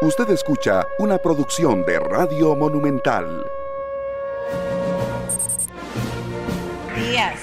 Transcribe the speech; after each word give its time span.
Usted 0.00 0.30
escucha 0.30 0.86
una 1.00 1.18
producción 1.18 1.84
de 1.84 1.98
Radio 1.98 2.54
Monumental. 2.54 3.44
Días. 6.94 7.40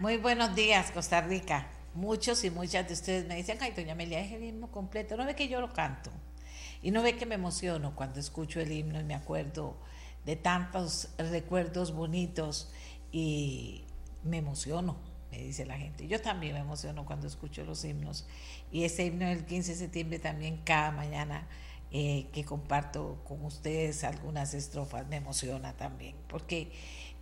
Muy 0.00 0.16
buenos 0.16 0.56
días, 0.56 0.90
Costa 0.90 1.20
Rica. 1.20 1.68
Muchos 1.94 2.42
y 2.42 2.50
muchas 2.50 2.88
de 2.88 2.94
ustedes 2.94 3.24
me 3.28 3.36
dicen, 3.36 3.56
ay, 3.60 3.70
doña 3.70 3.92
Amelia, 3.92 4.18
es 4.18 4.32
el 4.32 4.42
himno 4.42 4.72
completo. 4.72 5.16
No 5.16 5.24
ve 5.24 5.36
que 5.36 5.46
yo 5.46 5.60
lo 5.60 5.72
canto. 5.72 6.10
Y 6.82 6.90
no 6.90 7.02
ve 7.02 7.14
que 7.14 7.24
me 7.24 7.36
emociono 7.36 7.94
cuando 7.94 8.18
escucho 8.18 8.58
el 8.58 8.72
himno 8.72 8.98
y 8.98 9.04
me 9.04 9.14
acuerdo 9.14 9.76
de 10.24 10.34
tantos 10.34 11.10
recuerdos 11.18 11.94
bonitos 11.94 12.72
y 13.12 13.84
me 14.24 14.38
emociono, 14.38 14.96
me 15.30 15.38
dice 15.38 15.66
la 15.66 15.76
gente. 15.76 16.06
Yo 16.06 16.20
también 16.20 16.54
me 16.54 16.60
emociono 16.60 17.04
cuando 17.04 17.26
escucho 17.26 17.64
los 17.64 17.84
himnos. 17.84 18.26
Y 18.70 18.84
ese 18.84 19.06
himno 19.06 19.26
del 19.26 19.44
15 19.44 19.72
de 19.72 19.78
septiembre 19.78 20.18
también 20.18 20.60
cada 20.64 20.90
mañana 20.90 21.46
eh, 21.92 22.26
que 22.32 22.44
comparto 22.44 23.22
con 23.24 23.44
ustedes 23.44 24.02
algunas 24.02 24.54
estrofas 24.54 25.06
me 25.06 25.16
emociona 25.16 25.72
también, 25.76 26.16
porque 26.26 26.72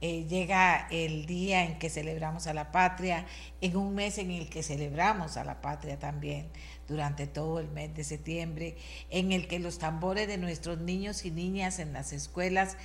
eh, 0.00 0.26
llega 0.26 0.88
el 0.90 1.26
día 1.26 1.64
en 1.64 1.78
que 1.78 1.90
celebramos 1.90 2.46
a 2.46 2.54
la 2.54 2.72
patria, 2.72 3.26
en 3.60 3.76
un 3.76 3.94
mes 3.94 4.16
en 4.16 4.30
el 4.30 4.48
que 4.48 4.62
celebramos 4.62 5.36
a 5.36 5.44
la 5.44 5.60
patria 5.60 5.98
también, 5.98 6.48
durante 6.88 7.26
todo 7.26 7.60
el 7.60 7.68
mes 7.68 7.94
de 7.94 8.04
septiembre, 8.04 8.76
en 9.10 9.32
el 9.32 9.48
que 9.48 9.58
los 9.58 9.78
tambores 9.78 10.28
de 10.28 10.38
nuestros 10.38 10.78
niños 10.78 11.26
y 11.26 11.30
niñas 11.30 11.78
en 11.78 11.92
las 11.92 12.12
escuelas 12.14 12.76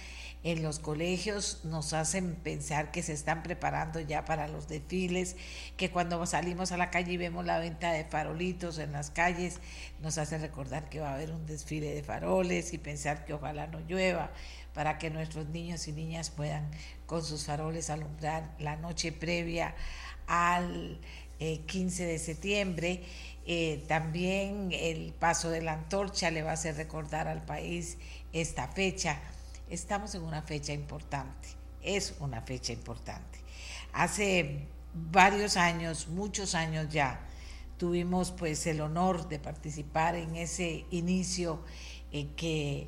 en 0.43 0.63
los 0.63 0.79
colegios 0.79 1.59
nos 1.65 1.91
hacen 1.91 2.35
pensar 2.35 2.91
que 2.91 3.03
se 3.03 3.11
están 3.11 3.43
preparando 3.43 3.99
ya 3.99 4.23
para 4.23 4.47
los 4.47 4.69
desfiles, 4.69 5.35
que 5.75 5.91
cuando 5.91 6.25
salimos 6.25 6.71
a 6.71 6.77
la 6.77 6.91
calle 6.91 7.13
y 7.13 7.17
vemos 7.17 7.45
la 7.45 7.59
venta 7.59 7.91
de 7.91 8.05
farolitos 8.05 8.77
en 8.77 8.93
las 8.93 9.09
calles, 9.09 9.59
nos 10.01 10.17
hace 10.17 10.37
recordar 10.37 10.87
que 10.87 11.01
va 11.01 11.09
a 11.09 11.15
haber 11.15 11.31
un 11.31 11.45
desfile 11.45 11.93
de 11.93 12.03
faroles 12.03 12.73
y 12.73 12.77
pensar 12.77 13.25
que 13.25 13.33
ojalá 13.33 13.67
no 13.67 13.81
llueva 13.81 14.31
para 14.73 14.97
que 14.97 15.09
nuestros 15.09 15.49
niños 15.49 15.87
y 15.89 15.91
niñas 15.91 16.29
puedan 16.29 16.69
con 17.05 17.23
sus 17.23 17.45
faroles 17.45 17.89
alumbrar 17.89 18.55
la 18.59 18.77
noche 18.77 19.11
previa 19.11 19.75
al 20.27 20.99
15 21.39 22.03
eh, 22.03 22.07
de 22.07 22.19
septiembre. 22.19 23.03
Eh, 23.45 23.83
también 23.89 24.69
el 24.71 25.11
paso 25.11 25.49
de 25.49 25.61
la 25.61 25.73
antorcha 25.73 26.31
le 26.31 26.43
va 26.43 26.51
a 26.51 26.53
hacer 26.53 26.77
recordar 26.77 27.27
al 27.27 27.43
país 27.43 27.97
esta 28.31 28.67
fecha 28.67 29.19
estamos 29.69 30.15
en 30.15 30.23
una 30.23 30.41
fecha 30.41 30.73
importante, 30.73 31.49
es 31.81 32.15
una 32.19 32.41
fecha 32.41 32.73
importante. 32.73 33.39
Hace 33.93 34.67
varios 34.93 35.57
años, 35.57 36.07
muchos 36.07 36.55
años 36.55 36.89
ya, 36.89 37.25
tuvimos 37.77 38.31
pues 38.31 38.67
el 38.67 38.81
honor 38.81 39.29
de 39.29 39.39
participar 39.39 40.15
en 40.15 40.35
ese 40.35 40.85
inicio 40.91 41.63
eh, 42.11 42.27
que 42.35 42.87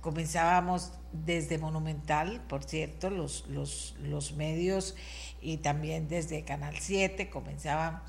comenzábamos 0.00 0.92
desde 1.12 1.58
Monumental, 1.58 2.40
por 2.48 2.64
cierto, 2.64 3.10
los, 3.10 3.46
los, 3.48 3.94
los 4.00 4.32
medios 4.32 4.96
y 5.42 5.58
también 5.58 6.08
desde 6.08 6.44
Canal 6.44 6.76
7 6.78 7.28
comenzaban 7.28 8.02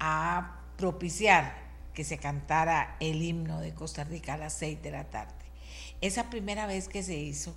a 0.00 0.60
propiciar 0.76 1.54
que 1.94 2.04
se 2.04 2.18
cantara 2.18 2.96
el 3.00 3.22
himno 3.22 3.60
de 3.60 3.72
Costa 3.74 4.04
Rica 4.04 4.34
a 4.34 4.38
las 4.38 4.54
6 4.54 4.82
de 4.82 4.90
la 4.90 5.04
tarde. 5.04 5.32
Esa 6.00 6.28
primera 6.28 6.66
vez 6.66 6.88
que 6.88 7.02
se 7.02 7.16
hizo, 7.16 7.54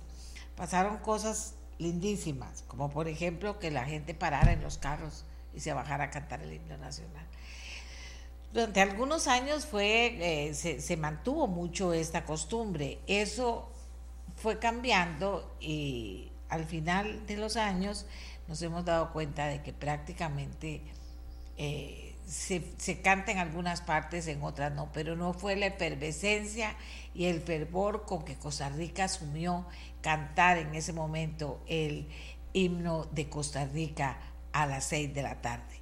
pasaron 0.60 0.98
cosas 0.98 1.54
lindísimas, 1.78 2.64
como 2.68 2.90
por 2.90 3.08
ejemplo 3.08 3.58
que 3.58 3.70
la 3.70 3.86
gente 3.86 4.12
parara 4.12 4.52
en 4.52 4.60
los 4.60 4.76
carros 4.76 5.24
y 5.54 5.60
se 5.60 5.72
bajara 5.72 6.04
a 6.04 6.10
cantar 6.10 6.42
el 6.42 6.52
himno 6.52 6.76
nacional. 6.76 7.24
Durante 8.52 8.82
algunos 8.82 9.26
años 9.26 9.64
fue, 9.64 10.18
eh, 10.20 10.52
se, 10.52 10.82
se 10.82 10.98
mantuvo 10.98 11.46
mucho 11.46 11.94
esta 11.94 12.26
costumbre. 12.26 12.98
Eso 13.06 13.70
fue 14.36 14.58
cambiando 14.58 15.56
y 15.60 16.30
al 16.50 16.66
final 16.66 17.26
de 17.26 17.38
los 17.38 17.56
años 17.56 18.04
nos 18.46 18.60
hemos 18.60 18.84
dado 18.84 19.14
cuenta 19.14 19.46
de 19.46 19.62
que 19.62 19.72
prácticamente 19.72 20.82
eh, 21.56 22.10
se, 22.30 23.00
canta 23.02 23.32
en 23.32 23.38
algunas 23.38 23.80
partes, 23.80 24.28
en 24.28 24.42
otras 24.42 24.72
no, 24.72 24.90
pero 24.92 25.16
no 25.16 25.32
fue 25.32 25.56
la 25.56 25.66
efervescencia 25.66 26.76
y 27.14 27.26
el 27.26 27.40
fervor 27.40 28.04
con 28.04 28.24
que 28.24 28.36
Costa 28.36 28.68
Rica 28.68 29.04
asumió 29.04 29.66
cantar 30.00 30.58
en 30.58 30.74
ese 30.74 30.92
momento 30.92 31.62
el 31.66 32.08
himno 32.52 33.06
de 33.06 33.28
Costa 33.28 33.64
Rica 33.66 34.18
a 34.52 34.66
las 34.66 34.84
seis 34.84 35.12
de 35.12 35.22
la 35.22 35.40
tarde. 35.40 35.80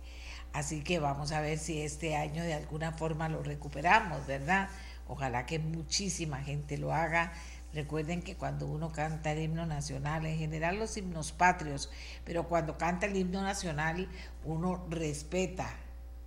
Así 0.52 0.82
que 0.82 0.98
vamos 0.98 1.32
a 1.32 1.40
ver 1.40 1.58
si 1.58 1.80
este 1.80 2.16
año 2.16 2.42
de 2.42 2.54
alguna 2.54 2.92
forma 2.92 3.28
lo 3.28 3.42
recuperamos, 3.42 4.26
¿verdad? 4.26 4.68
Ojalá 5.06 5.46
que 5.46 5.58
muchísima 5.58 6.42
gente 6.42 6.78
lo 6.78 6.92
haga. 6.92 7.32
Recuerden 7.74 8.22
que 8.22 8.34
cuando 8.34 8.66
uno 8.66 8.90
canta 8.90 9.32
el 9.32 9.40
himno 9.40 9.66
nacional, 9.66 10.24
en 10.24 10.38
general 10.38 10.78
los 10.78 10.96
himnos 10.96 11.32
patrios, 11.32 11.90
pero 12.24 12.48
cuando 12.48 12.78
canta 12.78 13.06
el 13.06 13.16
himno 13.16 13.42
nacional, 13.42 14.08
uno 14.44 14.86
respeta 14.88 15.70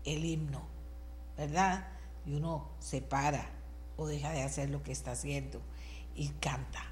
el 0.05 0.23
himno, 0.23 0.61
¿verdad? 1.37 1.87
Y 2.25 2.33
uno 2.33 2.69
se 2.79 3.01
para 3.01 3.60
o 4.01 4.07
deja 4.07 4.31
de 4.31 4.43
hacer 4.43 4.69
lo 4.69 4.83
que 4.83 4.91
está 4.91 5.11
haciendo 5.11 5.61
y 6.15 6.29
canta, 6.29 6.83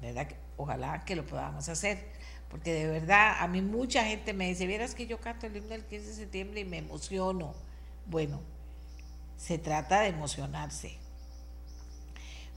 ¿verdad? 0.00 0.28
Ojalá 0.56 1.04
que 1.04 1.16
lo 1.16 1.26
podamos 1.26 1.68
hacer, 1.68 2.04
porque 2.48 2.72
de 2.72 2.86
verdad 2.86 3.36
a 3.40 3.48
mí 3.48 3.62
mucha 3.62 4.04
gente 4.04 4.32
me 4.32 4.48
dice, 4.48 4.66
vieras 4.66 4.94
que 4.94 5.06
yo 5.06 5.20
canto 5.20 5.46
el 5.46 5.56
himno 5.56 5.70
del 5.70 5.84
15 5.84 6.06
de 6.06 6.14
septiembre 6.14 6.60
y 6.60 6.64
me 6.64 6.78
emociono. 6.78 7.54
Bueno, 8.06 8.40
se 9.36 9.58
trata 9.58 10.00
de 10.00 10.08
emocionarse, 10.08 10.96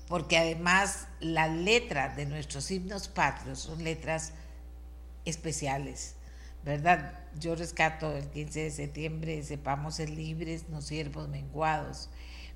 porque 0.08 0.38
además 0.38 1.08
las 1.20 1.52
letras 1.52 2.16
de 2.16 2.26
nuestros 2.26 2.70
himnos 2.72 3.08
patrios 3.08 3.60
son 3.60 3.84
letras 3.84 4.34
especiales 5.26 6.16
¿verdad? 6.64 7.20
Yo 7.40 7.56
rescato 7.56 8.16
el 8.16 8.30
15 8.30 8.64
de 8.64 8.72
septiembre, 8.72 9.44
sepamos 9.44 9.96
ser 9.96 10.10
libres, 10.10 10.70
no 10.70 10.82
siervos 10.82 11.28
menguados, 11.28 12.10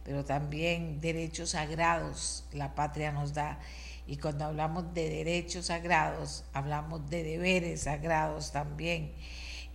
pero 0.07 0.23
también 0.23 1.01
derechos 1.01 1.49
sagrados 1.49 2.45
la 2.53 2.75
patria 2.75 3.11
nos 3.11 3.33
da. 3.33 3.59
Y 4.07 4.15
cuando 4.15 4.45
hablamos 4.45 4.93
de 4.93 5.09
derechos 5.09 5.65
sagrados, 5.65 6.45
hablamos 6.53 7.09
de 7.09 7.23
deberes 7.23 7.81
sagrados 7.81 8.53
también. 8.53 9.13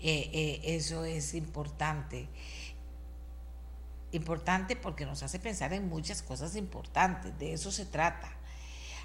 Eh, 0.00 0.30
eh, 0.32 0.60
eso 0.64 1.04
es 1.04 1.34
importante. 1.34 2.30
Importante 4.12 4.74
porque 4.74 5.04
nos 5.04 5.22
hace 5.22 5.38
pensar 5.38 5.74
en 5.74 5.90
muchas 5.90 6.22
cosas 6.22 6.56
importantes, 6.56 7.38
de 7.38 7.52
eso 7.52 7.70
se 7.70 7.84
trata. 7.84 8.32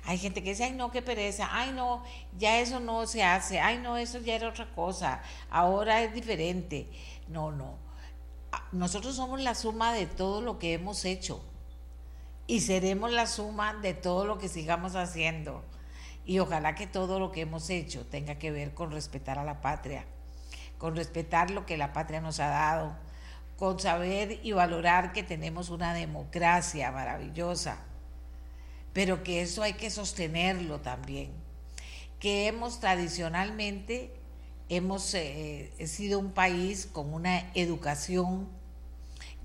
Hay 0.06 0.18
gente 0.18 0.42
que 0.42 0.52
dice, 0.52 0.64
ay 0.64 0.72
no, 0.72 0.92
qué 0.92 1.02
pereza, 1.02 1.50
ay 1.52 1.74
no, 1.74 2.06
ya 2.38 2.62
eso 2.62 2.80
no 2.80 3.06
se 3.06 3.22
hace, 3.22 3.59
ay 3.59 3.80
no, 3.80 3.98
eso 3.98 4.20
ya 4.20 4.36
era 4.36 4.48
otra 4.48 4.74
cosa, 4.74 5.22
ahora 5.50 6.04
es 6.04 6.14
diferente. 6.14 6.90
No, 7.28 7.52
no. 7.52 7.87
Nosotros 8.72 9.16
somos 9.16 9.41
la 9.41 9.56
suma 9.56 9.94
de 9.94 10.06
todo 10.06 10.41
lo 10.41 10.59
que 10.59 10.73
hemos 10.73 11.06
hecho 11.06 11.44
y 12.47 12.62
seremos 12.62 13.12
la 13.12 13.28
suma 13.28 13.73
de 13.75 13.94
todo 13.94 14.25
lo 14.25 14.38
que 14.38 14.47
sigamos 14.47 14.95
haciendo. 14.95 15.63
Y 16.25 16.40
ojalá 16.40 16.75
que 16.75 16.88
todo 16.88 17.19
lo 17.19 17.31
que 17.31 17.41
hemos 17.41 17.69
hecho 17.69 18.06
tenga 18.06 18.35
que 18.35 18.51
ver 18.51 18.73
con 18.73 18.91
respetar 18.91 19.40
a 19.40 19.44
la 19.44 19.62
patria, 19.62 20.06
con 20.78 20.96
respetar 20.96 21.51
lo 21.51 21.66
que 21.66 21.78
la 21.78 21.94
patria 21.94 22.22
nos 22.22 22.40
ha 22.40 22.50
dado, 22.50 22.96
con 23.57 23.79
saber 23.79 24.40
y 24.44 24.51
valorar 24.51 25.13
que 25.13 25.23
tenemos 25.23 25.69
una 25.69 25.94
democracia 25.94 26.91
maravillosa 26.91 27.88
pero 28.97 29.22
que 29.22 29.44
eso 29.44 29.62
hay 29.62 29.73
que 29.73 29.91
sostenerlo 29.91 30.79
también, 30.79 31.29
que 32.19 32.47
hemos 32.47 32.79
tradicionalmente, 32.79 34.12
hemos 34.69 35.13
eh, 35.13 35.72
sido 35.88 36.19
un 36.19 36.31
país 36.31 36.88
con 36.91 37.13
una 37.13 37.51
educación 37.53 38.47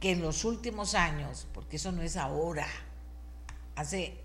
que 0.01 0.13
en 0.13 0.23
los 0.23 0.45
últimos 0.45 0.95
años, 0.95 1.47
porque 1.55 1.77
eso 1.77 1.93
no 1.93 2.03
es 2.03 2.17
ahora, 2.17 2.67
hace 3.77 4.19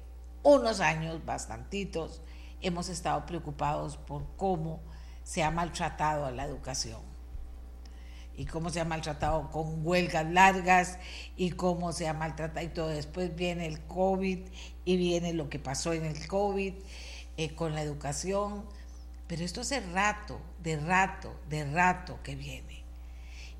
unos 0.44 0.80
años, 0.80 1.24
bastantitos, 1.26 2.22
hemos 2.62 2.90
estado 2.90 3.26
preocupados 3.26 3.98
por 3.98 4.26
cómo 4.38 4.80
se 5.24 5.44
ha 5.44 5.52
maltratado 5.52 6.26
a 6.26 6.32
la 6.32 6.46
educación 6.46 7.02
y 8.38 8.46
cómo 8.46 8.70
se 8.70 8.80
ha 8.80 8.86
maltratado 8.86 9.50
con 9.50 9.86
huelgas 9.86 10.26
largas 10.32 11.00
y 11.36 11.52
cómo 11.52 11.92
se 11.92 12.08
ha 12.08 12.14
maltratado 12.14 12.66
y 12.66 12.70
todo. 12.70 12.88
Después 12.90 13.36
viene 13.36 13.66
el 13.66 13.82
COVID 13.82 14.40
y 14.86 14.98
viene 14.98 15.34
lo 15.34 15.50
que 15.50 15.60
pasó 15.60 15.92
en 15.94 16.06
el 16.06 16.28
COVID 16.28 16.74
eh, 17.38 17.56
con 17.56 17.74
la 17.74 17.82
educación. 17.82 18.64
Pero 19.28 19.44
esto 19.44 19.62
hace 19.62 19.82
rato, 19.82 20.40
de 20.68 20.76
rato, 20.76 21.34
de 21.48 21.64
rato 21.64 22.20
que 22.24 22.36
viene. 22.36 22.84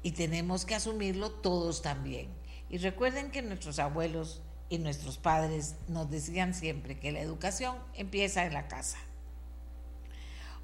Y 0.04 0.12
tenemos 0.12 0.66
que 0.66 0.76
asumirlo 0.76 1.32
todos 1.32 1.82
también. 1.82 2.28
Y 2.70 2.80
recuerden 2.80 3.32
que 3.32 3.42
nuestros 3.42 3.80
abuelos 3.80 4.42
y 4.68 4.80
nuestros 4.80 5.18
padres 5.18 5.76
nos 5.88 6.12
decían 6.12 6.54
siempre 6.54 7.00
que 7.00 7.14
la 7.14 7.22
educación 7.22 7.78
empieza 7.94 8.46
en 8.46 8.54
la 8.54 8.68
casa. 8.68 8.98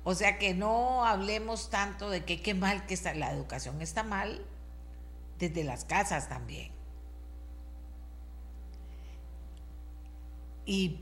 O 0.03 0.15
sea 0.15 0.37
que 0.37 0.53
no 0.53 1.05
hablemos 1.05 1.69
tanto 1.69 2.09
de 2.09 2.25
que 2.25 2.41
qué 2.41 2.53
mal 2.53 2.85
que 2.85 2.93
está 2.93 3.13
la 3.13 3.31
educación 3.31 3.81
está 3.81 4.03
mal 4.03 4.45
desde 5.39 5.63
las 5.63 5.85
casas 5.85 6.27
también. 6.27 6.73
y 10.65 10.99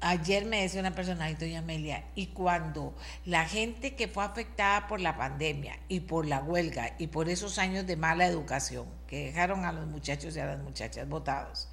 ayer 0.00 0.46
me 0.46 0.62
decía 0.62 0.80
una 0.80 0.94
persona, 0.94 1.30
doña 1.32 1.58
Amelia, 1.58 2.04
y 2.14 2.28
cuando 2.28 2.94
la 3.24 3.44
gente 3.44 3.94
que 3.94 4.08
fue 4.08 4.24
afectada 4.24 4.86
por 4.86 5.00
la 5.00 5.16
pandemia 5.16 5.78
y 5.88 6.00
por 6.00 6.26
la 6.26 6.40
huelga 6.40 6.94
y 6.98 7.08
por 7.08 7.28
esos 7.28 7.58
años 7.58 7.86
de 7.86 7.96
mala 7.96 8.26
educación 8.26 8.86
que 9.06 9.26
dejaron 9.26 9.64
a 9.64 9.72
los 9.72 9.86
muchachos 9.86 10.36
y 10.36 10.40
a 10.40 10.46
las 10.46 10.58
muchachas 10.60 11.08
votados, 11.08 11.68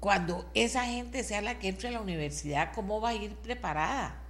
cuando 0.00 0.50
esa 0.54 0.84
gente 0.84 1.24
sea 1.24 1.40
la 1.40 1.58
que 1.58 1.68
entre 1.68 1.88
a 1.88 1.92
la 1.92 2.00
universidad, 2.00 2.72
¿cómo 2.74 3.00
va 3.00 3.10
a 3.10 3.14
ir 3.14 3.36
preparada? 3.36 4.20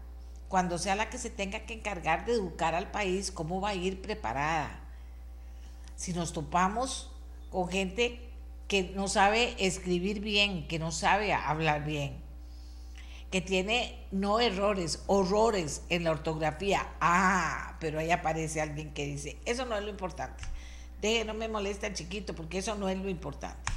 Cuando 0.49 0.79
sea 0.79 0.95
la 0.95 1.11
que 1.11 1.19
se 1.19 1.31
tenga 1.31 1.61
que 1.61 1.75
encargar 1.75 2.27
de 2.27 2.35
educar 2.35 2.77
al 2.77 2.93
país, 2.93 3.33
¿cómo 3.33 3.61
va 3.61 3.71
a 3.71 3.75
ir 3.75 4.01
preparada? 4.01 4.79
Si 5.97 6.13
nos 6.13 6.33
topamos 6.33 7.11
con 7.51 7.69
gente 7.69 8.34
que 8.69 8.93
no 8.95 9.09
sabe 9.09 9.55
escribir 9.59 10.21
bien, 10.21 10.67
que 10.67 10.79
no 10.79 10.91
sabe 10.91 11.33
hablar 11.33 11.85
bien, 11.85 12.23
que 13.31 13.41
tiene 13.41 14.07
no 14.11 14.41
errores, 14.41 15.03
horrores 15.07 15.83
en 15.89 16.05
la 16.05 16.13
ortografía. 16.13 16.87
Ah, 17.01 17.77
pero 17.81 17.99
ahí 17.99 18.11
aparece 18.11 18.61
alguien 18.61 18.95
que 18.95 19.07
dice, 19.07 19.39
eso 19.45 19.67
no 19.67 19.77
es 19.77 19.83
lo 19.83 19.91
importante. 19.91 20.45
Deje, 21.01 21.25
no 21.25 21.35
me 21.35 21.49
molesta 21.49 21.87
el 21.87 21.95
chiquito 21.95 22.35
porque 22.35 22.59
eso 22.59 22.75
no 22.77 22.89
es 22.89 22.97
lo 22.97 23.09
importante. 23.11 23.73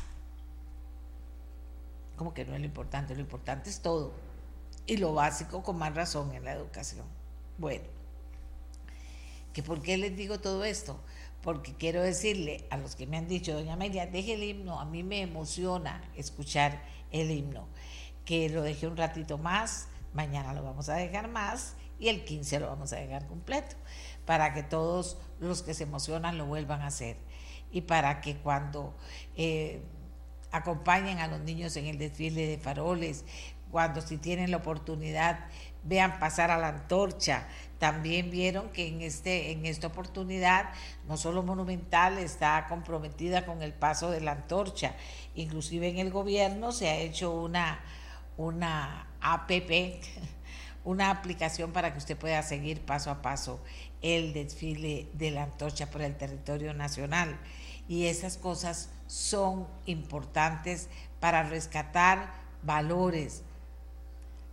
¿Cómo 2.15 2.33
que 2.33 2.45
no 2.45 2.53
es 2.53 2.59
lo 2.59 2.65
importante? 2.65 3.13
Lo 3.13 3.21
importante 3.21 3.69
es 3.69 3.81
todo. 3.81 4.13
Y 4.85 4.97
lo 4.97 5.13
básico 5.13 5.61
con 5.61 5.77
más 5.77 5.93
razón 5.93 6.33
en 6.33 6.45
la 6.45 6.53
educación. 6.53 7.05
Bueno, 7.57 7.83
¿que 9.53 9.61
¿por 9.61 9.81
qué 9.81 9.97
les 9.97 10.15
digo 10.15 10.39
todo 10.39 10.63
esto? 10.63 10.99
Porque 11.47 11.73
quiero 11.73 12.01
decirle 12.01 12.67
a 12.71 12.75
los 12.75 12.97
que 12.97 13.07
me 13.07 13.15
han 13.15 13.29
dicho, 13.29 13.53
doña 13.53 13.75
Amelia, 13.75 14.05
deje 14.05 14.33
el 14.33 14.44
himno, 14.44 14.81
a 14.81 14.83
mí 14.83 15.01
me 15.01 15.21
emociona 15.21 16.03
escuchar 16.17 16.83
el 17.09 17.31
himno, 17.31 17.69
que 18.25 18.49
lo 18.49 18.63
deje 18.63 18.85
un 18.85 18.97
ratito 18.97 19.38
más, 19.38 19.88
mañana 20.13 20.51
lo 20.51 20.61
vamos 20.61 20.89
a 20.89 20.95
dejar 20.95 21.29
más 21.29 21.77
y 21.99 22.09
el 22.09 22.25
15 22.25 22.59
lo 22.59 22.67
vamos 22.67 22.91
a 22.91 22.97
dejar 22.97 23.27
completo, 23.27 23.77
para 24.25 24.53
que 24.53 24.61
todos 24.61 25.19
los 25.39 25.63
que 25.63 25.73
se 25.73 25.83
emocionan 25.83 26.38
lo 26.38 26.45
vuelvan 26.47 26.81
a 26.81 26.88
hacer 26.88 27.15
y 27.71 27.79
para 27.79 28.19
que 28.19 28.35
cuando 28.35 28.94
eh, 29.38 29.81
acompañen 30.51 31.19
a 31.19 31.27
los 31.27 31.39
niños 31.39 31.77
en 31.77 31.85
el 31.85 31.97
desfile 31.97 32.45
de 32.45 32.57
faroles, 32.57 33.23
cuando 33.71 34.01
si 34.01 34.17
tienen 34.17 34.51
la 34.51 34.57
oportunidad 34.57 35.45
vean 35.87 36.19
pasar 36.19 36.51
a 36.51 36.57
la 36.57 36.69
antorcha. 36.69 37.47
También 37.79 38.31
vieron 38.31 38.69
que 38.69 38.87
en, 38.87 39.01
este, 39.01 39.51
en 39.51 39.65
esta 39.65 39.87
oportunidad 39.87 40.69
no 41.07 41.15
solo 41.15 41.43
Monumental 41.43 42.17
está 42.17 42.65
comprometida 42.67 43.45
con 43.45 43.61
el 43.61 43.73
paso 43.73 44.09
de 44.09 44.21
la 44.21 44.31
antorcha, 44.31 44.95
inclusive 45.35 45.87
en 45.87 45.99
el 45.99 46.11
gobierno 46.11 46.71
se 46.71 46.89
ha 46.89 46.97
hecho 46.97 47.31
una, 47.31 47.79
una 48.35 49.07
APP, 49.21 50.01
una 50.85 51.11
aplicación 51.11 51.71
para 51.71 51.91
que 51.91 51.99
usted 51.99 52.17
pueda 52.17 52.41
seguir 52.41 52.81
paso 52.81 53.11
a 53.11 53.21
paso 53.21 53.59
el 54.01 54.33
desfile 54.33 55.09
de 55.13 55.31
la 55.31 55.43
antorcha 55.43 55.89
por 55.89 56.01
el 56.01 56.15
territorio 56.17 56.73
nacional. 56.73 57.37
Y 57.87 58.07
esas 58.07 58.37
cosas 58.37 58.89
son 59.07 59.67
importantes 59.85 60.89
para 61.19 61.43
rescatar 61.43 62.33
valores, 62.63 63.43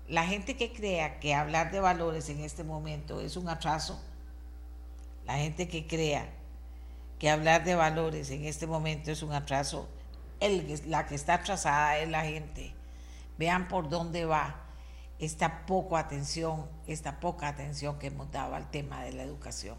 la 0.09 0.27
gente 0.27 0.57
que 0.57 0.73
crea 0.73 1.19
que 1.19 1.35
hablar 1.35 1.71
de 1.71 1.81
valores 1.81 2.29
en 2.29 2.41
este 2.41 2.65
momento 2.65 3.21
es 3.21 3.37
un 3.37 3.49
atraso, 3.49 4.01
la 5.25 5.39
gente 5.39 5.69
que 5.69 5.87
crea 5.87 6.29
que 7.19 7.31
hablar 7.31 7.65
de 7.65 7.75
valores 7.75 8.31
en 8.31 8.45
este 8.45 8.67
momento 8.67 9.11
es 9.11 9.23
un 9.23 9.33
atraso, 9.33 9.89
el, 10.41 10.81
la 10.87 11.07
que 11.07 11.15
está 11.15 11.35
atrasada 11.35 11.99
es 11.99 12.09
la 12.09 12.23
gente. 12.23 12.75
Vean 13.39 13.69
por 13.69 13.89
dónde 13.89 14.27
va 14.27 14.57
esta 15.19 15.65
poca 15.67 15.99
atención, 15.99 16.69
esta 16.87 17.21
poca 17.21 17.49
atención 17.49 17.99
que 17.99 18.09
hemos 18.09 18.31
dado 18.31 18.55
al 18.55 18.71
tema 18.71 19.03
de 19.05 19.13
la 19.13 19.23
educación. 19.23 19.77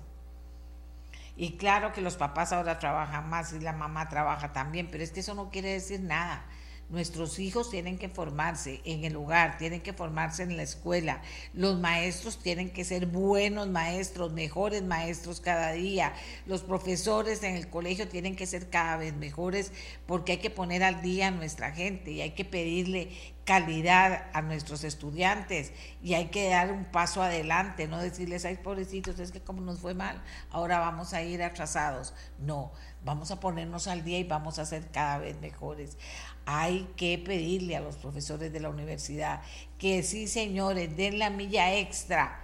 Y 1.38 1.58
claro 1.58 1.92
que 1.92 2.02
los 2.02 2.16
papás 2.16 2.54
ahora 2.54 2.80
trabajan 2.80 3.30
más 3.30 3.52
y 3.54 3.60
la 3.60 3.74
mamá 3.74 4.08
trabaja 4.08 4.54
también, 4.54 4.88
pero 4.90 5.04
es 5.04 5.12
que 5.12 5.20
eso 5.20 5.36
no 5.36 5.50
quiere 5.50 5.74
decir 5.74 6.00
nada. 6.00 6.46
Nuestros 6.90 7.40
hijos 7.40 7.72
tienen 7.72 7.98
que 7.98 8.10
formarse 8.10 8.80
en 8.86 9.06
el 9.06 9.16
hogar, 9.16 9.58
tienen 9.58 9.82
que 9.82 9.92
formarse 9.92 10.44
en 10.44 10.56
la 10.56 10.62
escuela. 10.62 11.24
Los 11.54 11.80
maestros 11.80 12.38
tienen 12.38 12.70
que 12.70 12.86
ser 12.86 13.08
buenos 13.08 13.68
maestros, 13.68 14.34
mejores 14.34 14.84
maestros 14.84 15.42
cada 15.42 15.72
día. 15.72 16.14
Los 16.46 16.62
profesores 16.62 17.42
en 17.42 17.56
el 17.56 17.70
colegio 17.70 18.08
tienen 18.08 18.36
que 18.36 18.46
ser 18.46 18.70
cada 18.70 18.98
vez 18.98 19.16
mejores 19.16 19.72
porque 20.06 20.34
hay 20.34 20.38
que 20.38 20.52
poner 20.52 20.84
al 20.84 21.02
día 21.02 21.30
a 21.30 21.32
nuestra 21.32 21.72
gente 21.72 22.12
y 22.12 22.22
hay 22.22 22.32
que 22.32 22.46
pedirle 22.46 23.10
calidad 23.46 24.28
a 24.34 24.42
nuestros 24.42 24.84
estudiantes 24.84 25.72
y 26.02 26.16
hay 26.16 26.28
que 26.28 26.50
dar 26.50 26.72
un 26.72 26.86
paso 26.86 27.22
adelante, 27.22 27.88
no 27.88 28.00
decirles, 28.00 28.44
ay 28.44 28.58
pobrecitos, 28.58 29.20
es 29.20 29.32
que 29.32 29.40
como 29.40 29.62
nos 29.62 29.80
fue 29.80 29.94
mal, 29.94 30.22
ahora 30.50 30.80
vamos 30.80 31.14
a 31.14 31.22
ir 31.22 31.44
atrasados. 31.44 32.14
No, 32.40 32.72
vamos 33.04 33.32
a 33.32 33.40
ponernos 33.40 33.88
al 33.88 34.04
día 34.04 34.20
y 34.20 34.24
vamos 34.24 34.60
a 34.60 34.66
ser 34.66 34.90
cada 34.92 35.20
vez 35.20 35.40
mejores 35.42 35.98
hay 36.46 36.88
que 36.96 37.18
pedirle 37.18 37.76
a 37.76 37.82
los 37.82 37.96
profesores 37.96 38.54
de 38.54 38.60
la 38.60 38.70
universidad 38.70 39.42
que 39.78 40.04
sí, 40.04 40.28
señores, 40.28 40.96
den 40.96 41.20
la 41.20 41.30
milla 41.30 41.76
extra. 41.76 42.42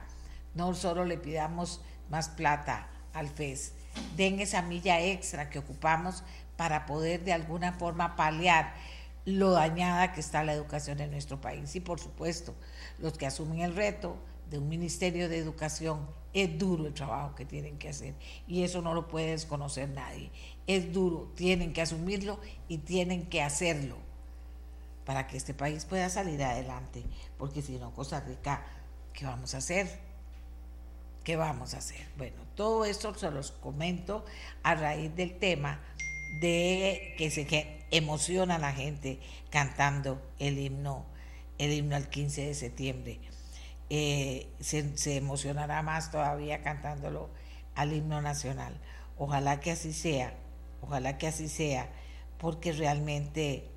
No 0.56 0.74
solo 0.74 1.06
le 1.06 1.18
pidamos 1.18 1.82
más 2.10 2.30
plata 2.30 2.90
al 3.14 3.30
FES, 3.30 3.74
den 4.18 4.40
esa 4.40 4.62
milla 4.62 5.00
extra 5.00 5.50
que 5.50 5.60
ocupamos 5.60 6.24
para 6.58 6.86
poder 6.86 7.24
de 7.24 7.34
alguna 7.34 7.74
forma 7.74 8.16
paliar 8.16 8.74
lo 9.26 9.52
dañada 9.52 10.14
que 10.14 10.20
está 10.20 10.44
la 10.44 10.54
educación 10.54 11.00
en 11.00 11.12
nuestro 11.12 11.40
país. 11.40 11.76
Y 11.76 11.80
por 11.80 12.00
supuesto, 12.00 12.56
los 13.00 13.18
que 13.18 13.28
asumen 13.28 13.62
el 13.62 13.76
reto 13.76 14.18
de 14.50 14.58
un 14.58 14.68
Ministerio 14.68 15.30
de 15.30 15.38
Educación, 15.38 16.08
es 16.34 16.58
duro 16.58 16.88
el 16.88 16.94
trabajo 16.94 17.36
que 17.36 17.46
tienen 17.46 17.78
que 17.78 17.90
hacer 17.90 18.16
y 18.48 18.64
eso 18.64 18.82
no 18.82 18.94
lo 18.94 19.08
puede 19.08 19.32
desconocer 19.32 19.90
nadie 19.90 20.32
es 20.68 20.94
duro, 20.94 21.32
tienen 21.36 21.74
que 21.74 21.82
asumirlo 21.82 22.40
y 22.68 22.80
tienen 22.80 23.26
que 23.26 23.42
hacerlo 23.42 23.98
para 25.06 25.28
que 25.28 25.38
este 25.38 25.54
país 25.54 25.86
pueda 25.86 26.10
salir 26.10 26.44
adelante, 26.44 27.04
porque 27.38 27.62
si 27.62 27.74
no, 27.78 27.94
Costa 27.94 28.20
Rica, 28.22 28.64
¿qué 29.14 29.26
vamos 29.26 29.54
a 29.56 29.58
hacer? 29.58 30.00
¿Qué 31.24 31.36
vamos 31.36 31.74
a 31.74 31.78
hacer? 31.78 32.08
Bueno, 32.18 32.38
todo 32.56 32.86
esto 32.86 33.14
se 33.16 33.30
los 33.32 33.52
comento 33.52 34.26
a 34.64 34.76
raíz 34.76 35.16
del 35.16 35.38
tema 35.38 35.80
de 36.40 37.14
que 37.18 37.30
se 37.30 37.86
emociona 37.92 38.56
a 38.56 38.60
la 38.60 38.74
gente 38.74 39.20
cantando 39.50 40.22
el 40.40 40.58
himno, 40.58 41.06
el 41.58 41.74
himno 41.74 41.96
al 41.96 42.10
15 42.10 42.48
de 42.48 42.54
septiembre. 42.54 43.20
Eh, 43.90 44.48
se, 44.62 44.98
se 44.98 45.18
emocionará 45.18 45.82
más 45.82 46.12
todavía 46.12 46.64
cantándolo 46.64 47.30
al 47.76 47.94
himno 47.94 48.22
nacional. 48.22 48.80
Ojalá 49.18 49.60
que 49.60 49.72
así 49.72 49.94
sea 49.94 50.34
Ojalá 50.82 51.18
que 51.18 51.28
así 51.28 51.48
sea, 51.48 51.90
porque 52.38 52.72
realmente 52.72 53.70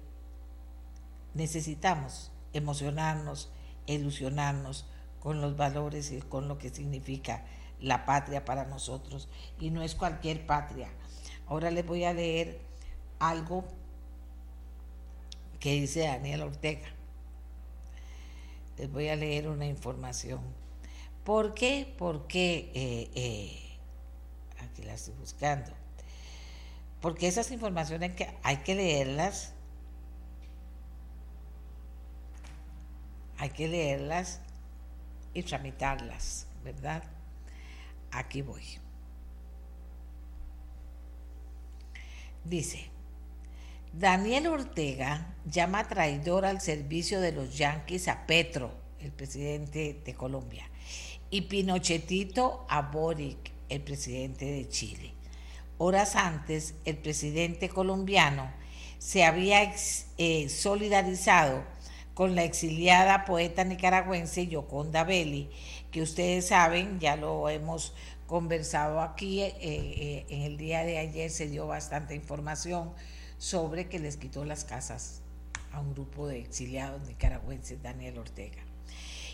necesitamos 1.35 2.33
emocionarnos, 2.53 3.51
ilusionarnos 3.87 4.87
con 5.21 5.41
los 5.41 5.57
valores 5.57 6.11
y 6.13 6.21
con 6.21 6.49
lo 6.49 6.59
que 6.59 6.71
significa 6.71 7.45
la 7.81 8.07
patria 8.07 8.45
para 8.45 8.65
nosotros. 8.65 9.29
Y 9.61 9.71
no 9.71 9.83
es 9.83 9.95
cualquier 9.95 10.47
patria. 10.47 10.89
Ahora 11.47 11.71
les 11.71 11.87
voy 11.87 12.05
a 12.05 12.15
leer 12.15 12.61
algo 13.19 13.65
que 15.61 15.73
dice 15.73 16.01
Daniel 16.01 16.43
Ortega. 16.43 16.89
Les 18.79 18.91
voy 18.91 19.09
a 19.09 19.17
leer 19.17 19.49
una 19.49 19.67
información. 19.67 20.41
¿Por 21.23 21.55
qué? 21.55 21.95
Porque, 21.99 22.71
eh, 22.75 23.11
eh, 23.15 23.79
aquí 24.63 24.83
la 24.83 24.95
estoy 24.95 25.15
buscando 25.15 25.84
porque 27.05 27.29
esas 27.29 27.51
informaciones 27.51 28.15
que 28.15 28.31
hay 28.43 28.57
que 28.57 28.75
leerlas, 28.75 29.53
hay 33.37 33.51
que 33.51 33.69
leerlas 33.69 34.41
y 35.35 35.43
tramitarlas, 35.43 36.47
¿verdad? 36.65 37.03
Aquí 38.11 38.41
voy. 38.41 38.63
Dice, 42.43 42.89
Daniel 43.93 44.47
Ortega 44.47 45.35
llama 45.45 45.87
traidor 45.87 46.47
al 46.47 46.63
servicio 46.63 47.21
de 47.21 47.33
los 47.33 47.55
yanquis 47.59 48.09
a 48.09 48.25
Petro, 48.25 48.73
el 48.99 49.13
presidente 49.13 50.01
de 50.03 50.15
Colombia, 50.15 50.71
y 51.29 51.43
Pinochetito 51.43 52.65
a 52.67 52.81
Boric, 52.81 53.53
el 53.69 53.83
presidente 53.83 54.47
de 54.47 54.67
Chile. 54.71 55.15
Horas 55.77 56.15
antes, 56.15 56.75
el 56.85 56.97
presidente 56.99 57.69
colombiano 57.69 58.49
se 58.99 59.25
había 59.25 59.75
eh, 60.19 60.49
solidarizado 60.49 61.65
con 62.15 62.37
la 62.37 62.45
exiliada 62.45 63.25
poeta 63.25 63.65
nicaragüense 63.65 64.47
Yoconda 64.47 65.03
Belli, 65.03 65.51
que 65.91 66.01
ustedes 66.01 66.47
saben, 66.49 67.01
ya 67.01 67.17
lo 67.17 67.49
hemos 67.49 67.93
conversado 68.27 69.01
aquí, 69.01 69.43
eh, 69.43 69.55
eh, 69.61 70.27
en 70.29 70.43
el 70.43 70.57
día 70.57 70.85
de 70.85 70.99
ayer 70.99 71.31
se 71.31 71.49
dio 71.49 71.67
bastante 71.67 72.15
información 72.15 72.93
sobre 73.37 73.89
que 73.89 73.99
les 73.99 74.17
quitó 74.17 74.45
las 74.45 74.65
casas 74.65 75.23
a 75.73 75.81
un 75.81 75.93
grupo 75.93 76.29
de 76.29 76.39
exiliados 76.39 77.03
nicaragüenses, 77.03 77.83
Daniel 77.83 78.19
Ortega. 78.19 78.64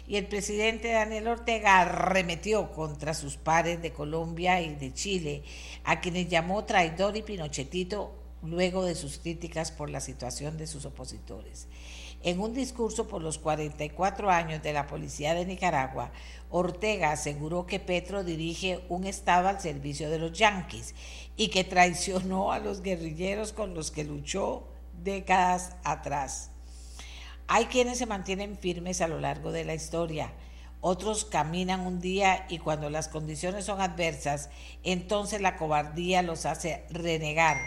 Y 0.06 0.16
el 0.16 0.26
presidente 0.26 0.92
Daniel 0.92 1.28
Ortega 1.28 1.80
arremetió 1.80 2.72
contra 2.72 3.14
sus 3.14 3.36
pares 3.36 3.80
de 3.80 3.92
Colombia 3.92 4.60
y 4.60 4.74
de 4.74 4.92
Chile, 4.92 5.42
a 5.84 6.00
quienes 6.00 6.28
llamó 6.28 6.64
traidor 6.64 7.16
y 7.16 7.22
pinochetito 7.22 8.16
luego 8.42 8.84
de 8.84 8.94
sus 8.94 9.18
críticas 9.18 9.70
por 9.70 9.90
la 9.90 10.00
situación 10.00 10.56
de 10.56 10.66
sus 10.66 10.84
opositores. 10.84 11.68
En 12.22 12.38
un 12.40 12.52
discurso 12.52 13.08
por 13.08 13.22
los 13.22 13.38
44 13.38 14.30
años 14.30 14.62
de 14.62 14.74
la 14.74 14.86
policía 14.86 15.32
de 15.32 15.46
Nicaragua, 15.46 16.12
Ortega 16.50 17.12
aseguró 17.12 17.66
que 17.66 17.80
Petro 17.80 18.24
dirige 18.24 18.84
un 18.90 19.04
Estado 19.04 19.48
al 19.48 19.60
servicio 19.60 20.10
de 20.10 20.18
los 20.18 20.38
yanquis 20.38 20.94
y 21.36 21.48
que 21.48 21.64
traicionó 21.64 22.52
a 22.52 22.58
los 22.58 22.82
guerrilleros 22.82 23.54
con 23.54 23.72
los 23.72 23.90
que 23.90 24.04
luchó 24.04 24.68
décadas 25.02 25.76
atrás. 25.82 26.50
Hay 27.52 27.66
quienes 27.66 27.98
se 27.98 28.06
mantienen 28.06 28.56
firmes 28.56 29.02
a 29.02 29.08
lo 29.08 29.20
largo 29.20 29.52
de 29.52 29.64
la 29.64 29.74
historia, 29.74 30.32
otros 30.80 31.26
caminan 31.26 31.80
un 31.80 32.00
día 32.00 32.46
y 32.48 32.58
cuando 32.58 32.88
las 32.88 33.08
condiciones 33.08 33.66
son 33.66 33.82
adversas, 33.82 34.48
entonces 34.82 35.42
la 35.42 35.56
cobardía 35.56 36.22
los 36.22 36.46
hace 36.46 36.84
renegar 36.88 37.58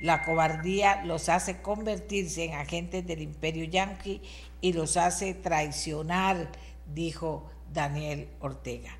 la 0.00 0.22
cobardía 0.22 1.02
los 1.04 1.28
hace 1.28 1.62
convertirse 1.62 2.44
en 2.44 2.54
agentes 2.54 3.06
del 3.06 3.22
imperio 3.22 3.64
yanqui 3.64 4.20
y 4.60 4.72
los 4.72 4.96
hace 4.96 5.32
traicionar, 5.34 6.50
dijo 6.92 7.48
Daniel 7.72 8.28
Ortega. 8.40 8.98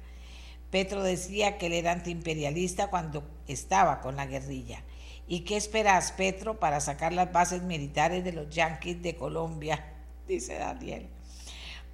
Petro 0.70 1.02
decía 1.02 1.58
que 1.58 1.66
él 1.66 1.74
era 1.74 1.92
antiimperialista 1.92 2.88
cuando 2.88 3.24
estaba 3.46 4.00
con 4.00 4.16
la 4.16 4.26
guerrilla. 4.26 4.82
¿Y 5.28 5.40
qué 5.40 5.56
esperas, 5.56 6.12
Petro, 6.12 6.58
para 6.58 6.80
sacar 6.80 7.12
las 7.12 7.32
bases 7.32 7.62
militares 7.62 8.24
de 8.24 8.32
los 8.32 8.48
yanquis 8.48 9.02
de 9.02 9.16
Colombia? 9.16 9.95
Dice 10.28 10.54
Daniel. 10.54 11.08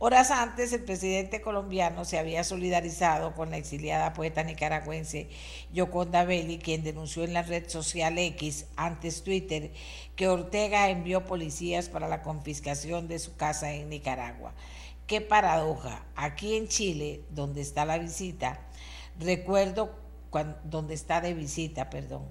Horas 0.05 0.33
antes, 0.33 0.73
el 0.73 0.83
presidente 0.83 1.41
colombiano 1.43 2.05
se 2.05 2.19
había 2.19 2.43
solidarizado 2.43 3.35
con 3.35 3.51
la 3.51 3.57
exiliada 3.57 4.15
poeta 4.15 4.43
nicaragüense 4.43 5.29
Yoconda 5.73 6.25
Belli, 6.25 6.59
quien 6.59 6.83
denunció 6.83 7.23
en 7.23 7.35
la 7.35 7.43
red 7.43 7.69
social 7.69 8.19
X, 8.19 8.67
antes 8.75 9.23
Twitter, 9.23 9.71
que 10.17 10.27
Ortega 10.27 10.91
envió 10.91 11.25
policías 11.25 11.89
para 11.89 12.09
la 12.09 12.23
confiscación 12.23 13.07
de 13.07 13.21
su 13.21 13.37
casa 13.37 13.73
en 13.75 13.91
Nicaragua. 13.91 14.55
Qué 15.07 15.21
paradoja. 15.21 16.05
Aquí 16.17 16.57
en 16.57 16.67
Chile, 16.67 17.21
donde 17.31 17.61
está 17.61 17.85
la 17.85 17.99
visita, 17.99 18.59
recuerdo 19.21 19.95
donde 20.65 20.95
está 20.95 21.21
de 21.21 21.35
visita, 21.35 21.91
perdón. 21.91 22.27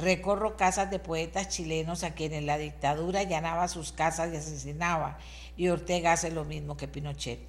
Recorro 0.00 0.56
casas 0.56 0.90
de 0.90 0.98
poetas 0.98 1.48
chilenos 1.48 2.04
a 2.04 2.14
quienes 2.14 2.42
la 2.44 2.56
dictadura 2.56 3.20
allanaba 3.20 3.68
sus 3.68 3.92
casas 3.92 4.32
y 4.32 4.36
asesinaba 4.36 5.18
y 5.56 5.68
Ortega 5.68 6.12
hace 6.12 6.30
lo 6.30 6.44
mismo 6.44 6.76
que 6.76 6.88
Pinochet. 6.88 7.40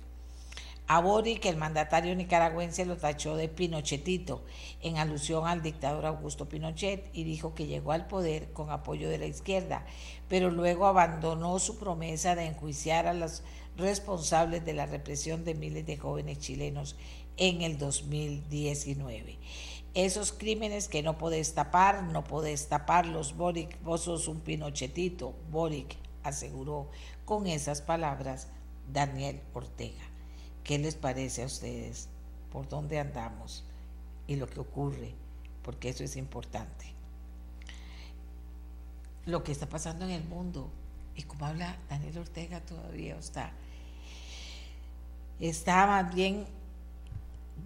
A 0.88 1.00
Boric, 1.00 1.46
el 1.46 1.56
mandatario 1.56 2.14
nicaragüense, 2.14 2.86
lo 2.86 2.98
tachó 2.98 3.38
de 3.38 3.48
Pinochetito, 3.48 4.44
en 4.82 4.98
alusión 4.98 5.48
al 5.48 5.62
dictador 5.62 6.06
Augusto 6.06 6.50
Pinochet, 6.50 7.10
y 7.14 7.24
dijo 7.24 7.54
que 7.54 7.68
llegó 7.68 7.94
al 7.94 8.08
poder 8.08 8.52
con 8.52 8.70
apoyo 8.70 9.10
de 9.10 9.18
la 9.18 9.28
izquierda, 9.28 9.86
pero 10.28 10.52
luego 10.52 10.88
abandonó 10.88 11.58
su 11.60 11.78
promesa 11.78 12.36
de 12.36 12.48
enjuiciar 12.48 13.08
a 13.08 13.14
los 13.14 13.44
responsables 13.78 14.66
de 14.66 14.74
la 14.74 14.86
represión 14.86 15.46
de 15.46 15.54
miles 15.54 15.86
de 15.86 15.96
jóvenes 15.96 16.40
chilenos 16.40 16.98
en 17.38 17.62
el 17.62 17.78
2019. 17.78 19.38
Esos 19.94 20.32
crímenes 20.32 20.88
que 20.88 21.04
no 21.04 21.18
podés 21.18 21.54
tapar, 21.54 22.04
no 22.04 22.24
podés 22.24 22.70
taparlos, 22.70 23.36
Boric, 23.36 23.82
vos 23.84 24.02
sos 24.02 24.30
un 24.30 24.40
Pinochetito, 24.40 25.34
Boric 25.52 25.98
aseguró 26.24 26.90
con 27.26 27.46
esas 27.46 27.82
palabras 27.82 28.48
Daniel 28.92 29.42
Ortega. 29.54 30.04
¿Qué 30.64 30.78
les 30.78 30.96
parece 30.96 31.44
a 31.44 31.48
ustedes? 31.48 32.08
¿Por 32.54 32.70
dónde 32.70 33.00
andamos? 33.00 33.66
Y 34.28 34.38
lo 34.38 34.48
que 34.48 34.62
ocurre, 34.62 35.14
porque 35.62 35.90
eso 35.90 36.06
es 36.06 36.16
importante. 36.16 36.86
Lo 39.26 39.44
que 39.44 39.52
está 39.52 39.68
pasando 39.68 40.06
en 40.06 40.12
el 40.12 40.24
mundo, 40.24 40.70
y 41.18 41.24
como 41.24 41.46
habla 41.46 41.78
Daniel 41.90 42.20
Ortega 42.20 42.62
todavía 42.62 43.18
está, 43.18 43.52
está 45.40 45.86
más 45.86 46.16
bien 46.16 46.46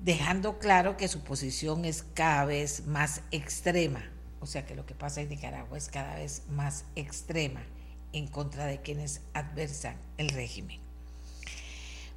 dejando 0.03 0.59
claro 0.59 0.97
que 0.97 1.07
su 1.07 1.21
posición 1.21 1.85
es 1.85 2.03
cada 2.13 2.45
vez 2.45 2.85
más 2.85 3.21
extrema. 3.31 4.03
O 4.39 4.45
sea 4.45 4.65
que 4.65 4.75
lo 4.75 4.85
que 4.85 4.93
pasa 4.93 5.21
en 5.21 5.29
Nicaragua 5.29 5.77
es 5.77 5.89
cada 5.89 6.15
vez 6.15 6.43
más 6.49 6.85
extrema 6.95 7.63
en 8.13 8.27
contra 8.27 8.65
de 8.65 8.81
quienes 8.81 9.21
adversan 9.33 9.97
el 10.17 10.29
régimen. 10.29 10.79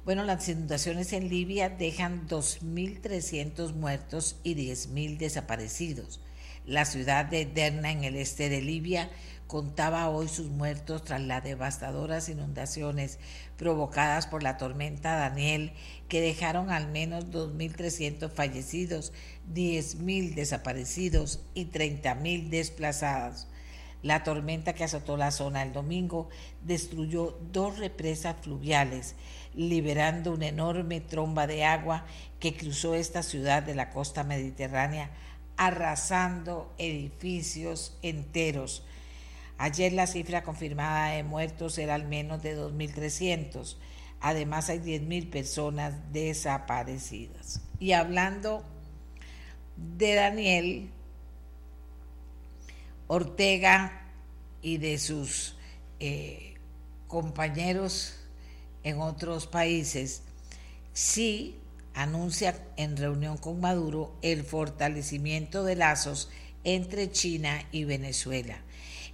Bueno, 0.05 0.23
las 0.23 0.47
inundaciones 0.47 1.11
en 1.13 1.29
Libia 1.29 1.69
dejan 1.69 2.27
2.300 2.27 3.73
muertos 3.73 4.37
y 4.43 4.55
10.000 4.55 5.17
desaparecidos. 5.17 6.21
La 6.65 6.85
ciudad 6.85 7.25
de 7.25 7.45
Derna, 7.45 7.91
en 7.91 8.03
el 8.03 8.15
este 8.15 8.49
de 8.49 8.61
Libia, 8.61 9.09
contaba 9.47 10.09
hoy 10.09 10.27
sus 10.27 10.47
muertos 10.47 11.03
tras 11.03 11.21
las 11.21 11.43
devastadoras 11.43 12.29
inundaciones 12.29 13.19
provocadas 13.59 14.25
por 14.25 14.41
la 14.41 14.57
tormenta 14.57 15.17
Daniel, 15.17 15.73
que 16.07 16.21
dejaron 16.21 16.71
al 16.71 16.87
menos 16.87 17.25
2.300 17.25 18.31
fallecidos, 18.31 19.11
10.000 19.53 20.33
desaparecidos 20.33 21.41
y 21.53 21.65
30.000 21.65 22.49
desplazados. 22.49 23.47
La 24.01 24.23
tormenta 24.23 24.73
que 24.73 24.85
azotó 24.85 25.17
la 25.17 25.31
zona 25.31 25.61
el 25.61 25.73
domingo 25.73 26.29
destruyó 26.63 27.37
dos 27.51 27.77
represas 27.77 28.37
fluviales, 28.41 29.15
liberando 29.53 30.31
una 30.31 30.47
enorme 30.47 31.01
tromba 31.01 31.45
de 31.45 31.65
agua 31.65 32.05
que 32.39 32.55
cruzó 32.55 32.95
esta 32.95 33.23
ciudad 33.23 33.61
de 33.61 33.75
la 33.75 33.89
costa 33.89 34.23
mediterránea, 34.23 35.11
arrasando 35.57 36.73
edificios 36.77 37.97
enteros. 38.03 38.83
Ayer 39.59 39.91
la 39.91 40.07
cifra 40.07 40.41
confirmada 40.41 41.09
de 41.09 41.23
muertos 41.23 41.77
era 41.77 41.95
al 41.95 42.07
menos 42.07 42.41
de 42.41 42.57
2.300. 42.57 43.75
Además 44.21 44.69
hay 44.69 44.79
10.000 44.79 45.29
personas 45.29 45.93
desaparecidas. 46.13 47.59
Y 47.77 47.91
hablando 47.91 48.63
de 49.75 50.15
Daniel, 50.15 50.89
Ortega 53.07 54.01
y 54.61 54.77
de 54.77 54.97
sus 54.97 55.57
eh, 55.99 56.53
compañeros 57.09 58.15
en 58.83 59.01
otros 59.01 59.45
países, 59.45 60.21
sí 60.93 61.57
anuncia 61.93 62.55
en 62.77 62.95
reunión 62.95 63.35
con 63.35 63.59
Maduro 63.59 64.15
el 64.21 64.45
fortalecimiento 64.45 65.65
de 65.65 65.75
lazos 65.75 66.29
entre 66.63 67.11
China 67.11 67.61
y 67.73 67.83
Venezuela. 67.83 68.63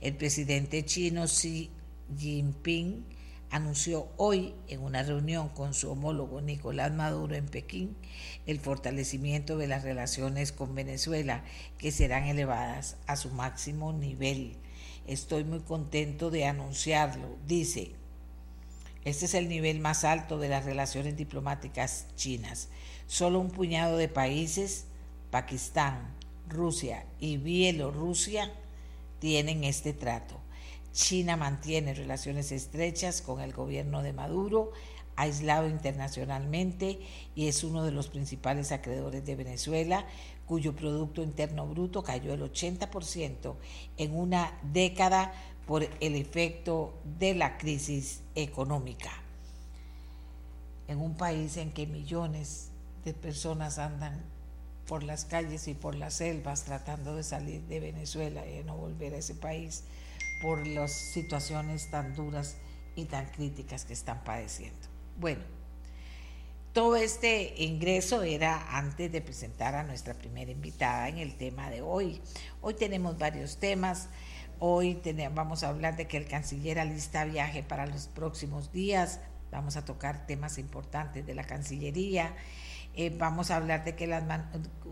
El 0.02 0.16
presidente 0.16 0.84
chino 0.84 1.25
Xi 1.25 1.70
Jinping 2.18 3.06
anunció 3.50 4.10
hoy 4.18 4.54
en 4.68 4.82
una 4.82 5.04
reunión 5.04 5.50
con 5.50 5.74
su 5.74 5.90
homólogo 5.90 6.42
Nicolás 6.42 6.92
Maduro 6.92 7.36
en 7.36 7.46
Pekín 7.46 7.96
el 8.46 8.60
fortalecimiento 8.60 9.58
de 9.58 9.68
las 9.68 9.84
relaciones 9.84 10.52
con 10.52 10.75
Venezuela 10.75 11.44
que 11.78 11.92
serán 11.92 12.25
elevadas 12.25 12.98
a 13.08 13.16
su 13.16 13.30
máximo 13.30 13.94
nivel. 13.94 14.58
Estoy 15.08 15.44
muy 15.44 15.60
contento 15.60 16.32
de 16.32 16.46
anunciarlo, 16.46 17.38
dice. 17.48 17.94
Este 19.06 19.25
es 19.25 19.36
el 19.36 19.48
nivel 19.48 19.80
más 19.80 20.04
alto 20.04 20.40
de 20.40 20.50
las 20.50 20.66
relaciones 20.66 21.16
diplomáticas 21.16 22.08
chinas. 22.16 22.70
Solo 23.06 23.40
un 23.40 23.52
puñado 23.52 23.98
de 23.98 24.10
países, 24.10 24.86
Pakistán, 25.30 26.16
Rusia 26.50 27.06
y 27.20 27.38
Bielorrusia, 27.38 28.52
tienen 29.25 29.63
este 29.63 29.91
trato. 29.91 30.39
China 30.94 31.36
mantiene 31.36 31.96
relaciones 31.96 32.51
estrechas 32.51 33.24
con 33.24 33.41
el 33.41 33.53
gobierno 33.53 34.03
de 34.03 34.13
Maduro, 34.13 34.72
aislado 35.15 35.67
internacionalmente 35.67 37.00
y 37.34 37.48
es 37.48 37.63
uno 37.63 37.84
de 37.84 37.89
los 37.89 38.08
principales 38.08 38.72
acreedores 38.72 39.25
de 39.25 39.36
Venezuela, 39.36 40.05
cuyo 40.46 40.75
Producto 40.75 41.24
Interno 41.24 41.65
Bruto 41.65 42.03
cayó 42.03 42.36
el 42.36 42.44
80% 42.44 43.55
en 43.98 44.15
una 44.15 44.60
década 44.62 45.34
por 45.65 45.82
el 45.82 46.15
efecto 46.15 46.94
de 47.17 47.34
la 47.34 47.58
crisis 47.58 48.22
económica. 48.36 49.10
En 50.88 51.01
un 51.01 51.17
país 51.17 51.58
en 51.58 51.72
que 51.72 51.88
millones 51.88 52.70
de 53.03 53.15
personas 53.15 53.79
andan 53.79 54.35
por 54.88 55.04
las 55.04 55.25
calles 55.25 55.68
y 55.68 55.74
por 55.74 55.96
las 55.96 56.15
selvas 56.15 56.63
tratando 56.63 57.15
de 57.15 57.24
salir 57.24 57.62
de 57.63 57.80
Venezuela 57.80 58.46
y 58.46 58.58
de 58.58 58.63
no 58.63 58.75
volver 58.77 59.13
a 59.13 59.18
ese 59.18 59.36
país, 59.36 59.84
por 60.42 60.65
las 60.68 60.92
situaciones 60.92 61.89
tan 61.89 62.15
duras 62.15 62.58
y 62.96 63.06
tan 63.06 63.25
críticas 63.27 63.86
que 63.86 63.94
están 63.94 64.24
padeciendo. 64.24 64.88
Bueno, 65.18 65.42
todo 66.74 66.98
este 66.98 67.54
ingreso 67.63 68.24
era 68.24 68.77
antes 68.77 69.12
de 69.12 69.22
presentar 69.22 69.75
a 69.75 69.84
nuestra 69.84 70.13
primera 70.13 70.51
invitada 70.51 71.08
en 71.08 71.20
el 71.20 71.38
tema 71.38 71.70
de 71.70 71.82
hoy. 71.82 72.22
Hoy 72.62 72.74
tenemos 72.74 73.18
varios 73.18 73.58
temas. 73.58 74.10
hoy 74.60 75.01
vamos 75.34 75.63
a 75.63 75.70
hablar 75.70 75.96
de 75.96 76.08
que 76.08 76.18
el 76.18 76.27
canciller 76.27 76.80
alista 76.80 77.24
viaje 77.24 77.63
para 77.63 77.86
los 77.86 78.08
próximos 78.08 78.74
días. 78.74 79.22
Vamos 79.51 79.77
a 79.77 79.86
tocar 79.86 80.27
temas 80.27 80.58
importantes 80.58 81.25
de 81.25 81.34
la 81.34 81.46
Cancillería. 81.46 82.36
Eh, 82.98 83.14
vamos 83.18 83.52
a 83.52 83.58
hablar 83.58 83.84
de 83.84 83.96
que 83.96 84.08
las 84.08 84.24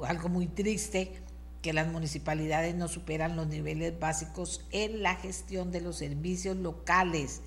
algo 0.05 0.29
muy 0.29 0.47
triste, 0.47 1.13
que 1.61 1.71
las 1.71 1.87
municipalidades 1.87 2.75
no 2.75 2.89
superan 2.89 3.37
los 3.37 3.47
niveles 3.47 3.97
básicos 3.97 4.65
en 4.71 5.01
la 5.01 5.15
gestión 5.15 5.71
de 5.71 5.79
los 5.79 5.97
servicios 5.97 6.57
locales, 6.57 7.41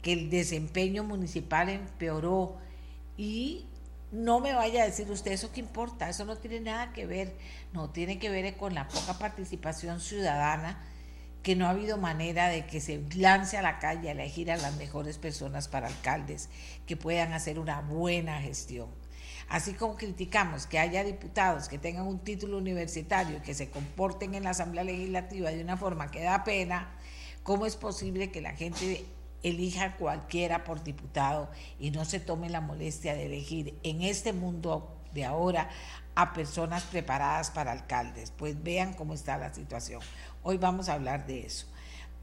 que 0.00 0.14
el 0.14 0.30
desempeño 0.30 1.04
municipal 1.04 1.68
empeoró. 1.68 2.56
Y 3.18 3.66
no 4.10 4.40
me 4.40 4.54
vaya 4.54 4.82
a 4.82 4.86
decir 4.86 5.10
usted 5.10 5.32
eso 5.32 5.52
que 5.52 5.60
importa, 5.60 6.08
eso 6.08 6.24
no 6.24 6.36
tiene 6.36 6.60
nada 6.60 6.94
que 6.94 7.04
ver, 7.04 7.36
no 7.74 7.90
tiene 7.90 8.18
que 8.18 8.30
ver 8.30 8.56
con 8.56 8.74
la 8.74 8.88
poca 8.88 9.18
participación 9.18 10.00
ciudadana, 10.00 10.82
que 11.42 11.56
no 11.56 11.66
ha 11.66 11.70
habido 11.70 11.98
manera 11.98 12.48
de 12.48 12.64
que 12.64 12.80
se 12.80 13.02
lance 13.16 13.58
a 13.58 13.62
la 13.62 13.78
calle 13.78 14.08
a 14.08 14.12
elegir 14.12 14.50
a 14.50 14.56
las 14.56 14.76
mejores 14.76 15.18
personas 15.18 15.68
para 15.68 15.88
alcaldes 15.88 16.48
que 16.86 16.96
puedan 16.96 17.34
hacer 17.34 17.58
una 17.58 17.82
buena 17.82 18.40
gestión. 18.40 19.03
Así 19.48 19.74
como 19.74 19.96
criticamos 19.96 20.66
que 20.66 20.78
haya 20.78 21.04
diputados 21.04 21.68
que 21.68 21.78
tengan 21.78 22.06
un 22.06 22.18
título 22.20 22.58
universitario 22.58 23.38
y 23.38 23.40
que 23.40 23.54
se 23.54 23.70
comporten 23.70 24.34
en 24.34 24.44
la 24.44 24.50
Asamblea 24.50 24.84
Legislativa 24.84 25.50
de 25.50 25.62
una 25.62 25.76
forma 25.76 26.10
que 26.10 26.22
da 26.22 26.44
pena, 26.44 26.90
¿cómo 27.42 27.66
es 27.66 27.76
posible 27.76 28.30
que 28.30 28.40
la 28.40 28.54
gente 28.54 29.04
elija 29.44 29.96
cualquiera 29.96 30.64
por 30.64 30.82
diputado 30.82 31.50
y 31.78 31.90
no 31.90 32.04
se 32.04 32.18
tome 32.18 32.48
la 32.48 32.62
molestia 32.62 33.14
de 33.14 33.26
elegir 33.26 33.78
en 33.82 34.02
este 34.02 34.32
mundo 34.32 34.96
de 35.12 35.24
ahora 35.24 35.68
a 36.14 36.32
personas 36.32 36.84
preparadas 36.84 37.50
para 37.50 37.72
alcaldes. 37.72 38.30
Pues 38.30 38.62
vean 38.62 38.94
cómo 38.94 39.14
está 39.14 39.36
la 39.36 39.52
situación. 39.52 40.00
Hoy 40.42 40.56
vamos 40.56 40.88
a 40.88 40.94
hablar 40.94 41.26
de 41.26 41.46
eso. 41.46 41.66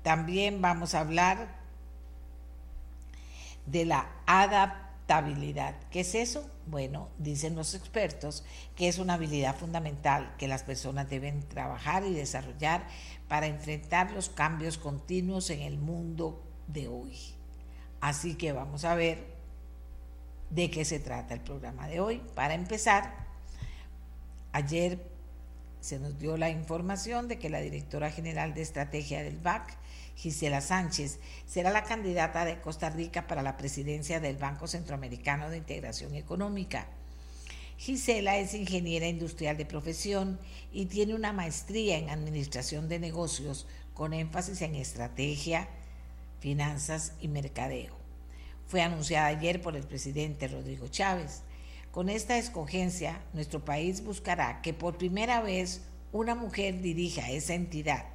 También 0.04 0.62
vamos 0.62 0.96
a 0.96 1.02
hablar 1.02 1.60
de 3.66 3.86
la 3.86 4.10
adaptabilidad. 5.12 5.76
¿Qué 5.90 6.02
es 6.02 6.16
eso? 6.16 6.50
Bueno, 6.66 7.10
dicen 7.18 7.56
los 7.56 7.74
expertos 7.74 8.44
que 8.76 8.88
es 8.88 8.98
una 8.98 9.16
habilidad 9.16 9.56
fundamental 9.56 10.36
que 10.38 10.48
las 10.48 10.64
personas 10.64 11.10
deben 11.10 11.48
trabajar 11.48 12.06
y 12.06 12.14
desarrollar 12.14 12.86
para 13.28 13.48
enfrentar 13.48 14.12
los 14.12 14.30
cambios 14.30 14.78
continuos 14.78 15.50
en 15.50 15.62
el 15.62 15.78
mundo 15.78 16.44
de 16.68 16.88
hoy. 16.88 17.18
Así 18.00 18.36
que 18.36 18.54
vamos 18.54 18.86
a 18.86 18.96
ver 18.96 19.36
de 20.50 20.70
qué 20.70 20.86
se 20.86 21.00
trata 21.00 21.34
el 21.34 21.42
programa 21.42 21.88
de 21.88 22.00
hoy. 22.00 22.22
Para 22.36 22.54
empezar, 22.54 23.14
ayer 24.54 25.12
se 25.82 26.00
nos 26.00 26.18
dio 26.20 26.38
la 26.38 26.50
información 26.50 27.28
de 27.28 27.40
que 27.40 27.50
la 27.50 27.60
directora 27.60 28.12
general 28.12 28.54
de 28.54 28.62
estrategia 28.62 29.24
del 29.24 29.38
BAC, 29.38 29.78
Gisela 30.22 30.62
Sánchez, 30.62 31.18
será 31.48 31.72
la 31.72 31.84
candidata 31.84 32.46
de 32.46 32.62
Costa 32.62 32.92
Rica 32.92 33.26
para 33.26 33.42
la 33.42 33.58
presidencia 33.58 34.20
del 34.20 34.38
Banco 34.38 34.68
Centroamericano 34.68 35.50
de 35.50 35.58
Integración 35.58 36.14
Económica. 36.14 36.86
Gisela 37.80 38.38
es 38.38 38.54
ingeniera 38.54 39.08
industrial 39.08 39.58
de 39.58 39.66
profesión 39.66 40.40
y 40.72 40.86
tiene 40.86 41.16
una 41.16 41.34
maestría 41.34 41.98
en 41.98 42.12
administración 42.12 42.88
de 42.88 43.00
negocios 43.00 43.66
con 43.96 44.14
énfasis 44.14 44.62
en 44.62 44.76
estrategia, 44.76 45.68
finanzas 46.40 47.14
y 47.20 47.28
mercadeo. 47.28 47.96
Fue 48.68 48.84
anunciada 48.84 49.26
ayer 49.26 49.60
por 49.60 49.76
el 49.76 49.88
presidente 49.88 50.48
Rodrigo 50.48 50.88
Chávez. 50.88 51.42
Con 51.90 52.10
esta 52.10 52.38
escogencia, 52.38 53.24
nuestro 53.34 53.66
país 53.66 54.04
buscará 54.04 54.62
que 54.62 54.76
por 54.76 55.00
primera 55.00 55.42
vez 55.42 55.82
una 56.12 56.36
mujer 56.36 56.80
dirija 56.80 57.32
esa 57.32 57.56
entidad. 57.56 58.06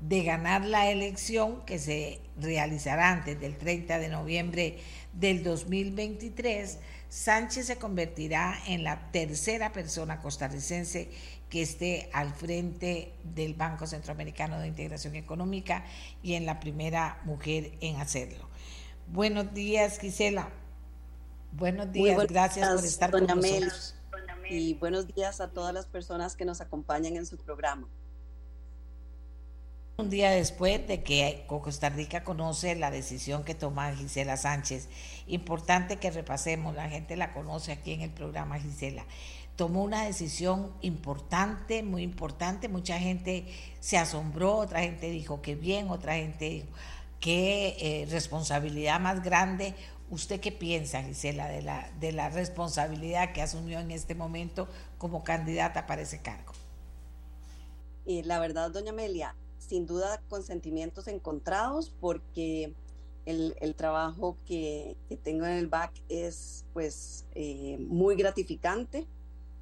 De 0.00 0.22
ganar 0.22 0.64
la 0.64 0.90
elección 0.90 1.64
que 1.66 1.78
se 1.78 2.20
realizará 2.38 3.10
antes 3.10 3.38
del 3.38 3.58
30 3.58 3.98
de 3.98 4.08
noviembre 4.08 4.78
del 5.12 5.42
2023, 5.44 6.78
Sánchez 7.10 7.66
se 7.66 7.76
convertirá 7.76 8.56
en 8.66 8.84
la 8.84 9.10
tercera 9.10 9.72
persona 9.72 10.20
costarricense 10.20 11.10
que 11.50 11.62
esté 11.62 12.08
al 12.12 12.32
frente 12.32 13.12
del 13.24 13.54
Banco 13.54 13.86
Centroamericano 13.86 14.60
de 14.60 14.68
Integración 14.68 15.16
Económica 15.16 15.84
y 16.22 16.34
en 16.34 16.46
la 16.46 16.60
primera 16.60 17.20
mujer 17.24 17.72
en 17.80 17.96
hacerlo. 17.96 18.48
Buenos 19.08 19.52
días, 19.52 19.98
Gisela. 19.98 20.50
Buenos 21.52 21.90
días, 21.90 22.26
gracias 22.28 22.68
por 22.68 22.84
estar 22.84 23.10
con 23.10 23.26
nosotros. 23.26 23.96
y 24.48 24.74
buenos 24.74 25.08
días 25.08 25.40
a 25.40 25.50
todas 25.50 25.74
las 25.74 25.86
personas 25.86 26.36
que 26.36 26.44
nos 26.44 26.60
acompañan 26.60 27.16
en 27.16 27.26
su 27.26 27.36
programa. 27.36 27.88
Un 30.00 30.08
día 30.08 30.30
después 30.30 30.88
de 30.88 31.02
que 31.02 31.44
Costa 31.46 31.90
Rica 31.90 32.24
conoce 32.24 32.74
la 32.74 32.90
decisión 32.90 33.44
que 33.44 33.54
toma 33.54 33.94
Gisela 33.94 34.38
Sánchez, 34.38 34.88
importante 35.26 35.98
que 35.98 36.10
repasemos, 36.10 36.74
la 36.74 36.88
gente 36.88 37.16
la 37.16 37.34
conoce 37.34 37.72
aquí 37.72 37.92
en 37.92 38.00
el 38.00 38.10
programa 38.10 38.58
Gisela 38.58 39.04
tomó 39.56 39.82
una 39.82 40.04
decisión 40.06 40.72
importante, 40.80 41.82
muy 41.82 42.02
importante. 42.02 42.70
Mucha 42.70 42.98
gente 42.98 43.44
se 43.80 43.98
asombró, 43.98 44.56
otra 44.56 44.80
gente 44.80 45.10
dijo 45.10 45.42
que 45.42 45.54
bien, 45.54 45.90
otra 45.90 46.14
gente 46.14 46.48
dijo 46.48 46.68
qué 47.20 47.76
eh, 47.78 48.06
responsabilidad 48.08 48.98
más 49.00 49.22
grande. 49.22 49.74
¿Usted 50.08 50.40
qué 50.40 50.50
piensa, 50.50 51.02
Gisela, 51.02 51.46
de 51.46 51.60
la, 51.60 51.90
de 52.00 52.12
la 52.12 52.30
responsabilidad 52.30 53.34
que 53.34 53.42
asumió 53.42 53.80
en 53.80 53.90
este 53.90 54.14
momento 54.14 54.66
como 54.96 55.24
candidata 55.24 55.86
para 55.86 56.00
ese 56.00 56.22
cargo? 56.22 56.54
Y 58.06 58.22
la 58.22 58.38
verdad, 58.38 58.70
doña 58.70 58.92
Amelia, 58.92 59.34
sin 59.70 59.86
duda 59.86 60.20
con 60.28 60.42
sentimientos 60.42 61.06
encontrados 61.06 61.94
porque 62.00 62.74
el, 63.24 63.54
el 63.60 63.76
trabajo 63.76 64.36
que, 64.44 64.96
que, 65.08 65.16
tengo 65.16 65.46
en 65.46 65.52
el 65.52 65.68
BAC 65.68 65.92
es 66.08 66.64
pues 66.72 67.24
eh, 67.36 67.78
muy 67.78 68.16
gratificante. 68.16 69.06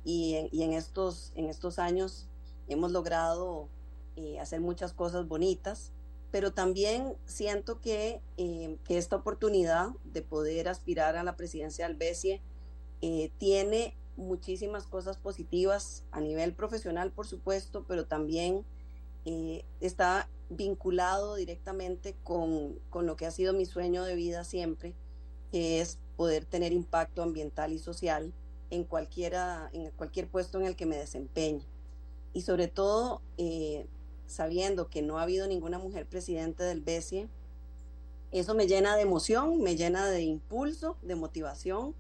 Y, 0.05 0.37
en, 0.63 0.73
estos, 0.73 1.33
en 1.35 1.51
estos 1.51 1.79
años 1.79 2.27
hemos 2.69 2.93
logrado 2.93 3.69
eh, 4.17 4.41
hacer 4.41 4.63
muchas 4.63 4.95
cosas 4.95 5.29
bonitas, 5.29 5.93
pero 6.31 6.55
también 6.55 7.15
siento 7.27 7.83
que, 7.83 8.23
eh, 8.39 8.79
que, 8.85 8.97
esta 8.97 9.17
oportunidad 9.17 9.91
de 10.05 10.23
poder 10.23 10.69
aspirar 10.69 11.19
a 11.19 11.25
la 11.25 11.37
presidencia 11.37 11.87
del 11.87 11.99
BESIE 11.99 12.41
tiene 13.37 13.95
muchísimas 14.17 14.87
cosas 14.87 15.19
positivas 15.19 16.05
a 16.11 16.21
nivel 16.21 16.55
profesional, 16.55 17.13
por 17.13 17.27
supuesto, 17.27 17.85
pero 17.87 18.07
también 18.07 18.65
está 19.81 20.29
vinculado 20.51 21.35
directamente 21.35 22.15
con, 22.25 22.79
con 22.91 23.07
lo 23.07 23.17
que 23.17 23.27
ha 23.27 23.31
sido 23.31 23.53
mi 23.53 23.67
sueño 23.67 24.05
de 24.05 24.15
vida 24.15 24.45
siempre, 24.45 24.95
que 25.51 25.81
es 25.81 25.99
poder 26.17 26.45
tener 26.45 26.73
impacto 26.73 27.23
ambiental 27.23 27.73
y 27.73 27.79
social 27.79 28.33
en, 28.71 28.85
cualquiera, 28.85 29.71
en 29.73 29.91
cualquier 29.93 30.29
puesto 30.29 30.59
en 30.59 30.67
el 30.67 30.77
que 30.77 30.87
me 30.87 30.97
desempeñe. 30.97 31.63
Y 32.33 32.43
sobre 32.43 32.69
todo, 32.69 33.23
eh, 33.37 33.87
sabiendo 34.27 34.89
que 34.89 35.03
no 35.03 35.19
ha 35.19 35.23
habido 35.23 35.47
ninguna 35.47 35.79
mujer 35.79 36.07
presidente 36.07 36.63
del 36.63 36.81
BESIE, 36.81 37.29
eso 38.31 38.55
me 38.55 38.67
llena 38.67 38.95
de 38.97 39.03
emoción, 39.03 39.63
me 39.63 39.77
llena 39.77 40.07
de 40.07 40.23
impulso, 40.23 40.97
de 41.03 41.15
motivación 41.15 41.95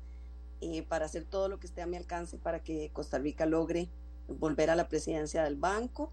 eh, 0.61 0.83
para 0.83 1.07
hacer 1.07 1.25
todo 1.25 1.49
lo 1.49 1.59
que 1.59 1.67
esté 1.67 1.81
a 1.81 1.87
mi 1.87 1.97
alcance 1.97 2.37
para 2.37 2.63
que 2.63 2.91
Costa 2.93 3.19
Rica 3.19 3.47
logre 3.47 3.89
volver 4.27 4.69
a 4.69 4.77
la 4.77 4.89
presidencia 4.89 5.43
del 5.45 5.57
banco. 5.57 6.13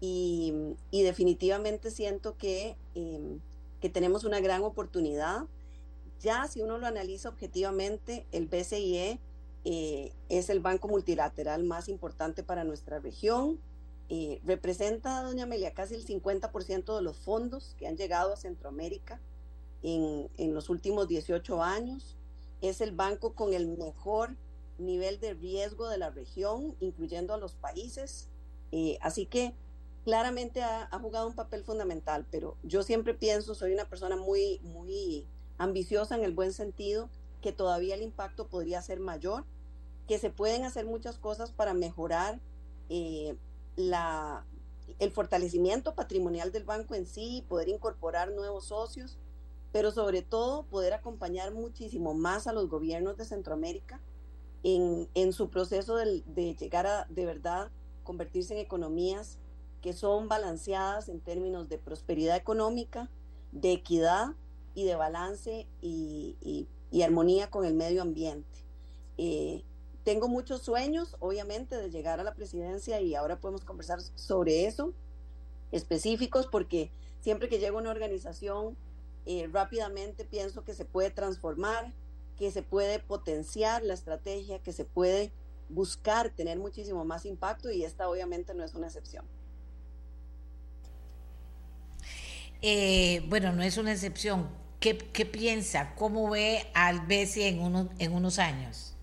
Y, 0.00 0.76
definitivamente 0.92 1.90
siento 1.90 2.36
que, 2.36 2.76
em, 2.94 3.40
que 3.80 3.88
tenemos 3.88 4.24
una 4.24 4.40
gran 4.40 4.62
oportunidad. 4.62 5.46
Ya 6.20 6.46
si 6.48 6.62
uno 6.62 6.78
lo 6.78 6.86
analiza 6.86 7.28
objetivamente, 7.28 8.26
el 8.32 8.46
BCIE 8.46 9.20
eh, 9.64 10.12
es 10.28 10.50
el 10.50 10.60
banco 10.60 10.88
multilateral 10.88 11.64
más 11.64 11.88
importante 11.88 12.42
para 12.42 12.64
nuestra 12.64 12.98
región. 12.98 13.58
Eh, 14.08 14.40
representa, 14.44 15.22
doña 15.22 15.44
Amelia, 15.44 15.74
casi 15.74 15.94
el 15.94 16.06
50% 16.06 16.96
de 16.96 17.02
los 17.02 17.16
fondos 17.18 17.74
que 17.78 17.88
han 17.88 17.96
llegado 17.96 18.32
a 18.32 18.36
Centroamérica 18.36 19.20
en, 19.82 20.28
en, 20.38 20.54
los 20.54 20.70
últimos 20.70 21.08
18 21.08 21.62
años. 21.62 22.16
Es 22.60 22.80
el 22.80 22.92
banco 22.92 23.34
con 23.34 23.54
el 23.54 23.66
mejor 23.66 24.36
nivel 24.78 25.18
de 25.20 25.34
riesgo 25.34 25.88
de 25.88 25.98
la 25.98 26.10
región, 26.10 26.74
incluyendo 26.80 27.34
a 27.34 27.38
los 27.38 27.54
países. 27.54 28.28
Eh, 28.72 28.98
así 29.00 29.26
que 29.26 29.54
claramente 30.06 30.62
ha, 30.62 30.84
ha, 30.84 30.98
jugado 31.00 31.26
un 31.26 31.34
papel 31.34 31.64
fundamental, 31.64 32.24
pero 32.30 32.56
yo 32.62 32.84
siempre 32.84 33.12
pienso, 33.12 33.56
soy 33.56 33.74
una 33.74 33.88
persona 33.88 34.14
muy, 34.16 34.60
muy 34.60 35.26
ambiciosa 35.58 36.14
en 36.14 36.22
el 36.22 36.32
buen 36.32 36.52
sentido, 36.52 37.10
que 37.42 37.50
todavía 37.50 37.96
el 37.96 38.02
impacto 38.02 38.46
podría 38.46 38.80
ser 38.82 39.00
mayor 39.00 39.44
que 40.06 40.20
se 40.20 40.30
pueden 40.30 40.64
hacer 40.64 40.86
muchas 40.86 41.18
cosas 41.18 41.50
para 41.50 41.74
mejorar 41.74 42.38
eh, 42.88 43.36
la, 43.74 44.46
el 45.00 45.10
fortalecimiento 45.10 45.96
patrimonial 45.96 46.52
del 46.52 46.62
banco 46.62 46.94
en 46.94 47.04
sí, 47.04 47.44
poder 47.48 47.68
incorporar 47.68 48.30
nuevos 48.30 48.66
socios, 48.66 49.18
pero 49.72 49.90
sobre 49.90 50.22
todo 50.22 50.62
poder 50.66 50.92
acompañar 50.94 51.52
muchísimo 51.52 52.14
más 52.14 52.46
a 52.46 52.52
los 52.52 52.68
gobiernos 52.68 53.16
de 53.16 53.24
Centroamérica 53.24 54.00
en, 54.62 55.08
en 55.14 55.32
su 55.32 55.50
proceso 55.50 55.96
de, 55.96 56.22
de, 56.26 56.54
llegar 56.54 56.86
a 56.86 57.06
de 57.10 57.26
verdad 57.26 57.72
convertirse 58.04 58.54
en 58.54 58.60
economías 58.60 59.40
que 59.86 59.92
son 59.92 60.26
balanceadas 60.26 61.08
en 61.08 61.20
términos 61.20 61.68
de 61.68 61.78
prosperidad 61.78 62.34
económica, 62.34 63.08
de 63.52 63.70
equidad 63.70 64.30
y 64.74 64.82
de 64.82 64.96
balance 64.96 65.68
y, 65.80 66.66
armonía 67.04 67.50
con 67.50 67.64
el 67.64 67.74
medio 67.74 68.02
ambiente. 68.02 68.64
Eh, 69.16 69.62
tengo 70.02 70.26
muchos 70.26 70.62
sueños, 70.62 71.14
obviamente, 71.20 71.76
de 71.76 71.88
llegar 71.88 72.18
a 72.18 72.24
la 72.24 72.34
presidencia 72.34 73.00
y 73.00 73.14
ahora 73.14 73.38
podemos 73.38 73.64
conversar 73.64 74.00
sobre 74.16 74.66
eso, 74.66 74.92
específicos, 75.70 76.48
porque 76.48 76.90
siempre 77.20 77.48
que 77.48 77.60
llego 77.60 77.78
a 77.78 77.82
una 77.82 77.92
organización, 77.92 78.76
eh, 79.24 79.48
rápidamente 79.52 80.24
pienso 80.24 80.64
que 80.64 80.74
se 80.74 80.84
puede 80.84 81.12
transformar, 81.12 81.92
que 82.36 82.50
se 82.50 82.64
puede 82.64 82.98
potenciar 82.98 83.84
la 83.84 83.94
estrategia, 83.94 84.58
que 84.58 84.72
se 84.72 84.84
puede 84.84 85.30
buscar 85.68 86.30
tener 86.30 86.58
muchísimo 86.58 87.04
más 87.04 87.24
impacto 87.24 87.70
y 87.70 87.84
esta 87.84 88.08
obviamente 88.08 88.52
no 88.52 88.64
es 88.64 88.74
una 88.74 88.88
excepción. 88.88 89.24
Eh, 92.62 93.22
bueno, 93.28 93.52
no 93.52 93.62
es 93.62 93.76
una 93.76 93.92
excepción. 93.92 94.48
¿Qué, 94.80 94.94
piensa? 94.94 95.94
¿Cómo 95.96 96.30
ve 96.30 96.68
al 96.74 97.00
BESI 97.06 97.42
en, 97.44 97.90
en 97.98 98.12
unos 98.12 98.38
años? 98.38 98.96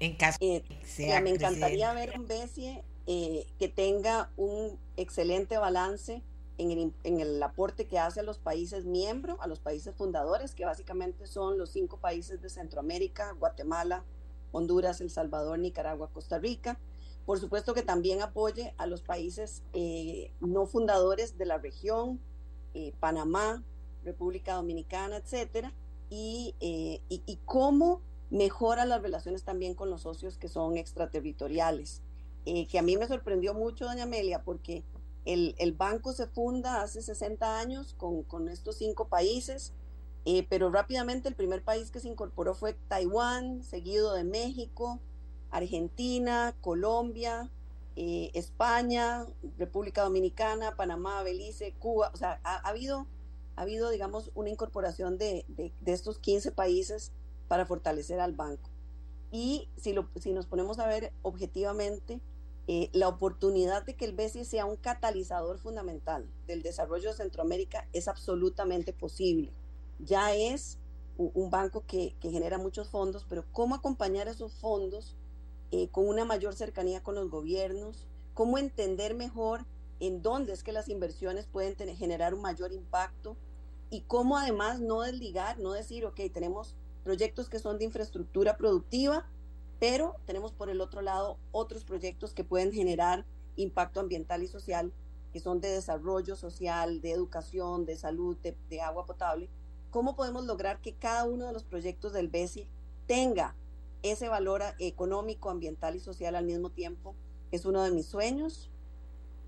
En 0.00 0.14
caso 0.16 0.38
eh, 0.40 0.62
me 1.22 1.30
encantaría 1.30 1.92
ver 1.92 2.18
un 2.18 2.26
BESI 2.26 2.80
eh, 3.06 3.46
que 3.58 3.68
tenga 3.68 4.30
un 4.36 4.78
excelente 4.96 5.58
balance 5.58 6.22
en 6.58 6.70
el, 6.70 6.92
en 7.04 7.20
el, 7.20 7.42
aporte 7.42 7.86
que 7.86 7.98
hace 7.98 8.20
a 8.20 8.22
los 8.22 8.38
países 8.38 8.84
miembros, 8.84 9.38
a 9.40 9.46
los 9.46 9.60
países 9.60 9.94
fundadores, 9.94 10.54
que 10.54 10.64
básicamente 10.64 11.26
son 11.26 11.56
los 11.56 11.70
cinco 11.70 11.98
países 11.98 12.42
de 12.42 12.50
Centroamérica, 12.50 13.32
Guatemala, 13.32 14.04
Honduras, 14.52 15.00
El 15.00 15.10
Salvador, 15.10 15.58
Nicaragua, 15.58 16.10
Costa 16.12 16.38
Rica. 16.38 16.78
Por 17.26 17.38
supuesto 17.38 17.74
que 17.74 17.82
también 17.82 18.22
apoye 18.22 18.74
a 18.76 18.86
los 18.86 19.02
países 19.02 19.62
eh, 19.72 20.32
no 20.40 20.66
fundadores 20.66 21.38
de 21.38 21.46
la 21.46 21.58
región, 21.58 22.20
eh, 22.78 22.92
Panamá, 23.00 23.64
República 24.04 24.54
Dominicana, 24.54 25.16
etcétera, 25.16 25.72
y, 26.10 26.54
eh, 26.60 27.02
y, 27.08 27.22
y, 27.26 27.36
cómo 27.44 28.00
mejora 28.30 28.86
las 28.86 29.02
relaciones 29.02 29.42
también 29.42 29.74
con 29.74 29.90
los 29.90 30.02
socios 30.02 30.38
que 30.38 30.48
son 30.48 30.76
extraterritoriales. 30.76 32.02
que 32.44 32.78
a 32.78 32.82
mí 32.82 32.96
me 32.96 33.08
sorprendió 33.08 33.52
mucho, 33.52 33.84
doña 33.84 34.04
Amelia, 34.04 34.42
porque 34.44 34.84
el, 35.24 35.56
el, 35.58 35.72
banco 35.72 36.12
se 36.12 36.28
funda 36.28 36.82
hace 36.82 37.02
60 37.02 37.58
años 37.58 37.94
con, 37.98 38.22
con 38.22 38.48
estos 38.48 38.76
cinco 38.76 39.08
países, 39.08 39.74
eh, 40.24 40.46
pero 40.48 40.70
rápidamente 40.70 41.28
el 41.28 41.34
primer 41.34 41.64
país 41.64 41.90
que 41.90 42.00
se 42.00 42.08
incorporó 42.08 42.54
fue 42.54 42.74
Taiwán, 42.86 43.64
seguido 43.64 44.14
de 44.14 44.22
México, 44.22 45.00
Argentina, 45.50 46.54
Colombia, 46.60 47.50
eh, 47.98 48.30
España, 48.34 49.26
República 49.58 50.02
Dominicana, 50.02 50.76
Panamá, 50.76 51.22
Belice, 51.22 51.74
Cuba. 51.78 52.10
O 52.14 52.16
sea, 52.16 52.40
ha, 52.44 52.56
habido, 52.68 53.06
ha 53.56 53.62
habido, 53.62 53.90
digamos, 53.90 54.30
una 54.34 54.50
incorporación 54.50 55.18
de, 55.18 55.44
estos 55.84 56.18
15 56.18 56.52
países 56.52 57.12
para 57.48 57.66
fortalecer 57.66 58.20
al 58.20 58.32
banco. 58.32 58.70
Y 59.32 59.68
si, 59.76 59.92
lo, 59.92 60.08
si 60.20 60.32
nos 60.32 60.46
ponemos 60.46 60.78
a 60.78 60.86
ver 60.86 61.12
objetivamente, 61.22 62.20
eh, 62.68 62.88
la 62.92 63.08
oportunidad 63.08 63.84
de 63.84 63.96
que 63.96 64.04
el 64.04 64.14
BCI 64.14 64.44
sea 64.44 64.66
un 64.66 64.76
catalizador 64.76 65.58
fundamental 65.58 66.30
del 66.46 66.62
desarrollo 66.62 67.10
de 67.10 67.16
Centroamérica 67.16 67.88
es 67.92 68.08
absolutamente 68.08 68.92
posible 68.92 69.52
ya 69.98 70.34
es 70.34 70.78
un 71.16 71.50
banco 71.50 71.84
que, 71.86 72.14
genera 72.20 72.58
muchos 72.58 72.90
fondos, 72.90 73.26
pero 73.28 73.44
cómo 73.50 73.74
acompañar 73.74 74.28
esos 74.28 74.52
fondos 74.54 75.16
eh, 75.70 75.88
con 75.88 76.08
una 76.08 76.24
mayor 76.24 76.54
cercanía 76.54 77.02
con 77.02 77.14
los 77.14 77.30
gobiernos, 77.30 78.06
cómo 78.34 78.58
entender 78.58 79.14
mejor 79.14 79.64
en 80.00 80.22
dónde 80.22 80.52
es 80.52 80.62
que 80.62 80.72
las 80.72 80.88
inversiones 80.88 81.46
pueden 81.46 81.76
generar 81.96 82.34
un 82.34 82.42
mayor 82.42 82.72
impacto 82.72 83.36
y 83.90 84.02
cómo 84.02 84.36
además 84.36 84.80
no 84.80 85.00
desligar, 85.02 85.58
no 85.58 85.72
decir, 85.72 86.04
ok, 86.04 86.20
tenemos 86.32 86.76
proyectos 87.04 87.48
que 87.48 87.58
son 87.58 87.78
de 87.78 87.84
infraestructura 87.84 88.56
productiva, 88.56 89.26
pero 89.80 90.16
tenemos 90.26 90.52
por 90.52 90.70
el 90.70 90.80
otro 90.80 91.02
lado 91.02 91.38
otros 91.52 91.84
proyectos 91.84 92.34
que 92.34 92.44
pueden 92.44 92.72
generar 92.72 93.24
impacto 93.56 94.00
ambiental 94.00 94.42
y 94.42 94.46
social, 94.46 94.92
que 95.32 95.40
son 95.40 95.60
de 95.60 95.68
desarrollo 95.68 96.36
social, 96.36 97.00
de 97.00 97.12
educación, 97.12 97.86
de 97.86 97.96
salud, 97.96 98.36
de 98.68 98.80
agua 98.80 99.04
potable, 99.04 99.48
¿Cómo 99.90 100.16
podemos 100.16 100.44
lograr 100.44 100.80
que 100.80 100.94
cada 100.94 101.24
uno 101.24 101.46
de 101.46 101.52
los 101.52 101.64
proyectos 101.64 102.12
del 102.12 102.28
BESI 102.28 102.68
tenga 103.06 103.54
ese 104.02 104.28
valor 104.28 104.62
económico, 104.78 105.50
ambiental 105.50 105.96
y 105.96 106.00
social 106.00 106.36
al 106.36 106.44
mismo 106.44 106.70
tiempo? 106.70 107.14
Es 107.50 107.64
uno 107.64 107.82
de 107.82 107.90
mis 107.90 108.06
sueños. 108.06 108.70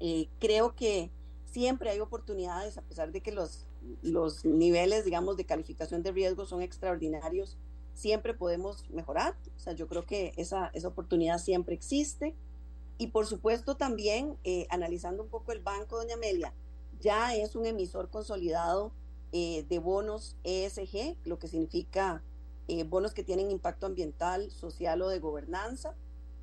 Eh, 0.01 0.29
creo 0.39 0.75
que 0.75 1.11
siempre 1.45 1.91
hay 1.91 2.01
oportunidades, 2.01 2.79
a 2.79 2.83
pesar 2.83 3.13
de 3.13 3.21
que 3.21 3.33
los, 3.33 3.67
los 4.03 4.45
niveles, 4.45 5.05
digamos, 5.05 5.37
de 5.37 5.45
calificación 5.45 6.03
de 6.03 6.13
riesgo 6.13 6.47
son 6.47 6.63
extraordinarios, 6.63 7.59
siempre 7.95 8.35
podemos 8.35 8.89
mejorar. 8.91 9.37
O 9.57 9.61
sea, 9.61 9.75
yo 9.75 9.87
creo 9.89 10.07
que 10.07 10.33
esa, 10.37 10.71
esa 10.75 10.89
oportunidad 10.89 11.39
siempre 11.39 11.75
existe. 11.75 12.35
Y 12.99 13.09
por 13.09 13.27
supuesto 13.27 13.77
también, 13.77 14.37
eh, 14.45 14.67
analizando 14.71 15.23
un 15.23 15.31
poco 15.31 15.53
el 15.53 15.61
banco, 15.61 15.97
doña 15.97 16.15
Amelia, 16.15 16.55
ya 17.01 17.35
es 17.35 17.57
un 17.57 17.65
emisor 17.67 18.11
consolidado 18.11 18.93
eh, 19.33 19.65
de 19.69 19.79
bonos 19.79 20.37
ESG, 20.45 21.17
lo 21.25 21.39
que 21.39 21.49
significa 21.49 22.23
eh, 22.73 22.85
bonos 22.85 23.15
que 23.15 23.25
tienen 23.25 23.51
impacto 23.51 23.87
ambiental, 23.87 24.49
social 24.53 25.03
o 25.03 25.09
de 25.09 25.19
gobernanza, 25.19 25.97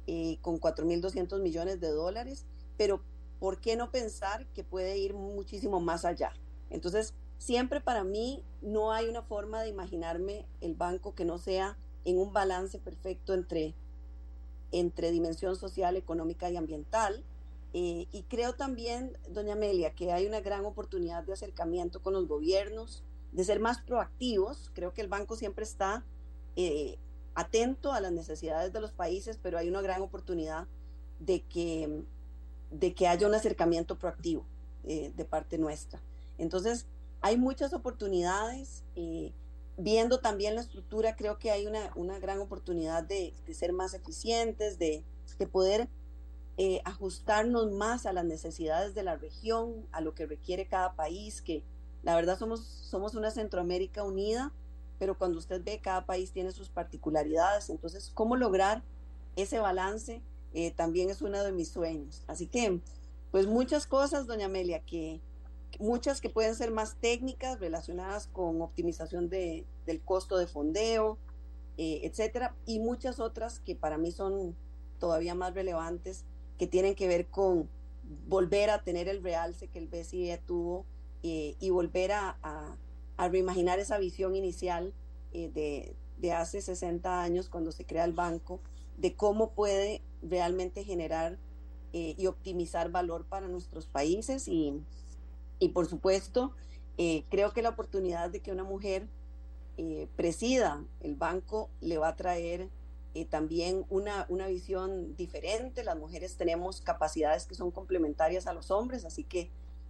eh, 0.07 0.39
con 0.41 0.59
4.200 0.59 1.39
millones 1.41 1.79
de 1.79 1.89
dólares, 1.89 2.45
pero 2.75 3.01
¿por 3.39 3.61
qué 3.61 3.77
no 3.77 3.91
pensar 3.91 4.45
que 4.47 4.65
puede 4.65 4.97
ir 4.97 5.13
muchísimo 5.13 5.79
más 5.79 6.03
allá? 6.03 6.33
Entonces, 6.69 7.13
siempre 7.37 7.79
para 7.79 8.03
mí 8.03 8.43
no 8.61 8.91
hay 8.91 9.07
una 9.07 9.21
forma 9.21 9.61
de 9.61 9.69
imaginarme 9.69 10.45
el 10.59 10.75
banco 10.75 11.15
que 11.15 11.23
no 11.23 11.37
sea 11.37 11.77
en 12.03 12.19
un 12.19 12.33
balance 12.33 12.77
perfecto 12.77 13.33
entre, 13.33 13.73
entre 14.73 15.11
dimensión 15.11 15.55
social, 15.55 15.95
económica 15.95 16.49
y 16.49 16.57
ambiental, 16.57 17.23
eh, 17.71 18.05
y 18.11 18.23
creo 18.23 18.53
también, 18.53 19.17
doña 19.29 19.53
Amelia, 19.53 19.95
que 19.95 20.11
hay 20.11 20.25
una 20.25 20.41
gran 20.41 20.65
oportunidad 20.65 21.23
de 21.23 21.31
acercamiento 21.31 22.01
con 22.01 22.11
los 22.11 22.27
gobiernos, 22.27 23.05
de 23.31 23.45
ser 23.45 23.61
más 23.61 23.79
proactivos. 23.79 24.71
Creo 24.73 24.93
que 24.93 24.99
el 24.99 25.07
banco 25.07 25.37
siempre 25.37 25.63
está 25.63 26.03
eh, 26.57 26.97
atento 27.35 27.93
a 27.93 28.01
las 28.01 28.11
necesidades 28.11 28.73
de 28.73 28.81
los 28.81 28.91
países, 28.91 29.39
pero 29.41 29.57
hay 29.57 29.69
una 29.69 29.81
gran 29.81 30.01
oportunidad 30.01 30.67
de 31.19 31.43
que, 31.43 32.03
de 32.71 32.93
que 32.93 33.07
haya 33.07 33.27
un 33.27 33.33
acercamiento 33.33 33.97
proactivo 33.97 34.45
eh, 34.83 35.13
de 35.15 35.23
parte 35.23 35.57
nuestra. 35.57 36.01
Entonces, 36.37 36.85
hay 37.21 37.37
muchas 37.37 37.73
oportunidades. 37.73 38.83
viendo 39.77 40.19
también 40.19 40.55
la 40.55 40.61
estructura, 40.61 41.15
creo 41.15 41.37
que 41.37 41.51
hay 41.51 41.67
una, 41.67 41.91
una 41.95 42.19
gran 42.19 42.39
oportunidad 42.39 43.03
de, 43.03 43.33
ser 43.53 43.71
más 43.71 43.93
eficientes, 43.93 44.77
de, 44.79 45.03
de 45.37 45.47
poder 45.47 45.87
eh, 46.59 46.81
ajustarnos 46.85 47.71
más 47.71 48.07
a 48.07 48.13
las 48.13 48.25
necesidades 48.25 48.95
de 48.95 49.03
la 49.03 49.15
región, 49.15 49.85
a 49.91 50.01
lo 50.01 50.15
que 50.15 50.25
requiere 50.25 50.65
cada 50.65 50.95
país, 50.95 51.43
que 51.43 51.63
la 52.01 52.15
verdad 52.15 52.39
somos, 52.39 52.61
somos 52.65 53.13
una 53.13 53.29
Centroamérica 53.29 54.03
unida, 54.03 54.51
pero 54.99 55.17
cuando 55.17 55.37
usted 55.37 55.63
ve, 55.63 55.79
cada 55.81 56.05
país 56.05 56.31
tiene 56.31 56.51
sus 56.51 56.69
particularidades, 56.69 57.69
entonces, 57.69 58.11
¿cómo 58.13 58.35
lograr 58.35 58.83
ese 59.35 59.59
balance? 59.59 60.21
Eh, 60.53 60.71
también 60.71 61.09
es 61.09 61.21
uno 61.21 61.43
de 61.43 61.51
mis 61.51 61.69
sueños. 61.69 62.23
Así 62.27 62.47
que, 62.47 62.79
pues 63.31 63.47
muchas 63.47 63.85
cosas, 63.85 64.27
doña 64.27 64.45
Amelia, 64.45 64.79
que 64.79 65.21
muchas 65.79 66.21
que 66.21 66.29
pueden 66.29 66.55
ser 66.55 66.71
más 66.71 66.95
técnicas 66.95 67.59
relacionadas 67.59 68.27
con 68.27 68.61
optimización 68.61 69.29
de, 69.29 69.65
del 69.85 70.01
costo 70.01 70.37
de 70.37 70.47
fondeo, 70.47 71.17
eh, 71.77 72.01
etcétera, 72.03 72.55
y 72.65 72.79
muchas 72.79 73.19
otras 73.19 73.59
que 73.59 73.75
para 73.75 73.97
mí 73.97 74.11
son 74.11 74.55
todavía 74.99 75.35
más 75.35 75.53
relevantes 75.53 76.25
que 76.57 76.65
tienen 76.65 76.95
que 76.95 77.07
ver 77.07 77.27
con 77.27 77.69
volver 78.27 78.69
a 78.69 78.83
tener 78.83 79.07
el 79.07 79.21
realce 79.21 79.67
que 79.67 79.79
el 79.79 79.87
BCE 79.87 80.41
tuvo 80.45 80.85
eh, 81.23 81.55
y 81.59 81.69
volver 81.69 82.13
a, 82.13 82.37
a, 82.41 82.75
reimaginar 83.17 83.79
esa 83.79 83.97
visión 83.97 84.35
inicial 84.35 84.93
eh, 85.33 85.49
de, 85.53 85.95
de, 86.17 86.33
hace 86.33 86.61
60 86.61 87.21
años 87.21 87.49
cuando 87.49 87.71
se 87.71 87.85
crea 87.85 88.05
el 88.05 88.13
banco, 88.13 88.59
de 88.97 89.15
cómo 89.15 89.51
puede 89.51 90.01
realmente 90.21 90.83
generar 90.83 91.37
eh, 91.93 92.15
y 92.17 92.27
optimizar 92.27 92.91
valor 92.91 93.25
para 93.25 93.47
nuestros 93.47 93.87
países 93.87 94.47
y, 94.47 94.81
y 95.59 95.69
por 95.69 95.87
supuesto 95.87 96.53
creo 97.29 97.53
que 97.53 97.61
la 97.61 97.69
oportunidad 97.69 98.31
de 98.31 98.39
que 98.39 98.51
una 98.51 98.63
mujer 98.63 99.07
presida 100.15 100.83
el 100.99 101.13
banco 101.13 101.69
le 101.79 101.99
va 101.99 102.07
a 102.07 102.15
traer 102.15 102.71
eh, 103.17 103.25
también 103.25 103.83
una, 103.89 104.27
una 104.29 104.45
visión 104.45 105.15
diferente. 105.15 105.83
Las 105.83 105.97
mujeres 105.97 106.37
tenemos 106.37 106.81
capacidades 106.81 107.47
que 107.47 107.55
son 107.55 107.71
complementarias 107.71 108.45
a 108.45 108.53
los 108.53 108.69
hombres, 108.69 109.05
así 109.05 109.23
que 109.23 109.49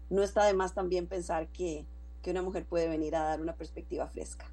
no 0.10 0.24
está 0.24 0.46
de 0.46 0.54
más 0.54 0.74
también 0.74 1.08
pensar 1.08 1.50
que, 1.50 1.86
que 2.28 2.32
una 2.32 2.42
mujer 2.42 2.66
puede 2.66 2.90
venir 2.90 3.16
a 3.16 3.24
dar 3.24 3.40
una 3.40 3.56
perspectiva 3.56 4.06
fresca. 4.06 4.52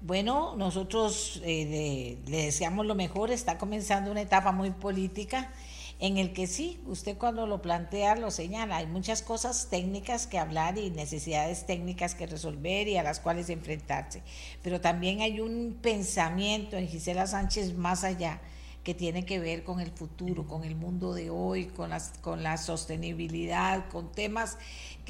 Bueno, 0.00 0.54
nosotros 0.56 1.42
eh, 1.44 2.16
le, 2.28 2.36
deseamos 2.44 2.86
lo 2.86 2.94
mejor, 2.94 3.32
está 3.32 3.58
comenzando 3.58 4.12
una 4.12 4.20
etapa 4.20 4.52
muy 4.52 4.70
política 4.70 5.52
en 5.98 6.16
el 6.16 6.32
que 6.32 6.46
sí, 6.46 6.80
usted 6.86 7.18
cuando 7.18 7.44
lo 7.48 7.60
plantea 7.60 8.14
lo 8.14 8.30
señala, 8.30 8.76
hay 8.76 8.86
muchas 8.86 9.20
cosas 9.20 9.66
técnicas 9.68 10.28
que 10.28 10.38
hablar 10.38 10.78
y 10.78 10.90
necesidades 10.90 11.66
técnicas 11.66 12.14
que 12.14 12.28
resolver 12.28 12.86
y 12.86 12.96
a 12.96 13.02
las 13.02 13.18
cuales 13.18 13.50
enfrentarse, 13.50 14.22
pero 14.62 14.80
también 14.80 15.22
hay 15.22 15.40
un 15.40 15.76
pensamiento 15.82 16.76
en 16.76 16.86
Gisela 16.86 17.26
Sánchez 17.26 17.74
más 17.74 18.04
allá 18.04 18.40
que 18.84 18.94
tiene 18.94 19.24
que 19.24 19.38
ver 19.38 19.62
con 19.62 19.80
el 19.80 19.90
futuro, 19.90 20.46
con 20.46 20.64
el 20.64 20.74
mundo 20.74 21.12
de 21.12 21.30
hoy, 21.30 21.66
con, 21.66 21.90
las, 21.90 22.12
con 22.20 22.42
la 22.42 22.56
sostenibilidad, 22.56 23.88
con 23.88 24.10
temas 24.10 24.56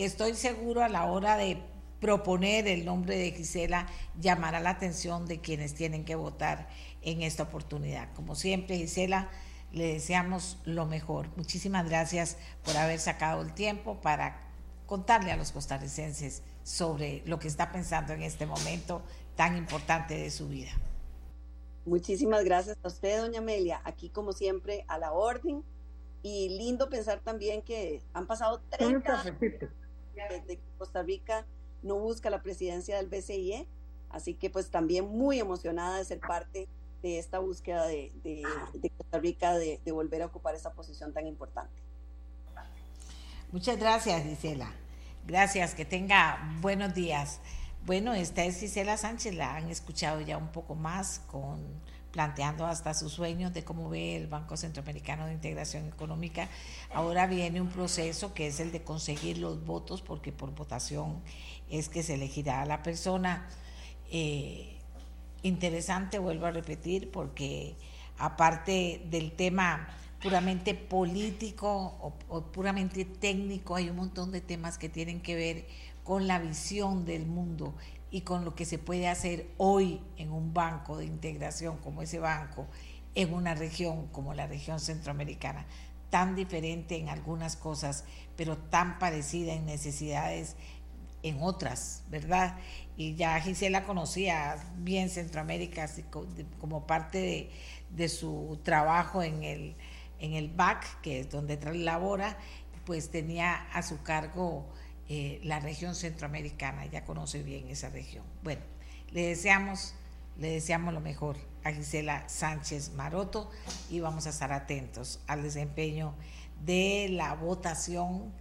que 0.00 0.06
estoy 0.06 0.32
seguro 0.32 0.82
a 0.82 0.88
la 0.88 1.04
hora 1.04 1.36
de 1.36 1.62
proponer 2.00 2.66
el 2.66 2.86
nombre 2.86 3.18
de 3.18 3.32
Gisela 3.32 3.86
llamará 4.18 4.58
la 4.58 4.70
atención 4.70 5.26
de 5.26 5.42
quienes 5.42 5.74
tienen 5.74 6.06
que 6.06 6.14
votar 6.14 6.70
en 7.02 7.20
esta 7.20 7.42
oportunidad. 7.42 8.10
Como 8.14 8.34
siempre, 8.34 8.78
Gisela, 8.78 9.28
le 9.72 9.92
deseamos 9.92 10.56
lo 10.64 10.86
mejor. 10.86 11.28
Muchísimas 11.36 11.86
gracias 11.86 12.38
por 12.64 12.78
haber 12.78 12.98
sacado 12.98 13.42
el 13.42 13.52
tiempo 13.52 14.00
para 14.00 14.40
contarle 14.86 15.32
a 15.32 15.36
los 15.36 15.52
costarricenses 15.52 16.42
sobre 16.62 17.22
lo 17.26 17.38
que 17.38 17.48
está 17.48 17.70
pensando 17.70 18.14
en 18.14 18.22
este 18.22 18.46
momento 18.46 19.02
tan 19.36 19.54
importante 19.58 20.16
de 20.16 20.30
su 20.30 20.48
vida. 20.48 20.70
Muchísimas 21.84 22.42
gracias 22.42 22.78
a 22.82 22.88
usted, 22.88 23.20
doña 23.20 23.40
Amelia. 23.40 23.82
Aquí, 23.84 24.08
como 24.08 24.32
siempre, 24.32 24.82
a 24.88 24.96
la 24.96 25.12
orden. 25.12 25.62
Y 26.22 26.48
lindo 26.56 26.88
pensar 26.88 27.20
también 27.20 27.60
que 27.60 28.02
han 28.14 28.26
pasado 28.26 28.62
30 28.70 29.20
años 29.20 29.36
desde 30.28 30.56
que 30.56 30.62
Costa 30.78 31.02
Rica 31.02 31.46
no 31.82 31.98
busca 31.98 32.30
la 32.30 32.42
presidencia 32.42 32.96
del 32.96 33.08
BCIE. 33.08 33.66
Así 34.10 34.34
que, 34.34 34.50
pues, 34.50 34.70
también 34.70 35.08
muy 35.08 35.38
emocionada 35.38 35.98
de 35.98 36.04
ser 36.04 36.20
parte 36.20 36.68
de 37.02 37.18
esta 37.18 37.38
búsqueda 37.38 37.86
de, 37.86 38.12
Costa 38.96 39.18
Rica 39.18 39.54
de, 39.54 39.80
volver 39.92 40.22
a 40.22 40.26
ocupar 40.26 40.54
esa 40.54 40.72
posición 40.72 41.12
tan 41.12 41.26
importante. 41.26 41.72
Muchas 43.52 43.78
gracias, 43.78 44.22
Gisela. 44.22 44.72
Gracias, 45.26 45.74
que 45.74 45.84
tenga 45.84 46.56
buenos 46.60 46.94
días. 46.94 47.40
Bueno, 47.84 48.14
esta 48.14 48.44
es 48.44 48.60
Gisela 48.60 48.96
Sánchez, 48.96 49.34
la 49.34 49.56
han 49.56 49.70
escuchado 49.70 50.20
ya 50.20 50.36
un 50.36 50.52
poco 50.52 50.74
más 50.74 51.20
con 51.20 51.58
planteando 52.12 52.66
hasta 52.66 52.94
sus 52.94 53.12
sueños 53.12 53.52
de 53.52 53.64
cómo 53.64 53.88
ve 53.88 54.16
el 54.16 54.26
Banco 54.26 54.56
Centroamericano 54.56 55.26
de 55.26 55.32
Integración 55.34 55.86
Económica. 55.86 56.48
Ahora 56.92 57.26
viene 57.26 57.60
un 57.60 57.68
proceso 57.68 58.34
que 58.34 58.48
es 58.48 58.60
el 58.60 58.72
de 58.72 58.82
conseguir 58.82 59.38
los 59.38 59.64
votos, 59.64 60.02
porque 60.02 60.32
por 60.32 60.54
votación 60.54 61.22
es 61.68 61.88
que 61.88 62.02
se 62.02 62.14
elegirá 62.14 62.62
a 62.62 62.66
la 62.66 62.82
persona. 62.82 63.48
Eh, 64.10 64.78
interesante, 65.42 66.18
vuelvo 66.18 66.46
a 66.46 66.50
repetir, 66.50 67.10
porque 67.10 67.76
aparte 68.18 69.02
del 69.10 69.32
tema 69.32 69.88
puramente 70.22 70.74
político 70.74 72.14
o, 72.28 72.42
puramente 72.52 73.04
técnico, 73.04 73.76
hay 73.76 73.88
un 73.88 73.96
montón 73.96 74.32
de 74.32 74.40
temas 74.40 74.78
que 74.78 74.88
tienen 74.88 75.20
que 75.20 75.34
ver 75.34 75.66
con 76.04 76.26
la 76.26 76.38
visión 76.38 77.04
del 77.04 77.26
mundo 77.26 77.74
y 78.10 78.22
con 78.22 78.44
lo 78.44 78.54
que 78.54 78.64
se 78.64 78.78
puede 78.78 79.08
hacer 79.08 79.48
hoy 79.56 80.00
en 80.16 80.32
un 80.32 80.52
banco 80.52 80.96
de 80.96 81.04
integración 81.04 81.78
como 81.78 82.02
ese 82.02 82.18
banco, 82.18 82.66
en 83.14 83.32
una 83.32 83.54
región 83.54 84.08
como 84.08 84.34
la 84.34 84.46
región 84.46 84.80
centroamericana, 84.80 85.66
tan 86.10 86.34
diferente 86.34 86.96
en 86.96 87.08
algunas 87.08 87.56
cosas, 87.56 88.04
pero 88.36 88.56
tan 88.56 88.98
parecida 88.98 89.52
en 89.52 89.66
necesidades 89.66 90.56
en 91.22 91.38
otras, 91.40 92.02
¿verdad? 92.08 92.56
Y 92.96 93.14
ya 93.14 93.40
Gisela 93.40 93.84
conocía 93.84 94.56
bien 94.78 95.10
Centroamérica 95.10 95.88
como 96.58 96.86
parte 96.86 97.50
de, 97.90 98.08
su 98.08 98.58
trabajo 98.62 99.22
en 99.22 99.44
el, 99.44 99.76
en 100.18 100.32
el 100.34 100.48
BAC, 100.48 101.00
que 101.02 101.20
es 101.20 101.30
donde 101.30 101.58
labora, 101.74 102.38
pues 102.84 103.10
tenía 103.10 103.54
a 103.72 103.82
su 103.82 104.02
cargo 104.02 104.66
eh, 105.12 105.40
la 105.42 105.58
región 105.58 105.96
centroamericana, 105.96 106.86
ya 106.86 107.04
conoce 107.04 107.42
bien 107.42 107.66
esa 107.66 107.90
región. 107.90 108.24
Bueno, 108.44 108.62
le 109.10 109.26
deseamos, 109.26 109.92
le 110.38 110.52
deseamos 110.52 110.94
lo 110.94 111.00
mejor 111.00 111.36
a 111.64 111.72
Gisela 111.72 112.28
Sánchez 112.28 112.92
Maroto 112.92 113.50
y 113.90 113.98
vamos 113.98 114.28
a 114.28 114.30
estar 114.30 114.52
atentos 114.52 115.18
al 115.26 115.42
desempeño 115.42 116.14
de 116.64 117.08
la 117.10 117.34
votación 117.34 118.32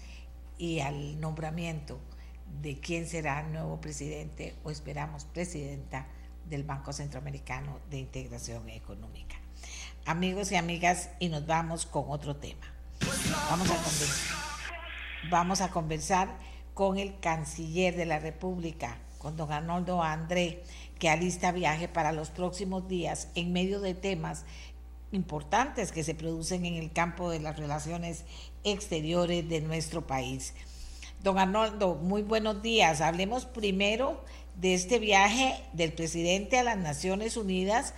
y 0.60 0.82
al 0.82 1.20
nombramiento 1.20 2.00
de 2.62 2.80
quién 2.80 3.08
será 3.08 3.40
el 3.40 3.52
nuevo 3.52 3.82
presidente 3.82 4.56
o 4.64 4.70
esperamos 4.70 5.26
presidenta 5.26 6.06
del 6.48 6.66
Banco 6.66 6.94
Centroamericano 6.94 7.80
de 7.90 7.98
Integración 7.98 8.70
Económica. 8.70 9.38
Amigos 10.06 10.52
y 10.52 10.56
amigas, 10.56 11.10
y 11.18 11.30
nos 11.30 11.48
vamos 11.48 11.88
con 11.88 12.06
otro 12.10 12.36
tema. 12.36 12.68
Vamos 13.50 13.72
a 13.72 13.76
conversar, 13.76 14.38
vamos 15.32 15.62
a 15.62 15.70
conversar 15.70 16.50
con 16.80 16.98
el 16.98 17.20
canciller 17.20 17.98
de 17.98 18.06
la 18.06 18.20
República, 18.20 19.00
con 19.18 19.36
don 19.36 19.52
Arnoldo 19.52 20.02
André, 20.02 20.64
que 20.98 21.10
alista 21.10 21.52
viaje 21.52 21.90
para 21.90 22.14
los 22.14 22.30
próximos 22.30 22.88
días 22.88 23.28
en 23.36 23.52
medio 23.52 23.82
de 23.82 23.96
temas 23.96 24.46
importantes 25.12 25.92
que 25.92 26.06
se 26.06 26.16
producen 26.16 26.66
en 26.66 26.76
el 26.76 26.94
campo 26.94 27.30
de 27.30 27.42
las 27.42 27.60
relaciones 27.60 28.24
exteriores 28.64 29.50
de 29.50 29.60
nuestro 29.60 30.08
país. 30.08 30.54
Don 31.22 31.38
Arnoldo, 31.38 31.96
muy 31.96 32.22
buenos 32.22 32.62
días. 32.62 33.02
Hablemos 33.02 33.44
primero 33.46 34.24
de 34.56 34.74
este 34.74 35.00
viaje 35.00 35.62
del 35.74 35.92
presidente 35.92 36.60
a 36.60 36.64
las 36.64 36.78
Naciones 36.78 37.36
Unidas 37.36 37.94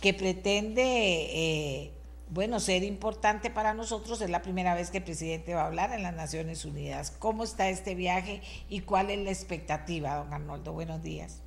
que 0.00 0.14
pretende, 0.14 0.82
eh, 0.82 1.92
bueno, 2.32 2.60
ser 2.60 2.82
importante 2.82 3.50
para 3.50 3.74
nosotros. 3.74 4.22
Es 4.22 4.30
la 4.30 4.40
primera 4.40 4.74
vez 4.74 4.90
que 4.90 4.98
el 4.98 5.04
presidente 5.04 5.54
va 5.54 5.62
a 5.62 5.66
hablar 5.66 5.92
en 5.92 6.02
las 6.02 6.14
Naciones 6.14 6.64
Unidas. 6.64 7.10
¿Cómo 7.10 7.44
está 7.44 7.68
este 7.68 7.94
viaje 7.94 8.40
y 8.70 8.80
cuál 8.80 9.10
es 9.10 9.18
la 9.18 9.30
expectativa, 9.30 10.16
don 10.16 10.32
Arnoldo? 10.32 10.72
Buenos 10.72 11.02
días. 11.02 11.42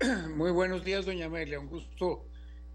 Muy 0.36 0.50
buenos 0.50 0.84
días, 0.84 1.06
doña 1.06 1.26
Amelia. 1.26 1.58
Un 1.58 1.68
gusto 1.68 2.26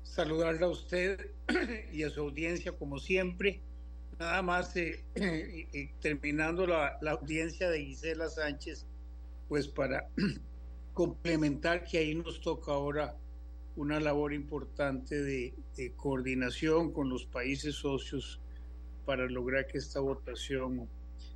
saludarla 0.01 0.65
a 0.65 0.69
usted 0.69 1.27
y 1.91 2.03
a 2.03 2.09
su 2.09 2.21
audiencia, 2.21 2.71
como 2.71 2.97
siempre 2.97 3.61
nada 4.17 4.41
más 4.41 4.75
eh, 4.75 5.03
terminando 6.01 6.65
la, 6.65 6.97
audiencia 7.07 7.69
de 7.69 7.85
Gisela 7.85 8.29
Sánchez, 8.29 8.87
pues 9.47 9.67
para 9.67 10.09
complementar 10.93 11.83
que 11.83 11.99
ahí 11.99 12.15
nos 12.15 12.41
toca 12.41 12.71
ahora 12.71 13.15
una 13.75 13.99
labor 13.99 14.33
importante 14.33 15.21
de, 15.21 15.53
coordinación 15.95 16.91
con 16.91 17.09
los 17.09 17.25
países 17.25 17.75
socios 17.75 18.39
para 19.05 19.25
lograr 19.25 19.67
que 19.67 19.79
esta 19.79 19.99
votación 19.99 20.87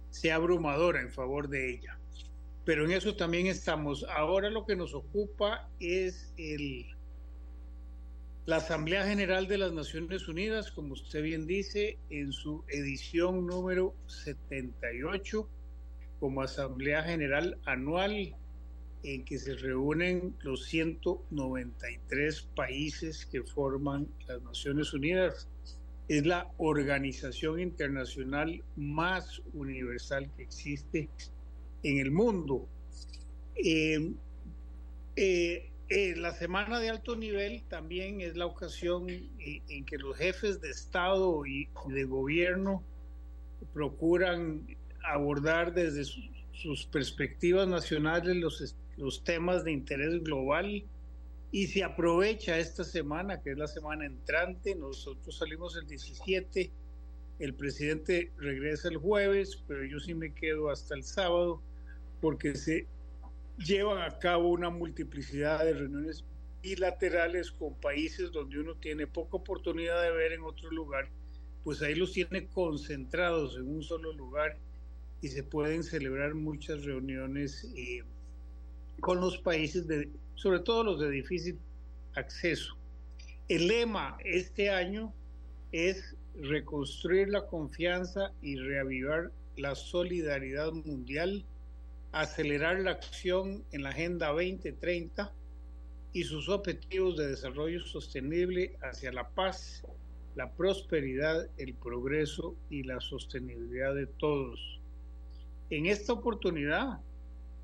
sea 0.10 0.36
abrumadora 0.36 1.02
en 1.02 1.10
favor 1.10 1.50
de 1.50 1.72
ella. 1.72 2.00
Pero 2.64 2.86
en 2.86 2.92
eso 2.92 3.16
también 3.16 3.48
estamos. 3.48 4.06
Ahora 4.10 4.50
lo 4.50 4.66
que 4.66 4.76
nos 4.76 4.94
ocupa 4.94 5.70
es 5.80 6.34
el, 6.38 6.86
la 8.46 8.58
Asamblea 8.58 9.06
General 9.06 9.48
de 9.48 9.58
las 9.58 9.74
Naciones 9.74 10.28
Unidas, 10.28 10.72
como 10.72 10.94
usted 10.94 11.24
bien 11.24 11.48
dice, 11.48 11.98
en 12.10 12.32
su 12.32 12.64
edición 12.68 13.46
número 13.48 13.96
78, 14.08 15.50
como 16.20 16.42
Asamblea 16.42 17.04
General 17.04 17.58
anual, 17.66 18.36
en 19.08 19.24
que 19.24 19.40
se 19.40 19.56
reúnen 19.56 20.36
los 20.42 20.66
193 20.66 22.42
países 22.54 23.26
que 23.26 23.42
forman 23.42 24.06
las 24.28 24.42
Naciones 24.42 24.94
Unidas. 24.94 25.48
Es 26.10 26.26
la 26.26 26.52
organización 26.58 27.62
internacional 27.62 28.62
más 28.76 29.42
universal 29.54 30.30
que 30.36 30.44
existe 30.44 31.08
en 31.84 32.00
el 32.00 32.12
mundo. 32.12 32.68
Eh, 33.56 34.12
eh, 35.16 35.70
eh, 35.88 36.16
la 36.18 36.34
semana 36.34 36.82
de 36.82 36.90
alto 36.90 37.16
nivel 37.16 37.64
también 37.70 38.20
es 38.20 38.36
la 38.36 38.46
ocasión 38.46 39.08
en, 39.10 39.86
que 39.86 39.98
los 39.98 40.18
jefes 40.18 40.60
de 40.60 40.70
Estado 40.70 41.46
y 41.46 41.70
de 41.88 42.04
gobierno 42.04 42.84
procuran 43.74 44.68
abordar 45.02 45.74
desde 45.74 46.04
sus 46.52 46.86
perspectivas 46.88 47.70
nacionales 47.70 48.36
los, 48.36 48.76
los 48.98 49.24
temas 49.24 49.64
de 49.64 49.72
interés 49.72 50.24
global 50.24 50.84
y 51.52 51.68
se 51.68 51.84
aprovecha 51.84 52.58
esta 52.58 52.84
semana, 52.84 53.42
que 53.42 53.52
es 53.52 53.58
la 53.58 53.68
semana 53.68 54.06
entrante, 54.06 54.76
nosotros 54.76 55.38
salimos 55.38 55.78
el 55.78 55.88
17, 55.88 56.72
el 57.40 57.54
presidente 57.54 58.32
regresa 58.38 58.90
el 58.90 58.98
jueves, 58.98 59.64
pero 59.68 59.86
yo 59.86 60.00
sí 60.00 60.14
me 60.14 60.34
quedo 60.34 60.70
hasta 60.70 60.96
el 60.96 61.04
sábado 61.04 61.62
porque 62.20 62.56
se 62.56 62.88
llevan 63.58 64.02
a 64.02 64.20
cabo 64.20 64.50
una 64.50 64.70
multiplicidad 64.70 65.64
de 65.64 65.74
reuniones 65.74 66.26
bilaterales 66.62 67.52
con 67.52 67.76
países 67.76 68.32
donde 68.32 68.60
uno 68.60 68.76
tiene 68.76 69.08
poca 69.08 69.38
oportunidad 69.38 70.02
de 70.02 70.12
ver 70.12 70.34
en 70.34 70.44
otro 70.44 70.70
lugar, 70.72 71.08
pues 71.64 71.82
ahí 71.82 71.96
los 71.96 72.12
tiene 72.12 72.48
concentrados 72.48 73.56
en 73.56 73.68
un 73.68 73.84
solo 73.84 74.12
lugar 74.14 74.58
y 75.22 75.30
se 75.30 75.44
pueden 75.44 75.84
celebrar 75.84 76.34
muchas 76.34 76.84
reuniones 76.84 77.72
eh, 77.76 78.04
con 79.00 79.22
los 79.22 79.38
países, 79.38 79.88
de, 79.88 80.10
sobre 80.36 80.60
todo 80.60 80.84
los 80.84 81.00
de 81.00 81.10
difícil 81.10 81.58
acceso. 82.16 82.76
El 83.48 83.68
lema 83.68 84.18
este 84.26 84.70
año 84.70 85.14
es 85.72 86.16
reconstruir 86.36 87.30
la 87.30 87.48
confianza 87.48 88.32
y 88.42 88.58
reavivar 88.58 89.32
la 89.56 89.76
solidaridad 89.76 90.72
mundial, 90.72 91.44
acelerar 92.12 92.80
la 92.80 92.92
acción 92.92 93.64
en 93.72 93.84
la 93.84 93.90
Agenda 93.90 94.28
2030 94.28 95.32
y 96.14 96.24
sus 96.24 96.50
objetivos 96.50 97.18
de 97.18 97.28
desarrollo 97.28 97.80
sostenible 97.82 98.78
hacia 98.82 99.12
la 99.12 99.30
paz, 99.30 99.84
la 100.36 100.52
prosperidad, 100.52 101.48
el 101.58 101.74
progreso 101.74 102.56
y 102.70 102.84
la 102.84 103.00
sostenibilidad 103.00 103.96
de 103.96 104.08
todos. 104.08 104.80
En 105.70 105.86
esta 105.86 106.14
oportunidad, 106.14 107.00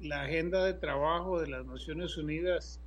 la 0.04 0.24
agenda 0.24 0.66
de 0.66 0.74
trabajo 0.74 1.40
de 1.40 1.48
las 1.48 1.66
Naciones 1.66 2.18
Unidas 2.18 2.80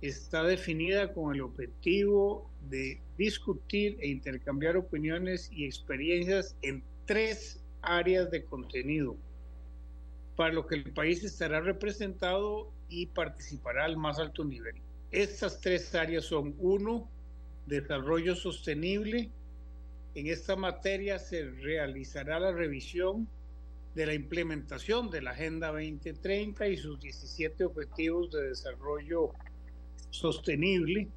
está 0.00 0.42
definida 0.42 1.12
con 1.12 1.32
el 1.34 1.40
objetivo 1.40 2.50
de 2.68 3.00
discutir 3.16 3.96
e 4.00 4.08
intercambiar 4.08 4.76
opiniones 4.76 5.48
y 5.52 5.64
experiencias 5.64 6.56
en 6.62 6.82
tres 7.06 7.62
áreas 7.82 8.30
de 8.32 8.44
contenido, 8.44 9.16
para 10.34 10.52
lo 10.52 10.66
que 10.66 10.74
el 10.74 10.92
país 10.92 11.22
estará 11.22 11.60
representado 11.60 12.72
y 12.88 13.06
participará 13.06 13.84
al 13.84 13.96
más 13.96 14.18
alto 14.18 14.44
nivel. 14.44 14.74
Estas 15.12 15.60
tres 15.60 15.94
áreas 15.94 16.24
son, 16.24 16.56
uno, 16.58 17.08
desarrollo 17.66 18.34
sostenible. 18.34 19.30
En 20.16 20.26
esta 20.26 20.56
materia 20.56 21.20
se 21.20 21.44
realizará 21.44 22.40
la 22.40 22.50
revisión 22.50 23.28
de 23.94 24.06
la 24.06 24.14
implementación 24.14 25.10
de 25.10 25.22
la 25.22 25.32
Agenda 25.32 25.68
2030 25.68 26.66
y 26.68 26.76
sus 26.76 26.98
17 27.00 27.64
objetivos 27.64 28.30
de 28.30 28.48
desarrollo 28.48 29.32
sostenible 30.10 31.08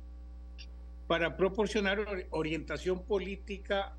para 1.07 1.37
proporcionar 1.37 2.27
orientación 2.31 3.03
política 3.03 3.95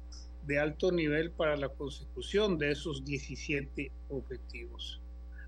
de 0.46 0.58
alto 0.58 0.92
nivel 0.92 1.30
para 1.30 1.56
la 1.56 1.68
consecución 1.68 2.58
de 2.58 2.72
esos 2.72 3.04
17 3.04 3.90
objetivos. 4.10 5.00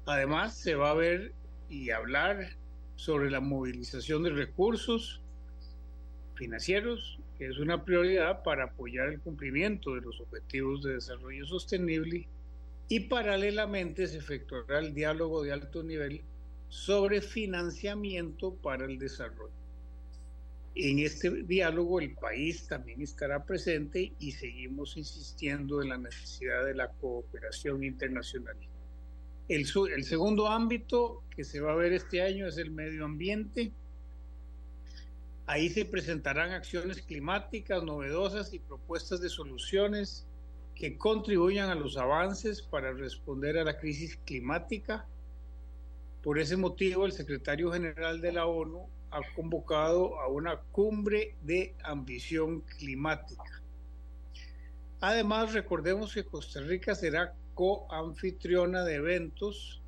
Además, 0.07 0.57
se 0.57 0.75
va 0.75 0.91
a 0.91 0.95
ver 0.95 1.33
y 1.69 1.91
hablar 1.91 2.57
sobre 2.97 3.31
la 3.31 3.41
movilización 3.41 4.23
de 4.23 4.31
recursos 4.31 5.21
financieros, 6.35 7.19
que 7.37 7.47
es 7.47 7.59
una 7.59 7.85
prioridad 7.85 8.43
para 8.43 8.65
apoyar 8.65 9.09
el 9.09 9.21
cumplimiento 9.21 9.95
de 9.95 10.01
los 10.01 10.21
objetivos 10.21 10.83
de 10.83 10.95
desarrollo 10.95 11.45
sostenible 11.47 12.27
y 12.89 13.01
paralelamente 13.01 14.07
se 14.07 14.19
efectuará 14.19 14.79
el 14.79 14.95
diálogo 14.95 15.43
de 15.43 15.53
alto 15.53 15.83
nivel 15.83 16.23
sobre 16.69 17.21
financiamiento 17.21 18.55
para 18.55 18.87
el 18.87 18.99
desarrollo. 18.99 19.53
En 20.75 21.01
este 21.01 21.43
diálogo 21.43 22.01
el 22.01 22.15
país 22.15 22.67
también 22.67 23.03
estará 23.03 23.45
presente 23.45 24.13
y 24.19 24.33
seguimos 24.33 24.97
insistiendo 24.97 25.83
en 25.83 25.91
la 25.91 25.99
necesidad 25.99 26.65
de 26.65 26.75
la 26.75 26.89
cooperación 26.89 27.83
internacional. 27.85 28.57
El, 29.49 29.67
el 29.95 30.05
segundo 30.05 30.47
ámbito 30.47 31.25
que 31.35 31.43
se 31.43 31.61
va 31.61 31.73
a 31.73 31.77
ver 31.77 31.93
este 31.93 32.23
año 32.23 32.47
es 32.47 32.59
el 32.59 32.71
medio 32.71 33.05
ambiente. 33.05 33.73
Ahí 35.47 35.69
se 35.71 35.85
presentarán 35.85 36.53
acciones 36.53 37.03
climáticas 37.03 37.83
novedosas 37.83 38.53
y 38.53 38.59
propuestas 38.59 39.21
de 39.21 39.31
soluciones 39.31 40.28
que 40.79 40.97
contribuyan 40.97 41.71
a 41.71 41.75
los 41.75 41.97
avances 41.97 42.63
para 42.63 42.93
responder 42.93 43.59
a 43.59 43.65
la 43.65 43.79
crisis 43.79 44.17
climática. 44.25 45.07
Por 46.23 46.39
ese 46.39 46.57
motivo, 46.57 47.05
el 47.05 47.13
secretario 47.13 47.73
general 47.73 48.21
de 48.21 48.33
la 48.33 48.47
ONU 48.47 48.89
ha 49.11 49.21
convocado 49.35 50.21
a 50.21 50.29
una 50.29 50.57
cumbre 50.71 51.35
de 51.43 51.75
ambición 51.83 52.61
climática. 52.61 53.63
Además, 55.01 55.53
recordemos 55.53 56.15
que 56.15 56.25
Costa 56.25 56.61
Rica 56.61 56.95
será 56.95 57.35
coanfitriona 57.55 58.85
de 58.85 58.97
eventos 58.97 59.81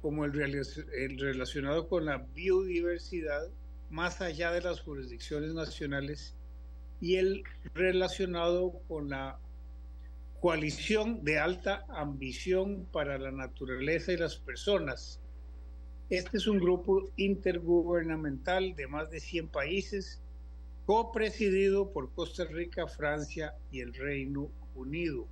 como 0.00 0.24
el, 0.24 0.40
el, 0.40 1.18
relacionado 1.18 1.86
con 1.86 2.06
la 2.06 2.18
biodiversidad 2.34 3.48
más 3.90 4.22
allá 4.22 4.52
de 4.52 4.62
las 4.62 4.80
jurisdicciones 4.80 5.52
nacionales 5.52 6.34
y 7.02 7.16
el 7.16 7.44
relacionado 7.74 8.80
con 8.88 9.10
la 9.10 9.38
coalición 10.40 11.22
de 11.22 11.38
alta 11.38 11.84
ambición 11.90 12.86
para 12.92 13.18
la 13.18 13.30
naturaleza 13.30 14.12
y 14.12 14.16
las 14.16 14.36
personas. 14.36 15.20
Este 16.08 16.38
es 16.38 16.46
un 16.46 16.58
grupo 16.58 17.04
intergubernamental 17.16 18.74
de 18.74 18.86
más 18.86 19.10
de 19.10 19.20
100 19.20 19.48
países, 19.48 20.18
copresidido 20.86 21.92
por 21.92 22.10
Costa 22.12 22.44
Rica, 22.44 22.86
Francia 22.86 23.54
y 23.70 23.80
el 23.80 23.92
Reino 23.94 24.48
Unido. 24.74 25.26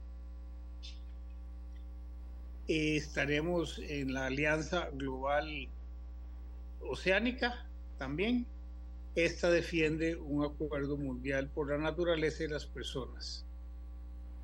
estaremos 2.66 3.78
en 3.78 4.12
la 4.12 4.26
Alianza 4.26 4.90
Global 4.92 5.68
Oceánica 6.82 7.66
también. 7.96 8.44
Esta 9.14 9.50
defiende 9.50 10.16
un 10.16 10.44
acuerdo 10.44 10.98
mundial 10.98 11.48
por 11.48 11.70
la 11.70 11.78
naturaleza 11.78 12.44
y 12.44 12.48
las 12.48 12.66
personas 12.66 13.47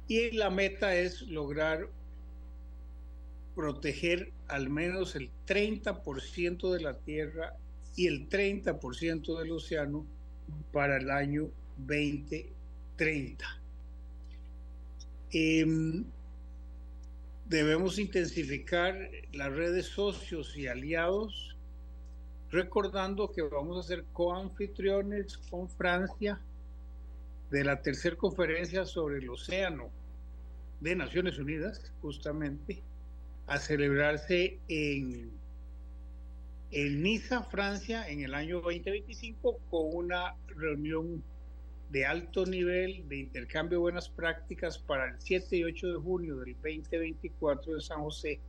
y 0.06 0.30
la 0.32 0.50
meta 0.50 0.94
es 0.94 1.22
lograr 1.22 1.88
proteger 3.54 4.32
al 4.48 4.68
menos 4.68 5.14
el 5.14 5.30
30% 5.46 6.72
de 6.72 6.80
la 6.80 6.98
tierra 6.98 7.56
y 7.96 8.06
el 8.08 8.28
30% 8.28 9.38
del 9.38 9.52
océano 9.52 10.04
para 10.72 10.98
el 10.98 11.10
año 11.10 11.50
2030. 11.78 13.46
Em, 15.30 16.04
debemos 17.46 17.98
intensificar 17.98 19.10
las 19.32 19.52
redes 19.52 19.86
socios 19.86 20.56
y 20.56 20.66
aliados, 20.66 21.56
recordando 22.50 23.30
que 23.32 23.42
vamos 23.42 23.78
a 23.78 23.88
ser 23.88 24.04
coanfitriones 24.12 25.38
con 25.38 25.68
Francia 25.68 26.40
de 27.54 27.62
la 27.62 27.80
tercera 27.80 28.16
conferencia 28.16 28.84
sobre 28.84 29.18
el 29.18 29.30
océano 29.30 29.88
de 30.80 30.96
Naciones 30.96 31.38
Unidas, 31.38 31.92
justamente, 32.02 32.82
a 33.46 33.60
celebrarse 33.60 34.58
en, 34.66 35.30
en 36.72 37.02
Niza, 37.04 37.44
Francia, 37.44 38.08
en 38.08 38.22
el 38.22 38.34
año 38.34 38.60
2025, 38.60 39.60
con 39.70 39.94
una 39.94 40.34
reunión 40.48 41.22
de 41.90 42.04
alto 42.04 42.44
nivel 42.44 43.08
de 43.08 43.18
intercambio 43.18 43.78
de 43.78 43.82
buenas 43.82 44.08
prácticas 44.08 44.76
para 44.76 45.10
el 45.10 45.14
7 45.20 45.56
y 45.56 45.62
8 45.62 45.92
de 45.92 45.98
junio 45.98 46.36
del 46.38 46.54
2024 46.54 47.74
en 47.74 47.80
San 47.80 48.00
José, 48.00 48.40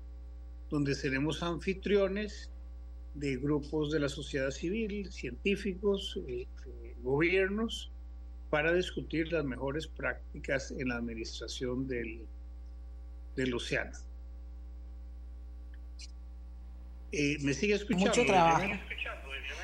donde 0.71 0.95
seremos 0.95 1.43
anfitriones 1.43 2.49
de 3.13 3.37
grupos 3.37 3.91
de 3.91 3.99
la 3.99 4.09
sociedad 4.09 4.49
civil, 4.49 5.11
científicos, 5.11 6.19
eh, 6.27 6.47
eh, 6.65 6.95
gobiernos, 7.03 7.91
para 8.55 8.71
discutir 8.71 9.33
las 9.33 9.43
mejores 9.43 9.85
prácticas 9.85 10.71
en 10.71 10.87
la 10.87 10.95
administración 10.95 11.89
del, 11.89 12.25
del 13.35 13.53
océano. 13.53 13.91
Eh, 17.11 17.35
¿Me 17.41 17.53
sigue 17.53 17.73
escuchando? 17.75 18.05
Mucho 18.05 18.25
trabajo. 18.25 18.63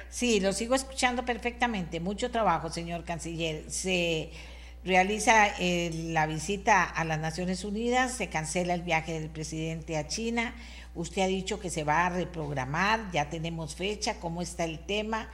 Sí, 0.10 0.41
lo 0.41 0.51
sigo 0.51 0.75
escuchando 0.75 1.23
perfectamente. 1.23 2.01
Mucho 2.01 2.32
trabajo, 2.32 2.69
señor 2.69 3.06
canciller. 3.06 3.71
Se 3.71 4.30
realiza 4.84 5.58
eh, 5.58 6.10
la 6.10 6.27
visita 6.27 6.84
a 6.84 7.06
las 7.06 7.17
Naciones 7.17 7.63
Unidas, 7.63 8.17
se 8.17 8.27
cancela 8.27 8.73
el 8.73 8.82
viaje 8.82 9.17
del 9.17 9.30
presidente 9.30 9.95
a 9.95 10.06
China. 10.10 10.54
Usted 10.95 11.21
ha 11.21 11.27
dicho 11.27 11.62
que 11.62 11.69
se 11.69 11.86
va 11.86 12.08
a 12.08 12.10
reprogramar, 12.10 13.10
ya 13.13 13.30
tenemos 13.30 13.73
fecha, 13.73 14.19
cómo 14.19 14.41
está 14.41 14.65
el 14.65 14.80
tema. 14.80 15.30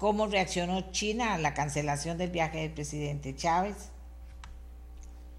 ¿Cómo 0.00 0.26
reaccionó 0.28 0.92
China 0.92 1.34
a 1.34 1.38
la 1.38 1.52
cancelación 1.52 2.16
del 2.16 2.30
viaje 2.30 2.62
del 2.62 2.72
presidente 2.72 3.36
Chávez? 3.36 3.92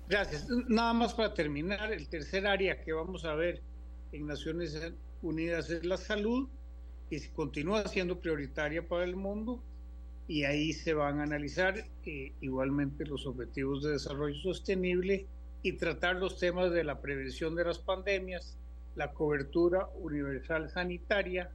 Gracias. 0.07 0.47
Nada 0.67 0.93
más 0.93 1.15
para 1.15 1.33
terminar, 1.33 1.91
el 1.91 2.07
tercer 2.07 2.45
área 2.45 2.79
que 2.79 2.93
vamos 2.93 3.25
a 3.25 3.33
ver 3.33 3.63
en 4.11 4.27
Naciones 4.27 4.79
Unidas 5.23 5.67
es 5.71 5.83
la 5.83 5.97
salud, 5.97 6.47
que 7.09 7.19
continúa 7.31 7.87
siendo 7.87 8.19
prioritaria 8.19 8.87
para 8.87 9.03
el 9.03 9.15
mundo 9.15 9.63
y 10.27 10.43
ahí 10.43 10.73
se 10.73 10.93
van 10.93 11.21
a 11.21 11.23
analizar 11.23 11.83
eh, 12.05 12.31
igualmente 12.39 13.03
los 13.07 13.25
objetivos 13.25 13.81
de 13.81 13.93
desarrollo 13.93 14.39
sostenible 14.41 15.25
y 15.63 15.73
tratar 15.73 16.17
los 16.17 16.37
temas 16.37 16.69
de 16.69 16.83
la 16.83 17.01
prevención 17.01 17.55
de 17.55 17.65
las 17.65 17.79
pandemias, 17.79 18.59
la 18.93 19.11
cobertura 19.11 19.89
universal 19.95 20.69
sanitaria, 20.69 21.49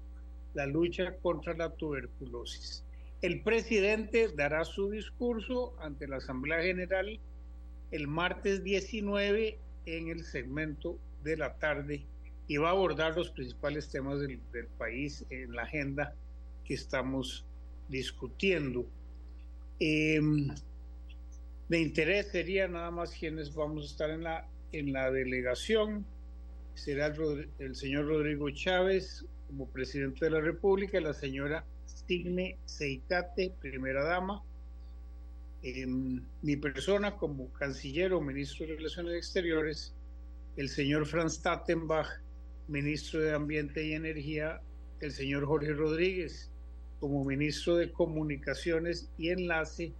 la 0.54 0.66
lucha 0.66 1.14
contra 1.18 1.54
la 1.54 1.70
tuberculosis. 1.70 2.82
El 3.27 3.43
presidente 3.43 4.29
dará 4.29 4.64
su 4.64 4.89
discurso 4.89 5.74
ante 5.81 6.07
la 6.07 6.18
Asamblea 6.18 6.62
General 6.62 7.18
el 7.91 8.07
martes 8.07 8.62
19 8.62 9.59
en 9.87 10.09
el 10.11 10.22
segmento 10.22 10.97
de 11.24 11.37
la 11.37 11.59
tarde 11.59 12.07
y 12.47 12.57
va 12.59 12.68
a 12.68 12.70
abordar 12.70 13.16
los 13.16 13.31
principales 13.31 13.89
temas 13.89 14.20
del, 14.20 14.39
país 14.79 15.27
en 15.31 15.57
la 15.57 15.62
agenda 15.62 16.14
que 16.64 16.74
estamos 16.74 17.45
discutiendo. 17.89 18.87
Em, 19.81 20.47
De 21.68 21.81
interés 21.81 22.29
sería 22.29 22.68
nada 22.68 22.93
más 22.93 23.11
quienes 23.11 23.53
vamos 23.53 23.83
a 23.83 23.87
estar 23.89 24.11
en 24.11 24.22
la, 24.22 24.49
en 24.70 24.93
la 24.93 25.11
delegación. 25.11 26.07
Será 26.74 27.12
el, 27.59 27.74
señor 27.74 28.07
Rodrigo 28.07 28.49
Chávez 28.51 29.27
como 29.47 29.68
presidente 29.68 30.24
de 30.24 30.30
la 30.30 30.40
República, 30.40 31.01
la 31.01 31.14
señora 31.14 31.64
Signe 31.86 32.59
Seitate, 32.64 33.55
primera 33.61 34.05
dama, 34.05 34.42
mi 36.42 36.57
persona 36.57 37.16
como 37.16 37.53
canciller 37.53 38.12
o 38.12 38.20
ministro 38.20 38.66
de 38.66 38.76
Relaciones 38.76 39.14
Exteriores, 39.14 39.94
el 40.57 40.68
señor 40.68 41.07
Franz 41.07 41.40
Tattenbach, 41.42 42.09
ministro 42.68 43.20
de 43.20 43.34
Ambiente 43.34 43.84
y 43.84 43.92
Energía, 43.92 44.61
el 45.01 45.12
señor 45.12 45.47
Jorge 45.47 45.72
Rodríguez 45.72 46.51
como 47.01 47.24
ministro 47.24 47.76
de 47.76 47.92
Comunicaciones 47.92 49.11
y 49.18 49.30
Enlace, 49.30 49.92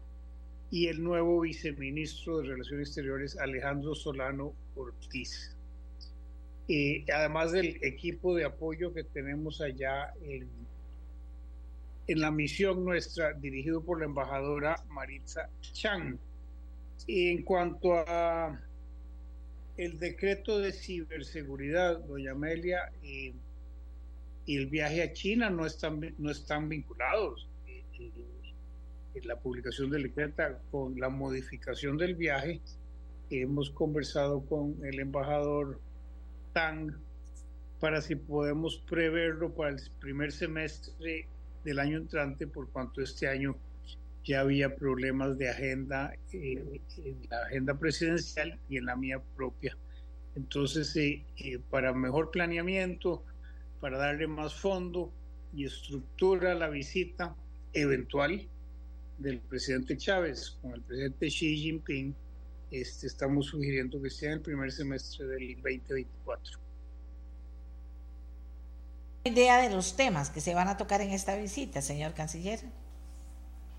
y 0.71 0.89
el 0.89 1.03
nuevo 1.03 1.41
viceministro 1.41 2.39
de 2.39 2.49
Relaciones 2.49 2.89
Exteriores, 2.89 3.39
Alejandro 3.39 3.95
Solano 3.95 4.53
Ortiz. 4.75 5.56
Eh, 6.69 7.05
además 7.15 7.53
del 7.53 7.79
equipo 7.83 8.35
de 8.35 8.45
apoyo 8.45 8.93
que 8.93 9.05
tenemos 9.05 9.61
allá 9.61 10.13
en 10.23 10.49
en 12.07 12.21
la 12.21 12.31
misión 12.31 12.85
nuestra 12.85 13.33
dirigido 13.33 13.83
por 13.83 13.99
la 13.99 14.07
embajadora 14.07 14.77
Maritza 14.89 15.49
Chang. 15.61 16.17
en 17.09 17.43
cuanto 17.43 17.95
a 17.95 18.61
el 19.77 19.99
decreto 19.99 20.59
de 20.59 20.73
ciberseguridad, 20.73 21.99
doña 21.99 22.33
Amelia, 22.33 22.91
y 23.03 23.35
el 24.47 24.67
viaje 24.69 25.03
a 25.03 25.13
China 25.13 25.51
no 25.51 25.67
están, 25.67 26.15
no 26.19 26.31
están 26.31 26.69
vinculados. 26.69 27.47
En 29.15 29.29
la 29.29 29.37
publicación 29.37 29.91
del 29.91 30.05
decreto 30.05 30.59
con 30.71 30.99
la 30.99 31.09
modificación 31.09 31.99
del 31.99 32.15
viaje, 32.15 32.61
hemos 33.31 33.71
conversado 33.71 34.41
con 34.47 34.77
el 34.85 35.01
embajador 35.01 35.81
Tang 36.57 36.91
para 37.81 38.01
si 38.01 38.17
podemos 38.17 38.79
preverlo 38.89 39.55
para 39.55 39.77
el 39.77 39.83
primer 40.01 40.33
semestre 40.33 41.29
del 41.65 41.79
año 41.79 41.99
entrante, 41.99 42.47
por 42.47 42.71
cuanto 42.71 43.03
este 43.03 43.29
año 43.29 43.59
ya 44.25 44.41
había 44.41 44.75
problemas 44.75 45.37
de 45.37 45.51
agenda 45.51 46.15
eh, 46.33 46.81
en 46.97 47.19
la 47.29 47.43
agenda 47.43 47.79
presidencial 47.79 48.59
y 48.71 48.79
en 48.79 48.87
la 48.87 48.97
mía 48.97 49.21
propia. 49.37 49.77
Entonces, 50.35 50.97
eh, 50.97 51.23
eh, 51.37 51.59
para 51.69 51.93
mejor 51.93 52.31
planeamiento, 52.31 53.23
para 53.79 53.99
darle 53.99 54.27
más 54.27 54.55
fondo 54.55 55.13
y 55.55 55.67
estructura 55.67 56.53
a 56.53 56.55
la 56.55 56.71
visita 56.71 57.37
eventual 57.75 58.49
del 59.19 59.41
presidente 59.41 59.99
Chávez 59.99 60.57
con 60.63 60.73
el 60.73 60.81
presidente 60.81 61.27
Xi 61.27 61.59
Jinping, 61.59 62.15
este, 62.71 63.07
estamos 63.07 63.47
sugiriendo 63.47 64.01
que 64.01 64.11
sea 64.11 64.31
en 64.31 64.35
el 64.35 64.43
primer 64.43 64.73
semestre 64.73 65.27
del 65.27 65.55
2024 65.57 66.67
idea 69.27 69.61
de 69.61 69.75
los 69.75 69.97
temas 69.97 70.31
que 70.31 70.41
se 70.41 70.55
van 70.55 70.69
a 70.69 70.77
tocar 70.77 71.01
en 71.01 71.11
esta 71.11 71.37
visita, 71.37 71.83
señor 71.83 72.15
canciller? 72.15 72.61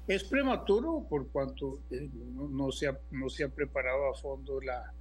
Es 0.08 0.24
prematuro 0.24 1.06
por 1.10 1.30
cuanto 1.30 1.80
eh, 1.92 2.10
no, 2.34 2.72
se, 2.72 2.88
ha, 2.88 3.00
no 3.12 3.30
se 3.30 3.44
ha 3.44 3.50
preparado 3.50 4.10
a 4.10 4.16
fondo 4.16 4.62
la, 4.62 4.94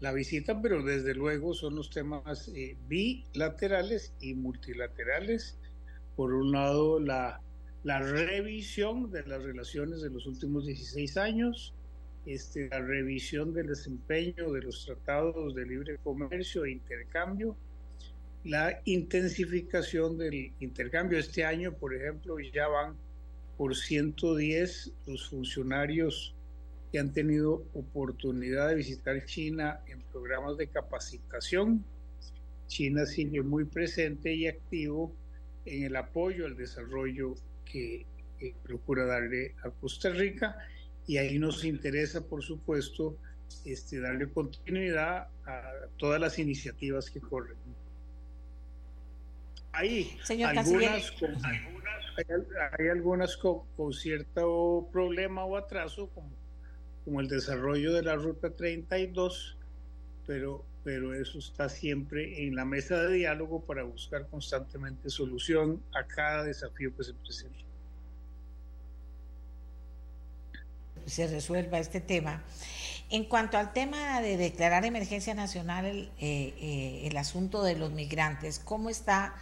la 0.00 0.12
visita, 0.12 0.60
pero 0.60 0.82
desde 0.82 1.14
luego 1.14 1.54
son 1.54 1.76
los 1.76 1.90
temas 1.90 2.48
eh, 2.48 2.76
bilaterales 2.88 4.12
y 4.20 4.34
multilaterales. 4.34 5.58
Por 6.16 6.32
un 6.32 6.52
lado, 6.52 7.00
la, 7.00 7.40
la 7.82 7.98
revisión 7.98 9.10
de 9.10 9.26
las 9.26 9.42
relaciones 9.42 10.00
de 10.00 10.10
los 10.10 10.26
últimos 10.26 10.66
16 10.66 11.16
años, 11.16 11.74
este, 12.26 12.68
la 12.68 12.80
revisión 12.80 13.54
del 13.54 13.68
desempeño 13.68 14.52
de 14.52 14.62
los 14.62 14.84
tratados 14.84 15.54
de 15.54 15.64
libre 15.64 15.96
comercio 16.02 16.64
e 16.64 16.72
intercambio, 16.72 17.56
la 18.44 18.80
intensificación 18.84 20.18
del 20.18 20.52
intercambio. 20.60 21.18
Este 21.18 21.44
año, 21.44 21.72
por 21.72 21.94
ejemplo, 21.94 22.38
ya 22.40 22.68
van 22.68 22.96
por 23.56 23.74
110 23.74 24.92
los 25.06 25.28
funcionarios 25.28 26.34
que 26.92 26.98
han 26.98 27.12
tenido 27.12 27.64
oportunidad 27.74 28.68
de 28.68 28.74
visitar 28.74 29.24
China 29.24 29.80
en 29.86 30.02
programas 30.12 30.56
de 30.56 30.66
capacitación. 30.68 31.84
China 32.66 33.06
sigue 33.06 33.42
muy 33.42 33.64
presente 33.64 34.34
y 34.34 34.46
activo 34.46 35.12
en 35.64 35.84
el 35.84 35.96
apoyo 35.96 36.46
al 36.46 36.56
desarrollo 36.56 37.34
que, 37.64 38.06
procura 38.62 39.06
darle 39.06 39.54
a 39.64 39.70
Costa 39.70 40.10
Rica 40.10 40.58
y 41.06 41.18
ahí 41.18 41.38
nos 41.38 41.64
interesa, 41.64 42.20
por 42.20 42.42
supuesto, 42.42 43.16
este, 43.64 44.00
darle 44.00 44.28
continuidad 44.28 45.28
a 45.46 45.62
todas 45.96 46.20
las 46.20 46.38
iniciativas 46.38 47.10
que 47.10 47.20
corren 47.20 47.56
hay 49.76 50.18
algunas, 50.42 51.10
con, 51.12 51.36
hay, 51.44 52.88
algunas 52.88 53.36
con, 53.36 53.92
cierto 53.92 54.88
problema 54.92 55.44
o 55.44 55.56
atraso, 55.56 56.08
como, 56.14 56.30
como 57.04 57.20
el 57.20 57.28
desarrollo 57.28 57.92
de 57.92 58.02
la 58.02 58.16
Ruta 58.16 58.50
32, 58.50 59.56
pero, 60.26 60.64
pero 60.82 61.14
eso 61.14 61.38
está 61.38 61.68
siempre 61.68 62.46
en 62.46 62.56
la 62.56 62.64
mesa 62.64 63.02
de 63.02 63.14
diálogo 63.14 63.64
para 63.64 63.82
buscar 63.82 64.26
constantemente 64.28 65.10
solución 65.10 65.82
a 65.94 66.04
cada 66.04 66.44
desafío 66.44 66.96
que 66.96 67.04
se 67.04 67.14
presenta. 67.14 67.65
Se 71.06 71.26
resuelva 71.26 71.78
este 71.78 72.00
tema. 72.00 72.42
En 73.08 73.24
cuanto 73.24 73.56
al 73.56 73.72
tema 73.72 74.20
de 74.20 74.36
declarar 74.36 74.84
emergencia 74.84 75.34
nacional, 75.34 75.86
el, 75.86 76.10
eh, 76.18 77.08
eh, 77.10 77.18
asunto 77.18 77.62
de 77.62 77.76
los 77.76 77.92
migrantes, 77.92 78.58
¿cómo 78.58 78.90
está? 78.90 79.34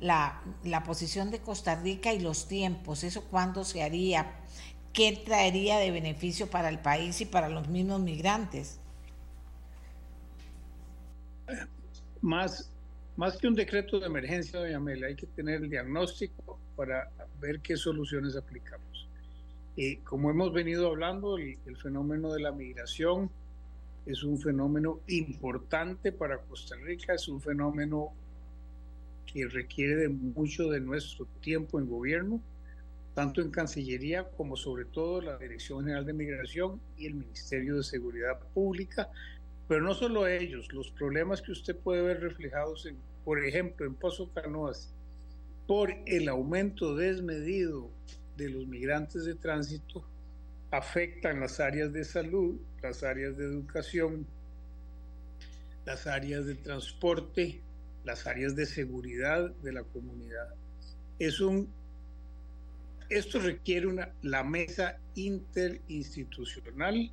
la, 0.00 0.42
la 0.64 0.82
posición 0.82 1.30
de 1.30 1.40
Costa 1.40 1.80
Rica 1.80 2.12
y 2.12 2.20
los 2.20 2.48
tiempos, 2.48 3.04
eso 3.04 3.24
cuándo 3.24 3.64
se 3.64 3.82
haría, 3.82 4.30
qué 4.92 5.22
traería 5.24 5.78
de 5.78 5.90
beneficio 5.90 6.48
para 6.48 6.68
el 6.68 6.78
país 6.78 7.20
y 7.20 7.26
para 7.26 7.48
los 7.48 7.68
mismos 7.68 8.00
migrantes. 8.00 8.80
Más, 12.20 12.70
más 13.16 13.36
que 13.36 13.46
un 13.46 13.54
decreto 13.54 14.00
de 14.00 14.06
emergencia, 14.06 14.58
doña 14.58 14.76
Amelia, 14.76 15.08
hay 15.08 15.16
que 15.16 15.26
tener 15.26 15.62
el 15.62 15.70
diagnóstico 15.70 16.58
para 16.74 17.10
ver 17.40 17.60
qué 17.60 17.76
soluciones 17.76 18.36
aplicamos. 18.36 18.95
Y 19.76 19.96
como 19.98 20.30
hemos 20.30 20.52
venido 20.52 20.88
hablando, 20.88 21.36
el, 21.36 21.58
el 21.66 21.76
fenómeno 21.76 22.32
de 22.32 22.40
la 22.40 22.50
migración 22.50 23.30
es 24.06 24.22
un 24.24 24.38
fenómeno 24.38 25.00
importante 25.08 26.12
para 26.12 26.38
Costa 26.38 26.76
Rica, 26.76 27.12
es 27.12 27.28
un 27.28 27.40
fenómeno 27.40 28.12
que 29.26 29.46
requiere 29.48 29.96
de 29.96 30.08
mucho 30.08 30.70
de 30.70 30.80
nuestro 30.80 31.26
tiempo 31.40 31.78
en 31.78 31.86
gobierno, 31.86 32.40
tanto 33.14 33.42
en 33.42 33.50
Cancillería 33.50 34.24
como 34.36 34.56
sobre 34.56 34.86
todo 34.86 35.20
la 35.20 35.36
Dirección 35.36 35.80
General 35.80 36.06
de 36.06 36.12
Migración 36.12 36.80
y 36.96 37.06
el 37.06 37.14
Ministerio 37.14 37.76
de 37.76 37.82
Seguridad 37.82 38.38
Pública, 38.54 39.10
pero 39.68 39.82
no 39.82 39.94
solo 39.94 40.26
ellos, 40.26 40.72
los 40.72 40.90
problemas 40.92 41.42
que 41.42 41.52
usted 41.52 41.76
puede 41.76 42.02
ver 42.02 42.20
reflejados, 42.20 42.86
en, 42.86 42.96
por 43.24 43.44
ejemplo, 43.44 43.84
en 43.84 43.94
Pozo 43.94 44.30
Canoas, 44.32 44.94
por 45.66 45.90
el 46.06 46.28
aumento 46.28 46.94
desmedido 46.94 47.90
de 48.36 48.50
los 48.50 48.66
migrantes 48.66 49.24
de 49.24 49.34
tránsito, 49.34 50.04
afectan 50.70 51.40
las 51.40 51.60
áreas 51.60 51.92
de 51.92 52.04
salud, 52.04 52.56
las 52.82 53.02
áreas 53.02 53.36
de 53.36 53.44
educación, 53.44 54.26
las 55.84 56.06
áreas 56.06 56.46
de 56.46 56.54
transporte, 56.54 57.60
las 58.04 58.26
áreas 58.26 58.54
de 58.56 58.66
seguridad 58.66 59.50
de 59.62 59.72
la 59.72 59.82
comunidad. 59.82 60.54
Es 61.18 61.40
un, 61.40 61.68
esto 63.08 63.38
requiere 63.40 63.86
una, 63.86 64.10
la 64.22 64.42
mesa 64.42 64.98
interinstitucional 65.14 67.10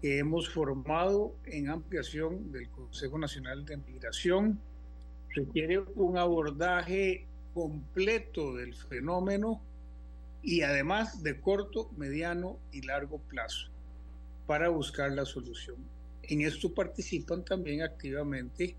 que 0.00 0.18
hemos 0.18 0.48
formado 0.48 1.36
en 1.46 1.70
ampliación 1.70 2.50
del 2.52 2.68
Consejo 2.70 3.18
Nacional 3.18 3.64
de 3.64 3.76
Migración. 3.76 4.60
Requiere 5.30 5.78
un 5.94 6.18
abordaje 6.18 7.26
completo 7.54 8.54
del 8.54 8.74
fenómeno 8.74 9.62
y 10.42 10.62
además 10.62 11.22
de 11.22 11.40
corto, 11.40 11.90
mediano 11.96 12.58
y 12.72 12.82
largo 12.82 13.18
plazo 13.18 13.68
para 14.46 14.68
buscar 14.68 15.12
la 15.12 15.24
solución. 15.24 15.76
En 16.24 16.42
esto 16.42 16.72
participan 16.72 17.44
también 17.44 17.82
activamente 17.82 18.74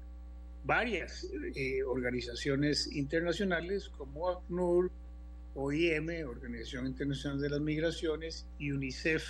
varias 0.66 1.28
eh, 1.56 1.84
organizaciones 1.84 2.92
internacionales 2.94 3.90
como 3.90 4.30
ACNUR, 4.30 4.92
OIM, 5.56 6.28
Organización 6.28 6.88
Internacional 6.88 7.40
de 7.40 7.50
las 7.50 7.60
Migraciones, 7.60 8.46
y 8.60 8.72
UNICEF 8.72 9.24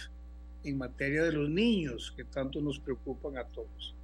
en 0.64 0.78
materia 0.78 1.24
de 1.24 1.34
los 1.34 1.50
niños 1.50 2.14
que 2.16 2.24
tanto 2.24 2.62
nos 2.62 2.80
preocupan 2.80 3.38
a 3.38 3.44
todos. 3.46 3.96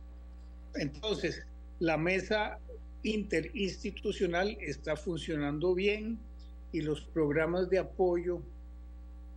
Entonces, 0.75 1.45
la 1.80 1.97
mesa 1.97 2.59
interinstitucional 3.03 4.57
está 4.59 4.95
funcionando 4.95 5.73
bien 5.73 6.19
y 6.72 6.82
los 6.82 7.01
programas 7.01 7.70
de 7.70 7.80
apoyo 7.80 8.41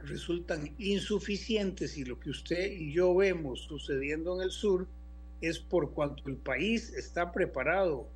resultan 0.05 0.74
insuficientes 0.78 1.97
y 1.97 2.05
lo 2.05 2.18
que 2.18 2.30
usted 2.30 2.72
y 2.72 2.93
yo 2.93 3.14
vemos 3.14 3.61
sucediendo 3.61 4.37
en 4.37 4.43
el 4.43 4.51
sur 4.51 4.87
es 5.41 5.59
por 5.59 5.93
cuanto 5.93 6.28
el 6.28 6.37
país 6.37 6.93
está 6.95 7.33
preparado 7.33 8.09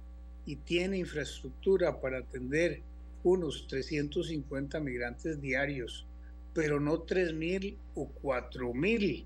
y 0.45 0.57
tiene 0.57 0.99
infraestructura 0.99 2.01
para 2.01 2.19
atender 2.19 2.83
unos 3.25 3.67
350 3.67 4.79
migrantes 4.79 5.41
diarios, 5.41 6.07
pero 6.55 6.79
no 6.79 7.05
3.000 7.05 7.77
o 7.97 8.09
4.000 8.23 9.25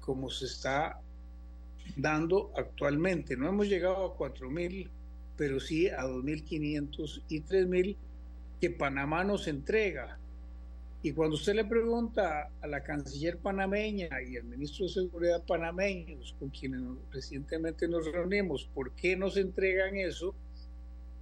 como 0.00 0.30
se 0.30 0.46
está 0.46 1.00
dando 1.96 2.52
actualmente. 2.56 3.36
No 3.36 3.48
hemos 3.48 3.68
llegado 3.68 4.04
a 4.04 4.16
4.000, 4.16 4.88
pero 5.36 5.58
sí 5.58 5.88
a 5.88 6.02
2.500 6.04 7.22
y 7.28 7.40
3.000 7.40 7.96
que 8.60 8.70
Panamá 8.70 9.24
nos 9.24 9.48
entrega. 9.48 10.18
Y 11.02 11.12
cuando 11.12 11.36
usted 11.36 11.54
le 11.54 11.64
pregunta 11.64 12.50
a 12.60 12.66
la 12.66 12.82
canciller 12.82 13.38
panameña 13.38 14.08
y 14.28 14.36
al 14.36 14.44
ministro 14.44 14.86
de 14.86 14.92
Seguridad 14.92 15.42
panameños, 15.46 16.36
con 16.38 16.50
quienes 16.50 16.82
recientemente 17.10 17.88
nos 17.88 18.12
reunimos, 18.12 18.68
¿por 18.74 18.92
qué 18.92 19.16
nos 19.16 19.38
entregan 19.38 19.96
eso? 19.96 20.34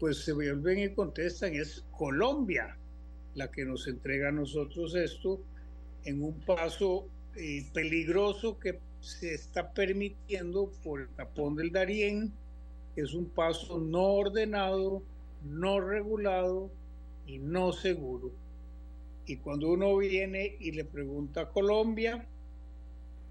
Pues 0.01 0.25
se 0.25 0.33
vuelven 0.33 0.81
y 0.81 0.95
contestan, 0.95 1.55
es 1.55 1.85
Colombia 1.93 2.77
la 3.37 3.53
que 3.53 3.65
nos 3.65 3.87
entrega 3.87 4.31
a 4.31 4.33
nosotros 4.33 4.97
esto 4.97 5.41
en 6.05 6.25
un 6.25 6.41
paso 6.41 7.07
eh, 7.37 7.65
peligroso 7.73 8.59
que 8.59 8.81
se 9.01 9.35
está 9.35 9.73
permitiendo 9.73 10.73
por 10.83 11.03
el 11.03 11.09
tapón 11.11 11.55
del 11.55 11.71
Darién, 11.71 12.33
es 12.97 13.15
un 13.15 13.27
paso 13.27 13.79
no 13.79 14.03
ordenado, 14.03 15.05
no 15.45 15.81
regulado 15.81 16.73
y 17.29 17.39
no 17.39 17.73
seguro. 17.73 18.33
Y 19.27 19.37
cuando 19.37 19.71
uno 19.71 19.97
viene 19.99 20.57
y 20.59 20.73
le 20.73 20.85
pregunta 20.85 21.43
a 21.43 21.49
Colombia 21.51 22.27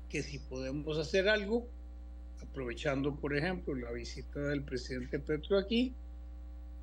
que 0.07 0.21
si 0.21 0.39
podemos 0.39 0.97
hacer 0.97 1.27
algo, 1.27 1.67
aprovechando 2.41 3.15
por 3.15 3.35
ejemplo 3.35 3.75
la 3.75 3.91
visita 3.91 4.39
del 4.39 4.63
presidente 4.63 5.19
Petro 5.19 5.57
aquí, 5.57 5.93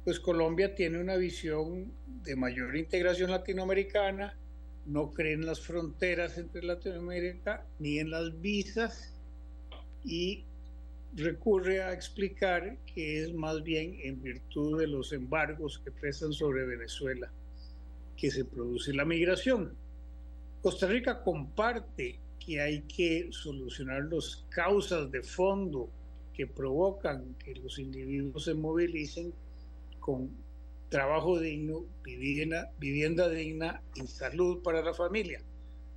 pues 0.04 0.20
Colombia 0.20 0.74
tiene 0.74 1.00
una 1.00 1.16
visión 1.16 1.92
de 2.24 2.36
mayor 2.36 2.76
integración 2.76 3.30
latinoamericana, 3.30 4.36
no 4.84 5.14
cree 5.14 5.32
en 5.34 5.46
las 5.46 5.60
fronteras 5.60 6.36
entre 6.36 6.62
Latinoamérica 6.62 7.64
ni 7.78 8.00
en 8.00 8.10
las 8.10 8.38
visas 8.40 9.14
y 10.04 10.44
recurre 11.16 11.82
a 11.82 11.92
explicar 11.92 12.76
que 12.86 13.22
es 13.22 13.32
más 13.32 13.62
bien 13.62 13.98
en 14.02 14.22
virtud 14.22 14.80
de 14.80 14.86
los 14.86 15.12
embargos 15.12 15.78
que 15.78 15.90
pesan 15.90 16.32
sobre 16.32 16.64
Venezuela 16.64 17.30
que 18.16 18.30
se 18.30 18.44
produce 18.44 18.92
la 18.92 19.04
migración. 19.04 19.76
Costa 20.62 20.86
Rica 20.86 21.22
comparte 21.22 22.18
que 22.38 22.60
hay 22.60 22.82
que 22.82 23.28
solucionar 23.30 24.04
las 24.04 24.44
causas 24.50 25.10
de 25.10 25.22
fondo 25.22 25.88
que 26.32 26.46
provocan 26.46 27.34
que 27.38 27.54
los 27.56 27.78
individuos 27.78 28.44
se 28.44 28.54
movilicen 28.54 29.32
con 30.00 30.30
trabajo 30.88 31.38
digno, 31.38 31.84
vivienda, 32.02 32.72
vivienda 32.78 33.28
digna 33.28 33.82
y 33.94 34.06
salud 34.06 34.62
para 34.62 34.82
la 34.82 34.94
familia. 34.94 35.40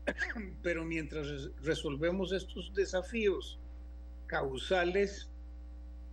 Pero 0.64 0.86
mientras 0.86 1.50
resolvemos 1.64 2.32
estos 2.32 2.74
desafíos 2.74 3.60
causales 4.28 5.30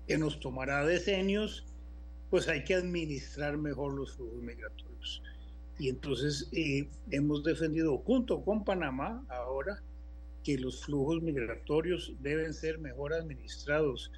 que 0.06 0.18
nos 0.18 0.40
tomará 0.40 0.84
decenios, 0.84 1.66
pues 2.30 2.48
hay 2.48 2.64
que 2.64 2.74
administrar 2.74 3.56
mejor 3.58 3.94
los 3.94 4.12
flujos 4.16 4.42
migratorios. 4.42 5.22
Y 5.78 5.88
entonces 5.88 6.48
eh, 6.52 6.88
hemos 7.10 7.42
defendido 7.42 7.98
junto 7.98 8.42
con 8.42 8.64
Panamá 8.64 9.24
ahora 9.28 9.82
que 10.42 10.58
los 10.58 10.84
flujos 10.84 11.22
migratorios 11.22 12.14
deben 12.20 12.52
ser 12.52 12.78
mejor 12.78 13.12
administrados 13.14 14.12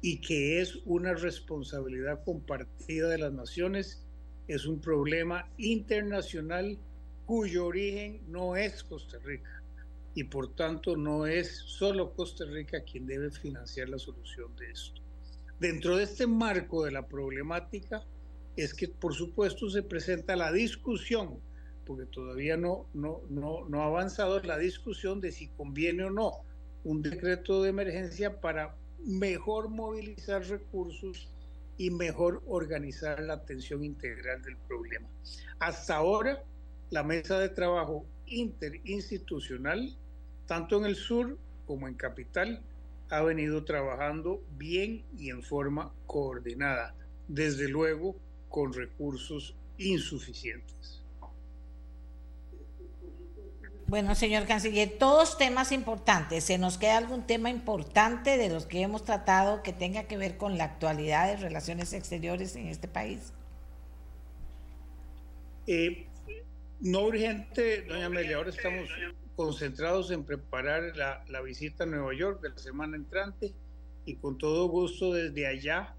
y 0.00 0.20
que 0.20 0.60
es 0.60 0.80
una 0.84 1.14
responsabilidad 1.14 2.24
compartida 2.24 3.08
de 3.08 3.18
las 3.18 3.32
naciones 3.32 4.04
es 4.48 4.66
un 4.66 4.80
problema 4.80 5.48
internacional 5.58 6.78
cuyo 7.26 7.66
origen 7.66 8.20
no 8.28 8.56
es 8.56 8.82
Costa 8.84 9.18
Rica 9.24 9.61
y 10.14 10.24
por 10.24 10.54
tanto 10.54 10.96
no 10.96 11.26
es 11.26 11.58
solo 11.66 12.12
Costa 12.14 12.44
Rica 12.44 12.82
quien 12.82 13.06
debe 13.06 13.30
financiar 13.30 13.88
la 13.88 13.98
solución 13.98 14.54
de 14.56 14.70
esto. 14.70 15.00
Dentro 15.58 15.96
de 15.96 16.04
este 16.04 16.26
marco 16.26 16.84
de 16.84 16.92
la 16.92 17.06
problemática 17.06 18.04
es 18.56 18.74
que 18.74 18.88
por 18.88 19.14
supuesto 19.14 19.70
se 19.70 19.82
presenta 19.82 20.36
la 20.36 20.52
discusión, 20.52 21.40
porque 21.86 22.06
todavía 22.06 22.56
no, 22.56 22.86
no, 22.92 23.22
no, 23.30 23.68
no 23.68 23.82
ha 23.82 23.86
avanzado 23.86 24.40
la 24.40 24.58
discusión 24.58 25.20
de 25.20 25.32
si 25.32 25.48
conviene 25.48 26.04
o 26.04 26.10
no 26.10 26.44
un 26.84 27.02
decreto 27.02 27.62
de 27.62 27.70
emergencia 27.70 28.40
para 28.40 28.76
mejor 29.04 29.68
movilizar 29.68 30.44
recursos 30.44 31.28
y 31.78 31.90
mejor 31.90 32.42
organizar 32.46 33.20
la 33.20 33.34
atención 33.34 33.84
integral 33.84 34.42
del 34.42 34.56
problema. 34.68 35.08
Hasta 35.58 35.96
ahora, 35.96 36.44
la 36.90 37.02
mesa 37.02 37.38
de 37.38 37.48
trabajo 37.48 38.04
interinstitucional, 38.26 39.96
tanto 40.46 40.78
en 40.78 40.84
el 40.84 40.96
sur 40.96 41.38
como 41.66 41.88
en 41.88 41.94
capital, 41.94 42.62
ha 43.10 43.20
venido 43.22 43.64
trabajando 43.64 44.42
bien 44.56 45.04
y 45.16 45.30
en 45.30 45.42
forma 45.42 45.92
coordinada, 46.06 46.94
desde 47.28 47.68
luego 47.68 48.16
con 48.48 48.72
recursos 48.72 49.54
insuficientes. 49.78 51.02
Bueno, 53.86 54.14
señor 54.14 54.46
canciller, 54.46 54.96
todos 54.98 55.36
temas 55.36 55.70
importantes. 55.70 56.44
¿Se 56.44 56.56
nos 56.56 56.78
queda 56.78 56.96
algún 56.96 57.26
tema 57.26 57.50
importante 57.50 58.38
de 58.38 58.48
los 58.48 58.64
que 58.64 58.80
hemos 58.80 59.04
tratado 59.04 59.62
que 59.62 59.74
tenga 59.74 60.04
que 60.04 60.16
ver 60.16 60.38
con 60.38 60.56
la 60.56 60.64
actualidad 60.64 61.26
de 61.26 61.36
relaciones 61.36 61.92
exteriores 61.92 62.56
en 62.56 62.68
este 62.68 62.88
país? 62.88 63.34
Eh, 65.66 66.06
no 66.80 67.02
urgente, 67.02 67.82
doña 67.82 68.06
Amelia, 68.06 68.38
ahora 68.38 68.48
estamos 68.48 68.88
concentrados 69.36 70.10
en 70.10 70.24
preparar 70.24 70.96
la, 70.96 71.24
la 71.28 71.40
visita 71.40 71.84
a 71.84 71.86
Nueva 71.86 72.14
York 72.14 72.40
de 72.40 72.50
la 72.50 72.58
semana 72.58 72.96
entrante 72.96 73.54
y 74.04 74.16
con 74.16 74.38
todo 74.38 74.66
gusto 74.66 75.12
desde 75.12 75.46
allá 75.46 75.94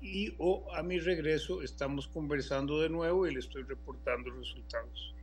y 0.00 0.34
o 0.38 0.72
a 0.74 0.82
mi 0.82 0.98
regreso 0.98 1.62
estamos 1.62 2.06
conversando 2.08 2.80
de 2.80 2.88
nuevo 2.88 3.26
y 3.26 3.34
le 3.34 3.40
estoy 3.40 3.62
reportando 3.62 4.30
resultados. 4.30 5.14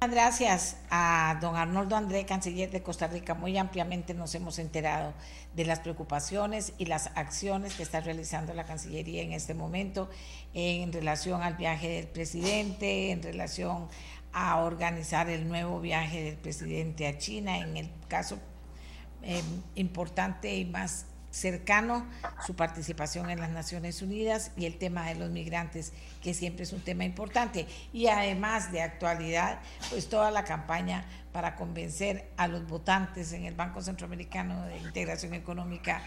Gracias 0.00 0.76
a 0.90 1.38
don 1.40 1.56
Arnoldo 1.56 1.96
André, 1.96 2.26
canciller 2.26 2.70
de 2.70 2.82
Costa 2.82 3.06
Rica. 3.06 3.34
Muy 3.34 3.56
ampliamente 3.56 4.12
nos 4.12 4.34
hemos 4.34 4.58
enterado 4.58 5.14
de 5.54 5.64
las 5.64 5.80
preocupaciones 5.80 6.74
y 6.76 6.84
las 6.84 7.10
acciones 7.14 7.74
que 7.74 7.82
está 7.82 8.00
realizando 8.00 8.52
la 8.52 8.64
Cancillería 8.64 9.22
en 9.22 9.32
este 9.32 9.54
momento 9.54 10.10
en 10.52 10.92
relación 10.92 11.42
al 11.42 11.54
viaje 11.54 11.88
del 11.88 12.06
presidente, 12.06 13.12
en 13.12 13.22
relación 13.22 13.88
a 14.34 14.60
organizar 14.60 15.30
el 15.30 15.48
nuevo 15.48 15.80
viaje 15.80 16.22
del 16.22 16.36
presidente 16.36 17.06
a 17.06 17.16
China, 17.16 17.58
en 17.58 17.78
el 17.78 17.90
caso 18.08 18.38
eh, 19.22 19.42
importante 19.74 20.54
y 20.54 20.66
más 20.66 21.06
cercano 21.34 22.06
su 22.46 22.54
participación 22.54 23.28
en 23.28 23.40
las 23.40 23.50
Naciones 23.50 24.02
Unidas 24.02 24.52
y 24.56 24.66
el 24.66 24.78
tema 24.78 25.08
de 25.08 25.16
los 25.16 25.30
migrantes, 25.30 25.92
que 26.22 26.32
siempre 26.32 26.62
es 26.62 26.72
un 26.72 26.80
tema 26.80 27.04
importante. 27.04 27.66
Y 27.92 28.06
además 28.06 28.70
de 28.70 28.82
actualidad, 28.82 29.58
pues 29.90 30.08
toda 30.08 30.30
la 30.30 30.44
campaña 30.44 31.04
para 31.32 31.56
convencer 31.56 32.30
a 32.36 32.46
los 32.46 32.66
votantes 32.68 33.32
en 33.32 33.44
el 33.44 33.54
Banco 33.54 33.82
Centroamericano 33.82 34.64
de 34.66 34.78
Integración 34.78 35.34
Económica 35.34 36.02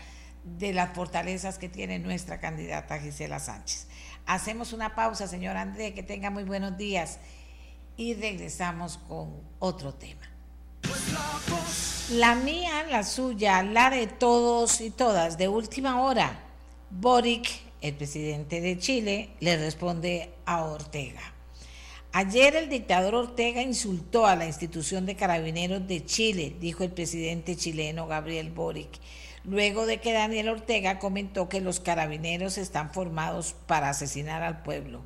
de 0.45 0.71
las 0.71 0.95
fortalezas 0.95 1.57
que 1.57 1.67
tiene 1.67 1.99
nuestra 1.99 2.39
candidata 2.39 2.97
Gisela 2.97 3.39
Sánchez. 3.39 3.88
Hacemos 4.25 4.71
una 4.71 4.95
pausa, 4.95 5.28
señor 5.28 5.57
André, 5.57 5.93
que 5.93 6.03
tenga 6.03 6.30
muy 6.30 6.45
buenos 6.45 6.78
días 6.78 7.19
y 7.97 8.13
regresamos 8.13 8.97
con 8.97 9.41
otro 9.59 9.93
tema. 9.93 10.21
La 11.11 11.86
mía, 12.10 12.86
la 12.89 13.03
suya, 13.03 13.64
la 13.64 13.89
de 13.89 14.08
todos 14.08 14.80
y 14.82 14.89
todas, 14.91 15.38
de 15.38 15.47
última 15.47 16.01
hora. 16.01 16.39
Boric, 16.89 17.49
el 17.82 17.95
presidente 17.95 18.62
de 18.62 18.78
Chile, 18.80 19.32
le 19.41 19.58
responde 19.58 20.32
a 20.45 20.64
Ortega. 20.64 21.34
Ayer 22.14 22.55
el 22.55 22.70
dictador 22.70 23.14
Ortega 23.14 23.62
insultó 23.62 24.26
a 24.26 24.38
la 24.38 24.45
institución 24.45 25.05
de 25.05 25.16
carabineros 25.16 25.86
de 25.86 26.05
Chile, 26.05 26.55
dijo 26.60 26.84
el 26.84 26.91
presidente 26.91 27.58
chileno 27.58 28.08
Gabriel 28.08 28.51
Boric, 28.51 28.99
luego 29.43 29.86
de 29.86 29.99
que 29.99 30.14
Daniel 30.14 30.49
Ortega 30.49 30.99
comentó 30.99 31.49
que 31.49 31.60
los 31.60 31.82
carabineros 31.82 32.58
están 32.58 32.93
formados 32.93 33.53
para 33.68 33.89
asesinar 33.89 34.43
al 34.43 34.64
pueblo. 34.64 35.01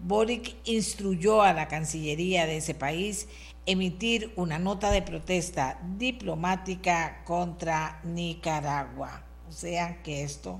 Boric 0.00 0.54
instruyó 0.64 1.42
a 1.42 1.52
la 1.52 1.66
Cancillería 1.66 2.46
de 2.46 2.58
ese 2.58 2.74
país 2.74 3.26
emitir 3.68 4.32
una 4.36 4.58
nota 4.58 4.90
de 4.90 5.02
protesta 5.02 5.78
diplomática 5.98 7.22
contra 7.24 8.00
Nicaragua. 8.02 9.24
O 9.46 9.52
sea 9.52 10.02
que 10.02 10.22
esto 10.22 10.58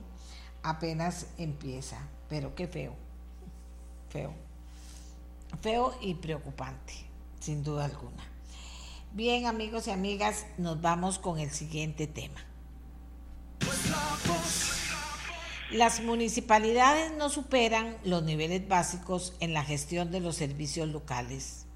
apenas 0.63 1.27
empieza, 1.39 2.07
pero 2.29 2.55
qué 2.55 2.69
feo, 2.69 2.95
feo. 4.11 4.35
feo 5.63 5.95
y 6.03 6.15
preocupante, 6.15 6.93
sin 7.41 7.65
duda 7.65 7.87
alguna. 7.87 8.23
Bien, 9.15 9.47
amigos 9.47 9.87
y 9.87 9.91
amigas, 9.91 10.45
nos 10.59 10.83
vamos 10.83 11.19
con 11.19 11.39
el 11.39 11.51
siguiente 11.51 12.07
tema. 12.07 12.45
Las 15.71 16.03
municipalidades 16.03 17.13
no 17.17 17.31
superan 17.31 17.97
los 18.05 18.23
niveles 18.23 18.69
básicos 18.69 19.33
en 19.41 19.55
la 19.55 19.65
gestión 19.65 20.11
de 20.11 20.21
los 20.21 20.37
servicios 20.37 20.89
locales. 20.89 21.68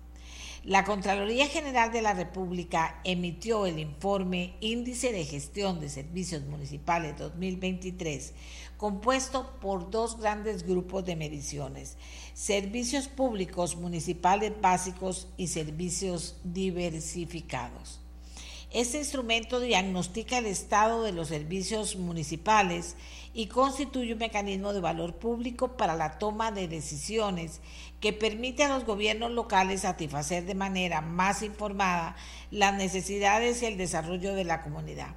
La 0.64 0.84
Contraloría 0.84 1.48
General 1.48 1.90
de 1.90 2.02
la 2.02 2.14
República 2.14 3.00
emitió 3.02 3.66
el 3.66 3.80
informe 3.80 4.54
Índice 4.60 5.10
de 5.10 5.24
Gestión 5.24 5.80
de 5.80 5.88
Servicios 5.88 6.44
Municipales 6.44 7.18
2023, 7.18 8.32
compuesto 8.76 9.58
por 9.60 9.90
dos 9.90 10.20
grandes 10.20 10.64
grupos 10.64 11.04
de 11.04 11.16
mediciones, 11.16 11.96
servicios 12.34 13.08
públicos 13.08 13.74
municipales 13.74 14.52
básicos 14.60 15.26
y 15.36 15.48
servicios 15.48 16.36
diversificados. 16.44 17.98
Este 18.74 18.96
instrumento 18.96 19.60
diagnostica 19.60 20.38
el 20.38 20.46
estado 20.46 21.02
de 21.02 21.12
los 21.12 21.28
servicios 21.28 21.96
municipales 21.96 22.96
y 23.34 23.48
constituye 23.48 24.14
un 24.14 24.18
mecanismo 24.18 24.72
de 24.72 24.80
valor 24.80 25.16
público 25.16 25.76
para 25.76 25.94
la 25.94 26.16
toma 26.16 26.52
de 26.52 26.68
decisiones 26.68 27.60
que 28.00 28.14
permite 28.14 28.64
a 28.64 28.70
los 28.70 28.86
gobiernos 28.86 29.30
locales 29.30 29.82
satisfacer 29.82 30.46
de 30.46 30.54
manera 30.54 31.02
más 31.02 31.42
informada 31.42 32.16
las 32.50 32.72
necesidades 32.72 33.60
y 33.60 33.66
el 33.66 33.76
desarrollo 33.76 34.34
de 34.34 34.44
la 34.44 34.62
comunidad. 34.62 35.16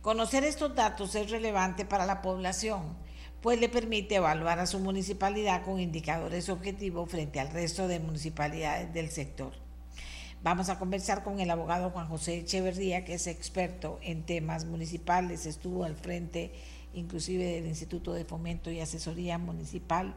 Conocer 0.00 0.44
estos 0.44 0.74
datos 0.74 1.14
es 1.14 1.30
relevante 1.30 1.84
para 1.84 2.06
la 2.06 2.22
población, 2.22 2.96
pues 3.42 3.60
le 3.60 3.68
permite 3.68 4.14
evaluar 4.14 4.58
a 4.58 4.66
su 4.66 4.78
municipalidad 4.78 5.64
con 5.66 5.80
indicadores 5.80 6.48
objetivos 6.48 7.10
frente 7.10 7.40
al 7.40 7.50
resto 7.50 7.88
de 7.88 8.00
municipalidades 8.00 8.94
del 8.94 9.10
sector. 9.10 9.52
Vamos 10.42 10.70
a 10.70 10.78
conversar 10.78 11.22
con 11.22 11.38
el 11.38 11.50
abogado 11.50 11.90
Juan 11.90 12.08
José 12.08 12.38
Echeverría, 12.38 13.04
que 13.04 13.12
es 13.12 13.26
experto 13.26 13.98
en 14.00 14.22
temas 14.22 14.64
municipales, 14.64 15.44
estuvo 15.44 15.84
al 15.84 15.96
frente 15.96 16.52
inclusive 16.94 17.44
del 17.44 17.66
Instituto 17.66 18.14
de 18.14 18.24
Fomento 18.24 18.70
y 18.70 18.80
Asesoría 18.80 19.36
Municipal. 19.36 20.14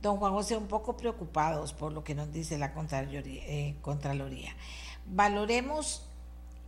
Don 0.00 0.18
Juan 0.18 0.32
José, 0.32 0.56
un 0.56 0.68
poco 0.68 0.96
preocupados 0.96 1.72
por 1.72 1.92
lo 1.92 2.04
que 2.04 2.14
nos 2.14 2.32
dice 2.32 2.58
la 2.58 2.72
eh, 2.76 3.74
Contraloría. 3.82 4.54
Valoremos 5.06 6.06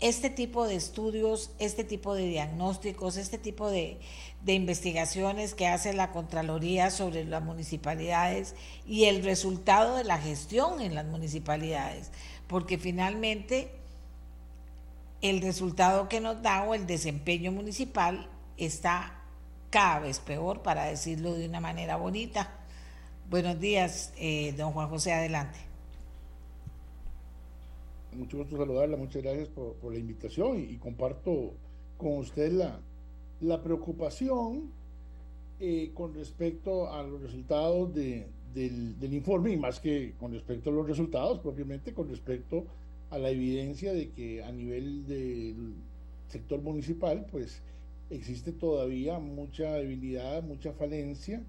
este 0.01 0.29
tipo 0.29 0.67
de 0.67 0.75
estudios, 0.75 1.51
este 1.59 1.83
tipo 1.83 2.15
de 2.15 2.27
diagnósticos, 2.27 3.17
este 3.17 3.39
tipo 3.39 3.71
de, 3.71 3.99
investigaciones 4.47 5.55
que 5.55 5.67
hace 5.67 5.93
la 5.93 6.13
Contraloría 6.13 6.91
sobre 6.91 7.25
las 7.25 7.43
municipalidades 7.43 8.55
y 8.87 9.05
el 9.05 9.25
resultado 9.25 9.97
de 9.97 10.05
la 10.05 10.19
gestión 10.19 10.81
en 10.81 10.95
las 10.95 11.07
municipalidades 11.07 12.11
porque 12.49 12.79
finalmente 12.79 13.71
el 15.23 15.41
resultado 15.41 16.09
que 16.09 16.21
nos 16.21 16.43
da 16.43 16.65
o 16.65 16.75
el 16.75 16.87
desempeño 16.87 17.53
municipal 17.53 18.29
está 18.57 19.23
cada 19.71 20.01
vez 20.01 20.21
peor, 20.21 20.63
para 20.63 20.85
decirlo 20.85 21.35
de 21.35 21.49
una 21.49 21.61
manera 21.61 21.97
bonita. 21.97 22.53
Buenos 23.29 23.59
días, 23.59 24.13
eh, 24.17 24.55
don 24.57 24.73
Juan 24.73 24.89
José, 24.89 25.13
adelante. 25.13 25.59
Mucho 28.13 28.39
gusto 28.39 28.57
saludarla, 28.57 28.97
muchas 28.97 29.23
gracias 29.23 29.49
por, 29.49 29.77
la 29.93 29.99
invitación 29.99 30.59
y, 30.59 30.77
comparto 30.77 31.53
con 31.99 32.19
usted 32.19 32.53
la, 32.53 32.81
la 33.41 33.63
preocupación 33.63 34.71
eh, 35.61 35.91
con 35.93 36.15
respecto 36.15 36.91
a 36.91 37.03
los 37.03 37.21
resultados 37.21 37.93
de, 37.93 38.27
del, 38.57 39.13
informe 39.13 39.53
y 39.53 39.57
más 39.59 39.81
que 39.81 40.15
con 40.19 40.33
respecto 40.33 40.71
a 40.71 40.73
los 40.73 40.89
resultados, 40.89 41.41
propiamente 41.41 41.93
con 41.93 42.09
respecto 42.09 42.65
a 43.11 43.19
la 43.19 43.31
evidencia 43.31 43.93
de 43.93 44.11
que 44.11 44.43
a 44.43 44.51
nivel 44.51 45.07
del 45.07 45.75
sector 46.29 46.63
municipal, 46.63 47.27
pues 47.31 47.61
existe 48.09 48.53
todavía 48.53 49.19
mucha 49.19 49.75
debilidad, 49.75 50.43
mucha 50.43 50.73
falencia 50.73 51.43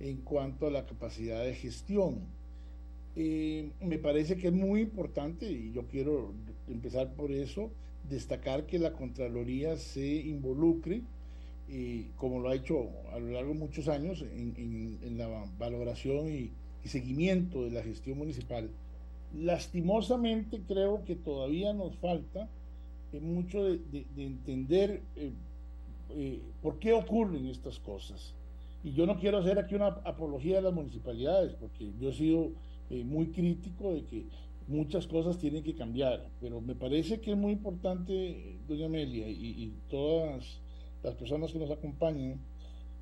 en 0.00 0.16
cuanto 0.18 0.66
a 0.66 0.70
la 0.70 0.86
capacidad 0.86 1.44
de 1.44 1.54
gestión. 1.54 2.18
Eh, 3.14 3.70
me 3.80 3.98
parece 3.98 4.36
que 4.36 4.48
es 4.48 4.52
muy 4.52 4.80
importante, 4.80 5.50
y 5.50 5.72
yo 5.72 5.86
quiero 5.86 6.32
empezar 6.68 7.12
por 7.14 7.30
eso, 7.30 7.70
destacar 8.08 8.66
que 8.66 8.78
la 8.80 8.92
Contraloría 8.92 9.76
se 9.76 10.16
involucre 10.16 11.02
como 12.16 12.40
lo 12.40 12.48
ha 12.48 12.54
hecho 12.54 12.90
a 13.12 13.18
lo 13.18 13.30
largo 13.30 13.52
de 13.52 13.58
muchos 13.58 13.88
años 13.88 14.22
en, 14.22 15.18
la 15.18 15.28
valoración 15.58 16.28
y, 16.28 16.50
seguimiento 16.84 17.62
de 17.64 17.70
la 17.70 17.82
gestión 17.82 18.16
municipal. 18.16 18.70
Lastimosamente 19.34 20.62
creo 20.66 21.04
que 21.04 21.14
todavía 21.14 21.74
nos 21.74 21.94
falta 21.96 22.48
eh, 23.12 23.20
mucho 23.20 23.62
de, 23.62 24.06
entender 24.16 25.02
eh, 25.14 25.30
eh, 26.16 26.40
por 26.62 26.78
qué 26.78 26.94
ocurren 26.94 27.46
estas 27.46 27.78
cosas. 27.78 28.34
Y 28.82 28.92
yo 28.92 29.04
no 29.04 29.20
quiero 29.20 29.38
hacer 29.38 29.58
aquí 29.58 29.74
una 29.74 29.88
apología 29.88 30.56
de 30.56 30.62
las 30.62 30.72
municipalidades, 30.72 31.52
porque 31.60 31.92
yo 32.00 32.08
he 32.08 32.14
sido 32.14 32.50
muy 33.04 33.26
crítico 33.26 33.92
de 33.92 34.02
que 34.04 34.24
muchas 34.66 35.06
cosas 35.06 35.38
tienen 35.38 35.62
que 35.62 35.74
cambiar, 35.74 36.26
pero 36.40 36.60
me 36.60 36.74
parece 36.74 37.20
que 37.20 37.32
es 37.32 37.36
muy 37.36 37.52
importante, 37.52 38.56
doña 38.66 38.86
Amelia, 38.86 39.28
y, 39.28 39.34
y 39.34 39.74
todas 39.90 40.60
las 41.02 41.14
personas 41.14 41.52
que 41.52 41.58
nos 41.58 41.70
acompañan, 41.70 42.40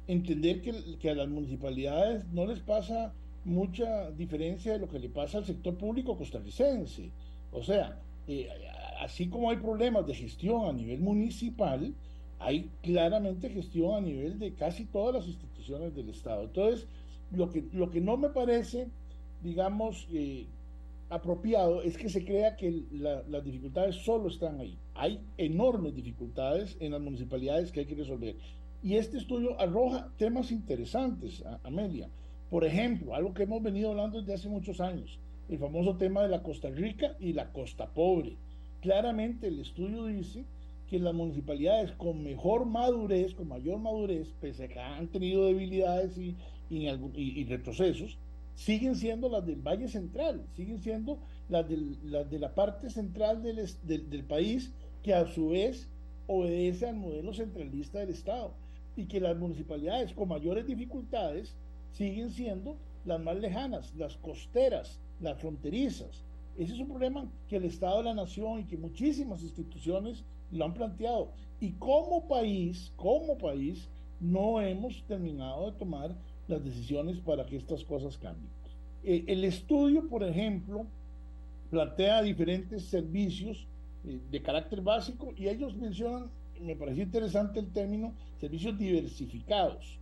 entender 0.07 0.62
que, 0.62 1.11
a 1.11 1.14
las 1.14 1.28
municipalidades 1.28 2.24
no 2.32 2.46
les 2.46 2.61
pasa 2.61 3.12
mucha 3.44 4.11
diferencia 4.12 4.72
de 4.72 4.78
lo 4.78 4.88
que 4.88 4.99
le 4.99 5.09
pasa 5.09 5.38
al 5.38 5.44
sector 5.44 5.76
público 5.76 6.16
costarricense. 6.16 7.11
O 7.53 7.62
sea, 7.62 8.01
eh, 8.26 8.49
así 9.01 9.28
como 9.28 9.51
hay 9.51 9.57
problemas 9.57 10.07
de 10.07 10.14
gestión 10.14 10.66
a 10.66 10.72
nivel 10.72 11.01
municipal, 11.01 11.94
hay 12.38 12.70
claramente 12.82 13.51
gestión 13.51 13.94
a 13.94 14.01
nivel 14.01 14.38
de 14.38 14.55
casi 14.55 14.84
todas 14.84 15.14
las 15.14 15.26
instituciones 15.26 15.94
del 15.94 16.09
Estado. 16.09 16.44
Entonces, 16.44 16.86
lo 17.32 17.51
que, 17.51 17.64
lo 17.72 17.90
que 17.90 18.01
no 18.01 18.16
me 18.16 18.30
parece, 18.30 18.88
digamos, 19.42 20.07
eh, 20.12 20.46
apropiado 21.11 21.82
es 21.82 21.96
que 21.96 22.09
se 22.09 22.24
crea 22.24 22.57
que 22.57 22.82
las 22.90 23.44
dificultades 23.44 23.96
solo 23.96 24.28
están 24.28 24.61
ahí. 24.61 24.78
Hay 24.99 25.20
enormes 25.36 25.94
dificultades 25.94 26.76
en 26.80 26.90
las 26.90 27.01
municipalidades 27.01 27.70
que 27.70 27.80
hay 27.80 27.86
que 27.86 27.94
resolver. 27.94 28.36
Y 28.82 28.96
este 28.96 29.16
estudio 29.16 29.59
arroja 29.61 30.12
temas 30.16 30.51
interesantes, 30.51 31.44
Amelia. 31.62 32.09
Por 32.51 32.64
ejemplo, 32.64 33.14
algo 33.14 33.32
que 33.32 33.44
hemos 33.44 33.62
venido 33.62 33.90
hablando 33.90 34.18
desde 34.18 34.34
hace 34.34 34.49
muchos 34.49 34.80
años, 34.80 35.18
el 35.49 35.59
famoso 35.59 35.96
tema 35.96 36.22
de 36.22 36.28
la 36.28 36.42
Costa 36.42 36.68
Rica 36.68 37.16
y 37.20 37.32
la 37.32 37.53
Costa 37.53 37.86
Pobre. 37.86 38.36
Claramente 38.80 39.46
el 39.46 39.61
estudio 39.61 40.07
dice 40.07 40.44
que 40.88 40.99
las 40.99 41.14
municipalidades 41.14 41.92
con 41.92 42.24
mejor 42.24 42.66
madurez, 42.66 43.34
con 43.34 43.49
mayor 43.49 43.78
madurez, 43.78 44.34
pese 44.40 44.64
a 44.64 44.68
que 44.68 44.80
han 44.80 45.09
tenido 45.09 45.46
debilidades 45.46 46.18
y, 46.18 46.36
y 46.70 47.44
retrocesos, 47.44 48.18
siguen 48.59 48.96
siendo 48.96 49.28
las 49.28 49.46
del 49.46 49.62
Valle 49.62 49.86
Central, 49.86 50.42
siguen 50.57 50.80
siendo 50.80 51.20
las, 51.49 51.64
las 52.03 52.28
de 52.28 52.38
la 52.40 52.55
parte 52.55 52.90
central 52.90 53.40
del, 53.40 53.64
del, 53.84 54.24
país, 54.24 54.72
que 55.03 55.14
a 55.14 55.26
su 55.26 55.49
vez 55.49 55.88
obedece 56.26 56.86
al 56.86 56.96
modelo 56.96 57.32
centralista 57.32 57.99
del 57.99 58.11
Estado, 58.11 58.53
y 58.99 59.07
que 59.07 59.20
las 59.20 59.38
municipalidades 59.38 60.12
con 60.12 60.28
mayores 60.28 60.66
dificultades 60.66 61.55
siguen 61.92 62.32
siendo 62.32 62.76
las 63.05 63.20
más 63.20 63.36
lejanas, 63.38 63.94
las 63.94 64.16
costeras, 64.16 64.99
las 65.20 65.38
fronterizas. 65.38 66.24
Ese 66.57 66.74
es 66.74 66.80
un 66.80 66.88
problema 66.88 67.30
que 67.49 67.57
el 67.57 67.64
Estado 67.64 67.99
de 67.99 68.05
la 68.05 68.14
Nación 68.14 68.59
y 68.59 68.64
que 68.64 68.76
muchísimas 68.76 69.42
instituciones 69.42 70.24
lo 70.51 70.64
han 70.64 70.74
planteado. 70.74 71.30
Y 71.61 71.70
como 71.72 72.26
país, 72.26 72.92
como 72.96 73.38
país, 73.38 73.88
no 74.20 74.61
hemos 74.61 75.05
terminado 75.05 75.70
de 75.70 75.78
tomar 75.78 76.16
las 76.49 76.64
decisiones 76.64 77.20
para 77.20 77.46
que 77.46 77.57
estas 77.57 77.84
cosas 77.84 78.18
cambien. 78.18 78.51
Eh, 79.05 79.24
el 79.28 79.44
estudio, 79.44 80.09
por 80.09 80.24
ejemplo, 80.24 80.86
plantea 81.70 82.22
diferentes 82.22 82.82
servicios 82.82 83.68
de 84.31 84.43
carácter 84.43 84.81
básico 84.81 85.33
y 85.37 85.49
ellos 85.49 85.77
mencionan, 85.77 86.31
me 86.61 86.77
pareció 86.77 87.05
interesante 87.05 87.61
el 87.61 87.73
término, 87.73 88.15
servicios 88.41 88.79
diversificados. 88.79 89.99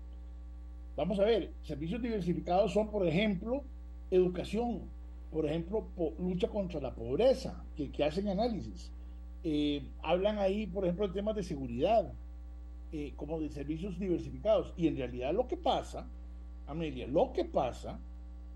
Vamos 0.97 1.19
a 1.19 1.25
ver, 1.25 1.53
servicios 1.63 2.01
diversificados 2.01 2.73
son, 2.73 2.91
por 2.91 3.07
ejemplo, 3.07 3.63
educación, 4.11 4.83
por 5.31 5.45
ejemplo, 5.47 5.87
lucha 6.19 6.49
contra 6.49 6.81
la 6.81 6.95
pobreza, 6.95 7.63
que, 7.77 8.05
hacen 8.05 8.29
análisis. 8.29 8.91
Eh, 9.45 9.83
hablan 10.03 10.39
ahí, 10.39 10.67
por 10.67 10.85
ejemplo, 10.85 11.07
de 11.07 11.15
temas 11.15 11.37
de 11.37 11.43
seguridad, 11.43 12.13
como 13.17 13.41
de 13.41 13.51
servicios 13.51 13.99
diversificados. 13.99 14.73
Y 14.77 14.87
en 14.87 14.97
realidad 14.97 15.35
lo 15.35 15.47
que 15.47 15.57
pasa 15.57 16.07
Amelia, 16.67 17.07
lo 17.07 17.33
que 17.33 17.45
pasa 17.45 17.99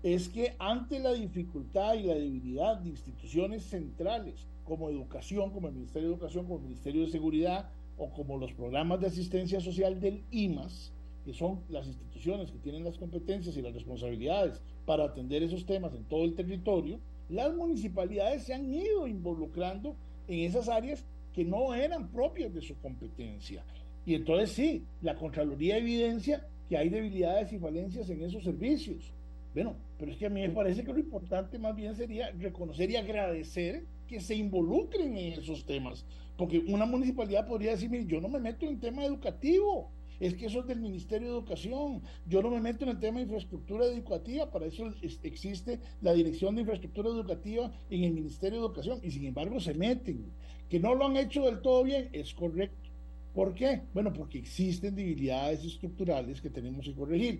es 0.03 0.27
que 0.29 0.55
ante 0.59 0.99
la 0.99 1.13
dificultad 1.13 1.93
y 1.93 2.03
la 2.03 2.15
debilidad 2.15 2.77
de 2.77 2.89
instituciones 2.89 3.63
centrales 3.63 4.47
como 4.65 4.89
educación, 4.89 5.51
como 5.51 5.67
el 5.67 5.73
Ministerio 5.73 6.09
de 6.09 6.15
Educación, 6.15 6.45
como 6.45 6.57
el 6.57 6.63
Ministerio 6.63 7.01
de 7.01 7.11
Seguridad 7.11 7.69
o 7.97 8.09
como 8.09 8.37
los 8.37 8.53
programas 8.53 8.99
de 8.99 9.07
asistencia 9.07 9.59
social 9.59 9.99
del 9.99 10.23
IMAS, 10.31 10.93
que 11.25 11.33
son 11.33 11.61
las 11.69 11.87
instituciones 11.87 12.51
que 12.51 12.57
tienen 12.59 12.83
las 12.83 12.97
competencias 12.97 13.55
y 13.55 13.61
las 13.61 13.73
responsabilidades 13.73 14.59
para 14.85 15.05
atender 15.05 15.43
esos 15.43 15.65
temas 15.65 15.93
en 15.93 16.03
todo 16.05 16.23
el 16.25 16.33
territorio, 16.33 16.99
las 17.29 17.53
municipalidades 17.53 18.43
se 18.43 18.53
han 18.53 18.73
ido 18.73 19.07
involucrando 19.07 19.95
en 20.27 20.39
esas 20.39 20.67
áreas 20.67 21.05
que 21.33 21.45
no 21.45 21.73
eran 21.73 22.09
propias 22.09 22.53
de 22.53 22.61
su 22.61 22.75
competencia. 22.79 23.63
Y 24.05 24.15
entonces 24.15 24.51
sí, 24.51 24.83
la 25.01 25.15
Contraloría 25.15 25.77
evidencia 25.77 26.45
que 26.67 26.77
hay 26.77 26.89
debilidades 26.89 27.53
y 27.53 27.59
falencias 27.59 28.09
en 28.09 28.23
esos 28.23 28.43
servicios. 28.43 29.13
Bueno, 29.53 29.75
pero 29.99 30.11
es 30.11 30.17
que 30.17 30.25
a 30.25 30.29
mí 30.29 30.41
me 30.41 30.49
parece 30.49 30.83
que 30.83 30.93
lo 30.93 30.99
importante 30.99 31.59
más 31.59 31.75
bien 31.75 31.95
sería 31.95 32.31
reconocer 32.31 32.89
y 32.89 32.95
agradecer 32.95 33.83
que 34.11 34.19
se 34.19 34.35
involucren 34.35 35.17
en 35.17 35.39
esos 35.39 35.65
temas. 35.65 36.05
Porque 36.37 36.59
una 36.59 36.85
municipalidad 36.85 37.47
podría 37.47 37.71
decir, 37.71 37.89
mire, 37.89 38.05
yo 38.05 38.19
no 38.19 38.27
me 38.27 38.39
meto 38.39 38.65
en 38.65 38.79
tema 38.79 39.05
educativo, 39.05 39.89
es 40.19 40.35
que 40.35 40.47
eso 40.47 40.59
es 40.59 40.67
del 40.67 40.81
Ministerio 40.81 41.29
de 41.29 41.33
Educación. 41.35 42.01
Yo 42.27 42.41
no 42.41 42.49
me 42.51 42.59
meto 42.59 42.83
en 42.83 42.91
el 42.91 42.99
tema 42.99 43.17
de 43.17 43.23
infraestructura 43.23 43.85
educativa, 43.85 44.51
para 44.51 44.65
eso 44.65 44.83
existe 45.23 45.79
la 46.01 46.13
Dirección 46.13 46.55
de 46.55 46.61
Infraestructura 46.61 47.09
Educativa 47.09 47.71
en 47.89 48.03
el 48.03 48.11
Ministerio 48.11 48.59
de 48.59 48.65
Educación, 48.65 48.99
y 49.01 49.11
sin 49.11 49.25
embargo 49.25 49.59
se 49.61 49.73
meten. 49.73 50.25
Que 50.69 50.79
no 50.79 50.93
lo 50.93 51.05
han 51.05 51.15
hecho 51.15 51.45
del 51.45 51.61
todo 51.61 51.83
bien, 51.83 52.09
es 52.11 52.33
correcto. 52.33 52.89
¿Por 53.33 53.53
qué? 53.53 53.83
Bueno, 53.93 54.11
porque 54.11 54.39
existen 54.39 54.93
debilidades 54.93 55.63
estructurales 55.63 56.41
que 56.41 56.49
tenemos 56.49 56.85
que 56.85 56.93
corregir. 56.93 57.39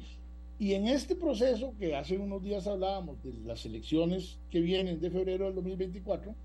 Y 0.57 0.73
en 0.73 0.87
este 0.87 1.15
proceso 1.15 1.73
que 1.79 1.95
hace 1.95 2.17
unos 2.17 2.43
días 2.43 2.67
hablábamos 2.67 3.21
de 3.23 3.33
las 3.45 3.65
elecciones 3.65 4.37
que 4.51 4.61
vienen 4.61 4.99
de 4.99 5.09
febrero 5.09 5.45
del 5.45 5.55
2024, 5.55 6.35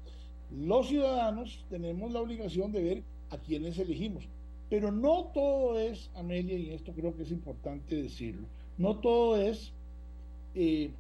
los 0.51 0.89
ciudadanos 0.89 1.65
tenemos 1.69 2.13
la 2.13 2.21
obligación 2.21 2.73
de 2.73 2.83
ver 2.83 3.03
a 3.31 3.39
quiénes 3.39 3.79
elegimos. 3.79 4.29
Pero 4.69 4.91
no 4.91 5.27
todo 5.33 5.79
es, 5.79 6.11
Amelia, 6.15 6.59
y 6.59 6.71
esto 6.71 6.93
creo 6.93 7.17
que 7.17 7.23
es 7.23 7.31
importante 7.31 8.03
decirlo, 8.03 8.47
no 8.79 8.99
todo 8.99 9.37
es 9.37 9.73
eh, 10.55 10.91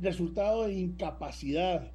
resultado 0.00 0.64
de 0.64 0.74
incapacidad 0.74 1.90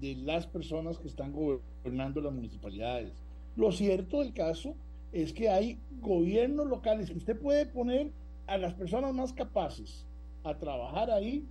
de 0.00 0.14
las 0.16 0.46
personas 0.46 0.98
que 0.98 1.08
están 1.08 1.32
gobernando 1.32 2.20
las 2.20 2.32
municipalidades. 2.32 3.12
Lo 3.56 3.72
cierto 3.72 4.20
del 4.20 4.32
caso 4.32 4.74
es 5.12 5.32
que 5.32 5.48
hay 5.48 5.78
gobiernos 6.00 6.66
locales 6.66 7.10
que 7.10 7.18
usted 7.18 7.38
puede 7.38 7.66
poner 7.66 8.10
a 8.46 8.58
las 8.58 8.74
personas 8.74 9.14
más 9.14 9.32
capaces 9.32 10.04
a 10.42 10.54
trabajar 10.58 11.10
ahí 11.10 11.44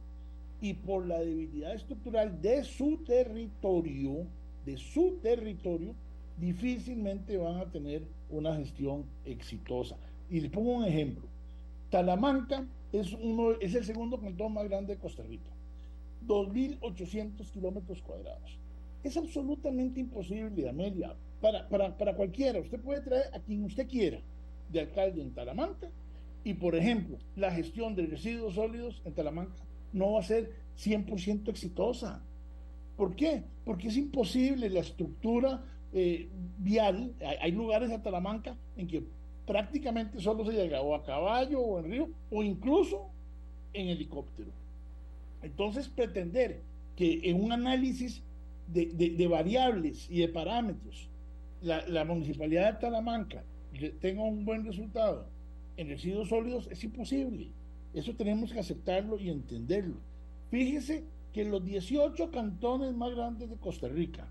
y 0.61 0.73
por 0.73 1.05
la 1.05 1.19
debilidad 1.19 1.73
estructural 1.73 2.41
de 2.41 2.63
su 2.63 2.97
territorio, 3.05 4.25
de 4.65 4.77
su 4.77 5.19
territorio, 5.21 5.95
difícilmente 6.37 7.37
van 7.37 7.57
a 7.57 7.71
tener 7.71 8.03
una 8.29 8.55
gestión 8.55 9.05
exitosa. 9.25 9.97
Y 10.29 10.39
le 10.39 10.49
pongo 10.49 10.73
un 10.73 10.85
ejemplo. 10.85 11.27
Talamanca 11.89 12.65
es, 12.91 13.13
uno, 13.13 13.51
es 13.59 13.75
el 13.75 13.85
segundo 13.85 14.19
cantón 14.19 14.53
más 14.53 14.67
grande 14.67 14.95
de 14.95 14.99
Costa 14.99 15.23
Rica. 15.23 15.51
2.800 16.27 17.49
kilómetros 17.51 18.01
cuadrados. 18.01 18.57
Es 19.03 19.17
absolutamente 19.17 19.99
imposible, 19.99 20.69
Amelia, 20.69 21.13
para, 21.41 21.67
para, 21.67 21.95
para 21.97 22.15
cualquiera. 22.15 22.59
Usted 22.59 22.79
puede 22.79 23.01
traer 23.01 23.25
a 23.33 23.39
quien 23.39 23.65
usted 23.65 23.87
quiera 23.87 24.21
de 24.69 24.79
alcalde 24.79 25.21
en 25.21 25.33
Talamanca 25.33 25.89
y, 26.43 26.53
por 26.53 26.75
ejemplo, 26.75 27.17
la 27.35 27.51
gestión 27.51 27.95
de 27.95 28.05
residuos 28.05 28.55
sólidos 28.55 29.01
en 29.05 29.13
Talamanca 29.13 29.63
no 29.91 30.13
va 30.13 30.21
a 30.21 30.23
ser 30.23 30.51
100% 30.77 31.49
exitosa. 31.49 32.23
¿Por 32.97 33.15
qué? 33.15 33.43
Porque 33.65 33.87
es 33.87 33.97
imposible 33.97 34.69
la 34.69 34.81
estructura 34.81 35.63
eh, 35.93 36.29
vial, 36.57 37.13
hay, 37.39 37.51
lugares 37.51 37.91
en 37.91 38.01
Talamanca 38.01 38.55
en 38.77 38.87
que 38.87 39.03
prácticamente 39.45 40.19
solo 40.19 40.45
se 40.45 40.53
llega 40.53 40.81
o 40.81 40.95
a 40.95 41.03
caballo 41.03 41.59
o 41.59 41.79
en 41.79 41.85
río 41.85 42.09
o 42.31 42.43
incluso 42.43 43.09
en 43.73 43.89
helicóptero. 43.89 44.51
Entonces 45.41 45.89
pretender 45.89 46.61
que 46.95 47.21
en 47.23 47.43
un 47.43 47.51
análisis 47.51 48.23
de, 48.67 49.27
variables 49.29 50.09
y 50.09 50.19
de 50.19 50.29
parámetros 50.29 51.09
la, 51.61 51.85
la, 51.87 52.05
municipalidad 52.05 52.73
de 52.73 52.79
Talamanca 52.79 53.43
tenga 53.99 54.23
un 54.23 54.45
buen 54.45 54.65
resultado 54.65 55.27
en 55.77 55.89
residuos 55.89 56.29
sólidos 56.29 56.67
es 56.71 56.83
imposible. 56.83 57.49
Eso 57.93 58.15
tenemos 58.15 58.51
que 58.51 58.59
aceptarlo 58.59 59.19
y 59.19 59.29
entenderlo. 59.29 59.95
Fíjese 60.49 61.03
que 61.33 61.43
los 61.43 61.65
18 61.65 62.31
cantones 62.31 62.93
más 62.95 63.13
grandes 63.13 63.49
de 63.49 63.57
Costa 63.57 63.87
Rica, 63.87 64.27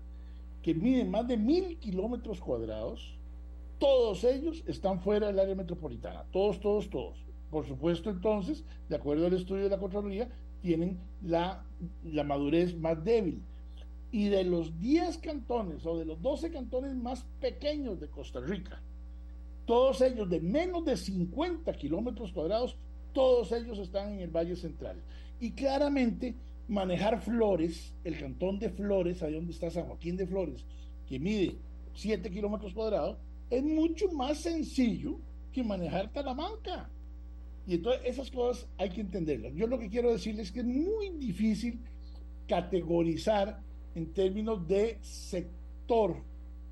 que 0.61 0.73
miden 0.73 1.11
más 1.11 1.27
de 1.27 1.37
mil 1.37 1.77
kilómetros 1.77 2.39
cuadrados, 2.39 3.17
todos 3.77 4.23
ellos 4.23 4.63
están 4.65 5.01
fuera 5.01 5.27
del 5.27 5.39
área 5.39 5.55
metropolitana, 5.55 6.23
todos, 6.31 6.61
todos, 6.61 6.89
todos. 6.89 7.17
Por 7.51 7.67
supuesto, 7.67 8.09
entonces, 8.09 8.63
de 8.87 8.95
acuerdo 8.95 9.27
al 9.27 9.33
estudio 9.33 9.65
de 9.65 9.69
la 9.69 9.77
Contraloría, 9.77 10.29
tienen 10.61 10.97
la, 11.21 11.65
la 12.03 12.23
madurez 12.23 12.75
más 12.77 13.03
débil. 13.03 13.43
Y 14.11 14.29
de 14.29 14.45
los 14.45 14.79
10 14.79 15.17
cantones 15.17 15.85
o 15.85 15.97
de 15.97 16.05
los 16.05 16.21
12 16.21 16.51
cantones 16.51 16.95
más 16.95 17.25
pequeños 17.41 17.99
de 17.99 18.07
Costa 18.07 18.39
Rica, 18.39 18.81
todos 19.65 20.01
ellos 20.01 20.29
de 20.29 20.39
menos 20.39 20.85
de 20.85 20.95
50 20.95 21.73
kilómetros 21.73 22.31
cuadrados, 22.31 22.77
todos 23.11 23.51
ellos 23.51 23.77
están 23.79 24.13
en 24.13 24.19
el 24.21 24.29
Valle 24.29 24.55
Central. 24.55 25.01
Y 25.39 25.51
claramente 25.51 26.35
manejar 26.67 27.21
Flores, 27.21 27.93
el 28.03 28.17
cantón 28.17 28.59
de 28.59 28.69
Flores, 28.69 29.21
ahí 29.21 29.33
donde 29.33 29.51
está 29.51 29.69
San 29.69 29.85
Joaquín 29.85 30.17
de 30.17 30.27
Flores, 30.27 30.65
que 31.07 31.19
mide 31.19 31.55
7 31.93 32.29
kilómetros 32.29 32.73
cuadrados, 32.73 33.17
es 33.49 33.63
mucho 33.63 34.11
más 34.11 34.39
sencillo 34.39 35.19
que 35.51 35.63
manejar 35.63 36.11
Talamanca. 36.11 36.89
Y 37.67 37.75
entonces 37.75 38.01
esas 38.05 38.31
cosas 38.31 38.67
hay 38.77 38.89
que 38.89 39.01
entenderlas. 39.01 39.53
Yo 39.53 39.67
lo 39.67 39.79
que 39.79 39.89
quiero 39.89 40.11
decirles 40.11 40.47
es 40.47 40.51
que 40.51 40.59
es 40.61 40.65
muy 40.65 41.11
difícil 41.17 41.79
categorizar 42.47 43.61
en 43.95 44.11
términos 44.13 44.67
de 44.67 44.97
sector 45.01 46.17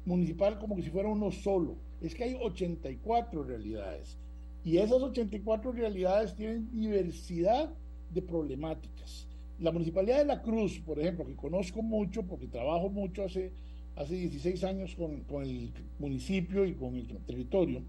municipal 0.06 0.60
como 0.60 0.76
que 0.76 0.82
si 0.82 0.90
fuera 0.90 1.10
uno 1.10 1.32
solo. 1.32 1.78
Es 2.02 2.16
que 2.16 2.24
hay 2.24 2.38
84 2.40 3.44
realidades. 3.44 4.18
Y 4.64 4.78
esas 4.78 5.02
84 5.02 5.72
realidades 5.72 6.36
tienen 6.36 6.70
diversidad 6.72 7.74
de 8.12 8.22
problemáticas. 8.22 9.28
La 9.62 9.72
Municipalidad 9.72 10.18
de 10.18 10.26
La 10.26 10.42
Cruz, 10.42 10.80
por 10.80 11.00
ejemplo, 11.00 11.24
que 11.24 11.36
conozco 11.36 11.84
mucho 11.84 12.24
porque 12.24 12.48
trabajo 12.48 12.90
mucho 12.90 13.24
hace, 13.24 13.52
hace 13.96 14.16
16 14.16 14.64
años 14.64 14.96
con, 14.96 15.22
con 15.26 15.44
el 15.44 15.72
municipio 16.00 16.66
y 16.66 16.74
con 16.74 16.96
el 16.96 17.08
territorio, 17.28 17.84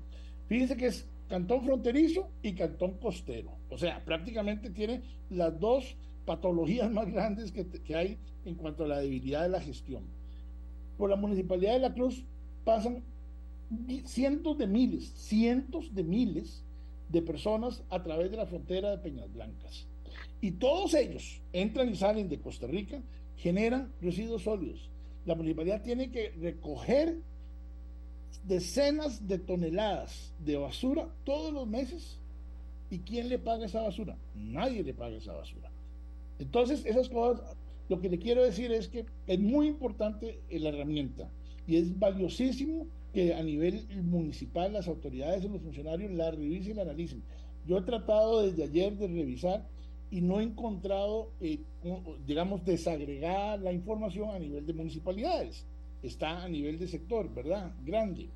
fíjense 0.49 0.77
que 0.77 0.87
es 0.87 1.09
cantón 1.29 1.65
fronterizo 1.65 2.29
y 2.43 2.53
cantón 2.53 2.99
costero. 2.99 3.53
O 3.71 3.79
sea, 3.79 4.05
prácticamente 4.05 4.69
tiene 4.69 5.01
las 5.31 5.59
dos 5.59 5.97
patologías 6.27 6.91
más 6.93 7.11
grandes 7.11 7.51
que, 7.51 7.67
que, 7.67 7.97
hay 7.97 8.19
en 8.45 8.55
cuanto 8.55 8.85
a 8.85 8.89
la 8.89 8.99
debilidad 8.99 9.43
de 9.43 9.49
la 9.49 9.61
gestión. 9.61 10.05
Por 10.99 11.09
la 11.09 11.17
Municipalidad 11.17 11.73
de 11.73 11.79
La 11.79 11.95
Cruz 11.95 12.23
pasan 12.65 13.03
cientos 14.05 14.59
de 14.59 14.67
miles, 14.67 15.09
cientos 15.17 15.95
de 15.95 16.05
miles 16.05 16.63
de 17.09 17.23
personas 17.23 17.83
a 17.89 18.03
través 18.03 18.31
de 18.31 18.37
la 18.37 18.45
frontera 18.45 18.91
de 18.91 18.99
Peñas 18.99 19.33
Blancas. 19.33 19.87
Y 20.43 20.51
todos 20.51 20.93
ellos 20.95 21.41
entran 21.53 21.89
y 21.89 21.95
salen 21.95 22.29
de 22.29 22.41
Costa 22.41 22.67
Rica, 22.67 23.01
generan 23.37 23.93
residuos 24.03 24.43
sólidos. 24.43 24.91
La 25.25 25.37
municipalidad 25.37 25.83
tiene 25.83 26.11
que 26.11 26.31
recoger 26.31 27.21
decenas 28.45 29.29
de 29.29 29.39
toneladas 29.39 30.35
de 30.45 30.57
basura 30.57 31.09
todos 31.25 31.55
los 31.55 31.69
meses. 31.69 32.19
¿Y 32.91 32.99
quién 32.99 33.29
le 33.29 33.39
paga 33.39 33.67
esa 33.67 33.83
basura? 33.83 34.19
Nadie 34.35 34.83
le 34.83 34.93
paga 34.93 35.17
esa 35.17 35.33
basura. 35.33 35.71
Entonces, 36.41 36.85
esas 36.87 37.09
cosas, 37.09 37.57
lo 37.89 38.01
que 38.01 38.09
le 38.09 38.19
quiero 38.19 38.43
decir 38.43 38.73
es 38.73 38.89
que 38.89 39.07
es 39.29 39.39
muy 39.39 39.69
importante 39.69 40.41
la 40.51 40.71
herramienta 40.71 41.31
y 41.69 41.77
es 41.77 41.97
valiosísimo 41.97 42.89
que 43.15 43.33
a 43.33 43.43
nivel 43.45 43.87
municipal 44.03 44.73
las 44.73 44.89
autoridades 44.89 45.45
y 45.45 45.49
los 45.49 45.63
funcionarios 45.63 46.11
la 46.11 46.33
revisen 46.33 46.73
y 46.73 46.75
la 46.75 46.83
analicen. 46.83 47.23
Yo 47.65 47.79
he 47.79 47.83
tratado 47.83 48.43
desde 48.43 48.65
ayer 48.65 48.97
de 48.97 49.07
revisar 49.07 49.69
y 50.13 50.21
no 50.21 50.41
he 50.41 50.43
encontrado, 50.43 51.33
eh, 51.41 51.61
digamos, 52.27 52.63
desagregar 52.67 53.59
la 53.59 53.73
información 53.73 54.29
a 54.29 54.39
nivel 54.39 54.67
de 54.67 54.75
municipalidades. 54.75 55.65
Está 56.03 56.45
a 56.45 56.49
nivel 56.51 56.79
de 56.79 56.87
sector, 56.87 57.33
¿verdad? 57.33 57.73
Grande. 57.83 58.29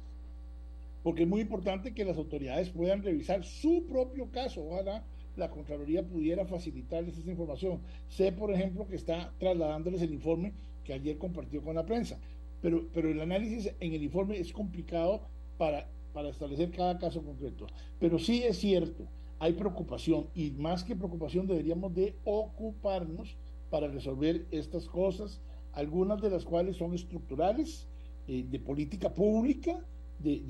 Porque 1.02 1.24
es 1.24 1.28
muy 1.28 1.42
importante 1.42 1.92
que 1.92 2.06
las 2.06 2.16
autoridades 2.16 2.70
puedan 2.70 3.02
revisar 3.02 3.44
su 3.44 3.84
propio 3.86 4.30
caso. 4.30 4.64
Ojalá 4.66 5.04
la 5.36 5.50
Contraloría 5.50 6.02
pudiera 6.02 6.46
facilitarles 6.46 7.18
esa 7.18 7.30
información. 7.30 7.82
Sé, 8.08 8.32
por 8.32 8.50
ejemplo, 8.50 8.88
que 8.88 8.96
está 8.96 9.34
trasladándoles 9.38 10.00
el 10.00 10.14
informe 10.14 10.54
que 10.82 10.94
ayer 10.94 11.18
compartió 11.18 11.62
con 11.62 11.74
la 11.74 11.84
prensa. 11.84 12.18
Pero, 12.62 12.88
pero 12.94 13.10
el 13.10 13.20
análisis 13.20 13.70
en 13.80 13.92
el 13.92 14.02
informe 14.02 14.38
es 14.38 14.50
complicado 14.50 15.20
para, 15.58 15.90
para 16.14 16.30
establecer 16.30 16.70
cada 16.70 16.98
caso 16.98 17.22
concreto. 17.22 17.66
Pero 18.00 18.18
sí 18.18 18.42
es 18.44 18.56
cierto 18.56 19.06
hay 19.38 19.52
preocupación 19.52 20.26
y 20.34 20.50
más 20.52 20.84
que 20.84 20.96
preocupación 20.96 21.46
deberíamos 21.46 21.94
de 21.94 22.14
ocuparnos 22.24 23.36
para 23.70 23.88
resolver 23.88 24.46
estas 24.50 24.88
cosas, 24.88 25.40
algunas 25.72 26.20
de 26.22 26.30
las 26.30 26.44
cuales 26.44 26.76
son 26.76 26.94
estructurales, 26.94 27.86
eh, 28.28 28.44
de 28.48 28.58
política 28.58 29.12
pública, 29.12 29.78
de, 30.18 30.40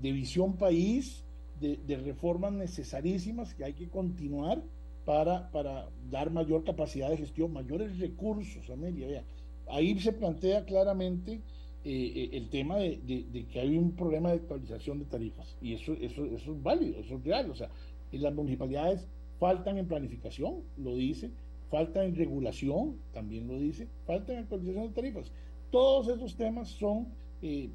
de, 0.00 0.12
visión 0.12 0.56
país, 0.56 1.22
de, 1.60 1.96
reformas 2.04 2.52
necesarísimas 2.52 3.54
que 3.54 3.64
hay 3.64 3.74
que 3.74 3.88
continuar 3.88 4.62
para, 5.04 5.50
para 5.50 5.88
dar 6.10 6.30
mayor 6.30 6.64
capacidad 6.64 7.10
de 7.10 7.18
gestión, 7.18 7.52
mayores 7.52 7.98
recursos, 7.98 8.68
Amelia. 8.70 9.22
ahí 9.68 9.98
se 10.00 10.12
plantea 10.12 10.64
claramente 10.64 11.40
eh, 11.82 12.28
el 12.32 12.50
tema 12.50 12.76
de, 12.76 13.46
que 13.50 13.58
hay 13.58 13.76
un 13.78 13.92
problema 13.92 14.28
de 14.30 14.36
actualización 14.36 14.98
de 14.98 15.06
tarifas. 15.06 15.56
Y 15.62 15.74
eso, 15.74 15.94
eso, 15.94 16.24
eso 16.26 16.52
es 16.52 16.62
válido, 16.62 17.00
eso 17.00 17.16
es 17.16 17.24
real. 17.24 17.50
O 17.50 17.54
sea, 17.54 17.70
en 18.12 18.22
las 18.22 18.34
municipalidades 18.34 19.06
faltan 19.38 19.78
en 19.78 19.86
planificación, 19.86 20.62
lo 20.76 20.94
dice, 20.96 21.30
faltan 21.70 22.04
en 22.06 22.16
regulación, 22.16 22.96
también 23.12 23.46
lo 23.48 23.58
dice, 23.58 23.88
faltan 24.06 24.36
en 24.36 24.42
actualización 24.42 24.88
de 24.88 24.94
tarifas. 24.94 25.32
Todos 25.70 26.08
esos 26.08 26.36
temas 26.36 26.68
son, 26.68 27.06
eh, 27.42 27.70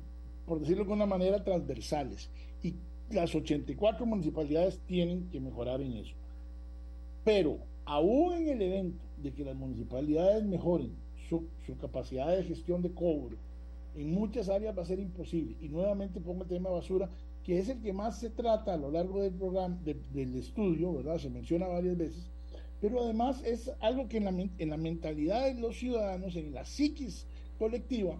por 0.46 0.60
decirlo 0.60 0.84
de 0.84 0.92
alguna 0.92 1.06
manera, 1.06 1.44
transversales. 1.44 2.30
Y 2.62 2.76
las 3.10 3.34
84 3.34 4.06
municipalidades 4.06 4.80
tienen 4.86 5.30
que 5.32 5.40
mejorar 5.40 5.82
en 5.82 5.94
eso. 5.94 6.14
Pero 7.24 7.58
aún 7.86 8.34
en 8.34 8.50
el 8.50 8.62
evento 8.62 9.04
de 9.24 9.32
que 9.32 9.46
las 9.46 9.56
municipalidades 9.56 10.44
mejoren 10.44 10.92
su, 11.30 11.46
su 11.66 11.78
capacidad 11.78 12.36
de 12.36 12.44
gestión 12.44 12.82
de 12.82 12.92
cobro, 12.92 13.38
en 13.96 14.14
muchas 14.14 14.50
áreas 14.50 14.78
va 14.78 14.82
a 14.82 14.86
ser 14.86 15.00
imposible. 15.00 15.56
Y 15.62 15.70
nuevamente 15.70 16.20
pongo 16.20 16.44
el 16.44 16.50
tema 16.50 16.70
de 16.70 16.76
basura, 16.76 17.10
que 17.46 17.60
es 17.60 17.70
el 17.70 17.80
que 17.82 17.94
más 17.94 18.20
se 18.20 18.32
trata 18.32 18.74
a 18.74 18.78
lo 18.78 18.90
largo 18.90 19.22
del 19.22 19.34
programa, 19.34 19.80
del 19.84 20.36
estudio, 20.36 20.94
¿verdad? 20.94 21.20
Se 21.20 21.30
menciona 21.30 21.68
varias 21.68 21.96
veces, 21.96 22.32
pero 22.82 23.04
además 23.04 23.42
es 23.46 23.72
algo 23.80 24.08
que 24.08 24.18
en 24.18 24.26
la, 24.26 24.32
en 24.32 24.70
la 24.70 24.78
mentalidad 24.78 25.46
de 25.46 25.54
los 25.54 25.78
ciudadanos, 25.78 26.36
en 26.36 26.54
la 26.54 26.66
psiquis 26.66 27.28
colectiva, 27.60 28.20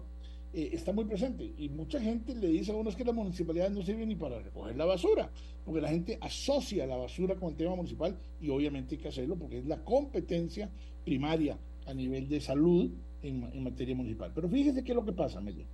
eh, 0.52 0.70
está 0.72 0.92
muy 0.92 1.04
presente. 1.04 1.52
Y 1.58 1.68
mucha 1.68 2.00
gente 2.00 2.34
le 2.34 2.48
dice 2.48 2.72
a 2.72 2.76
uno 2.76 2.90
que 2.90 3.04
las 3.04 3.14
municipalidades 3.14 3.72
no 3.72 3.82
sirven 3.82 4.08
ni 4.08 4.14
para 4.14 4.38
recoger 4.38 4.76
la 4.76 4.84
basura, 4.84 5.30
porque 5.64 5.80
la 5.80 5.88
gente 5.88 6.18
asocia 6.20 6.86
la 6.86 6.96
basura 6.96 7.34
con 7.34 7.50
el 7.50 7.56
tema 7.56 7.74
municipal 7.74 8.16
y 8.40 8.48
obviamente 8.48 8.94
hay 8.94 9.00
que 9.02 9.08
hacerlo 9.08 9.36
porque 9.36 9.58
es 9.58 9.66
la 9.66 9.82
competencia 9.84 10.70
primaria 11.04 11.58
a 11.84 11.92
nivel 11.92 12.28
de 12.28 12.40
salud 12.40 12.90
en, 13.22 13.62
materia 13.62 13.94
municipal. 13.94 14.30
Pero 14.34 14.48
fíjese 14.48 14.84
qué 14.84 14.92
es 14.92 14.96
lo 14.96 15.04
que 15.04 15.12
pasa, 15.12 15.40
Miguel. 15.40 15.66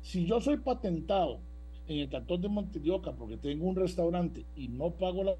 Si 0.00 0.24
yo 0.24 0.40
soy 0.40 0.58
patentado 0.58 1.40
en 1.86 1.98
el 1.98 2.08
cantón 2.08 2.40
de 2.40 2.48
Montelioca 2.48 3.12
porque 3.12 3.36
tengo 3.36 3.66
un 3.66 3.76
restaurante 3.76 4.44
y 4.56 4.68
no 4.68 4.90
pago 4.90 5.24
la 5.24 5.34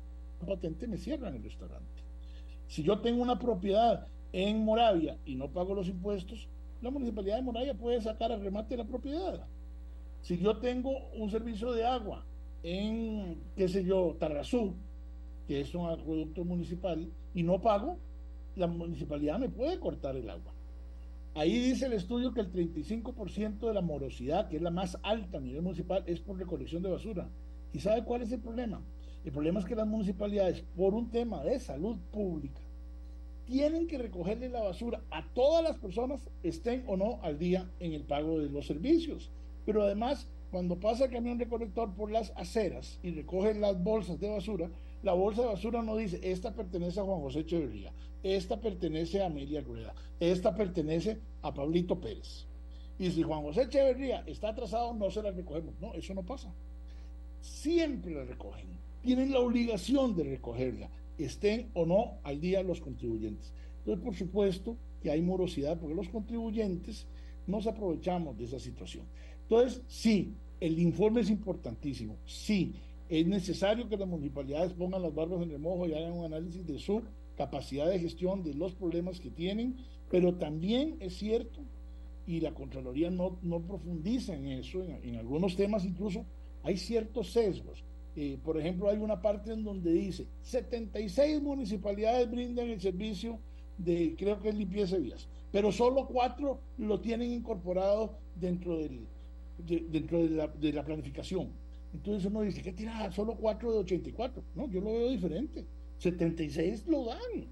patente, 0.47 0.87
me 0.87 0.97
cierran 0.97 1.35
el 1.35 1.43
restaurante. 1.43 2.03
Si 2.67 2.83
yo 2.83 3.01
tengo 3.01 3.23
una 3.23 3.39
propiedad 3.39 4.07
en 4.33 4.65
Moravia 4.65 5.19
y 5.25 5.35
no 5.35 5.49
pago 5.49 5.75
los 5.75 5.89
impuestos, 5.89 6.49
la 6.83 6.91
municipalidad 6.91 7.37
de 7.37 7.43
Moravia 7.43 7.75
puede 7.75 8.01
sacar 8.01 8.33
al 8.33 8.41
remate 8.41 8.77
la 8.77 8.85
propiedad. 8.85 9.47
Si 10.23 10.39
yo 10.39 10.59
tengo 10.59 10.91
un 11.17 11.31
servicio 11.31 11.73
de 11.73 11.85
agua 11.85 12.25
en, 12.63 13.41
qué 13.57 13.69
sé 13.69 13.85
yo, 13.85 14.17
Tarrazú, 14.19 14.75
que 15.47 15.61
es 15.61 15.75
un 15.75 15.89
acueducto 15.89 16.45
municipal, 16.45 17.11
y 17.35 17.43
no 17.43 17.61
pago, 17.61 17.99
la 18.57 18.67
municipalidad 18.67 19.39
me 19.39 19.49
puede 19.49 19.79
cortar 19.79 20.17
el 20.17 20.29
agua. 20.29 20.53
Ahí 21.35 21.59
dice 21.59 21.87
el 21.87 21.93
estudio 21.93 22.33
que 22.33 22.41
el 22.41 22.53
35% 22.53 23.61
de 23.61 23.75
la 23.75 23.81
morosidad, 23.81 24.49
que 24.49 24.57
es 24.57 24.63
la 24.63 24.73
más 24.73 24.99
alta 25.03 25.39
a 25.39 25.41
nivel 25.41 25.63
municipal, 25.63 26.03
es 26.07 26.21
por 26.21 26.37
recolección 26.37 26.83
de 26.83 26.91
basura. 26.91 27.29
¿Y 27.73 27.79
sabe 27.79 28.05
cuál 28.05 28.23
es 28.23 28.33
el 28.33 28.41
problema? 28.41 28.83
El 29.25 29.33
problema 29.33 29.61
es 29.61 29.67
que 29.67 29.77
las 29.77 29.87
municipalidades, 29.87 30.65
por 30.77 30.95
un 30.95 31.11
tema 31.11 31.45
de 31.45 31.61
salud 31.61 31.99
pública, 32.11 32.61
tienen 33.45 33.87
que 33.87 33.99
recogerle 33.99 34.49
la 34.49 34.63
basura 34.63 35.03
a 35.11 35.25
todas 35.33 35.63
las 35.63 35.79
personas, 35.79 36.29
estén 36.43 36.83
o 36.87 36.97
no 36.97 37.21
al 37.23 37.39
día 37.39 37.71
en 37.79 37.93
el 37.93 38.03
pago 38.03 38.41
de 38.41 38.49
los 38.49 38.67
servicios. 38.67 39.31
Pero 39.67 39.83
además, 39.83 40.29
cuando 40.51 40.81
pasa 40.81 41.05
el 41.05 41.13
camión 41.13 41.39
recolector 41.39 41.95
por 41.95 42.11
las 42.11 42.33
aceras 42.37 42.99
y 43.03 43.13
recoge 43.13 43.55
las 43.55 43.81
bolsas 43.81 44.19
de 44.19 44.31
basura, 44.31 44.69
la 45.03 45.13
bolsa 45.15 45.43
de 45.43 45.49
basura 45.49 45.83
no 45.83 45.97
dice, 45.97 46.21
esta 46.23 46.53
pertenece 46.53 47.01
a 47.01 47.05
Juan 47.05 47.21
José 47.21 47.41
Echeverría, 47.41 47.93
esta 48.23 48.61
pertenece 48.61 49.23
a 49.23 49.27
Amelia 49.27 49.63
Rueda, 49.63 49.95
esta 50.19 50.55
pertenece 50.55 51.19
a 51.43 51.55
Pablito 51.55 51.99
Pérez. 52.01 52.47
Y 52.99 53.11
si 53.11 53.23
Juan 53.23 53.43
José 53.43 53.63
Echeverría 53.63 54.25
está 54.27 54.51
atrasado, 54.51 54.93
no 54.93 55.11
se 55.11 55.23
la 55.23 55.31
recogemos. 55.31 55.75
No, 55.81 55.95
eso 55.95 56.13
no 56.13 56.23
pasa. 56.23 56.53
Siempre 57.41 58.13
la 58.13 58.25
recogen. 58.25 58.69
Tienen 59.03 59.33
la 59.33 59.41
obligación 59.41 60.15
de 60.15 60.25
recogerla, 60.25 60.91
estén 61.17 61.71
o 61.73 61.87
no 61.87 62.19
al 62.23 62.39
día 62.41 62.63
los 62.63 62.81
contribuyentes. 62.83 63.55
Entonces, 63.79 64.05
por 64.05 64.15
supuesto 64.15 64.77
que 65.03 65.11
hay 65.11 65.23
morosidad, 65.23 65.79
porque 65.79 65.95
los 65.95 66.11
contribuyentes 66.11 67.07
nos 67.47 67.67
aprovechamos 67.67 68.37
de 68.37 68.45
esa 68.45 68.61
situación. 68.61 69.07
Entonces, 69.43 69.83
sí, 69.89 70.35
el 70.61 70.79
informe 70.79 71.23
es 71.23 71.31
importantísimo. 71.31 72.19
Sí, 72.27 72.75
es 73.11 73.27
necesario 73.27 73.89
que 73.89 73.97
las 73.97 74.07
municipalidades 74.07 74.73
pongan 74.73 75.03
las 75.03 75.13
barbas 75.13 75.43
en 75.43 75.51
remojo 75.51 75.87
y 75.87 75.95
hagan 75.95 76.13
un 76.13 76.27
análisis 76.27 76.65
de 76.65 76.79
su 76.79 77.03
capacidad 77.37 77.91
de 77.91 77.99
gestión 77.99 78.45
de 78.45 78.55
los 78.55 78.73
problemas 78.73 79.19
que 79.19 79.31
tienen, 79.31 79.79
pero 80.09 80.37
también 80.37 80.97
es 81.01 81.19
cierto, 81.19 81.61
y 82.25 82.39
la 82.39 82.55
Contraloría 82.55 83.11
no, 83.11 83.37
no 83.43 83.63
profundiza 83.63 84.37
en 84.37 84.47
eso, 84.47 84.85
en, 84.85 85.17
algunos 85.17 85.57
temas 85.57 85.85
incluso 85.85 86.25
hay 86.63 86.77
ciertos 86.77 87.33
sesgos. 87.33 87.83
Eh, 88.15 88.39
por 88.45 88.59
ejemplo, 88.61 88.89
hay 88.89 88.99
una 88.99 89.21
parte 89.21 89.53
en 89.53 89.65
donde 89.65 89.93
dice 89.93 90.27
76 90.43 91.43
municipalidades 91.43 92.31
brindan 92.31 92.69
el 92.69 92.81
servicio 92.81 93.41
de, 93.77 94.15
creo 94.17 94.41
que 94.41 94.51
es 94.51 94.55
limpieza 94.55 94.97
de 94.97 95.03
vías, 95.03 95.29
pero 95.51 95.73
solo 95.73 96.07
cuatro 96.07 96.61
lo 96.79 97.01
tienen 97.01 97.33
incorporado 97.33 98.19
dentro, 98.37 98.79
del, 98.79 99.01
dentro 99.59 100.19
de 100.23 100.73
la 100.73 100.85
planificación. 100.85 101.60
Entonces 101.93 102.31
uno 102.31 102.43
dice, 102.43 102.63
¿qué 102.63 102.73
tira? 102.73 103.11
Solo 103.13 103.35
4 103.35 103.73
de 103.73 103.79
84. 103.79 104.43
No, 104.55 104.69
yo 104.71 104.81
lo 104.81 104.93
veo 104.93 105.11
diferente. 105.11 105.65
76 105.99 106.87
lo 106.87 107.05
dan. 107.05 107.47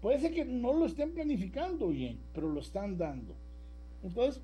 Puede 0.00 0.20
ser 0.20 0.32
que 0.32 0.44
no 0.44 0.72
lo 0.72 0.86
estén 0.86 1.12
planificando 1.12 1.88
bien, 1.88 2.18
pero 2.34 2.48
lo 2.48 2.60
están 2.60 2.98
dando. 2.98 3.34
Entonces, 4.02 4.42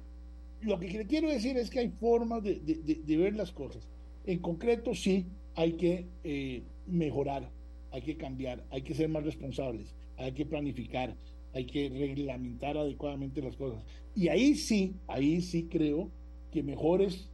lo 0.62 0.78
que 0.78 1.06
quiero 1.06 1.28
decir 1.28 1.56
es 1.56 1.70
que 1.70 1.80
hay 1.80 1.88
formas 1.88 2.42
de, 2.42 2.60
ver 3.06 3.34
las 3.34 3.52
cosas. 3.52 3.86
En 4.24 4.38
concreto, 4.38 4.94
sí, 4.94 5.26
hay 5.54 5.72
que 5.74 6.06
eh, 6.24 6.62
mejorar, 6.86 7.50
hay 7.90 8.02
que 8.02 8.16
cambiar, 8.16 8.64
hay 8.70 8.82
que 8.82 8.94
ser 8.94 9.08
más 9.08 9.24
responsables, 9.24 9.94
hay 10.16 10.32
que 10.32 10.46
planificar, 10.46 11.14
hay 11.52 11.64
que 11.66 11.88
reglamentar 11.88 12.76
adecuadamente 12.76 13.42
las 13.42 13.56
cosas. 13.56 13.84
Y 14.14 14.28
ahí 14.28 14.54
sí, 14.54 14.94
ahí 15.06 15.40
sí 15.40 15.64
creo 15.64 16.10
que 16.52 16.62
mejores 16.62 17.28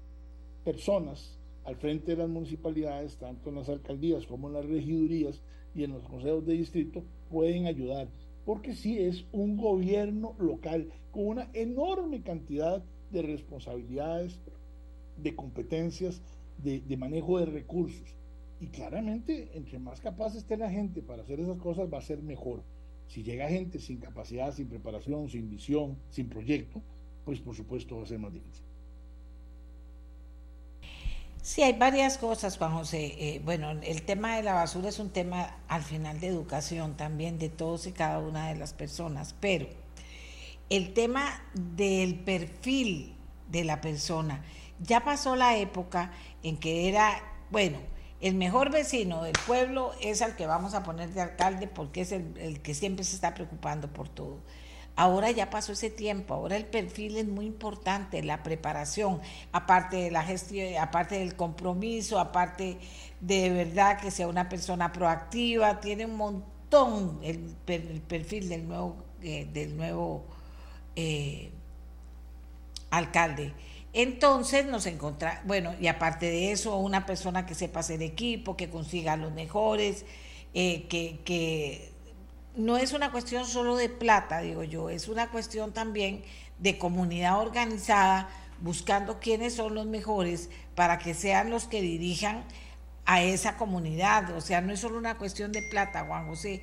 personas 0.65 1.36
al 1.67 1.77
frente 1.77 2.13
de 2.13 2.19
las 2.19 2.29
municipalidades, 2.29 3.17
tanto 3.17 3.51
en 3.51 3.57
las 3.57 3.69
alcaldías 3.69 4.25
como 4.27 4.47
en 4.47 4.55
las 4.55 4.67
regidurías 4.67 5.43
y 5.75 5.83
en 5.83 5.93
los 5.93 6.05
consejos 6.05 6.47
de 6.47 6.55
distrito, 6.55 7.03
pueden 7.29 7.67
ayudar. 7.67 8.09
Porque 8.45 8.77
sí 8.77 9.01
es 9.01 9.27
un 9.33 9.57
gobierno 9.57 10.37
local 10.39 10.89
con 11.11 11.27
una 11.27 11.51
enorme 11.55 12.23
cantidad 12.23 12.85
de 13.11 13.23
responsabilidades, 13.23 14.39
de 15.21 15.35
competencias, 15.35 16.23
de, 16.63 16.97
manejo 16.97 17.41
de 17.41 17.47
recursos. 17.47 18.15
Y 18.61 18.69
claramente, 18.69 19.51
entre 19.55 19.81
más 19.81 20.01
capaz 20.01 20.37
esté 20.37 20.57
la 20.57 20.71
gente 20.71 21.03
para 21.03 21.23
hacer 21.23 21.41
esas 21.41 21.59
cosas, 21.59 21.93
va 21.93 21.99
a 21.99 22.03
ser 22.03 22.23
mejor. 22.23 22.63
Si 23.09 23.25
llega 23.25 23.49
gente 23.49 23.81
sin 23.81 23.99
capacidad, 23.99 24.55
sin 24.55 24.69
preparación, 24.69 25.29
sin 25.29 25.51
visión, 25.51 25.97
sin 26.11 26.29
proyecto, 26.29 26.81
pues 27.25 27.41
por 27.41 27.57
supuesto 27.57 27.97
va 27.97 28.05
a 28.05 28.07
ser 28.07 28.21
más 28.21 28.33
difícil. 28.33 28.65
Sí, 31.47 31.63
hay 31.63 31.75
varias 31.75 32.19
cosas, 32.19 32.59
Juan 32.59 32.73
José. 32.73 33.15
Eh, 33.21 33.41
bueno, 33.45 33.71
el 33.71 34.03
tema 34.03 34.35
de 34.35 34.43
la 34.43 34.53
basura 34.53 34.89
es 34.89 34.99
un 34.99 35.11
tema 35.11 35.59
al 35.69 35.85
final 35.85 36.19
de 36.19 36.27
educación 36.27 36.97
también 36.97 37.39
de 37.39 37.49
todos 37.49 37.87
y 37.87 37.93
cada 37.93 38.19
una 38.19 38.49
de 38.49 38.57
las 38.57 38.73
personas, 38.73 39.37
pero 39.39 39.69
el 40.71 40.93
tema 40.93 41.41
del 41.55 42.19
perfil 42.19 43.15
de 43.49 43.63
la 43.63 43.81
persona, 43.81 44.45
ya 44.81 45.05
pasó 45.05 45.37
la 45.37 45.57
época 45.57 46.11
en 46.43 46.57
que 46.57 46.89
era, 46.89 47.23
bueno, 47.53 47.79
el 48.21 48.35
mejor 48.35 48.73
vecino 48.73 49.23
del 49.23 49.37
pueblo 49.47 49.93
es 50.01 50.23
al 50.23 50.35
que 50.35 50.49
vamos 50.49 50.75
a 50.75 50.83
poner 50.83 51.11
de 51.11 51.21
alcalde 51.21 51.69
porque 51.69 52.01
es 52.01 52.11
el, 52.11 52.37
el 52.39 52.61
que 52.61 52.75
siempre 52.75 53.05
se 53.05 53.15
está 53.15 53.35
preocupando 53.35 53.93
por 53.93 54.09
todo. 54.09 54.41
Ahora 54.97 55.31
ya 55.31 55.51
pasó 55.51 55.73
ese 55.73 55.91
tiempo, 55.91 56.33
ahora 56.33 56.57
el 56.57 56.65
perfil 56.65 57.19
es 57.19 57.29
muy 57.29 57.45
importante, 57.45 58.23
la 58.23 58.43
preparación, 58.43 59.21
aparte 59.53 59.97
de 59.97 60.11
la 60.11 60.23
gestión, 60.23 60.75
aparte 60.81 61.19
del 61.19 61.37
compromiso, 61.37 62.19
aparte 62.19 62.79
de 63.21 63.51
verdad 63.51 64.01
que 64.01 64.11
sea 64.11 64.27
una 64.27 64.49
persona 64.49 64.93
proactiva, 64.93 65.81
tiene 65.81 66.07
un 66.07 66.17
montón 66.17 67.21
el, 67.23 67.39
perfil 68.09 68.49
del 68.49 68.67
nuevo, 68.67 68.97
eh, 69.23 69.47
del 69.53 69.77
nuevo 69.77 70.25
eh, 70.97 71.51
alcalde. 72.91 73.53
Entonces 73.93 74.65
nos 74.65 74.87
encontramos, 74.87 75.45
bueno, 75.47 75.75
y 75.79 75.89
aparte 75.89 76.25
de 76.27 76.53
eso, 76.53 76.77
una 76.77 77.05
persona 77.05 77.45
que 77.45 77.55
sepa 77.55 77.81
hacer 77.81 78.03
equipo, 78.03 78.57
que 78.57 78.71
consiga 78.71 79.17
los 79.19 79.33
mejores, 79.33 80.07
eh, 80.55 80.87
que, 80.89 81.21
que 81.25 81.96
no 82.57 82.79
es 82.79 82.95
una 82.95 83.13
cuestión 83.13 83.45
solo 83.45 83.77
de 83.77 83.91
plata, 83.91 84.41
digo 84.41 84.65
yo, 84.65 84.89
es 84.89 85.09
una 85.09 85.29
cuestión 85.31 85.73
también 85.73 86.25
de 86.59 86.79
comunidad 86.79 87.39
organizada, 87.39 88.31
buscando 88.61 89.21
quiénes 89.21 89.55
son 89.55 89.75
los 89.75 89.85
mejores 89.85 90.49
para 90.75 90.99
que 90.99 91.13
sean 91.13 91.51
los 91.51 91.67
que 91.67 91.83
dirijan 91.83 92.45
a 93.05 93.23
esa 93.23 93.59
comunidad. 93.59 94.35
O 94.35 94.41
sea, 94.41 94.63
no 94.63 94.73
es 94.73 94.81
solo 94.81 94.97
una 94.97 95.19
cuestión 95.19 95.53
de 95.53 95.63
plata, 95.71 96.07
Juan 96.07 96.27
José. 96.27 96.63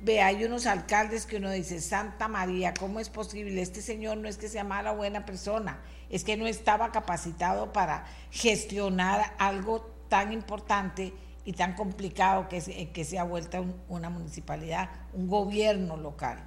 Ve, 0.00 0.22
hay 0.22 0.44
unos 0.44 0.66
alcaldes 0.66 1.26
que 1.26 1.36
uno 1.36 1.50
dice, 1.50 1.80
Santa 1.80 2.26
María, 2.26 2.72
¿cómo 2.72 2.98
es 2.98 3.10
posible? 3.10 3.60
Este 3.60 3.82
señor 3.82 4.16
no 4.16 4.28
es 4.28 4.38
que 4.38 4.48
sea 4.48 4.64
mala 4.64 4.92
o 4.92 4.96
buena 4.96 5.26
persona, 5.26 5.80
es 6.08 6.24
que 6.24 6.38
no 6.38 6.46
estaba 6.46 6.90
capacitado 6.90 7.72
para 7.72 8.06
gestionar 8.30 9.34
algo 9.38 9.90
tan 10.08 10.32
importante 10.32 11.12
y 11.44 11.52
tan 11.52 11.74
complicado 11.74 12.48
que, 12.48 12.60
se, 12.60 12.90
que 12.90 13.04
se 13.04 13.18
ha 13.18 13.24
vuelto 13.24 13.64
una 13.88 14.10
municipalidad, 14.10 14.90
un 15.12 15.28
gobierno 15.28 15.96
local. 15.96 16.38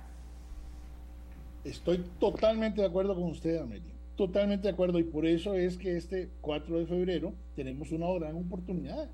Estoy 1.64 2.04
totalmente 2.20 2.82
de 2.82 2.88
acuerdo 2.88 3.16
con 3.16 3.26
usted, 3.26 3.58
Amelia. 3.58 3.94
Totalmente 4.16 4.68
de 4.68 4.74
acuerdo. 4.74 5.00
Y 5.00 5.04
por 5.04 5.26
eso 5.26 5.54
es 5.54 5.78
que 5.78 5.98
este 5.98 6.30
4 6.42 6.80
de 6.80 6.86
febrero 6.86 7.34
tenemos 7.56 7.92
una 7.92 8.12
gran 8.14 8.36
oportunidad 8.36 9.10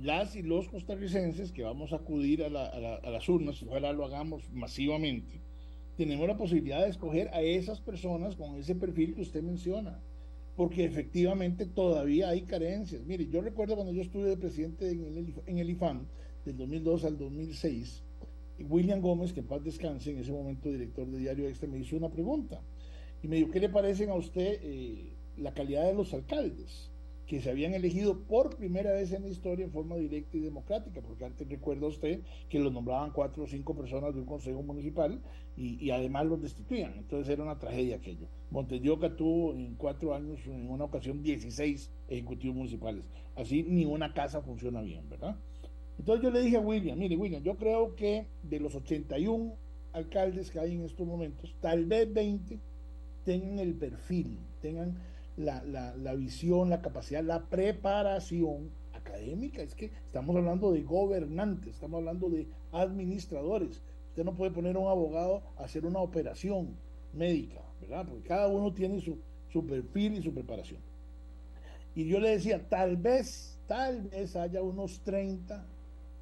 las 0.00 0.34
y 0.36 0.42
los 0.42 0.68
costarricenses 0.68 1.52
que 1.52 1.62
vamos 1.62 1.92
a 1.92 1.96
acudir 1.96 2.42
a, 2.42 2.48
las 2.48 3.28
urnas, 3.28 3.62
ojalá 3.62 3.92
lo 3.92 4.04
hagamos 4.04 4.50
masivamente, 4.52 5.40
tenemos 5.96 6.26
la 6.26 6.36
posibilidad 6.36 6.82
de 6.82 6.88
escoger 6.88 7.28
a 7.28 7.42
esas 7.42 7.80
personas 7.80 8.36
con 8.36 8.56
ese 8.56 8.74
perfil 8.74 9.14
que 9.14 9.22
usted 9.22 9.42
menciona, 9.42 10.00
porque 10.56 10.84
efectivamente 10.84 11.66
todavía 11.66 12.28
hay 12.28 12.42
carencias. 12.42 13.04
Mire, 13.04 13.26
yo 13.28 13.40
recuerdo 13.40 13.74
cuando 13.74 13.92
yo 13.92 14.02
estuve 14.02 14.28
de 14.28 14.36
presidente 14.36 14.90
en 14.90 15.04
el, 15.04 15.34
en 15.46 15.58
el 15.58 15.70
IFAM, 15.70 16.06
del 16.44 16.56
2002 16.56 17.04
al 17.04 17.18
2006, 17.18 18.02
William 18.68 19.00
Gómez, 19.00 19.32
que 19.32 19.40
en 19.40 19.46
paz 19.46 19.62
descanse, 19.64 20.10
en 20.10 20.18
ese 20.18 20.32
momento 20.32 20.70
director 20.70 21.06
de 21.06 21.18
Diario 21.18 21.48
Extra, 21.48 21.68
me 21.68 21.78
hizo 21.78 21.96
una 21.96 22.10
pregunta. 22.10 22.60
Y 23.22 23.28
me 23.28 23.36
dijo, 23.36 23.50
¿qué 23.50 23.60
le 23.60 23.68
parecen 23.68 24.10
a 24.10 24.14
usted 24.14 24.58
eh, 24.62 25.16
la 25.36 25.54
calidad 25.54 25.86
de 25.86 25.94
los 25.94 26.12
alcaldes? 26.12 26.91
Que 27.32 27.40
se 27.40 27.48
habían 27.48 27.72
elegido 27.72 28.24
por 28.24 28.58
primera 28.58 28.92
vez 28.92 29.10
en 29.10 29.22
la 29.22 29.30
historia 29.30 29.64
en 29.64 29.72
forma 29.72 29.96
directa 29.96 30.36
y 30.36 30.40
democrática, 30.40 31.00
porque 31.00 31.24
antes 31.24 31.48
recuerda 31.48 31.86
usted 31.86 32.20
que 32.50 32.58
los 32.58 32.70
nombraban 32.70 33.10
cuatro 33.10 33.44
o 33.44 33.46
cinco 33.46 33.74
personas 33.74 34.12
de 34.12 34.20
un 34.20 34.26
consejo 34.26 34.62
municipal 34.62 35.18
y, 35.56 35.90
además 35.92 36.26
los 36.26 36.42
destituían. 36.42 36.92
Entonces 36.98 37.30
era 37.32 37.42
una 37.42 37.58
tragedia 37.58 37.96
aquello. 37.96 38.26
Montedioca 38.50 39.16
tuvo 39.16 39.54
en 39.54 39.76
cuatro 39.76 40.14
años, 40.14 40.40
en 40.46 40.68
una 40.68 40.84
ocasión, 40.84 41.22
16 41.22 41.90
ejecutivos 42.08 42.54
municipales. 42.54 43.02
Así 43.34 43.62
ni 43.62 43.86
una 43.86 44.12
casa 44.12 44.42
funciona 44.42 44.82
bien, 44.82 45.08
¿verdad? 45.08 45.34
Entonces 45.98 46.22
yo 46.22 46.30
le 46.30 46.42
dije 46.42 46.58
a 46.58 46.60
William, 46.60 46.98
mire 46.98 47.16
William, 47.16 47.42
yo 47.42 47.56
creo 47.56 47.96
que 47.96 48.26
de 48.42 48.60
los 48.60 48.74
81 48.74 49.54
alcaldes 49.94 50.50
que 50.50 50.58
hay 50.58 50.74
en 50.74 50.82
estos 50.82 51.06
momentos, 51.06 51.56
tal 51.62 51.86
vez 51.86 52.12
20 52.12 52.58
tengan 53.24 53.58
el 53.58 53.72
perfil, 53.72 54.36
tengan 54.60 54.98
la, 55.36 55.62
la, 55.64 56.14
visión, 56.14 56.70
la 56.70 56.82
capacidad, 56.82 57.22
la 57.22 57.48
preparación 57.48 58.70
académica. 58.92 59.62
Es 59.62 59.74
que 59.74 59.86
estamos 59.86 60.36
hablando 60.36 60.72
de 60.72 60.82
gobernantes, 60.82 61.74
estamos 61.74 61.98
hablando 61.98 62.28
de 62.28 62.46
administradores. 62.72 63.82
Usted 64.08 64.24
no 64.24 64.34
puede 64.34 64.50
poner 64.50 64.76
a 64.76 64.78
un 64.78 64.88
abogado 64.88 65.42
a 65.56 65.64
hacer 65.64 65.86
una 65.86 66.00
operación 66.00 66.76
médica, 67.12 67.60
¿verdad? 67.80 68.06
Porque 68.06 68.28
cada 68.28 68.48
uno 68.48 68.72
tiene 68.72 69.00
su, 69.00 69.18
su 69.50 69.66
perfil 69.66 70.18
y 70.18 70.22
su 70.22 70.32
preparación. 70.32 70.80
Y 71.94 72.06
yo 72.06 72.20
le 72.20 72.30
decía, 72.30 72.68
tal 72.68 72.96
vez, 72.96 73.58
tal 73.66 74.02
vez 74.02 74.36
haya 74.36 74.62
unos 74.62 75.00
30 75.00 75.66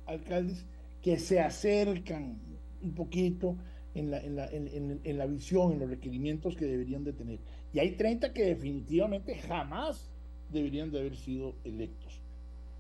alcaldes 0.07 0.65
que 1.03 1.19
se 1.19 1.41
acercan 1.41 2.39
un 2.83 2.95
poquito 2.95 3.57
en 3.95 4.11
la, 4.11 4.21
en 4.21 4.37
la, 4.37 4.47
en, 4.47 5.01
en 5.03 5.19
la 5.19 5.27
visión, 5.27 5.73
en 5.73 5.81
los 5.81 5.91
requerimientos 5.91 6.57
que 6.57 6.67
deberían 6.67 7.05
de 7.05 7.13
tener. 7.13 7.39
Y 7.73 7.79
hay 7.79 7.93
30 7.93 8.33
que 8.33 8.45
definitivamente 8.45 9.37
jamás 9.37 10.11
deberían 10.51 10.91
de 10.91 11.01
haber 11.01 11.17
sido 11.17 11.55
electos. 11.65 12.21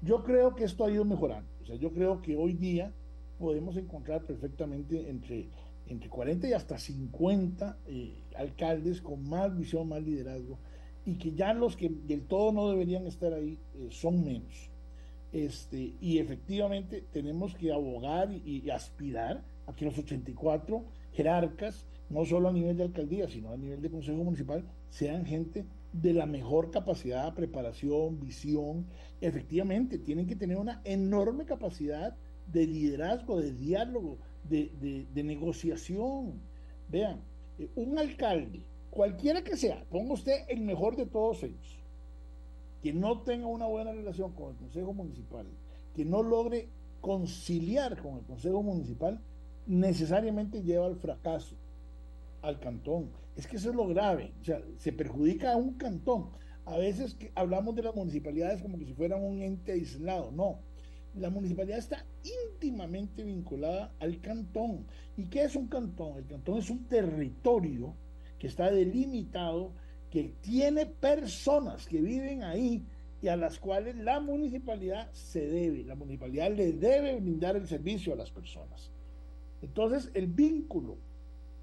Yo 0.03 0.25
creo 0.25 0.55
que 0.55 0.65
esto 0.65 0.85
ha 0.85 0.91
ido 0.91 1.05
mejorando. 1.05 1.49
O 1.63 1.67
sea, 1.67 1.77
yo 1.77 1.93
creo 1.93 2.23
que 2.23 2.37
hoy 2.37 2.55
día 2.55 2.93
podemos 3.39 3.77
encontrar 3.77 4.23
perfectamente 4.23 5.09
entre, 5.09 5.49
entre 5.87 6.09
40 6.09 6.49
y 6.49 6.53
hasta 6.53 6.79
50 6.79 7.79
eh, 7.87 8.15
alcaldes 8.37 9.01
con 9.01 9.29
más 9.29 9.57
visión, 9.57 9.89
más 9.89 10.03
liderazgo, 10.03 10.59
y 11.07 11.15
que 11.15 11.33
ya 11.33 11.53
los 11.55 11.77
que 11.77 11.89
del 11.89 12.27
todo 12.27 12.53
no 12.53 12.69
deberían 12.69 13.07
estar 13.07 13.33
ahí 13.33 13.59
eh, 13.75 13.89
son 13.91 14.25
menos. 14.25 14.71
Este, 15.33 15.95
y 16.01 16.19
efectivamente 16.19 17.05
tenemos 17.13 17.55
que 17.55 17.73
abogar 17.73 18.33
y, 18.33 18.63
y 18.65 18.71
aspirar 18.71 19.43
a 19.67 19.75
que 19.75 19.85
los 19.85 19.97
84 19.97 20.85
jerarcas 21.13 21.87
no 22.11 22.25
solo 22.25 22.49
a 22.49 22.53
nivel 22.53 22.77
de 22.77 22.83
alcaldía, 22.83 23.29
sino 23.29 23.53
a 23.53 23.57
nivel 23.57 23.81
de 23.81 23.91
consejo 23.91 24.23
municipal, 24.25 24.65
sean 24.91 25.25
gente 25.25 25.65
de 25.93 26.13
la 26.13 26.27
mejor 26.27 26.73
capacidad, 26.73 27.33
preparación, 27.35 28.21
visión. 28.21 28.87
Efectivamente, 29.21 29.97
tienen 29.99 30.27
que 30.27 30.35
tener 30.35 30.59
una 30.59 30.83
enorme 30.85 31.45
capacidad 31.45 32.17
de 32.53 32.67
liderazgo, 32.67 33.41
de 33.41 33.53
diálogo, 33.53 34.19
de, 34.49 35.09
negociación. 35.15 36.41
Vean, 36.89 37.21
eh, 37.61 37.71
un 37.77 37.97
alcalde, 37.97 38.65
cualquiera 38.91 39.45
que 39.45 39.57
sea, 39.57 39.85
ponga 39.89 40.15
usted 40.15 40.35
el 40.49 40.63
mejor 40.63 40.97
de 40.97 41.07
todos 41.07 41.45
ellos, 41.45 41.79
que 42.83 42.93
no 42.93 43.21
tenga 43.21 43.47
una 43.47 43.67
buena 43.67 43.93
relación 43.93 44.33
con 44.33 44.51
el 44.51 44.57
Consejo 44.57 44.93
Municipal, 44.93 45.47
que 45.95 46.05
no 46.05 46.25
logre 46.25 46.69
conciliar 47.01 48.03
con 48.03 48.19
el 48.19 48.25
Consejo 48.25 48.65
Municipal, 48.65 49.21
necesariamente 49.67 50.65
lleva 50.65 50.87
al 50.87 50.97
fracaso 50.97 51.60
al 52.43 52.61
cantón. 52.61 53.11
Es 53.37 53.47
que 53.47 53.57
eso 53.57 53.71
es 53.71 53.77
lo 53.77 53.87
grave, 53.89 54.33
o 54.41 54.45
sea, 54.45 54.63
se 54.79 54.93
perjudica 54.93 55.53
a 55.53 55.57
un 55.57 55.75
cantón. 55.75 56.31
A 56.65 56.77
veces 56.77 57.15
que 57.15 57.33
hablamos 57.35 57.75
de 57.75 57.83
las 57.83 57.95
municipalidades 57.95 58.63
como 58.63 58.79
que 58.79 58.85
si 58.85 58.95
fueran 58.95 59.23
un 59.23 59.43
ente 59.43 59.73
aislado, 59.73 60.31
no. 60.31 60.61
La 61.15 61.31
municipalidad 61.31 61.79
está 61.79 62.07
íntimamente 62.23 63.25
vinculada 63.25 63.93
al 63.99 64.21
cantón. 64.21 64.87
¿Y 65.17 65.25
qué 65.25 65.43
es 65.43 65.57
un 65.57 65.67
cantón? 65.67 66.19
El 66.19 66.27
cantón 66.27 66.59
es 66.59 66.71
un 66.71 66.85
territorio 66.85 67.97
que 68.39 68.47
está 68.47 68.71
delimitado, 68.71 69.73
que 70.11 70.35
tiene 70.41 70.87
personas 70.87 71.87
que 71.87 72.01
viven 72.01 72.45
ahí 72.45 72.85
y 73.23 73.29
a 73.29 73.37
las 73.37 73.59
cuales 73.59 73.97
la 73.97 74.21
municipalidad 74.21 75.11
se 75.13 75.47
debe. 75.47 75.85
La 75.85 75.95
municipalidad 75.95 76.51
le 76.53 76.73
debe 76.73 77.17
brindar 77.21 77.57
el 77.57 77.67
servicio 77.67 78.13
a 78.13 78.17
las 78.17 78.31
personas. 78.31 78.91
Entonces, 79.63 80.11
el 80.15 80.27
vínculo 80.27 80.97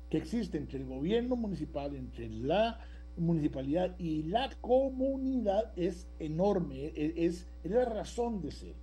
que 0.10 0.18
existe 0.18 0.58
entre 0.58 0.80
el 0.80 0.86
gobierno 0.86 1.36
municipal, 1.36 1.96
entre 1.96 2.30
la 2.30 2.80
municipalidad 3.18 3.96
y 3.98 4.24
la 4.24 4.50
comunidad 4.62 5.72
es 5.76 6.08
enorme, 6.20 6.86
e, 6.86 6.94
e, 6.96 7.26
es, 7.26 7.48
es, 7.64 7.72
la 7.72 7.86
razón 7.86 8.42
de 8.42 8.52
ser. 8.52 8.76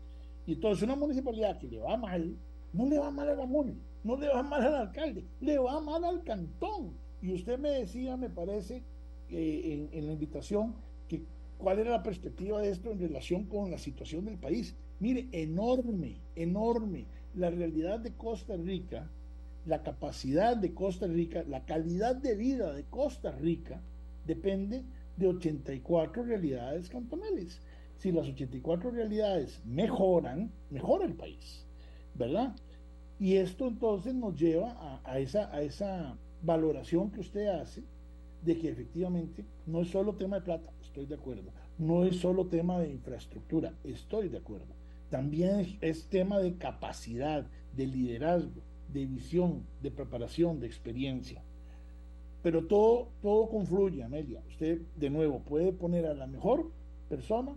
Y 0.47 0.55
entonces 0.55 0.83
una 0.83 0.97
municipalidad 0.97 1.59
que 1.59 1.69
le 1.69 1.79
va 1.79 1.97
mal, 1.97 2.37
no 2.73 2.87
le 2.87 2.99
va 2.99 3.11
mal 3.11 3.29
a 3.29 3.35
la 3.35 3.47
MUNI, 3.47 3.79
no 4.03 4.17
le 4.17 4.29
va 4.29 4.43
mal 4.43 4.63
al 4.63 4.75
alcalde, 4.75 5.25
le 5.41 5.59
va 5.59 5.81
mal 5.81 6.05
al 6.05 6.23
cantón. 6.25 6.93
Y 7.23 7.33
usted 7.33 7.59
me 7.59 7.71
decía, 7.71 8.17
me 8.17 8.29
parece, 8.29 8.83
en, 9.31 9.89
en 9.93 10.07
la 10.07 10.13
invitación, 10.13 10.75
que 11.09 11.23
cuál 11.57 11.79
era 11.79 11.93
la 11.93 12.03
perspectiva 12.03 12.61
de 12.61 12.71
esto 12.71 12.91
en 12.91 12.99
relación 12.99 13.45
con 13.45 13.71
la 13.71 13.79
situación 13.79 14.27
del 14.27 14.37
país. 14.37 14.77
Mire, 15.01 15.29
enorme, 15.33 16.21
enorme. 16.37 17.07
La 17.35 17.51
realidad 17.51 18.01
de 18.01 18.13
Costa 18.13 18.57
Rica 18.57 19.11
la 19.67 19.83
capacidad 19.83 20.57
de 20.57 20.75
Costa 20.75 21.07
Rica, 21.07 21.45
la 21.49 21.65
calidad 21.65 22.17
de 22.17 22.35
vida 22.35 22.73
de 22.73 22.85
Costa 22.85 23.33
Rica 23.33 23.81
depende 24.27 24.85
de 25.17 25.29
84 25.29 26.23
realidades 26.25 26.89
cantonales. 26.89 27.61
Si 27.99 28.13
las 28.13 28.29
84 28.29 28.91
realidades 28.91 29.63
mejoran, 29.65 30.51
mejora 30.71 31.07
el 31.07 31.15
país, 31.15 31.67
¿verdad? 32.15 32.55
Y 33.19 33.37
esto 33.37 33.69
entonces 33.69 34.15
nos 34.15 34.39
lleva 34.39 35.01
a, 35.05 35.19
esa, 35.19 35.55
a 35.55 35.63
esa 35.63 36.19
valoración 36.43 37.11
que 37.11 37.21
usted 37.21 37.47
hace 37.47 37.85
de 38.43 38.59
que 38.59 38.69
efectivamente 38.69 39.45
no 39.67 39.81
es 39.81 39.89
solo 39.89 40.17
tema 40.17 40.37
de 40.37 40.43
plata, 40.43 40.71
estoy 40.83 41.07
de 41.07 41.15
acuerdo, 41.15 41.51
no 41.79 42.05
es 42.05 42.17
solo 42.17 42.47
tema 42.49 42.79
de 42.81 42.91
infraestructura, 42.91 43.73
estoy 43.85 44.29
de 44.29 44.39
acuerdo, 44.39 44.75
también 45.09 45.79
es 45.81 46.09
tema 46.09 46.39
de 46.41 46.57
capacidad, 46.59 47.47
de 47.75 47.87
liderazgo, 47.87 48.63
de 48.95 49.07
visión, 49.07 49.65
de 49.83 49.91
preparación, 49.91 50.61
de 50.61 50.69
experiencia. 50.69 51.43
Pero 52.43 52.67
todo, 52.67 53.09
todo 53.21 53.49
confluye, 53.49 54.03
Amelia. 54.03 54.41
Usted, 54.49 54.81
de 54.97 55.11
nuevo, 55.11 55.41
puede 55.41 55.73
poner 55.73 56.07
a 56.07 56.15
la 56.15 56.27
mejor 56.27 56.71
persona 57.09 57.57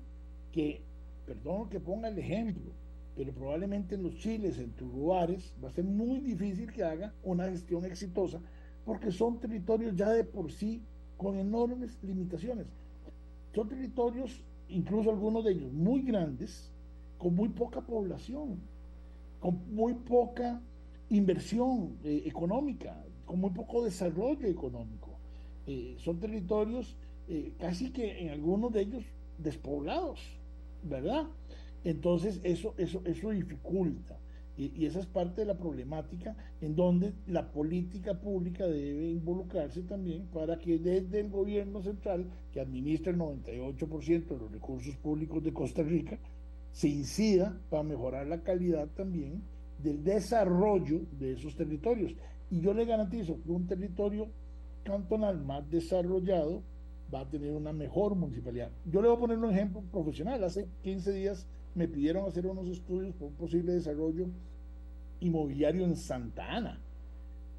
que, 0.51 0.81
perdón 1.25 1.69
que 1.69 1.79
ponga 1.79 2.07
el 2.07 2.17
ejemplo, 2.17 2.71
pero 3.15 3.31
probablemente 3.33 3.95
en 3.95 4.03
los 4.03 4.15
chiles, 4.15 4.57
en 4.57 4.71
tus 4.71 4.91
lugares, 4.91 5.53
va 5.63 5.69
a 5.69 5.71
ser 5.71 5.83
muy 5.83 6.19
difícil 6.19 6.71
que 6.71 6.83
haga 6.83 7.13
una 7.23 7.47
gestión 7.47 7.85
exitosa, 7.85 8.39
porque 8.85 9.11
son 9.11 9.39
territorios 9.39 9.95
ya 9.95 10.09
de 10.09 10.23
por 10.23 10.51
sí 10.51 10.81
con 11.17 11.38
enormes 11.38 11.97
limitaciones. 12.01 12.65
Son 13.53 13.67
territorios, 13.67 14.41
incluso 14.69 15.11
algunos 15.11 15.43
de 15.43 15.51
ellos 15.51 15.71
muy 15.71 16.01
grandes, 16.01 16.71
con 17.17 17.35
muy 17.35 17.49
poca 17.49 17.81
población, 17.81 18.59
con 19.39 19.59
muy 19.73 19.93
poca 19.93 20.61
inversión 21.10 21.97
eh, 22.03 22.24
económica, 22.26 23.03
con 23.26 23.39
muy 23.39 23.51
poco 23.51 23.84
desarrollo 23.84 24.47
económico. 24.47 25.18
Eh, 25.66 25.95
son 25.99 26.20
territorios 26.20 26.97
eh, 27.28 27.53
casi 27.60 27.91
que 27.91 28.22
en 28.22 28.30
algunos 28.30 28.72
de 28.72 28.82
ellos 28.82 29.03
despoblados, 29.38 30.22
¿verdad? 30.84 31.28
Entonces, 31.84 32.39
eso, 32.43 32.74
eso, 32.78 33.01
eso 33.05 33.32
dificulta. 33.32 34.18
Y, 34.58 34.86
esa 34.86 34.99
es 34.99 35.05
parte 35.05 35.41
de 35.41 35.45
la 35.45 35.58
problemática 35.58 36.36
en 36.62 36.76
donde 36.76 37.14
la 37.28 37.51
política 37.51 38.20
pública 38.20 38.66
debe 38.66 39.12
involucrarse 39.12 39.84
también 39.84 40.26
para 40.28 40.58
que 40.58 40.80
desde 40.80 41.20
el 41.20 41.30
gobierno 41.30 41.84
central, 41.84 42.26
que 42.51 42.60
administra 42.60 43.12
el 43.12 43.20
98% 43.20 44.26
de 44.26 44.38
los 44.38 44.51
recursos 44.51 44.95
públicos 44.95 45.43
de 45.43 45.53
Costa 45.53 45.84
Rica, 45.84 46.18
se 46.72 46.89
incida 46.89 47.60
para 47.70 47.84
mejorar 47.84 48.26
la 48.28 48.41
calidad 48.41 48.88
también 48.95 49.43
del 49.84 50.03
desarrollo 50.03 51.01
de 51.19 51.34
esos 51.34 51.55
territorios. 51.55 52.13
Y 52.49 52.61
yo 52.61 52.73
le 52.73 52.86
garantizo 52.86 53.38
que 53.43 53.51
un 53.51 53.67
territorio 53.67 54.28
cantonal 54.84 55.43
más 55.43 55.69
desarrollado 55.69 56.61
va 57.13 57.21
a 57.21 57.30
tener 57.30 57.53
una 57.53 57.73
mejor 57.73 58.15
municipalidad. 58.15 58.71
Yo 58.86 59.01
le 59.01 59.07
voy 59.07 59.17
a 59.17 59.19
poner 59.19 59.38
un 59.38 59.51
ejemplo 59.51 59.82
profesional. 59.91 60.43
Hace 60.43 60.67
15 60.84 61.11
días 61.13 61.47
me 61.75 61.88
pidieron 61.88 62.25
hacer 62.25 62.45
unos 62.47 62.67
estudios 62.67 63.13
por 63.15 63.30
un 63.30 63.36
posible 63.36 63.73
desarrollo 63.73 64.28
inmobiliario 65.19 65.84
en 65.84 65.95
Santa 65.95 66.51
Ana. 66.51 66.80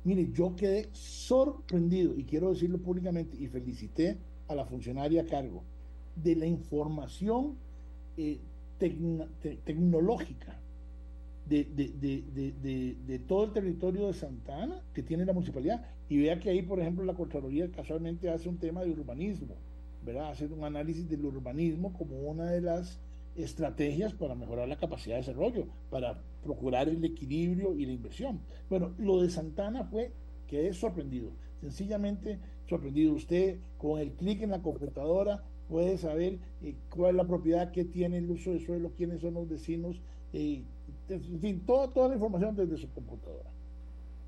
Mire, 0.05 0.31
yo 0.33 0.55
quedé 0.57 0.89
sorprendido, 0.93 2.15
y 2.17 2.25
quiero 2.25 2.51
decirlo 2.51 2.79
públicamente, 2.79 3.37
y 3.39 3.47
felicité 3.49 4.17
a 4.47 4.55
la 4.55 4.65
funcionaria 4.65 5.23
a 5.23 5.27
cargo, 5.27 5.63
de 6.17 6.35
la 6.37 6.47
información 6.47 7.57
eh, 8.17 8.39
tecnológica 8.79 10.58
de, 11.49 12.97
de, 13.07 13.19
todo 13.21 13.45
el 13.45 13.53
territorio 13.53 14.07
de 14.07 14.13
Santa 14.13 14.63
Ana 14.63 14.83
que 14.93 15.03
tiene 15.03 15.25
la 15.25 15.33
municipalidad. 15.33 15.85
Y 16.09 16.19
vea 16.19 16.39
que 16.41 16.51
ahí, 16.51 16.63
por 16.63 16.81
ejemplo, 16.81 17.05
la 17.05 17.15
Contraloría 17.15 17.71
casualmente 17.71 18.31
hace 18.31 18.49
un 18.49 18.59
tema 18.59 18.83
de 18.83 18.91
urbanismo, 18.91 19.55
¿verdad? 20.05 20.31
Hace 20.31 20.47
un 20.47 20.65
análisis 20.65 21.09
del 21.09 21.25
urbanismo 21.25 21.93
como 21.93 22.19
una 22.21 22.47
de 22.51 22.61
las 22.61 23.01
estrategias 23.37 24.15
para 24.15 24.35
mejorar 24.35 24.69
la 24.69 24.77
capacidad 24.77 25.17
de 25.17 25.23
desarrollo, 25.23 25.67
para 25.91 26.21
procurar 26.43 26.89
el 26.89 27.05
equilibrio 27.05 27.75
y 27.77 27.87
la 27.87 27.93
inversión. 27.93 28.41
Bueno, 28.69 28.95
lo 28.99 29.23
de 29.23 29.31
Santana 29.31 29.85
fue 29.85 30.13
que 30.47 30.69
es 30.69 30.79
sorprendido, 30.79 31.31
sencillamente 31.61 32.39
sorprendido. 32.67 33.15
Usted 33.15 33.59
con 33.77 34.01
el 34.01 34.13
clic 34.13 34.43
en 34.43 34.51
la 34.51 34.63
computadora 34.63 35.45
puede 35.69 35.99
saber 35.99 36.39
eh, 36.63 36.75
cuál 36.91 37.11
es 37.11 37.17
la 37.17 37.27
propiedad 37.27 37.71
que 37.71 37.85
tiene 37.85 38.19
el 38.19 38.31
uso 38.31 38.53
de 38.53 38.61
suelo, 38.61 38.93
quiénes 38.97 39.21
son 39.21 39.35
los 39.35 39.49
vecinos, 39.49 40.01
eh, 40.33 40.65
en 41.09 41.61
toda 41.67 42.09
la 42.09 42.15
información 42.15 42.55
desde 42.57 42.77
su 42.77 42.91
computadora. 42.91 43.51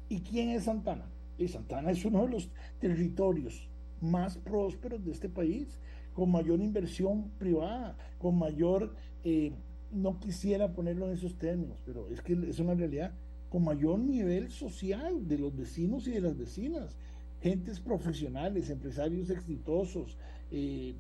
¿Y 0.09 0.21
quién 0.21 0.51
es 0.51 0.65
Santana? 0.65 1.07
Y 1.39 1.49
Santana 1.49 1.91
es 1.91 2.05
uno 2.05 2.25
de 2.27 2.33
los 2.33 2.51
territorios 2.81 3.69
más 4.01 4.37
prósperos 4.39 5.05
de 5.05 5.13
este 5.13 5.29
país 5.29 5.79
con 6.15 6.31
mayor 6.31 6.61
inversión 6.61 7.31
privada, 7.39 7.97
con 8.19 8.39
mayor, 8.39 8.95
eh, 9.25 9.53
no 9.93 10.19
quisiera 10.19 10.73
ponerlo 10.73 11.07
en 11.07 11.13
esos 11.13 11.37
términos, 11.39 11.81
pero 11.85 12.09
es 12.11 12.21
que 12.21 12.33
es 12.49 12.59
una 12.59 12.75
realidad, 12.75 13.13
con 13.49 13.65
mayor 13.65 13.99
nivel 13.99 14.51
social 14.51 15.27
de 15.27 15.39
los 15.39 15.57
vecinos 15.57 16.07
y 16.07 16.13
de 16.13 16.21
las 16.21 16.37
vecinas, 16.37 16.97
gentes 17.41 17.81
profesionales, 17.81 18.71
empresarios 18.71 19.31
exitosos, 19.31 20.17
eh, 20.51 20.95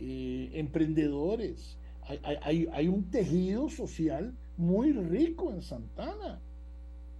eh, 0.00 0.50
emprendedores. 0.54 1.78
Hay, 2.06 2.68
hay, 2.70 2.88
un 2.88 3.10
tejido 3.10 3.68
social 3.68 4.34
muy 4.56 4.92
rico 4.92 5.50
en 5.52 5.62
Santana. 5.62 6.40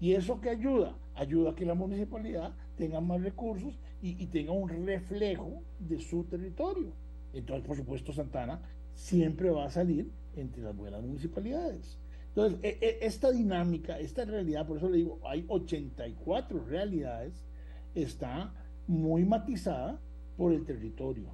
¿Y 0.01 0.12
eso 0.12 0.41
qué 0.41 0.51
ayuda? 0.51 0.95
Ayuda 1.14 1.51
a 1.51 1.55
que 1.55 1.64
la 1.64 1.74
municipalidad 1.74 2.53
tenga 2.76 3.01
más 3.01 3.22
recursos 3.22 3.78
y, 4.03 4.22
y 4.22 4.26
tenga 4.26 4.53
un 4.53 4.68
reflejo 4.68 5.62
de 5.78 6.01
su 6.01 6.24
territorio. 6.24 6.93
Entonces, 7.32 7.66
por 7.66 7.76
supuesto, 7.76 8.12
Santana 8.12 8.61
siempre 8.95 9.51
va 9.51 9.64
a 9.64 9.70
salir 9.70 10.11
entre 10.37 10.62
las 10.62 10.76
buenas 10.76 11.03
municipalidades. 11.03 11.99
Entonces, 12.28 12.59
e, 12.62 12.78
e, 12.80 13.07
esta 13.07 13.30
dinámica, 13.30 13.99
esta 13.99 14.24
realidad, 14.24 14.66
por 14.66 14.78
eso 14.78 14.89
le 14.89 14.99
digo, 14.99 15.20
hay 15.24 15.45
84 15.49 16.64
realidades, 16.64 17.47
está 17.95 18.53
muy 18.87 19.24
matizada 19.24 20.01
por 20.37 20.53
el 20.53 20.64
territorio. 20.64 21.28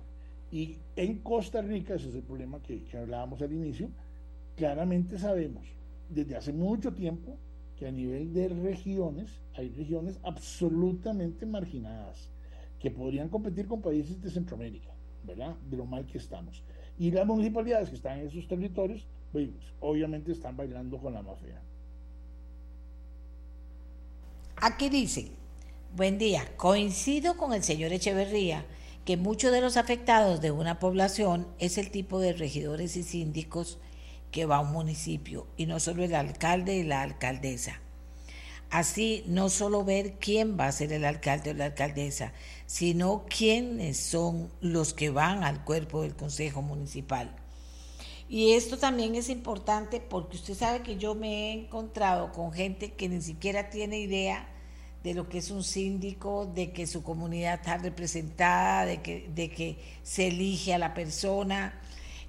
Y 0.50 0.76
en 0.96 1.18
Costa 1.18 1.62
Rica, 1.62 1.94
ese 1.94 2.08
es 2.08 2.14
el 2.14 2.22
problema 2.22 2.60
que, 2.62 2.82
que 2.84 2.98
hablábamos 2.98 3.40
al 3.42 3.52
inicio, 3.52 3.90
claramente 4.56 5.18
sabemos 5.18 5.66
desde 6.08 6.36
hace 6.36 6.52
mucho 6.52 6.92
tiempo 6.92 7.36
que 7.76 7.86
a 7.86 7.92
nivel 7.92 8.32
de 8.34 8.48
regiones 8.48 9.40
hay 9.54 9.68
regiones 9.70 10.18
absolutamente 10.22 11.46
marginadas 11.46 12.30
que 12.78 12.90
podrían 12.90 13.28
competir 13.28 13.66
con 13.66 13.80
países 13.80 14.20
de 14.20 14.30
Centroamérica. 14.30 14.90
¿verdad? 15.24 15.54
De 15.68 15.76
lo 15.76 15.84
mal 15.84 16.06
que 16.06 16.18
estamos. 16.18 16.62
Y 16.98 17.10
las 17.10 17.26
municipalidades 17.26 17.88
que 17.88 17.96
están 17.96 18.20
en 18.20 18.26
esos 18.26 18.46
territorios, 18.46 19.06
pues, 19.32 19.48
obviamente 19.80 20.32
están 20.32 20.56
bailando 20.56 20.98
con 20.98 21.14
la 21.14 21.22
mafia. 21.22 21.60
Aquí 24.56 24.88
dice, 24.88 25.30
buen 25.96 26.18
día, 26.18 26.42
coincido 26.56 27.36
con 27.36 27.52
el 27.52 27.62
señor 27.62 27.92
Echeverría 27.92 28.64
que 29.04 29.16
muchos 29.16 29.52
de 29.52 29.60
los 29.60 29.76
afectados 29.76 30.40
de 30.40 30.50
una 30.50 30.78
población 30.78 31.46
es 31.58 31.78
el 31.78 31.90
tipo 31.90 32.20
de 32.20 32.32
regidores 32.32 32.96
y 32.96 33.02
síndicos 33.02 33.78
que 34.30 34.46
va 34.46 34.56
a 34.56 34.60
un 34.60 34.72
municipio 34.72 35.46
y 35.56 35.66
no 35.66 35.80
solo 35.80 36.04
el 36.04 36.14
alcalde 36.14 36.76
y 36.76 36.82
la 36.82 37.02
alcaldesa. 37.02 37.80
Así, 38.70 39.24
no 39.26 39.48
solo 39.48 39.84
ver 39.84 40.14
quién 40.20 40.56
va 40.58 40.68
a 40.68 40.72
ser 40.72 40.92
el 40.92 41.04
alcalde 41.04 41.50
o 41.50 41.54
la 41.54 41.64
alcaldesa, 41.66 42.32
sino 42.66 43.24
quiénes 43.28 43.98
son 43.98 44.48
los 44.60 44.94
que 44.94 45.10
van 45.10 45.42
al 45.42 45.64
cuerpo 45.64 46.02
del 46.02 46.14
Consejo 46.14 46.62
Municipal. 46.62 47.34
Y 48.28 48.52
esto 48.52 48.78
también 48.78 49.16
es 49.16 49.28
importante 49.28 50.00
porque 50.00 50.36
usted 50.36 50.54
sabe 50.54 50.82
que 50.82 50.96
yo 50.96 51.16
me 51.16 51.48
he 51.48 51.52
encontrado 51.52 52.30
con 52.30 52.52
gente 52.52 52.92
que 52.92 53.08
ni 53.08 53.20
siquiera 53.20 53.70
tiene 53.70 53.98
idea 53.98 54.48
de 55.02 55.14
lo 55.14 55.28
que 55.28 55.38
es 55.38 55.50
un 55.50 55.64
síndico, 55.64 56.46
de 56.46 56.72
que 56.72 56.86
su 56.86 57.02
comunidad 57.02 57.54
está 57.54 57.78
representada, 57.78 58.84
de 58.84 59.00
que, 59.00 59.30
de 59.34 59.50
que 59.50 59.78
se 60.02 60.28
elige 60.28 60.74
a 60.74 60.78
la 60.78 60.94
persona. 60.94 61.74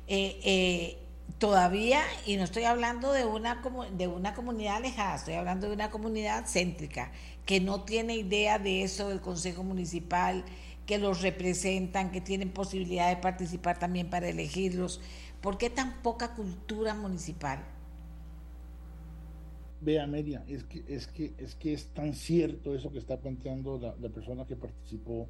Eh, 0.08 0.40
eh, 0.44 0.98
todavía, 1.38 2.02
y 2.26 2.38
no 2.38 2.44
estoy 2.44 2.64
hablando 2.64 3.12
de 3.12 3.26
una, 3.26 3.62
de 3.98 4.08
una 4.08 4.34
comunidad 4.34 4.78
alejada, 4.78 5.16
estoy 5.16 5.34
hablando 5.34 5.68
de 5.68 5.74
una 5.74 5.90
comunidad 5.90 6.46
céntrica, 6.46 7.12
que 7.46 7.60
no 7.60 7.84
tiene 7.84 8.16
idea 8.16 8.60
de 8.60 8.84
eso 8.84 9.10
del 9.10 9.22
Consejo 9.22 9.64
Municipal, 9.64 10.46
que 10.86 10.98
los 10.98 11.22
representan, 11.22 12.12
que 12.12 12.22
tienen 12.22 12.52
posibilidad 12.52 13.10
de 13.10 13.18
participar 13.18 13.80
también 13.80 14.10
para 14.10 14.30
elegirlos. 14.30 15.02
¿Por 15.42 15.58
qué 15.58 15.70
tan 15.70 16.02
poca 16.02 16.36
cultura 16.36 16.94
municipal? 16.94 17.64
Vea, 19.82 20.06
Media, 20.08 20.44
es 20.48 20.64
que 20.64 20.84
es, 20.88 21.08
que, 21.08 21.34
es, 21.38 21.56
que 21.56 21.74
es 21.74 21.88
tan 21.88 22.14
cierto 22.14 22.76
eso 22.76 22.92
que 22.92 23.00
está 23.00 23.20
planteando 23.20 23.80
la, 23.80 23.96
la 24.00 24.10
persona 24.10 24.46
que 24.46 24.56
participó 24.56 25.28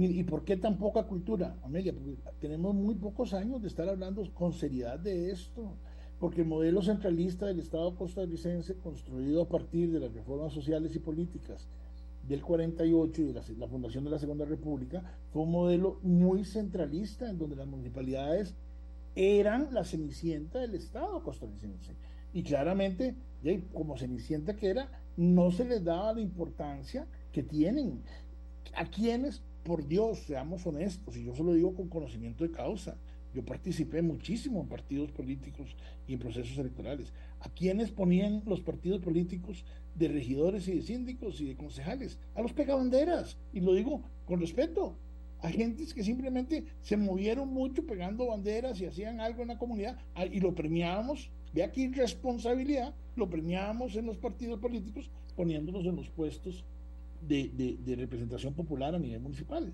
¿Y 0.00 0.22
por 0.22 0.44
qué 0.44 0.56
tan 0.56 0.78
poca 0.78 1.02
cultura, 1.04 1.56
Amelia? 1.64 1.92
Porque 1.92 2.16
tenemos 2.40 2.72
muy 2.72 2.94
pocos 2.94 3.34
años 3.34 3.62
de 3.62 3.66
estar 3.66 3.88
hablando 3.88 4.22
con 4.32 4.52
seriedad 4.52 4.96
de 4.96 5.32
esto, 5.32 5.76
porque 6.20 6.42
el 6.42 6.46
modelo 6.46 6.82
centralista 6.82 7.46
del 7.46 7.58
Estado 7.58 7.96
costarricense, 7.96 8.76
construido 8.76 9.42
a 9.42 9.48
partir 9.48 9.90
de 9.90 9.98
las 9.98 10.12
reformas 10.12 10.52
sociales 10.52 10.94
y 10.94 11.00
políticas 11.00 11.66
del 12.22 12.42
48 12.42 13.22
y 13.22 13.24
de 13.24 13.32
la, 13.56 13.66
fundación 13.66 14.04
de 14.04 14.10
la 14.10 14.20
Segunda 14.20 14.44
República, 14.44 15.02
fue 15.32 15.42
un 15.42 15.50
modelo 15.50 15.98
muy 16.02 16.44
centralista, 16.44 17.28
en 17.28 17.38
donde 17.38 17.56
las 17.56 17.66
municipalidades 17.66 18.54
eran 19.16 19.74
la 19.74 19.82
cenicienta 19.82 20.60
del 20.60 20.76
Estado 20.76 21.24
costarricense. 21.24 21.96
Y 22.32 22.44
claramente, 22.44 23.16
como 23.72 23.96
cenicienta 23.96 24.56
que 24.56 24.68
era, 24.68 24.90
no 25.16 25.50
se 25.50 25.64
les 25.64 25.84
daba 25.84 26.12
la 26.12 26.20
importancia 26.20 27.06
que 27.32 27.42
tienen. 27.42 28.02
¿A 28.74 28.84
quienes 28.86 29.42
por 29.68 29.86
Dios, 29.86 30.20
seamos 30.20 30.66
honestos, 30.66 31.14
y 31.14 31.24
yo 31.24 31.34
se 31.34 31.44
lo 31.44 31.52
digo 31.52 31.74
con 31.74 31.88
conocimiento 31.88 32.42
de 32.42 32.50
causa. 32.50 32.96
Yo 33.34 33.44
participé 33.44 34.00
muchísimo 34.00 34.62
en 34.62 34.68
partidos 34.68 35.12
políticos 35.12 35.76
y 36.06 36.14
en 36.14 36.18
procesos 36.18 36.56
electorales. 36.56 37.12
¿A 37.40 37.50
quiénes 37.50 37.90
ponían 37.90 38.42
los 38.46 38.62
partidos 38.62 39.02
políticos 39.02 39.66
de 39.94 40.08
regidores 40.08 40.66
y 40.68 40.76
de 40.76 40.82
síndicos 40.82 41.38
y 41.42 41.48
de 41.48 41.56
concejales? 41.56 42.18
A 42.34 42.40
los 42.40 42.54
pegabanderas. 42.54 43.36
Y 43.52 43.60
lo 43.60 43.74
digo 43.74 44.00
con 44.24 44.40
respeto. 44.40 44.96
A 45.40 45.50
gentes 45.50 45.92
que 45.92 46.02
simplemente 46.02 46.64
se 46.80 46.96
movieron 46.96 47.52
mucho 47.52 47.84
pegando 47.84 48.28
banderas 48.28 48.80
y 48.80 48.86
hacían 48.86 49.20
algo 49.20 49.42
en 49.42 49.48
la 49.48 49.58
comunidad 49.58 49.98
ah, 50.14 50.24
y 50.24 50.40
lo 50.40 50.54
premiábamos. 50.54 51.30
Ve 51.58 51.64
aquí 51.64 51.88
responsabilidad, 51.88 52.94
lo 53.16 53.28
premiábamos 53.28 53.96
en 53.96 54.06
los 54.06 54.16
partidos 54.16 54.60
políticos 54.60 55.10
poniéndonos 55.34 55.84
en 55.86 55.96
los 55.96 56.08
puestos 56.08 56.64
de, 57.20 57.96
representación 57.98 58.54
popular 58.54 58.94
a 58.94 58.98
nivel 59.00 59.18
municipal. 59.18 59.72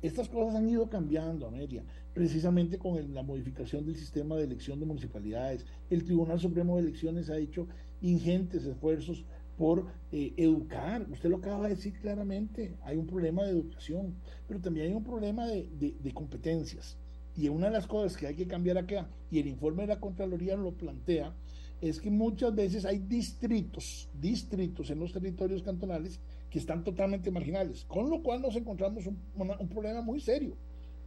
Estas 0.00 0.26
cosas 0.30 0.54
han 0.54 0.70
ido 0.70 0.88
cambiando, 0.88 1.46
Amelia, 1.46 1.84
precisamente 2.14 2.78
con 2.78 3.12
la 3.12 3.22
modificación 3.22 3.84
del 3.84 3.96
sistema 3.96 4.36
de 4.36 4.44
elección 4.44 4.80
de 4.80 4.86
municipalidades. 4.86 5.66
El 5.90 6.02
Tribunal 6.02 6.40
Supremo 6.40 6.76
de 6.76 6.84
Elecciones 6.84 7.28
ha 7.28 7.36
hecho 7.36 7.68
ingentes 8.00 8.64
esfuerzos 8.64 9.26
por 9.58 9.84
eh, 10.12 10.32
educar. 10.38 11.06
Usted 11.10 11.28
lo 11.28 11.36
acaba 11.36 11.68
de 11.68 11.74
decir 11.74 11.92
claramente, 12.00 12.74
hay 12.84 12.96
un 12.96 13.06
problema 13.06 13.44
de 13.44 13.50
educación, 13.50 14.14
pero 14.46 14.60
también 14.60 14.86
hay 14.86 14.94
un 14.94 15.04
problema 15.04 15.46
de, 15.46 15.68
de 15.78 16.14
competencias. 16.14 16.96
Y 17.38 17.48
una 17.48 17.66
de 17.66 17.72
las 17.72 17.86
cosas 17.86 18.16
que 18.16 18.26
hay 18.26 18.34
que 18.34 18.48
cambiar 18.48 18.78
acá, 18.78 19.08
y 19.30 19.38
el 19.38 19.46
informe 19.46 19.82
de 19.82 19.94
la 19.94 20.00
Contraloría 20.00 20.56
lo 20.56 20.72
plantea, 20.72 21.32
es 21.80 22.00
que 22.00 22.10
muchas 22.10 22.52
veces 22.52 22.84
hay 22.84 22.98
distritos, 22.98 24.08
distritos 24.20 24.90
en 24.90 24.98
los 24.98 25.12
territorios 25.12 25.62
cantonales 25.62 26.18
que 26.50 26.58
están 26.58 26.82
totalmente 26.82 27.30
marginales, 27.30 27.84
con 27.84 28.10
lo 28.10 28.24
cual 28.24 28.42
nos 28.42 28.56
encontramos 28.56 29.06
un, 29.06 29.22
un 29.36 29.68
problema 29.68 30.02
muy 30.02 30.20
serio. 30.20 30.56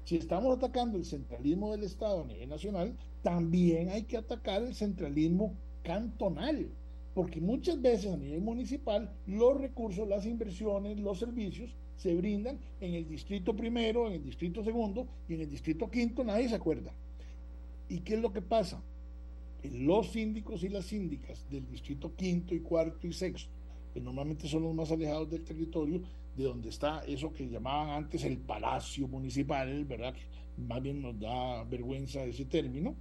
Si 0.06 0.16
estamos 0.16 0.56
atacando 0.56 0.98
el 0.98 1.04
centralismo 1.04 1.70
del 1.72 1.84
Estado 1.84 2.24
a 2.24 2.28
nivel 2.28 2.48
nacional, 2.48 2.96
también 3.22 3.90
hay 3.90 4.04
que 4.04 4.16
atacar 4.16 4.64
el 4.64 4.74
centralismo 4.74 5.54
cantonal, 5.84 6.70
porque 7.14 7.42
muchas 7.42 7.82
veces 7.82 8.14
a 8.14 8.18
nivel 8.18 8.42
municipal 8.42 9.12
los 9.28 9.60
recursos, 9.60 10.08
las 10.08 10.26
inversiones, 10.26 11.00
los 11.00 11.20
servicios 11.20 11.76
se 11.98 12.16
brindan 12.16 12.58
en 12.80 12.94
el 12.94 13.08
distrito 13.08 13.56
primero, 13.56 14.08
en 14.08 14.14
el 14.14 14.24
distrito 14.24 14.64
segundo 14.64 15.08
y 15.28 15.36
en 15.36 15.42
el 15.42 15.50
distrito 15.50 15.90
quinto, 15.90 16.24
nadie 16.24 16.50
se 16.50 16.56
acuerda. 16.56 16.92
¿Y 17.90 18.00
qué 18.00 18.16
es 18.16 18.22
lo 18.22 18.32
que 18.32 18.42
pasa? 18.42 18.82
Los 19.64 20.12
síndicos 20.12 20.64
y 20.64 20.70
las 20.70 20.86
síndicas 20.86 21.46
del 21.50 21.68
distrito 21.70 22.16
quinto 22.16 22.56
y 22.56 22.62
cuarto 22.62 23.06
y 23.06 23.14
sexto, 23.14 23.52
que 23.94 24.00
normalmente 24.00 24.48
son 24.48 24.64
los 24.64 24.74
más 24.74 24.92
alejados 24.92 25.30
del 25.30 25.44
territorio, 25.44 26.02
de 26.36 26.44
donde 26.46 26.70
está 26.70 27.04
eso 27.06 27.34
que 27.34 27.48
llamaban 27.48 27.90
antes 27.90 28.24
el 28.24 28.38
palacio 28.38 29.08
municipal, 29.08 29.84
¿verdad? 29.86 30.14
Que 30.14 30.62
más 30.64 30.82
bien 30.82 31.02
nos 31.02 31.20
da 31.20 31.64
vergüenza 31.66 32.24
ese 32.24 32.46
término, 32.46 32.96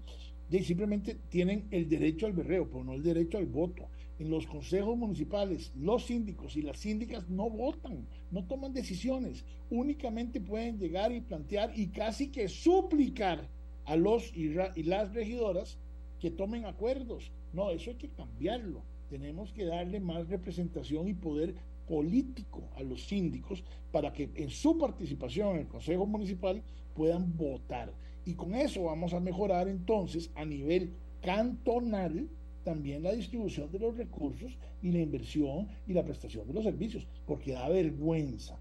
y 0.51 0.65
simplemente 0.65 1.17
tienen 1.29 1.69
el 1.71 1.89
derecho 1.89 2.27
al 2.27 2.33
berreo, 2.33 2.69
pero 2.69 2.83
no 2.83 2.95
el 2.95 3.03
derecho 3.03 3.39
al 3.39 3.47
voto. 3.47 3.87
En 4.21 4.29
los 4.29 4.47
consejos 4.47 4.99
municipales, 4.99 5.73
los 5.75 6.05
síndicos 6.05 6.55
y 6.55 6.61
las 6.61 6.79
síndicas 6.79 7.31
no 7.31 7.49
votan, 7.49 8.07
no 8.31 8.45
toman 8.45 8.75
decisiones, 8.75 9.47
únicamente 9.71 10.43
pueden 10.43 10.79
llegar 10.79 11.11
y 11.11 11.23
plantear 11.23 11.73
y 11.75 11.87
casi 11.87 12.29
que 12.29 12.47
suplicar 12.47 13.49
a 13.87 13.97
los 13.97 14.31
y, 14.37 14.53
las 14.83 15.15
regidoras 15.15 15.79
que 16.19 16.31
tomen 16.31 16.67
acuerdos. 16.67 17.33
No, 17.55 17.71
eso 17.71 17.93
hay 17.93 17.97
que 17.97 18.11
cambiarlo. 18.11 18.83
Tenemos 19.09 19.55
que 19.55 19.65
darle 19.65 20.01
más 20.01 20.29
representación 20.29 21.09
y 21.09 21.15
poder 21.15 21.55
político 21.89 22.69
a 22.77 22.83
los 22.83 23.03
síndicos 23.07 23.65
para 23.91 24.13
que 24.13 24.29
en 24.35 24.51
su 24.51 24.77
participación 24.77 25.55
en 25.55 25.61
el 25.63 25.67
Consejo 25.67 26.05
Municipal 26.05 26.63
puedan 26.95 27.35
votar. 27.39 27.91
Y 28.27 28.35
con 28.35 28.55
eso 28.55 28.83
vamos 28.83 29.15
a 29.15 29.21
mejorar 29.21 29.67
entonces 29.67 30.31
a 30.35 30.45
nivel 30.45 30.93
cantonal 31.23 32.29
también 32.71 33.03
la 33.03 33.11
distribución 33.11 33.69
de 33.73 33.81
los 33.81 33.97
recursos 33.97 34.57
y 34.81 34.93
la 34.93 35.01
inversión 35.01 35.67
y 35.89 35.93
la 35.93 36.05
prestación 36.05 36.47
de 36.47 36.55
los 36.55 36.63
servicios, 36.63 37.05
porque 37.27 37.55
da 37.55 37.69
vergüenza 37.69 38.57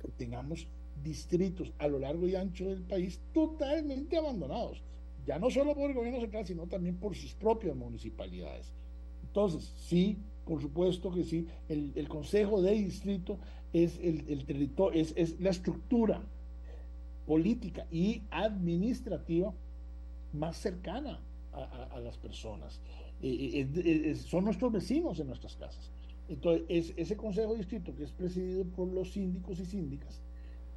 que 0.00 0.08
tengamos 0.08 0.66
distritos 1.04 1.72
a 1.78 1.86
lo 1.86 2.00
largo 2.00 2.26
y 2.26 2.34
ancho 2.34 2.68
del 2.68 2.82
país 2.82 3.20
totalmente 3.32 4.16
abandonados, 4.16 4.82
ya 5.24 5.38
no 5.38 5.48
solo 5.48 5.76
por 5.76 5.88
el 5.88 5.94
gobierno 5.94 6.20
central, 6.20 6.44
sino 6.44 6.66
también 6.66 6.96
por 6.96 7.14
sus 7.14 7.34
propias 7.34 7.76
municipalidades. 7.76 8.72
Entonces, 9.22 9.72
sí, 9.76 10.18
por 10.44 10.60
supuesto 10.60 11.12
que 11.12 11.22
sí, 11.22 11.46
el, 11.68 12.08
Consejo 12.08 12.60
de 12.62 12.72
Distrito 12.72 13.38
es, 13.72 13.96
el, 14.02 14.44
territorio, 14.44 15.00
es, 15.00 15.14
es 15.16 15.38
la 15.38 15.50
estructura 15.50 16.20
política 17.26 17.86
y 17.92 18.22
administrativa 18.32 19.54
más 20.32 20.56
cercana 20.56 21.20
a, 21.52 22.00
las 22.00 22.16
personas. 22.16 22.80
Eh, 23.22 23.68
eh, 23.74 24.14
son 24.16 24.44
nuestros 24.44 24.72
vecinos 24.72 25.18
en 25.20 25.28
nuestras 25.28 25.56
casas. 25.56 25.90
Entonces, 26.28 26.64
es, 26.68 26.94
ese 26.96 27.16
Consejo 27.16 27.54
Distrito, 27.54 27.94
que 27.94 28.04
es 28.04 28.12
presidido 28.12 28.64
por 28.64 28.88
los 28.88 29.12
síndicos 29.12 29.60
y 29.60 29.64
síndicas, 29.64 30.20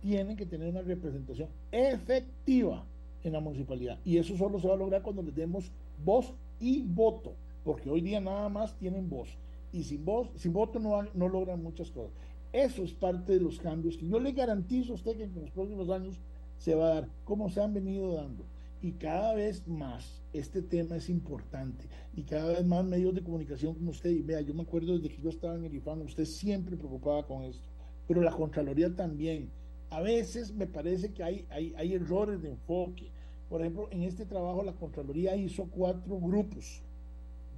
tiene 0.02 0.36
que 0.36 0.46
tener 0.46 0.70
una 0.70 0.82
representación 0.82 1.50
efectiva 1.72 2.86
en 3.24 3.34
la 3.34 3.40
municipalidad. 3.40 4.00
Y 4.06 4.18
eso 4.18 4.38
solo 4.38 4.60
se 4.60 4.68
va 4.68 4.76
a 4.76 4.78
lograr 4.78 5.02
cuando 5.02 5.24
les 5.24 5.36
demos 5.36 5.72
voz 6.04 6.34
y 6.60 6.84
voto, 6.84 7.34
porque 7.64 7.90
hoy 7.90 8.02
día 8.02 8.20
nada 8.20 8.50
más 8.50 8.78
tienen 8.78 9.10
voz 9.10 9.30
y 9.76 9.84
sin 9.84 10.06
voz, 10.06 10.30
sin 10.36 10.54
voto 10.54 10.80
no, 10.80 11.04
no 11.14 11.28
logran 11.28 11.62
muchas 11.62 11.92
cosas. 11.92 12.14
Eso 12.54 12.84
es 12.84 12.94
parte 12.94 13.34
de 13.34 13.42
los 13.42 13.60
cambios 13.60 13.98
que 13.98 14.08
yo 14.08 14.20
le 14.20 14.32
garantizo 14.32 14.94
a 14.94 14.96
usted 14.96 15.18
que 15.18 15.24
en 15.24 15.36
los 15.36 15.52
próximos 15.52 15.90
años 15.90 16.18
se 16.58 16.76
va 16.76 16.86
a 16.86 16.94
dar, 16.96 17.10
como 17.26 17.50
se 17.50 17.62
han 17.62 17.74
venido 17.74 18.14
dando. 18.14 18.46
Y 18.86 18.92
cada 18.92 19.34
vez 19.34 19.68
más 19.68 20.22
este 20.32 20.62
tema 20.62 20.96
es 20.96 21.10
importante 21.10 21.88
y 22.16 22.22
cada 22.22 22.52
vez 22.52 22.64
más 22.64 22.86
medios 22.86 23.16
de 23.16 23.24
comunicación 23.24 23.74
como 23.74 23.90
usted. 23.90 24.12
Y 24.12 24.22
vea, 24.22 24.42
yo 24.42 24.54
me 24.54 24.62
acuerdo 24.62 24.96
desde 24.96 25.10
que 25.10 25.24
yo 25.24 25.32
estaba 25.32 25.56
en 25.56 25.66
el 25.66 25.74
IFAN, 25.74 26.04
usted 26.04 26.26
siempre 26.26 26.78
preocupaba 26.78 27.26
con 27.26 27.42
esto, 27.46 27.68
pero 28.08 28.22
la 28.22 28.30
Contraloría 28.30 28.96
también. 28.96 29.50
A 29.90 30.02
veces 30.02 30.54
me 30.54 30.68
parece 30.68 31.12
que 31.12 31.24
hay, 31.24 31.48
hay, 31.50 31.74
hay 31.76 31.94
errores 31.96 32.44
de 32.44 32.50
enfoque. 32.50 33.10
Por 33.50 33.62
ejemplo, 33.62 33.88
en 33.90 34.04
este 34.04 34.24
trabajo 34.24 34.62
la 34.62 34.74
Contraloría 34.74 35.36
hizo 35.36 35.66
cuatro 35.66 36.20
grupos 36.20 36.84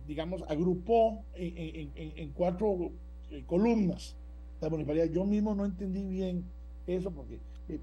digamos, 0.07 0.41
agrupó 0.47 1.25
en, 1.35 2.31
cuatro 2.35 2.91
eh, 3.31 3.43
columnas 3.45 4.15
la 4.61 4.69
municipalidad. 4.69 5.07
Yo 5.07 5.25
mismo 5.25 5.53
no 5.53 5.65
entendí 5.65 6.05
bien 6.07 6.45
eso 6.87 7.11
porque 7.11 7.41
eh, 7.67 7.81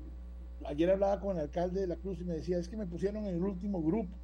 ayer 0.67 0.91
hablaba 0.91 1.21
con 1.21 1.37
el 1.37 1.43
alcalde 1.43 1.81
de 1.81 1.87
la 1.87 1.97
Cruz 1.97 2.21
y 2.21 2.25
me 2.25 2.35
decía, 2.35 2.59
es 2.59 2.69
que 2.69 2.77
me 2.77 2.87
pusieron 2.87 3.27
en 3.27 3.35
el 3.35 3.43
último 3.43 3.83
grupo. 3.83 4.15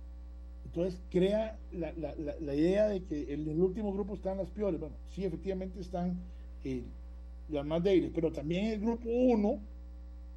Entonces 0.64 1.00
crea 1.10 1.58
la, 1.72 1.92
la, 1.92 2.54
idea 2.54 2.86
de 2.86 3.02
que 3.02 3.34
en 3.34 3.48
el 3.48 3.60
último 3.60 3.92
grupo 3.92 4.14
están 4.14 4.38
las 4.38 4.50
peores. 4.50 4.78
Bueno, 4.78 4.94
sí, 5.08 5.24
efectivamente 5.24 5.80
están 5.80 6.16
eh, 6.64 6.84
las 7.48 7.66
más 7.66 7.82
débiles, 7.82 8.12
pero 8.14 8.30
también 8.30 8.66
en 8.66 8.72
el 8.74 8.80
grupo 8.80 9.08
1 9.08 9.60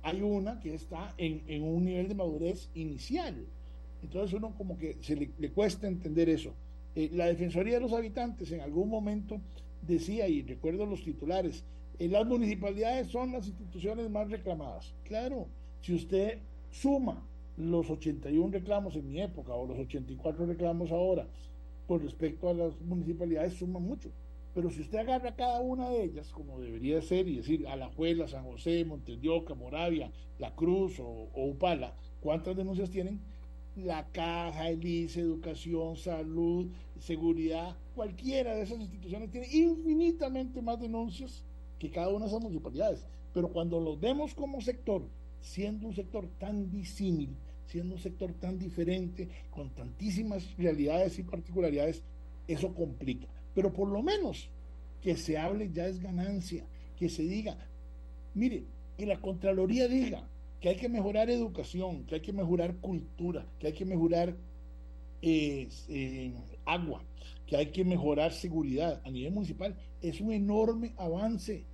hay 0.01 0.21
una 0.21 0.59
que 0.59 0.73
está 0.73 1.13
en, 1.17 1.63
un 1.63 1.85
nivel 1.85 2.07
de 2.07 2.15
madurez 2.15 2.69
inicial. 2.73 3.45
Entonces 4.01 4.33
uno 4.33 4.55
como 4.57 4.77
que 4.77 4.97
se 5.01 5.15
le 5.15 5.49
cuesta 5.51 5.87
entender 5.87 6.29
eso. 6.29 6.53
Eh, 6.95 7.09
la 7.13 7.25
Defensoría 7.25 7.75
de 7.75 7.81
los 7.81 7.93
Habitantes 7.93 8.51
en 8.51 8.61
algún 8.61 8.89
momento 8.89 9.41
decía, 9.81 10.27
y 10.27 10.43
recuerdo 10.43 10.85
los 10.85 11.03
titulares, 11.03 11.63
eh, 11.99 12.07
las 12.07 12.25
municipalidades 12.25 13.07
son 13.07 13.31
las 13.31 13.47
instituciones 13.47 14.09
más 14.09 14.29
reclamadas. 14.29 14.93
Claro, 15.03 15.47
si 15.83 15.93
usted 15.93 16.39
suma 16.71 17.23
los 17.57 17.87
81 17.89 18.51
reclamos 18.51 18.95
en 18.95 19.07
mi 19.07 19.21
época 19.21 19.53
o 19.53 19.67
los 19.67 19.77
84 19.77 20.47
reclamos 20.47 20.91
ahora 20.91 21.27
con 21.87 22.01
respecto 22.01 22.49
a 22.49 22.53
las 22.53 22.81
municipalidades, 22.81 23.53
suma 23.53 23.79
mucho. 23.79 24.09
Pero 24.55 24.71
si 24.71 24.81
usted 24.81 24.99
agarra 24.99 25.35
cada 25.35 25.61
una 25.61 25.89
de 25.89 26.03
ellas, 26.03 26.31
como 26.31 26.59
debería 26.59 27.01
ser, 27.01 27.27
y 27.27 27.35
decir 27.37 27.67
Alajuela, 27.67 28.27
San 28.27 28.45
José, 28.45 28.85
Montes 28.85 29.19
Moravia, 29.57 30.11
La 30.39 30.55
Cruz 30.55 30.99
o, 30.99 31.27
o 31.33 31.45
Upala, 31.47 31.93
¿cuántas 32.21 32.55
denuncias 32.55 32.89
tienen? 32.89 33.19
la 33.75 34.07
caja, 34.11 34.69
el 34.69 34.85
ICE, 34.85 35.21
educación, 35.21 35.95
salud, 35.97 36.67
seguridad, 36.99 37.75
cualquiera 37.95 38.55
de 38.55 38.63
esas 38.63 38.79
instituciones 38.79 39.31
tiene 39.31 39.47
infinitamente 39.51 40.61
más 40.61 40.79
denuncias 40.79 41.43
que 41.79 41.89
cada 41.89 42.09
una 42.09 42.25
de 42.25 42.27
esas 42.27 42.41
municipalidades. 42.41 43.05
Pero 43.33 43.49
cuando 43.49 43.79
los 43.79 43.99
vemos 43.99 44.35
como 44.35 44.61
sector, 44.61 45.03
siendo 45.43 45.87
un 45.87 45.93
sector 45.93 46.27
tan 46.39 46.71
disímil, 46.71 47.35
siendo 47.67 47.95
un 47.95 48.01
sector 48.01 48.33
tan 48.33 48.57
diferente, 48.57 49.27
con 49.51 49.69
tantísimas 49.69 50.57
realidades 50.57 51.19
y 51.19 51.23
particularidades, 51.23 52.01
eso 52.47 52.73
complica. 52.73 53.27
Pero 53.53 53.71
por 53.71 53.89
lo 53.89 54.01
menos 54.01 54.49
que 55.01 55.15
se 55.17 55.37
hable 55.37 55.69
ya 55.71 55.85
es 55.85 56.01
ganancia, 56.01 56.65
que 56.97 57.09
se 57.09 57.23
diga, 57.23 57.57
mire, 58.33 58.63
que 58.97 59.05
la 59.05 59.19
Contraloría 59.19 59.87
diga, 59.87 60.27
que 60.61 60.69
hay 60.69 60.75
que 60.77 60.87
mejorar 60.87 61.29
educación, 61.29 62.05
que 62.05 62.15
hay 62.15 62.21
que 62.21 62.31
mejorar 62.31 62.77
cultura, 62.77 63.45
que 63.59 63.67
hay 63.67 63.73
que 63.73 63.85
mejorar 63.85 64.35
eh, 65.21 65.67
agua, 66.65 67.03
que 67.45 67.57
hay 67.57 67.65
que 67.67 67.83
mejorar 67.83 68.31
seguridad 68.31 69.01
a 69.03 69.11
nivel 69.11 69.33
municipal, 69.33 69.75
es 70.01 70.21
un 70.21 70.31
enorme 70.31 70.93
avance, 70.95 71.65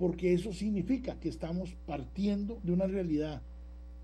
porque 0.00 0.32
eso 0.32 0.50
significa 0.54 1.20
que 1.20 1.28
estamos 1.28 1.76
partiendo 1.86 2.58
de 2.62 2.72
una 2.72 2.86
realidad. 2.86 3.42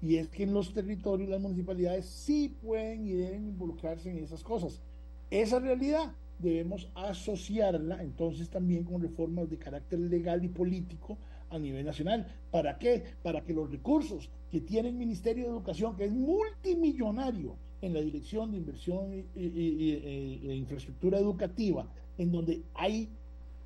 Y 0.03 0.17
es 0.17 0.29
que 0.29 0.43
en 0.43 0.53
los 0.53 0.75
territorios 0.75 1.31
las 1.31 1.41
municipalidades 1.41 2.05
sí 2.05 2.55
pueden 2.63 3.07
y 3.07 3.13
deben 3.15 3.47
involucrarse 3.47 4.11
en 4.11 4.19
esas 4.19 4.45
cosas. 4.45 4.83
Esa 5.31 5.59
realidad 5.59 6.13
debemos 6.39 6.91
asociarla 6.95 8.03
entonces 8.03 8.51
también 8.51 8.85
con 8.85 9.01
reformas 9.01 9.49
de 9.49 9.57
carácter 9.57 9.99
legal 9.99 10.45
y 10.45 10.49
político 10.49 11.17
a 11.49 11.59
nivel 11.59 11.87
nacional. 11.87 12.27
¿Para 12.51 12.77
qué? 12.77 13.03
Para 13.23 13.43
que 13.43 13.55
los 13.55 13.71
recursos 13.71 14.29
que 14.51 14.61
tiene 14.61 14.91
el 14.91 14.97
Ministerio 14.97 15.45
de 15.45 15.51
Educación, 15.51 15.97
que 15.97 16.05
es 16.05 16.13
multimillonario 16.13 17.57
en 17.81 17.95
la 17.95 18.03
dirección 18.03 18.51
de 18.51 18.59
inversión 18.59 19.13
e 19.35 20.55
infraestructura 20.59 21.19
educativa, 21.19 21.91
en 22.19 22.33
donde 22.33 22.65
hay 22.75 23.09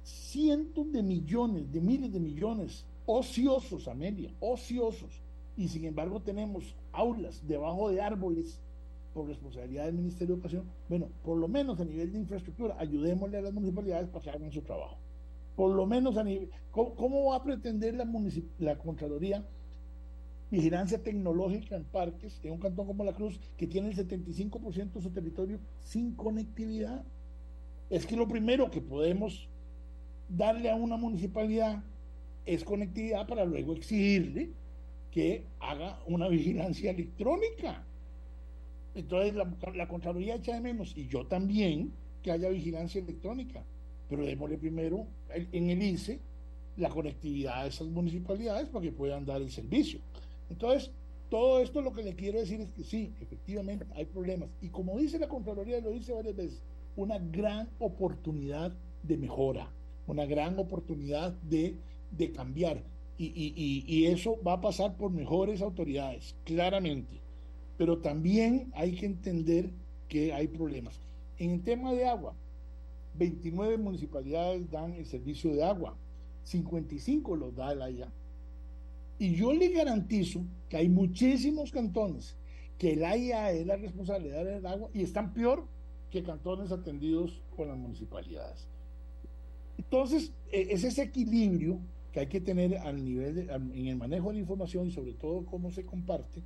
cientos 0.02 0.90
de 0.93 1.02
millones, 1.02 1.70
de 1.72 1.81
miles 1.81 2.12
de 2.12 2.20
millones 2.20 2.86
ociosos, 3.06 3.89
Amelia, 3.89 4.32
ociosos, 4.40 5.20
y 5.56 5.68
sin 5.68 5.85
embargo 5.85 6.20
tenemos 6.20 6.74
aulas 6.93 7.47
debajo 7.47 7.90
de 7.90 8.01
árboles 8.01 8.60
por 9.12 9.27
responsabilidad 9.27 9.86
del 9.86 9.97
Ministerio 9.97 10.28
de 10.28 10.35
Educación, 10.35 10.64
bueno, 10.89 11.09
por 11.24 11.36
lo 11.36 11.48
menos 11.48 11.81
a 11.81 11.85
nivel 11.85 12.12
de 12.12 12.18
infraestructura, 12.18 12.77
ayudémosle 12.78 13.39
a 13.39 13.43
las 13.43 13.52
municipalidades 13.52 14.09
para 14.09 14.22
que 14.22 14.31
hagan 14.31 14.52
su 14.52 14.62
trabajo. 14.62 14.97
Por 15.56 15.74
lo 15.74 15.85
menos 15.86 16.16
a 16.16 16.24
nivel, 16.24 16.48
¿cómo, 16.70 17.31
va 17.31 17.36
a 17.36 17.43
pretender 17.43 17.94
la, 17.94 18.09
la 18.59 18.78
Contraloría 18.78 19.44
vigilancia 20.51 21.02
tecnológica 21.02 21.77
en 21.77 21.85
parques, 21.85 22.40
en 22.43 22.52
un 22.52 22.59
cantón 22.59 22.86
como 22.86 23.05
La 23.05 23.12
Cruz, 23.12 23.40
que 23.56 23.66
tiene 23.66 23.89
el 23.90 23.97
75% 23.97 24.93
de 24.93 25.02
su 25.02 25.10
territorio 25.10 25.60
sin 25.85 26.14
conectividad. 26.14 27.05
Es 27.89 28.05
que 28.05 28.16
lo 28.16 28.27
primero 28.27 28.70
que 28.70 28.81
podemos 28.81 29.48
darle 30.31 30.70
a 30.70 30.74
una 30.74 30.97
municipalidad 30.97 31.82
es 32.47 32.65
conectividad 32.65 33.27
para 33.27 33.44
luego 33.44 33.74
exigirle 33.74 34.51
que 35.11 35.44
haga 35.59 36.01
una 36.07 36.28
vigilancia 36.36 36.90
electrónica. 36.90 37.85
Entonces 38.94 39.35
la, 39.35 39.89
Contraloría 39.89 40.36
echa 40.36 40.55
de 40.55 40.61
menos, 40.61 40.97
y 40.97 41.07
yo 41.07 41.27
también, 41.27 41.93
que 42.23 42.32
haya 42.32 42.48
vigilancia 42.48 43.01
electrónica, 43.01 43.62
pero 44.09 44.24
démosle 44.24 44.59
primero 44.59 45.07
en 45.31 45.70
el 45.70 45.82
ICE 45.82 46.20
la 46.77 46.89
conectividad 46.89 47.62
a 47.62 47.66
esas 47.66 47.89
municipalidades 47.89 48.69
para 48.69 48.85
que 48.85 48.93
puedan 48.93 49.24
dar 49.24 49.40
el 49.40 49.51
servicio. 49.51 50.01
Entonces, 50.48 50.90
todo 51.28 51.61
esto 51.61 51.81
lo 51.81 51.93
que 51.93 52.02
le 52.02 52.15
quiero 52.15 52.40
decir 52.40 52.61
es 52.61 52.73
que 52.73 52.82
sí, 52.82 53.15
efectivamente 53.20 53.86
hay 53.94 54.05
problemas. 54.05 54.51
Y 54.61 54.69
como 54.69 54.98
dice 54.98 55.19
la 55.19 55.28
Contraloría, 55.28 55.81
lo 55.81 55.90
dice 55.93 56.12
varias 56.12 56.36
veces, 56.36 56.62
una 56.97 57.19
gran 57.19 57.69
oportunidad 57.78 58.73
de 59.02 59.16
mejora, 59.16 59.70
una 60.11 60.27
gran 60.27 60.59
oportunidad 60.59 61.32
de, 61.43 61.77
de 62.11 62.32
cambiar. 62.32 62.82
Y, 63.19 63.27
y, 63.27 63.85
y, 63.87 64.07
eso 64.07 64.39
va 64.43 64.55
a 64.55 64.61
pasar 64.61 64.97
por 64.97 65.11
mejores 65.11 65.61
autoridades, 65.61 66.35
claramente. 66.45 67.20
Pero 67.77 67.99
también 67.99 68.73
hay 68.74 68.95
que 68.95 69.07
entender 69.07 69.70
que 70.09 70.32
hay 70.32 70.49
problemas. 70.49 70.99
En 71.39 71.51
el 71.51 71.62
tema 71.62 71.93
de 71.93 72.07
agua, 72.07 72.35
29 73.15 73.77
municipalidades 73.77 74.70
dan 74.70 74.95
el 74.95 75.05
servicio 75.05 75.55
de 75.55 75.62
agua, 75.62 75.97
55 76.45 77.37
los 77.37 77.55
da 77.55 77.73
el 77.73 77.82
AIA. 77.82 78.09
Y 79.19 79.35
yo 79.35 79.53
le 79.53 79.69
garantizo 79.69 80.41
que 80.70 80.78
hay 80.78 80.89
muchísimos 80.89 81.70
cantones 81.70 82.37
que 82.81 82.95
el 82.95 83.05
AIA 83.05 83.53
es 83.53 83.66
la 83.66 83.77
responsabilidad 83.77 84.43
del 84.43 84.65
agua 84.65 84.89
y 84.95 85.03
están 85.03 85.35
peor 85.35 85.66
que 86.11 86.23
cantones 86.23 86.73
atendidos 86.73 87.43
con 87.55 87.69
las 87.69 87.77
municipalidades. 87.77 88.69
Entonces, 89.81 90.32
e, 90.52 90.69
es 90.74 90.85
ese 90.85 91.02
equilibrio 91.05 91.81
que 92.12 92.20
hay 92.20 92.27
que 92.27 92.43
tener 92.43 92.77
al 92.77 93.02
nivel 93.02 93.48
en 93.48 93.86
el 93.86 93.97
manejo 93.97 94.28
de 94.28 94.35
la 94.35 94.40
información 94.40 94.86
y 94.86 94.90
sobre 94.90 95.15
todo 95.15 95.47
cómo 95.47 95.70
se 95.70 95.86
comparte 95.86 96.43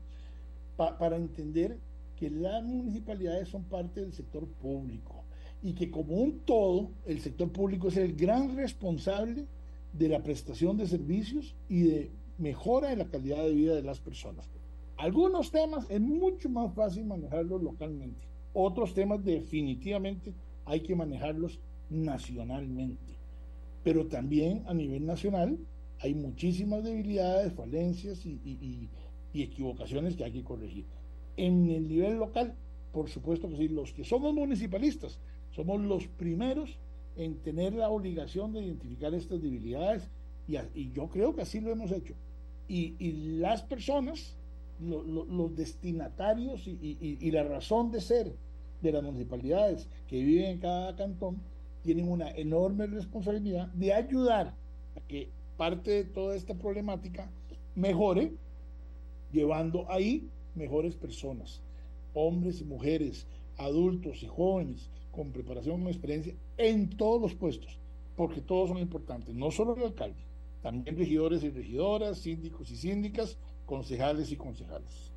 para 0.77 1.17
entender 1.17 1.79
que 2.17 2.31
las 2.31 2.63
municipalidades 2.63 3.49
son 3.49 3.65
parte 3.65 4.03
del 4.03 4.13
sector 4.13 4.47
público 4.47 5.25
y 5.63 5.73
que 5.73 5.91
como 5.91 6.15
un 6.15 6.41
todo 6.41 6.93
el 7.07 7.21
sector 7.21 7.51
público 7.51 7.89
es 7.89 7.97
el 7.97 8.15
gran 8.15 8.57
responsable 8.57 9.47
de 9.93 10.09
la 10.09 10.23
prestación 10.23 10.77
de 10.77 10.87
servicios 10.87 11.57
y 11.69 11.83
de 11.83 12.11
mejora 12.39 12.93
en 12.93 13.01
la 13.01 13.09
calidad 13.09 13.43
de 13.43 13.55
vida 13.55 13.75
de 13.75 13.83
las 13.83 13.99
personas. 13.99 14.49
Algunos 14.97 15.51
temas 15.51 15.87
es 15.89 16.01
mucho 16.01 16.49
más 16.51 16.73
fácil 16.73 17.05
manejarlos 17.05 17.61
localmente. 17.63 18.29
Otros 18.53 18.95
temas 18.95 19.25
definitivamente 19.25 20.35
hay 20.67 20.81
que 20.81 20.95
manejarlos 20.95 21.59
nacionalmente. 21.91 23.24
Pero 23.85 24.07
también 24.07 24.65
a 24.67 24.75
nivel 24.75 25.07
nacional 25.07 25.59
hay 26.01 26.15
muchísimas 26.15 26.83
debilidades, 26.83 27.53
falencias 27.53 28.27
y, 28.27 28.41
y 29.33 29.43
equivocaciones 29.43 30.17
que 30.17 30.25
hay 30.25 30.33
que 30.33 30.43
corregir. 30.43 30.87
En 31.37 31.71
el 31.71 31.89
nivel 31.89 32.17
local, 32.17 32.55
por 32.93 33.09
supuesto 33.09 33.49
que 33.49 33.57
sí, 33.57 33.69
los 33.69 33.93
que 33.93 34.05
somos 34.05 34.35
municipalistas 34.35 35.21
somos 35.51 35.81
los 35.81 36.07
primeros 36.09 36.79
en 37.17 37.37
tener 37.43 37.75
la 37.75 37.91
obligación 37.91 38.53
de 38.53 38.63
identificar 38.63 39.15
estas 39.15 39.41
debilidades 39.41 40.11
y, 40.47 40.93
yo 40.93 41.09
creo 41.09 41.35
que 41.35 41.43
así 41.43 41.61
lo 41.61 41.71
hemos 41.71 41.91
hecho. 41.91 42.15
Y, 42.69 43.13
las 43.39 43.63
personas, 43.63 44.37
los 44.81 45.57
destinatarios 45.57 46.67
y, 46.67 47.31
la 47.31 47.45
razón 47.45 47.91
de 47.91 48.01
ser 48.01 48.33
de 48.83 48.93
las 48.93 49.03
municipalidades 49.03 49.89
que 50.09 50.23
viven 50.23 50.45
en 50.47 50.59
cada 50.59 50.95
cantón 50.97 51.41
tienen 51.85 52.09
una 52.09 52.31
enorme 52.31 52.87
responsabilidad 52.87 53.69
de 53.69 53.93
ayudar 53.93 54.55
a 54.97 55.01
que 55.07 55.29
parte 55.59 55.91
de 55.91 56.05
toda 56.05 56.35
esta 56.35 56.55
problemática 56.55 57.31
mejore, 57.75 58.33
llevando 59.33 59.85
ahí 59.91 60.27
mejores 60.55 60.97
personas, 60.97 61.61
hombres 62.15 62.63
y 62.63 62.65
mujeres, 62.65 63.27
adultos 63.59 64.23
y 64.23 64.27
jóvenes, 64.27 64.89
con 65.13 65.31
preparación, 65.31 65.83
con 65.83 65.89
experiencia 65.89 66.35
en 66.57 66.89
todos 66.97 67.21
los 67.21 67.35
puestos, 67.35 67.79
porque 68.17 68.41
todos 68.41 68.71
son 68.71 68.79
importantes, 68.79 69.35
no 69.35 69.51
solo 69.51 69.77
el 69.77 69.83
alcalde, 69.83 70.23
también 70.63 70.97
regidores 70.97 71.45
y 71.45 71.51
regidoras, 71.51 72.19
síndicos 72.19 72.71
y 72.71 72.77
síndicas, 72.77 73.37
concejales 73.67 74.33
y 74.33 74.37
concejales. 74.37 75.13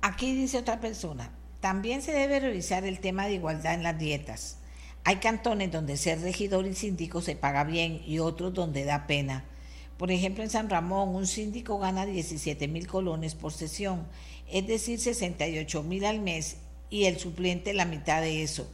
Aquí 0.00 0.34
dice 0.34 0.58
otra 0.58 0.80
persona, 0.80 1.30
también 1.60 2.02
se 2.02 2.12
debe 2.12 2.40
revisar 2.40 2.84
el 2.84 3.00
tema 3.00 3.26
de 3.26 3.34
igualdad 3.34 3.74
en 3.74 3.82
las 3.82 3.98
dietas. 3.98 4.58
Hay 5.04 5.16
cantones 5.16 5.72
donde 5.72 5.96
ser 5.96 6.20
regidor 6.20 6.66
y 6.66 6.74
síndico 6.74 7.22
se 7.22 7.34
paga 7.34 7.64
bien 7.64 8.02
y 8.06 8.18
otros 8.18 8.54
donde 8.54 8.84
da 8.84 9.06
pena. 9.06 9.44
Por 9.96 10.12
ejemplo, 10.12 10.44
en 10.44 10.50
San 10.50 10.70
Ramón, 10.70 11.14
un 11.14 11.26
síndico 11.26 11.78
gana 11.78 12.06
17 12.06 12.68
mil 12.68 12.86
colones 12.86 13.34
por 13.34 13.52
sesión, 13.52 14.06
es 14.50 14.66
decir, 14.66 15.00
68 15.00 15.82
mil 15.82 16.04
al 16.04 16.20
mes, 16.20 16.58
y 16.90 17.04
el 17.04 17.18
suplente 17.18 17.74
la 17.74 17.84
mitad 17.84 18.22
de 18.22 18.42
eso, 18.42 18.70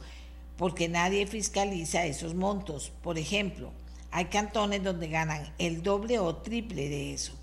porque 0.57 0.87
nadie 0.87 1.27
fiscaliza 1.27 2.05
esos 2.05 2.35
montos. 2.35 2.91
Por 3.01 3.17
ejemplo, 3.17 3.71
hay 4.11 4.25
cantones 4.25 4.83
donde 4.83 5.07
ganan 5.07 5.53
el 5.57 5.83
doble 5.83 6.19
o 6.19 6.37
triple 6.37 6.89
de 6.89 7.13
eso. 7.13 7.33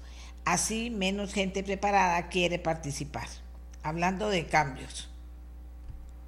Así 0.45 0.91
menos 0.91 1.35
gente 1.35 1.63
preparada 1.63 2.29
quiere 2.29 2.59
participar. 2.59 3.29
Hablando 3.83 4.29
de 4.29 4.47
cambios. 4.47 5.12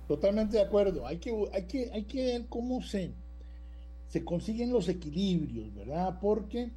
Totalmente 0.07 0.57
de 0.57 0.63
acuerdo. 0.63 1.07
Hay 1.07 1.19
que, 1.19 1.33
hay 1.53 1.65
que, 1.65 1.91
hay 1.93 2.05
que 2.05 2.25
ver 2.25 2.47
cómo 2.49 2.83
se, 2.83 3.13
se 4.09 4.25
consiguen 4.25 4.73
los 4.73 4.89
equilibrios, 4.89 5.75
¿verdad? 5.75 6.19
Porque 6.21 6.71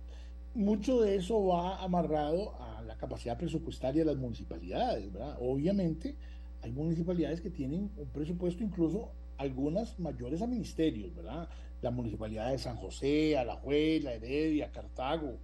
mucho 0.53 1.01
de 1.01 1.15
eso 1.15 1.45
va 1.45 1.83
amarrado 1.83 2.55
a 2.61 2.81
la 2.81 2.97
capacidad 2.97 3.37
presupuestaria 3.37 4.03
de 4.03 4.11
las 4.11 4.17
municipalidades, 4.17 5.11
¿verdad? 5.11 5.37
Obviamente, 5.39 6.15
hay 6.61 6.71
municipalidades 6.71 7.41
que 7.41 7.49
tienen 7.49 7.91
un 7.95 8.07
presupuesto 8.07 8.63
incluso 8.63 9.11
algunas 9.37 9.99
mayores 9.99 10.41
a 10.41 10.47
ministerios, 10.47 11.15
¿verdad? 11.15 11.47
La 11.81 11.91
municipalidad 11.91 12.51
de 12.51 12.57
San 12.57 12.75
José, 12.77 13.37
Alajuela, 13.37 14.13
Heredia, 14.13 14.71
Cartago. 14.71 15.37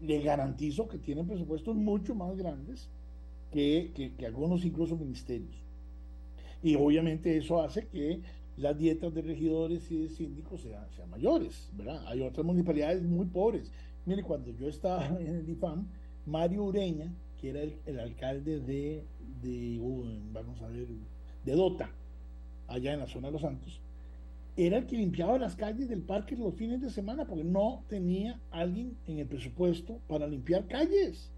Le 0.00 0.20
garantizo 0.20 0.88
que 0.88 0.98
tienen 0.98 1.26
presupuestos 1.26 1.76
mucho 1.76 2.14
más 2.14 2.36
grandes 2.36 2.88
que, 3.52 4.12
que, 4.16 4.26
algunos 4.26 4.64
incluso 4.64 4.96
ministerios. 4.96 5.56
Y 6.62 6.74
obviamente 6.74 7.36
eso 7.36 7.62
hace 7.62 7.86
que 7.86 8.20
las 8.56 8.76
dietas 8.76 9.14
de 9.14 9.22
regidores 9.22 9.90
y 9.90 9.96
de 9.96 10.08
síndicos 10.08 10.62
sean, 10.62 10.90
sean 10.96 11.08
mayores, 11.10 11.70
¿verdad? 11.74 12.04
Hay 12.06 12.20
otras 12.22 12.44
municipalidades 12.44 13.02
muy 13.02 13.26
pobres. 13.26 13.72
Mire, 14.04 14.22
cuando 14.22 14.50
yo 14.52 14.68
estaba 14.68 15.06
en 15.20 15.36
el 15.36 15.48
IFAM, 15.48 15.86
Mario 16.26 16.64
Ureña, 16.64 17.12
que 17.40 17.50
era 17.50 17.62
el 17.62 18.00
alcalde 18.00 18.60
de 18.60 19.04
de, 19.42 19.78
vamos 20.32 20.60
a 20.62 20.68
ver, 20.68 20.86
de 21.44 21.52
Dota, 21.52 21.90
allá 22.66 22.92
en 22.92 23.00
la 23.00 23.06
zona 23.06 23.28
de 23.28 23.32
Los 23.32 23.42
Santos, 23.42 23.80
era 24.56 24.78
el 24.78 24.86
que 24.86 24.96
limpiaba 24.96 25.38
las 25.38 25.54
calles 25.54 25.88
del 25.88 26.02
parque 26.02 26.36
los 26.36 26.54
fines 26.54 26.80
de 26.80 26.90
semana 26.90 27.24
porque 27.24 27.44
no 27.44 27.84
tenía 27.88 28.40
alguien 28.50 28.96
en 29.06 29.18
el 29.20 29.26
presupuesto 29.26 30.00
para 30.08 30.26
limpiar 30.26 30.66
calles. 30.66 31.30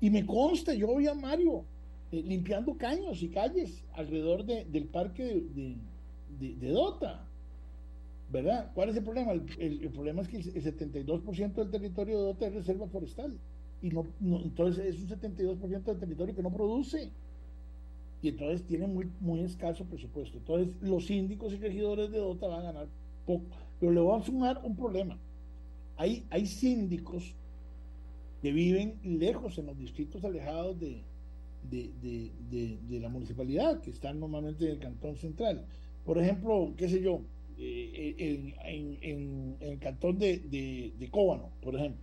Y 0.00 0.10
me 0.10 0.24
consta, 0.24 0.72
yo 0.72 0.96
vi 0.96 1.08
a 1.08 1.14
Mario 1.14 1.64
eh, 2.12 2.22
limpiando 2.22 2.76
caños 2.76 3.22
y 3.22 3.28
calles 3.28 3.84
alrededor 3.92 4.44
del 4.44 4.84
parque 4.86 5.44
de, 5.54 5.76
Dota. 6.70 7.26
¿Verdad? 8.30 8.70
¿Cuál 8.74 8.90
es 8.90 8.96
el 8.96 9.02
problema? 9.02 9.32
El, 9.32 9.90
problema 9.92 10.22
es 10.22 10.28
que 10.28 10.36
el, 10.36 10.44
72% 10.44 11.54
del 11.54 11.70
territorio 11.70 12.18
de 12.18 12.24
Dota 12.26 12.46
es 12.46 12.54
reserva 12.54 12.86
forestal. 12.86 13.36
Y 13.82 13.90
no, 13.90 14.06
entonces 14.20 14.94
es 14.94 15.02
un 15.02 15.08
72% 15.08 15.84
del 15.84 15.98
territorio 15.98 16.34
que 16.34 16.42
no 16.42 16.52
produce 16.52 17.10
y 18.22 18.28
entonces 18.28 18.66
tiene 18.66 18.86
muy, 18.86 19.10
muy 19.20 19.40
escaso 19.40 19.84
presupuesto. 19.84 20.38
Entonces 20.38 20.74
los 20.82 21.06
síndicos 21.06 21.52
y 21.52 21.56
regidores 21.56 22.10
de 22.10 22.18
DOTA 22.18 22.46
van 22.48 22.60
a 22.60 22.72
ganar 22.72 22.88
poco. 23.26 23.44
Pero 23.78 23.92
le 23.92 24.00
voy 24.00 24.20
a 24.20 24.24
sumar 24.24 24.60
un 24.62 24.76
problema. 24.76 25.18
Hay, 25.96 26.24
hay 26.30 26.46
síndicos 26.46 27.34
que 28.42 28.52
viven 28.52 28.98
lejos 29.02 29.58
en 29.58 29.66
los 29.66 29.78
distritos 29.78 30.24
alejados 30.24 30.78
de, 30.78 31.02
de, 31.62 33.00
la 33.00 33.08
municipalidad, 33.08 33.80
que 33.80 33.90
están 33.90 34.20
normalmente 34.20 34.64
en 34.66 34.72
el 34.72 34.78
cantón 34.78 35.16
central. 35.16 35.64
Por 36.04 36.18
ejemplo, 36.18 36.72
qué 36.76 36.88
sé 36.88 37.02
yo, 37.02 37.20
eh, 37.58 38.14
en, 38.64 38.98
en, 39.02 39.56
el 39.60 39.78
cantón 39.78 40.18
de, 40.18 41.08
Cóbano, 41.10 41.50
por 41.62 41.74
ejemplo, 41.76 42.02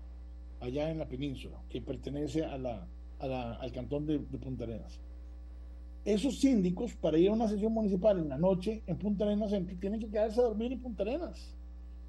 allá 0.60 0.90
en 0.92 1.00
la 1.00 1.08
península, 1.08 1.58
que 1.70 1.82
pertenece 1.82 2.44
a 2.44 2.58
la, 2.58 2.88
al 3.20 3.72
cantón 3.72 4.06
de 4.06 4.20
Punta 4.20 4.64
Arenas 4.64 5.00
esos 6.08 6.40
síndicos 6.40 6.94
para 6.94 7.18
ir 7.18 7.28
a 7.30 7.34
una 7.34 7.50
sesión 7.50 7.74
municipal 7.74 8.18
en 8.18 8.30
la 8.30 8.38
noche 8.38 8.82
en 8.88 8.98
Punta 8.98 9.26
Arenas 9.26 9.52
tienen 9.82 10.00
que 10.00 10.08
quedarse 10.08 10.40
a 10.40 10.44
dormir 10.46 10.72
en 10.72 10.80
Punta 10.80 11.04
Arenas. 11.04 11.54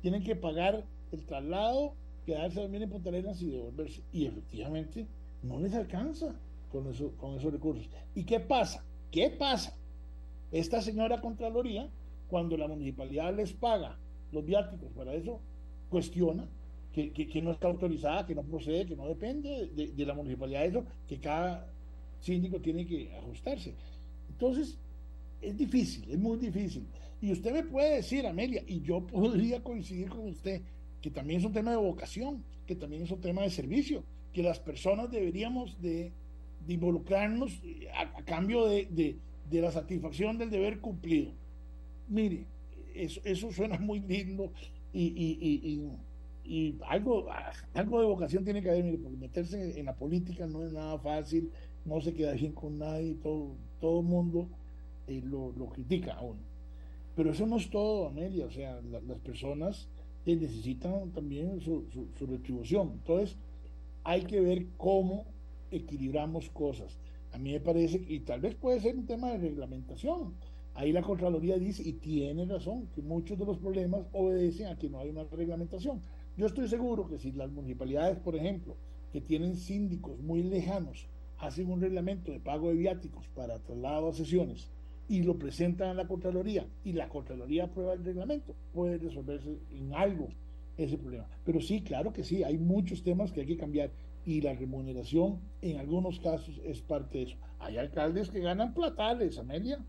Tienen 0.00 0.22
que 0.22 0.36
pagar 0.36 0.84
el 1.10 1.26
traslado 1.26 1.94
quedarse 2.24 2.60
a 2.60 2.62
dormir 2.62 2.82
en 2.82 2.90
Punta 2.90 3.08
Arenas 3.08 3.42
y 3.42 3.50
devolverse. 3.50 4.02
Y 4.12 4.26
efectivamente 4.26 5.08
no 5.42 5.58
les 5.58 5.74
alcanza 5.74 6.32
con, 6.70 6.86
eso, 6.88 7.12
con 7.16 7.36
esos 7.36 7.52
recursos. 7.52 7.88
¿Y 8.14 8.24
qué 8.24 8.40
pasa? 8.40 8.84
¿Qué 9.10 9.30
pasa? 9.30 9.76
Esta 10.50 10.80
señora 10.80 11.20
Contraloría, 11.20 11.88
cuando 12.28 12.56
la 12.56 12.68
municipalidad 12.68 13.34
les 13.34 13.52
paga 13.52 13.98
los 14.32 14.44
viáticos 14.44 14.90
para 14.92 15.14
eso, 15.14 15.40
cuestiona 15.88 16.46
que, 16.92 17.12
que, 17.12 17.42
no 17.42 17.52
está 17.52 17.68
autorizada, 17.68 18.26
que 18.26 18.34
no 18.34 18.42
procede, 18.42 18.86
que 18.86 18.96
no 18.96 19.06
depende 19.06 19.68
de, 19.68 19.88
de 19.88 20.06
la 20.06 20.14
municipalidad, 20.14 20.64
eso, 20.64 20.84
que 21.06 21.18
cada 21.18 21.66
síndico 22.20 22.60
tiene 22.60 22.86
que 22.86 23.14
ajustarse. 23.16 23.74
Entonces, 24.28 24.78
es 25.40 25.56
difícil, 25.56 26.10
es 26.10 26.18
muy 26.18 26.38
difícil. 26.38 26.86
Y 27.20 27.32
usted 27.32 27.52
me 27.52 27.62
puede 27.64 27.96
decir, 27.96 28.26
Amelia, 28.26 28.62
y 28.66 28.80
yo 28.80 29.00
podría 29.06 29.62
coincidir 29.62 30.08
con 30.08 30.28
usted, 30.28 30.62
que 31.00 31.10
también 31.10 31.40
es 31.40 31.46
un 31.46 31.52
tema 31.52 31.70
de 31.70 31.76
vocación, 31.76 32.44
que 32.66 32.74
también 32.74 33.02
es 33.02 33.10
un 33.10 33.20
tema 33.20 33.42
de 33.42 33.50
servicio, 33.50 34.04
que 34.32 34.42
las 34.42 34.58
personas 34.58 35.10
deberíamos 35.10 35.80
de, 35.80 36.12
involucrarnos 36.66 37.60
a, 37.94 38.22
cambio 38.24 38.66
de, 38.66 39.16
la 39.50 39.70
satisfacción 39.70 40.38
del 40.38 40.50
deber 40.50 40.80
cumplido. 40.80 41.32
Mire, 42.08 42.46
eso, 42.94 43.20
eso 43.24 43.52
suena 43.52 43.78
muy 43.80 44.00
lindo 44.00 44.52
y, 44.92 45.80
algo, 46.88 47.26
algo 47.74 48.00
de 48.00 48.06
vocación 48.06 48.44
tiene 48.44 48.62
que 48.62 48.70
haber, 48.70 48.84
mire, 48.84 48.98
porque 48.98 49.18
meterse 49.18 49.78
en 49.78 49.86
la 49.86 49.94
política 49.94 50.46
no 50.46 50.64
es 50.64 50.72
nada 50.72 50.98
fácil, 50.98 51.50
no 51.84 52.00
se 52.00 52.14
queda 52.14 52.32
bien 52.32 52.52
con 52.52 52.78
nadie, 52.78 53.14
todo, 53.22 53.54
todo 53.80 54.02
mundo 54.02 54.48
eh, 55.06 55.22
lo, 55.24 55.52
lo, 55.52 55.66
critica 55.66 56.14
a 56.14 56.22
uno. 56.22 56.40
Pero 57.14 57.32
eso 57.32 57.46
no 57.46 57.56
es 57.56 57.68
todo, 57.68 58.08
Amelia, 58.08 58.46
o 58.46 58.50
sea, 58.50 58.80
las 58.82 59.18
personas 59.18 59.88
eh, 60.24 60.36
necesitan 60.36 61.10
también 61.10 61.60
su, 61.60 61.84
su, 61.90 62.26
retribución. 62.26 62.92
Entonces, 62.92 63.36
hay 64.04 64.22
que 64.22 64.40
ver 64.40 64.66
cómo 64.76 65.24
equilibramos 65.70 66.50
cosas. 66.50 66.98
A 67.32 67.38
mí 67.38 67.52
me 67.52 67.60
parece, 67.60 68.02
y 68.08 68.20
tal 68.20 68.40
vez 68.40 68.54
puede 68.54 68.80
ser 68.80 68.96
un 68.96 69.06
tema 69.06 69.30
de 69.32 69.38
reglamentación. 69.38 70.34
Ahí 70.74 70.92
la 70.92 71.02
Contraloría 71.02 71.58
dice, 71.58 71.82
y 71.82 71.94
tiene 71.94 72.44
razón, 72.44 72.88
que 72.94 73.02
muchos 73.02 73.38
de 73.38 73.44
los 73.44 73.58
problemas 73.58 74.06
obedecen 74.12 74.68
a 74.68 74.78
que 74.78 74.88
no 74.88 75.00
hay 75.00 75.10
una 75.10 75.24
reglamentación. 75.24 76.00
Yo 76.36 76.46
estoy 76.46 76.68
seguro 76.68 77.08
que 77.08 77.18
si 77.18 77.32
las 77.32 77.50
municipalidades, 77.50 78.18
por 78.18 78.36
ejemplo, 78.36 78.76
que 79.12 79.20
tienen 79.20 79.56
síndicos 79.56 80.20
muy 80.20 80.42
lejanos, 80.42 81.08
hacen 81.38 81.70
un 81.70 81.80
reglamento 81.80 82.30
de 82.30 82.40
pago 82.40 82.68
de 82.68 82.76
viáticos 82.76 83.26
para 83.28 83.58
traslado 83.58 84.08
a 84.08 84.12
sesiones 84.12 84.70
y 85.08 85.22
lo 85.22 85.38
presentan 85.38 85.88
a 85.88 85.94
la 85.94 86.06
Contraloría 86.06 86.66
y 86.84 86.92
la 86.92 87.08
Contraloría 87.08 87.64
aprueba 87.64 87.94
el 87.94 88.04
reglamento, 88.04 88.54
puede 88.72 88.98
resolverse 88.98 89.58
en 89.72 89.94
algo 89.94 90.28
ese 90.76 90.98
problema. 90.98 91.26
Pero 91.44 91.60
sí, 91.60 91.80
claro 91.80 92.12
que 92.12 92.22
sí, 92.22 92.44
hay 92.44 92.58
muchos 92.58 93.02
temas 93.02 93.32
que 93.32 93.40
hay 93.40 93.46
que 93.46 93.56
cambiar 93.56 93.90
y 94.28 94.42
la 94.42 94.52
remuneración 94.52 95.40
en 95.62 95.78
algunos 95.78 96.20
casos 96.20 96.60
es 96.62 96.82
parte 96.82 97.16
de 97.16 97.24
eso. 97.24 97.38
Hay 97.60 97.78
alcaldes 97.78 98.28
que 98.28 98.40
ganan 98.40 98.74
platales, 98.74 99.38
Amelia, 99.38 99.82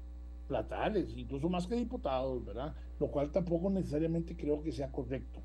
platales, 0.48 1.14
incluso 1.18 1.50
más 1.50 1.68
que 1.68 1.76
diputados, 1.76 2.46
¿verdad? 2.46 2.74
Lo 3.02 3.12
cual 3.12 3.34
tampoco 3.34 3.70
necesariamente 3.70 4.38
creo 4.38 4.64
que 4.64 4.72
sea 4.72 4.94
correcto. 4.94 5.42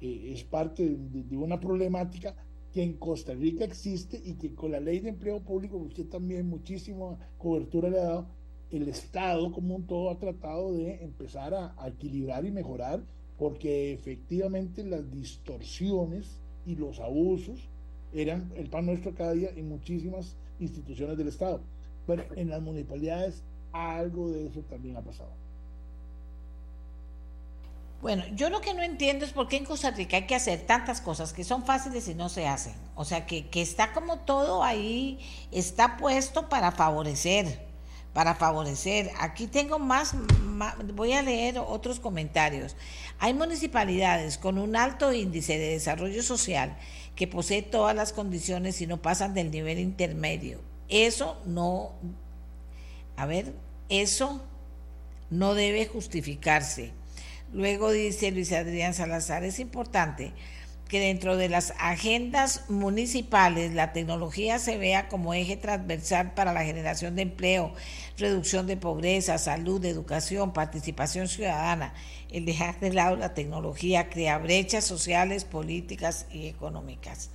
Eh, 0.00 0.32
es 0.32 0.42
parte 0.42 0.82
de, 0.82 1.22
de, 1.22 1.36
una 1.36 1.60
problemática 1.60 2.34
que 2.72 2.82
en 2.82 2.94
Costa 2.94 3.34
Rica 3.34 3.64
existe 3.64 4.20
y 4.24 4.34
que 4.34 4.52
con 4.52 4.72
la 4.72 4.80
ley 4.80 4.98
de 4.98 5.10
empleo 5.10 5.40
público, 5.40 5.76
usted 5.76 6.08
también 6.08 6.48
muchísima 6.48 7.16
cobertura 7.38 7.88
le 7.88 8.00
ha 8.00 8.04
dado, 8.04 8.26
el 8.72 8.88
Estado 8.88 9.52
como 9.52 9.76
un 9.76 9.86
todo 9.86 10.10
ha 10.10 10.18
tratado 10.18 10.72
de 10.72 11.04
empezar 11.04 11.54
a, 11.54 11.76
equilibrar 11.86 12.44
y 12.44 12.50
mejorar 12.50 13.04
porque 13.38 13.92
efectivamente 13.92 14.82
las 14.82 15.08
distorsiones 15.12 16.40
y 16.66 16.74
los 16.74 16.98
abusos 16.98 17.68
eran 18.14 18.50
el 18.56 18.68
pan 18.68 18.86
nuestro 18.86 19.14
cada 19.14 19.32
día 19.32 19.50
en 19.54 19.68
muchísimas 19.68 20.36
instituciones 20.60 21.18
del 21.18 21.28
Estado. 21.28 21.60
Pero 22.06 22.24
en 22.36 22.50
las 22.50 22.62
municipalidades 22.62 23.42
algo 23.72 24.30
de 24.30 24.46
eso 24.46 24.60
también 24.70 24.96
ha 24.96 25.00
pasado. 25.00 25.30
Bueno, 28.00 28.22
yo 28.34 28.50
lo 28.50 28.60
que 28.60 28.74
no 28.74 28.82
entiendo 28.82 29.24
es 29.24 29.32
por 29.32 29.48
qué 29.48 29.56
en 29.56 29.64
Costa 29.64 29.90
Rica 29.90 30.18
hay 30.18 30.26
que 30.26 30.34
hacer 30.34 30.66
tantas 30.66 31.00
cosas 31.00 31.32
que 31.32 31.42
son 31.42 31.64
fáciles 31.64 32.06
y 32.06 32.14
no 32.14 32.28
se 32.28 32.46
hacen. 32.46 32.74
O 32.94 33.04
sea, 33.04 33.24
que, 33.24 33.48
que 33.48 33.62
está 33.62 33.94
como 33.94 34.18
todo 34.20 34.62
ahí, 34.62 35.18
está 35.50 35.96
puesto 35.96 36.48
para 36.48 36.70
favorecer 36.70 37.74
para 38.14 38.36
favorecer. 38.36 39.10
Aquí 39.20 39.48
tengo 39.48 39.78
más, 39.78 40.14
voy 40.94 41.12
a 41.12 41.20
leer 41.20 41.58
otros 41.58 42.00
comentarios. 42.00 42.76
Hay 43.18 43.34
municipalidades 43.34 44.38
con 44.38 44.56
un 44.56 44.76
alto 44.76 45.12
índice 45.12 45.58
de 45.58 45.70
desarrollo 45.70 46.22
social 46.22 46.78
que 47.14 47.26
posee 47.26 47.62
todas 47.62 47.94
las 47.94 48.12
condiciones 48.12 48.80
y 48.80 48.86
no 48.86 49.00
pasan 49.00 49.34
del 49.34 49.50
nivel 49.50 49.78
intermedio. 49.78 50.60
Eso 50.88 51.40
no, 51.46 51.92
a 53.16 53.26
ver, 53.26 53.52
eso 53.88 54.42
no 55.30 55.54
debe 55.54 55.86
justificarse. 55.86 56.92
Luego 57.52 57.92
dice 57.92 58.30
Luis 58.32 58.52
Adrián 58.52 58.94
Salazar, 58.94 59.44
es 59.44 59.60
importante 59.60 60.32
que 60.94 61.00
dentro 61.00 61.36
de 61.36 61.48
las 61.48 61.74
agendas 61.80 62.70
municipales 62.70 63.74
la 63.74 63.92
tecnología 63.92 64.60
se 64.60 64.78
vea 64.78 65.08
como 65.08 65.34
eje 65.34 65.56
transversal 65.56 66.34
para 66.34 66.52
la 66.52 66.62
generación 66.62 67.16
de 67.16 67.22
empleo, 67.22 67.72
reducción 68.16 68.68
de 68.68 68.76
pobreza, 68.76 69.38
salud, 69.38 69.84
educación, 69.84 70.52
participación 70.52 71.26
ciudadana. 71.26 71.94
El 72.30 72.44
dejar 72.44 72.78
de 72.78 72.92
lado 72.92 73.16
la 73.16 73.34
tecnología 73.34 74.08
crea 74.08 74.38
brechas 74.38 74.84
sociales, 74.84 75.44
políticas 75.44 76.26
y 76.30 76.46
económicas. 76.46 77.30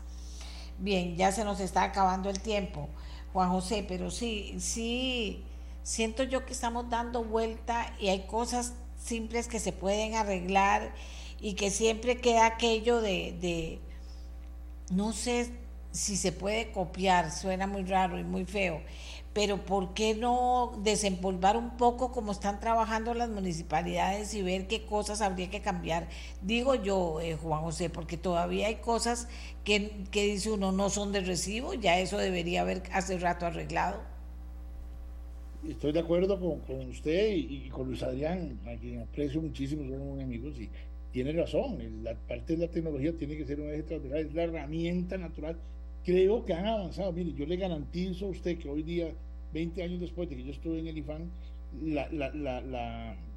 Bien, 0.77 1.17
ya 1.17 1.33
se 1.33 1.43
nos 1.43 1.59
está 1.59 1.83
acabando 1.83 2.29
el 2.29 2.39
tiempo, 2.39 2.87
Juan 3.33 3.49
José, 3.49 3.83
pero 3.85 4.09
sí, 4.09 4.55
sí, 4.59 5.43
siento 5.83 6.23
yo 6.23 6.45
que 6.45 6.53
estamos 6.53 6.89
dando 6.89 7.25
vuelta 7.25 7.93
y 7.99 8.07
hay 8.07 8.25
cosas 8.25 8.71
simples 9.03 9.49
que 9.49 9.59
se 9.59 9.73
pueden 9.73 10.15
arreglar 10.15 10.93
y 11.41 11.53
que 11.53 11.69
siempre 11.69 12.17
queda 12.17 12.45
aquello 12.45 13.01
de, 13.01 13.35
de, 13.39 13.79
no 14.91 15.13
sé 15.13 15.51
si 15.91 16.17
se 16.17 16.31
puede 16.31 16.71
copiar, 16.71 17.31
suena 17.31 17.65
muy 17.65 17.83
raro 17.83 18.19
y 18.19 18.23
muy 18.23 18.45
feo, 18.45 18.81
pero 19.33 19.63
¿por 19.63 19.93
qué 19.93 20.15
no 20.15 20.79
desempolvar 20.83 21.55
un 21.55 21.77
poco 21.77 22.11
cómo 22.11 22.31
están 22.31 22.59
trabajando 22.59 23.13
las 23.13 23.29
municipalidades 23.29 24.33
y 24.33 24.41
ver 24.41 24.67
qué 24.67 24.85
cosas 24.85 25.21
habría 25.21 25.49
que 25.49 25.61
cambiar? 25.61 26.07
Digo 26.41 26.75
yo, 26.75 27.21
eh, 27.21 27.35
Juan 27.35 27.61
José, 27.61 27.89
porque 27.89 28.17
todavía 28.17 28.67
hay 28.67 28.75
cosas 28.75 29.27
que, 29.63 30.03
que, 30.11 30.23
dice 30.25 30.51
uno 30.51 30.71
no 30.71 30.89
son 30.89 31.11
de 31.11 31.21
recibo, 31.21 31.73
ya 31.73 31.99
eso 31.99 32.17
debería 32.17 32.61
haber 32.61 32.83
hace 32.91 33.17
rato 33.17 33.45
arreglado. 33.45 34.01
Estoy 35.67 35.91
de 35.91 35.99
acuerdo 35.99 36.39
con, 36.39 36.59
con 36.61 36.89
usted 36.89 37.33
y, 37.35 37.69
con 37.69 37.87
Luis 37.87 38.01
Adrián, 38.01 38.59
a 38.65 38.79
quien 38.79 39.01
aprecio 39.01 39.41
muchísimo, 39.41 39.83
somos 39.89 40.23
amigos, 40.23 40.59
y 40.59 40.69
tiene 41.11 41.31
razón, 41.33 42.03
la 42.03 42.15
parte 42.15 42.55
de 42.55 42.65
la 42.65 42.71
tecnología 42.71 43.13
tiene 43.17 43.35
que 43.35 43.45
ser 43.45 43.59
un 43.59 43.69
eje 43.69 43.83
transversal, 43.83 44.19
es 44.19 44.33
la 44.33 44.43
herramienta 44.43 45.17
natural. 45.17 45.57
Creo 46.05 46.45
que 46.45 46.53
han 46.53 46.65
avanzado. 46.65 47.11
Mire, 47.11 47.33
yo 47.33 47.45
le 47.45 47.57
garantizo 47.57 48.27
a 48.27 48.29
usted 48.29 48.57
que 48.57 48.69
hoy 48.69 48.83
día, 48.83 49.11
20 49.53 49.83
años 49.83 49.99
después 49.99 50.29
de 50.29 50.35
que 50.35 50.43
yo 50.43 50.51
estuve 50.51 50.79
en 50.79 50.87
el 50.87 50.97
IFAN, 50.97 51.29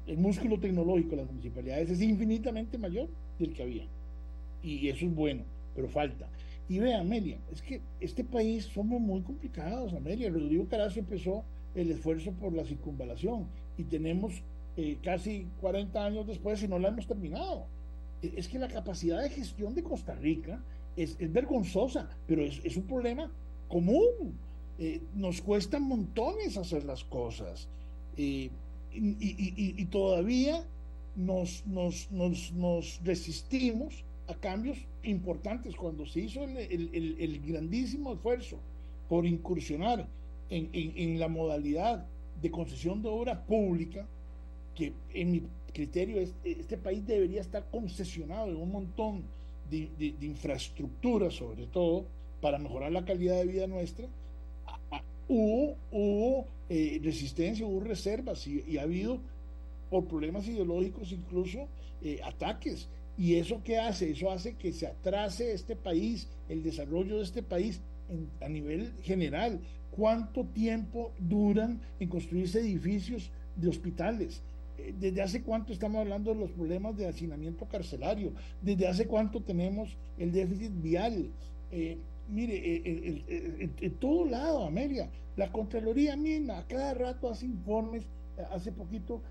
el 0.07 0.17
músculo 0.17 0.59
tecnológico 0.59 1.11
de 1.11 1.17
las 1.17 1.27
municipalidades 1.27 1.89
es 1.89 2.01
infinitamente 2.01 2.77
mayor 2.77 3.09
del 3.39 3.53
que 3.53 3.63
había. 3.63 3.85
Y 4.61 4.87
eso 4.87 5.05
es 5.05 5.15
bueno, 5.15 5.43
pero 5.75 5.89
falta. 5.89 6.29
Y 6.69 6.79
vea, 6.79 7.01
Amelia, 7.01 7.37
es 7.51 7.61
que 7.61 7.81
este 7.99 8.23
país 8.23 8.65
somos 8.65 9.01
muy 9.01 9.21
complicados, 9.21 9.93
Amelia. 9.93 10.29
Rodrigo 10.29 10.67
Carazo 10.67 10.99
empezó 10.99 11.43
el 11.75 11.91
esfuerzo 11.91 12.31
por 12.33 12.53
la 12.53 12.63
circunvalación 12.63 13.47
y 13.77 13.83
tenemos 13.83 14.41
eh, 14.75 14.97
casi 15.03 15.47
40 15.61 16.03
años 16.03 16.25
después 16.25 16.63
y 16.63 16.67
no 16.67 16.79
la 16.79 16.89
hemos 16.89 17.05
terminado. 17.05 17.67
E, 18.21 18.33
es 18.37 18.47
que 18.47 18.57
la 18.57 18.67
capacidad 18.67 19.21
de 19.21 19.29
gestión 19.29 19.75
de 19.75 19.83
Costa 19.83 20.15
Rica 20.15 20.63
es, 20.95 21.15
vergonzosa, 21.31 22.09
pero 22.27 22.43
es, 22.43 22.75
un 22.75 22.83
problema 22.83 23.31
común. 23.67 24.37
Eh, 24.79 25.01
nos 25.13 25.41
cuesta 25.41 25.79
montones 25.79 26.57
hacer 26.57 26.83
las 26.83 27.03
cosas 27.03 27.69
eh, 28.17 28.49
y, 28.91 29.85
todavía 29.85 30.65
nos, 31.15 31.63
nos, 31.67 32.09
nos, 32.11 32.99
resistimos 33.03 34.03
a 34.27 34.33
cambios 34.33 34.79
importantes. 35.03 35.75
Cuando 35.75 36.07
se 36.07 36.21
hizo 36.21 36.43
el 36.43 37.41
grandísimo 37.45 38.13
esfuerzo 38.13 38.57
por 39.07 39.27
incursionar 39.27 40.07
en, 40.49 40.69
en, 40.73 40.93
en 40.95 41.19
la 41.19 41.27
modalidad 41.27 42.07
de 42.41 42.49
concesión 42.49 43.03
de 43.03 43.09
obra 43.09 43.45
pública, 43.45 44.07
que 44.75 44.93
en 45.13 45.31
mi 45.31 45.43
criterio 45.73 46.21
este 46.43 46.77
país 46.77 47.05
debería 47.05 47.41
estar 47.41 47.65
concesionado 47.71 48.47
en 48.49 48.57
un 48.57 48.71
montón 48.71 49.23
de, 49.69 49.89
de, 49.97 50.25
infraestructuras, 50.25 51.33
sobre 51.33 51.65
todo, 51.67 52.05
para 52.41 52.59
mejorar 52.59 52.91
la 52.91 53.05
calidad 53.05 53.37
de 53.37 53.47
vida 53.47 53.67
nuestra. 53.67 54.07
hubo 55.27 55.75
hubo 55.91 56.45
eh, 56.69 56.99
resistencia, 57.03 57.65
hubo 57.65 57.81
reservas 57.81 58.47
y, 58.47 58.77
ha 58.77 58.83
habido, 58.83 59.19
por 59.89 60.05
problemas 60.05 60.47
ideológicos, 60.47 61.11
incluso 61.11 61.67
eh, 62.01 62.19
ataques. 62.23 62.87
¿Y 63.17 63.35
eso 63.35 63.61
qué 63.63 63.77
hace? 63.77 64.11
Eso 64.11 64.31
hace 64.31 64.55
que 64.55 64.71
se 64.71 64.87
atrase 64.87 65.53
este 65.53 65.75
país, 65.75 66.27
el 66.49 66.63
desarrollo 66.63 67.17
de 67.17 67.23
este 67.23 67.43
país 67.43 67.81
a 68.41 68.49
nivel 68.49 68.93
general. 69.03 69.59
¿Cuánto 69.91 70.45
tiempo 70.45 71.11
duran 71.19 71.79
en 71.99 72.09
construirse 72.09 72.59
edificios 72.59 73.29
de 73.55 73.69
hospitales? 73.69 74.41
Eh, 74.77 74.93
¿Desde 74.99 75.21
hace 75.21 75.43
cuánto 75.43 75.73
estamos 75.73 76.01
hablando 76.01 76.33
de 76.33 76.39
los 76.39 76.51
problemas 76.51 76.97
de 76.97 77.07
hacinamiento 77.07 77.65
carcelario? 77.67 78.33
¿Desde 78.61 78.87
hace 78.87 79.07
cuánto 79.07 79.41
tenemos 79.41 79.97
el 80.17 80.31
déficit 80.31 80.71
vial? 80.81 81.29
Eh, 81.71 81.97
mire, 82.29 82.55
eh, 82.55 83.69
en 83.79 83.91
todo 83.95 84.25
lado, 84.25 84.65
Amelia, 84.65 85.09
la 85.35 85.51
Contraloría 85.51 86.15
misma 86.15 86.59
a 86.59 86.67
cada 86.67 86.93
rato 86.93 87.29
hace 87.29 87.45
informes, 87.45 88.05
hace 88.51 88.71
poquito 88.71 89.21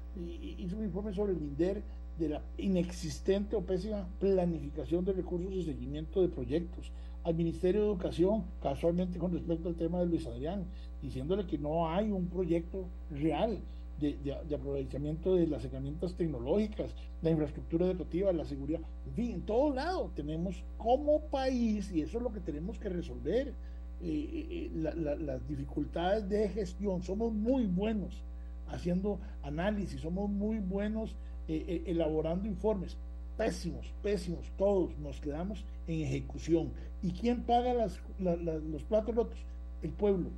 hizo 0.58 0.76
un 0.76 0.84
informe 0.84 1.12
sobre 1.12 1.32
el 1.32 1.42
INDER 1.42 1.82
de 2.18 2.28
la 2.28 2.42
inexistente 2.58 3.56
o 3.56 3.64
pésima 3.64 4.06
planificación 4.20 5.04
de 5.04 5.12
recursos 5.12 5.52
y 5.52 5.64
seguimiento 5.64 6.20
de 6.20 6.28
proyectos. 6.28 6.92
Al 7.24 7.34
Ministerio 7.34 7.82
de 7.82 7.86
Educación, 7.86 8.44
casualmente 8.60 9.18
con 9.18 9.32
respecto 9.32 9.68
al 9.68 9.76
tema 9.76 10.00
de 10.00 10.06
Luis 10.06 10.26
Adrián, 10.26 10.66
diciéndole 11.00 11.46
que 11.46 11.56
no 11.56 11.88
hay 11.88 12.10
un 12.10 12.26
proyecto 12.26 12.88
real 13.10 13.60
de, 14.00 14.16
de, 14.24 14.54
aprovechamiento 14.54 15.36
de 15.36 15.46
las 15.46 15.64
herramientas 15.64 16.14
tecnológicas, 16.14 16.94
la 17.22 17.30
infraestructura 17.30 17.86
educativa, 17.86 18.32
la 18.32 18.44
seguridad, 18.44 18.80
en 19.06 19.12
fin, 19.14 19.30
en 19.32 19.42
todo 19.42 19.72
lado 19.72 20.10
tenemos 20.14 20.62
como 20.76 21.20
país, 21.22 21.90
y 21.92 22.02
eso 22.02 22.18
es 22.18 22.24
lo 22.24 22.32
que 22.32 22.40
tenemos 22.40 22.78
que 22.78 22.88
resolver, 22.88 23.48
eh, 23.48 24.04
eh, 24.04 24.46
eh, 24.50 25.16
las 25.20 25.46
dificultades 25.46 26.28
de 26.28 26.48
gestión. 26.48 27.02
Somos 27.02 27.32
muy 27.32 27.66
buenos 27.66 28.22
haciendo 28.68 29.20
análisis, 29.42 30.00
somos 30.00 30.28
muy 30.28 30.58
buenos 30.58 31.14
eh, 31.48 31.64
eh, 31.68 31.82
elaborando 31.86 32.48
informes. 32.48 32.96
Pésimos, 33.36 33.92
pésimos, 34.02 34.50
todos 34.56 34.96
nos 34.98 35.20
quedamos 35.20 35.64
en 35.86 36.00
ejecución. 36.00 36.72
¿Y 37.02 37.12
quién 37.12 37.42
paga 37.42 37.74
las, 37.74 38.00
los 38.18 38.82
platos 38.84 39.14
rotos? 39.14 39.38
El 39.82 39.90
pueblo, 39.90 40.30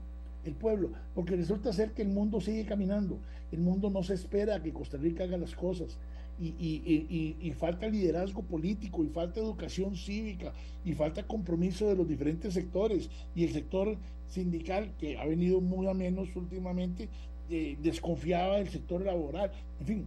el 0.45 0.55
pueblo, 0.55 0.91
porque 1.15 1.37
resulta 1.37 1.73
ser 1.73 1.93
que 1.93 2.03
el 2.03 2.09
mundo 2.09 2.41
sigue 2.41 2.65
caminando, 2.65 3.19
el 3.55 3.61
mundo 3.61 3.91
no 3.91 4.03
se 4.03 4.15
espera 4.15 4.63
que 4.63 4.73
Costa 4.73 4.97
Rica 4.97 5.25
haga 5.25 5.39
las 5.39 5.55
cosas. 5.55 5.97
Y, 6.41 7.53
falta 7.57 7.87
liderazgo 7.87 8.43
político, 8.43 9.05
y 9.05 9.09
falta 9.09 9.39
educación 9.39 9.97
cívica, 9.97 10.53
y 10.85 10.93
falta 10.93 11.23
compromiso 11.23 11.89
de 11.89 11.95
los 11.95 12.09
diferentes 12.09 12.53
sectores, 12.53 13.09
y 13.37 13.45
el 13.45 13.53
sector 13.53 13.97
sindical, 14.27 14.93
que 14.99 15.17
ha 15.17 15.25
venido 15.27 15.61
muy 15.61 15.87
a 15.87 15.95
menos 15.95 16.35
últimamente, 16.35 17.09
eh, 17.49 17.77
desconfiaba 17.81 18.57
del 18.57 18.69
sector 18.69 19.03
laboral. 19.03 19.53
En 19.79 19.87
fin, 19.87 20.07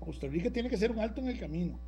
Costa 0.00 0.26
Rica 0.26 0.50
tiene 0.50 0.68
que 0.68 0.76
ser 0.76 0.90
un 0.90 0.98
alto 0.98 1.20
en 1.22 1.28
el 1.28 1.38
camino 1.38 1.78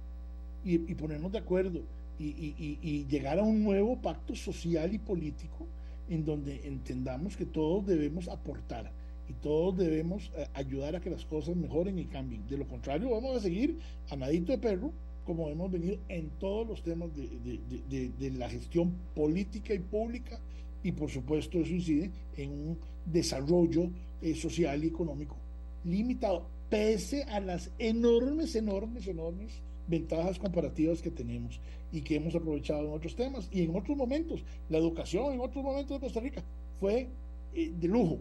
y, 0.65 0.79
ponernos 0.95 1.33
de 1.33 1.39
acuerdo 1.39 1.81
y, 2.19 3.05
llegar 3.09 3.39
a 3.39 3.43
un 3.43 3.63
nuevo 3.63 3.97
pacto 4.01 4.35
social 4.35 4.95
y 4.95 4.99
político 4.99 5.67
en 6.09 6.25
donde 6.25 6.67
entendamos 6.67 7.37
que 7.37 7.47
todos 7.47 7.87
debemos 7.87 8.29
aportar 8.29 8.91
y 9.31 9.33
todos 9.35 9.77
debemos 9.77 10.33
eh, 10.37 10.49
ayudar 10.55 10.97
a 10.97 11.01
que 11.01 11.09
las 11.09 11.25
cosas 11.25 11.55
mejoren 11.55 11.99
y 11.99 12.07
cambien. 12.07 12.47
De 12.49 12.59
lo 12.59 12.67
contrario, 12.67 13.11
vamos 13.11 13.37
a 13.37 13.41
seguir 13.41 13.79
a 14.11 14.17
nadito 14.17 14.51
de 14.51 14.59
perro, 14.59 14.93
como 15.25 15.49
hemos 15.49 15.71
venido 15.71 15.99
en 16.09 16.31
todos 16.41 16.67
los 16.67 16.83
temas 16.83 17.11
de, 17.15 18.33
la 18.37 18.49
gestión 18.49 18.93
política 19.15 19.73
y 19.73 19.79
pública, 19.79 20.41
y 20.83 20.91
por 20.93 21.11
supuesto 21.11 21.59
eso 21.59 21.73
incide 21.73 22.11
en 22.37 22.51
un 22.51 22.79
desarrollo 23.05 23.91
eh, 24.21 24.35
social 24.35 24.83
y 24.83 24.89
económico 24.89 25.37
limitado 25.85 26.47
pese 26.69 27.23
a 27.25 27.41
las 27.41 27.71
enormes, 27.79 28.55
enormes, 28.55 29.07
enormes 29.07 29.63
ventajas 29.87 30.39
comparativas 30.39 31.03
que 31.03 31.11
tenemos 31.11 31.61
y 31.91 32.03
que 32.03 32.17
hemos 32.17 32.35
aprovechado 32.35 32.87
en 32.87 32.93
otros 32.93 33.17
temas 33.17 33.49
y 33.51 33.63
en 33.63 33.75
otros 33.75 33.97
momentos. 33.97 34.45
La 34.69 34.79
educación 34.79 35.33
en 35.33 35.41
otros 35.41 35.65
momentos 35.65 35.97
de 35.97 36.07
Costa 36.07 36.21
Rica 36.21 36.45
fue 36.79 37.09
eh, 37.55 37.73
de 37.79 37.89
lujo 37.89 38.19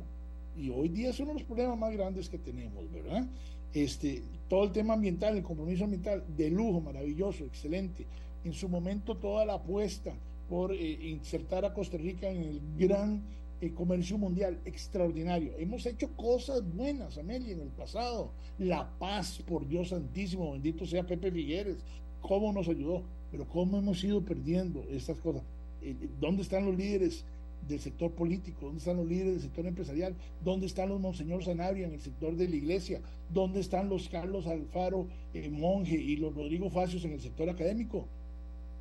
y 0.57 0.69
hoy 0.69 0.89
día 0.89 1.09
es 1.09 1.19
uno 1.19 1.29
de 1.29 1.39
los 1.39 1.43
problemas 1.43 1.77
más 1.77 1.93
grandes 1.93 2.29
que 2.29 2.37
tenemos, 2.37 2.91
¿verdad? 2.91 3.25
Este, 3.73 4.23
todo 4.47 4.63
el 4.63 4.71
tema 4.71 4.93
ambiental, 4.95 5.37
el 5.37 5.43
compromiso 5.43 5.83
ambiental, 5.83 6.23
de 6.35 6.49
lujo, 6.49 6.81
maravilloso, 6.81 7.45
excelente. 7.45 8.05
En 8.43 8.53
su 8.53 8.67
momento 8.67 9.17
toda 9.17 9.45
la 9.45 9.55
apuesta 9.55 10.13
por 10.49 10.73
eh, 10.73 11.09
insertar 11.09 11.65
a 11.65 11.73
Costa 11.73 11.97
Rica 11.97 12.29
en 12.29 12.41
el 12.41 12.61
gran 12.77 13.21
el 13.61 13.73
comercio 13.73 14.17
mundial, 14.17 14.59
extraordinario. 14.65 15.53
Hemos 15.57 15.85
hecho 15.85 16.09
cosas 16.15 16.63
buenas, 16.73 17.17
Amelia, 17.17 17.53
en 17.53 17.61
el 17.61 17.67
pasado. 17.67 18.31
La 18.57 18.89
paz, 18.99 19.43
por 19.45 19.67
Dios 19.67 19.89
santísimo, 19.89 20.53
bendito 20.53 20.85
sea 20.85 21.05
Pepe 21.05 21.31
Figueres, 21.31 21.77
cómo 22.21 22.53
nos 22.53 22.69
ayudó, 22.69 23.03
pero 23.31 23.47
cómo 23.47 23.77
hemos 23.77 24.03
ido 24.03 24.23
perdiendo 24.23 24.83
estas 24.89 25.17
cosas. 25.19 25.43
Eh, 25.81 25.95
eh, 26.01 26.09
¿Dónde 26.19 26.43
están 26.43 26.65
los 26.65 26.75
líderes 26.75 27.25
del 27.67 27.79
sector 27.79 28.11
político? 28.11 28.65
¿Dónde 28.65 28.79
están 28.79 28.97
los 28.97 29.07
líderes 29.07 29.33
del 29.33 29.41
sector 29.41 29.65
empresarial? 29.65 30.15
¿Dónde 30.43 30.65
están 30.65 30.89
los 30.89 30.99
Monseñor 30.99 31.43
Sanabria 31.43 31.87
en 31.87 31.93
el 31.93 32.01
sector 32.01 32.35
de 32.35 32.47
la 32.47 32.55
iglesia? 32.55 33.01
¿Dónde 33.29 33.59
están 33.59 33.89
los 33.89 34.09
Carlos 34.09 34.47
Alfaro 34.47 35.07
eh, 35.33 35.49
Monje 35.49 35.95
y 35.95 36.17
los 36.17 36.35
Rodrigo 36.35 36.69
Facios 36.69 37.05
en 37.05 37.13
el 37.13 37.21
sector 37.21 37.49
académico? 37.49 38.07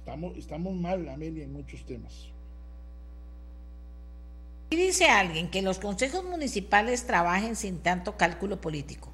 Estamos, 0.00 0.36
estamos 0.36 0.74
mal, 0.74 1.08
Amelia, 1.08 1.44
en 1.44 1.52
muchos 1.52 1.84
temas. 1.84 2.28
Y 4.70 4.76
dice 4.76 5.06
alguien 5.06 5.50
que 5.50 5.62
los 5.62 5.78
consejos 5.78 6.24
municipales 6.24 7.06
trabajen 7.06 7.56
sin 7.56 7.78
tanto 7.78 8.16
cálculo 8.16 8.60
político 8.60 9.10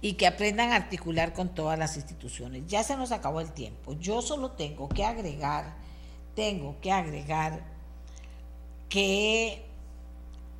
y 0.00 0.14
que 0.14 0.26
aprendan 0.26 0.70
a 0.70 0.76
articular 0.76 1.32
con 1.32 1.54
todas 1.54 1.78
las 1.78 1.96
instituciones. 1.96 2.64
Ya 2.66 2.82
se 2.84 2.96
nos 2.96 3.10
acabó 3.10 3.40
el 3.40 3.52
tiempo. 3.52 3.94
Yo 3.98 4.22
solo 4.22 4.52
tengo 4.52 4.88
que 4.88 5.04
agregar, 5.04 5.76
tengo 6.34 6.76
que 6.80 6.92
agregar 6.92 7.77
que 8.88 9.64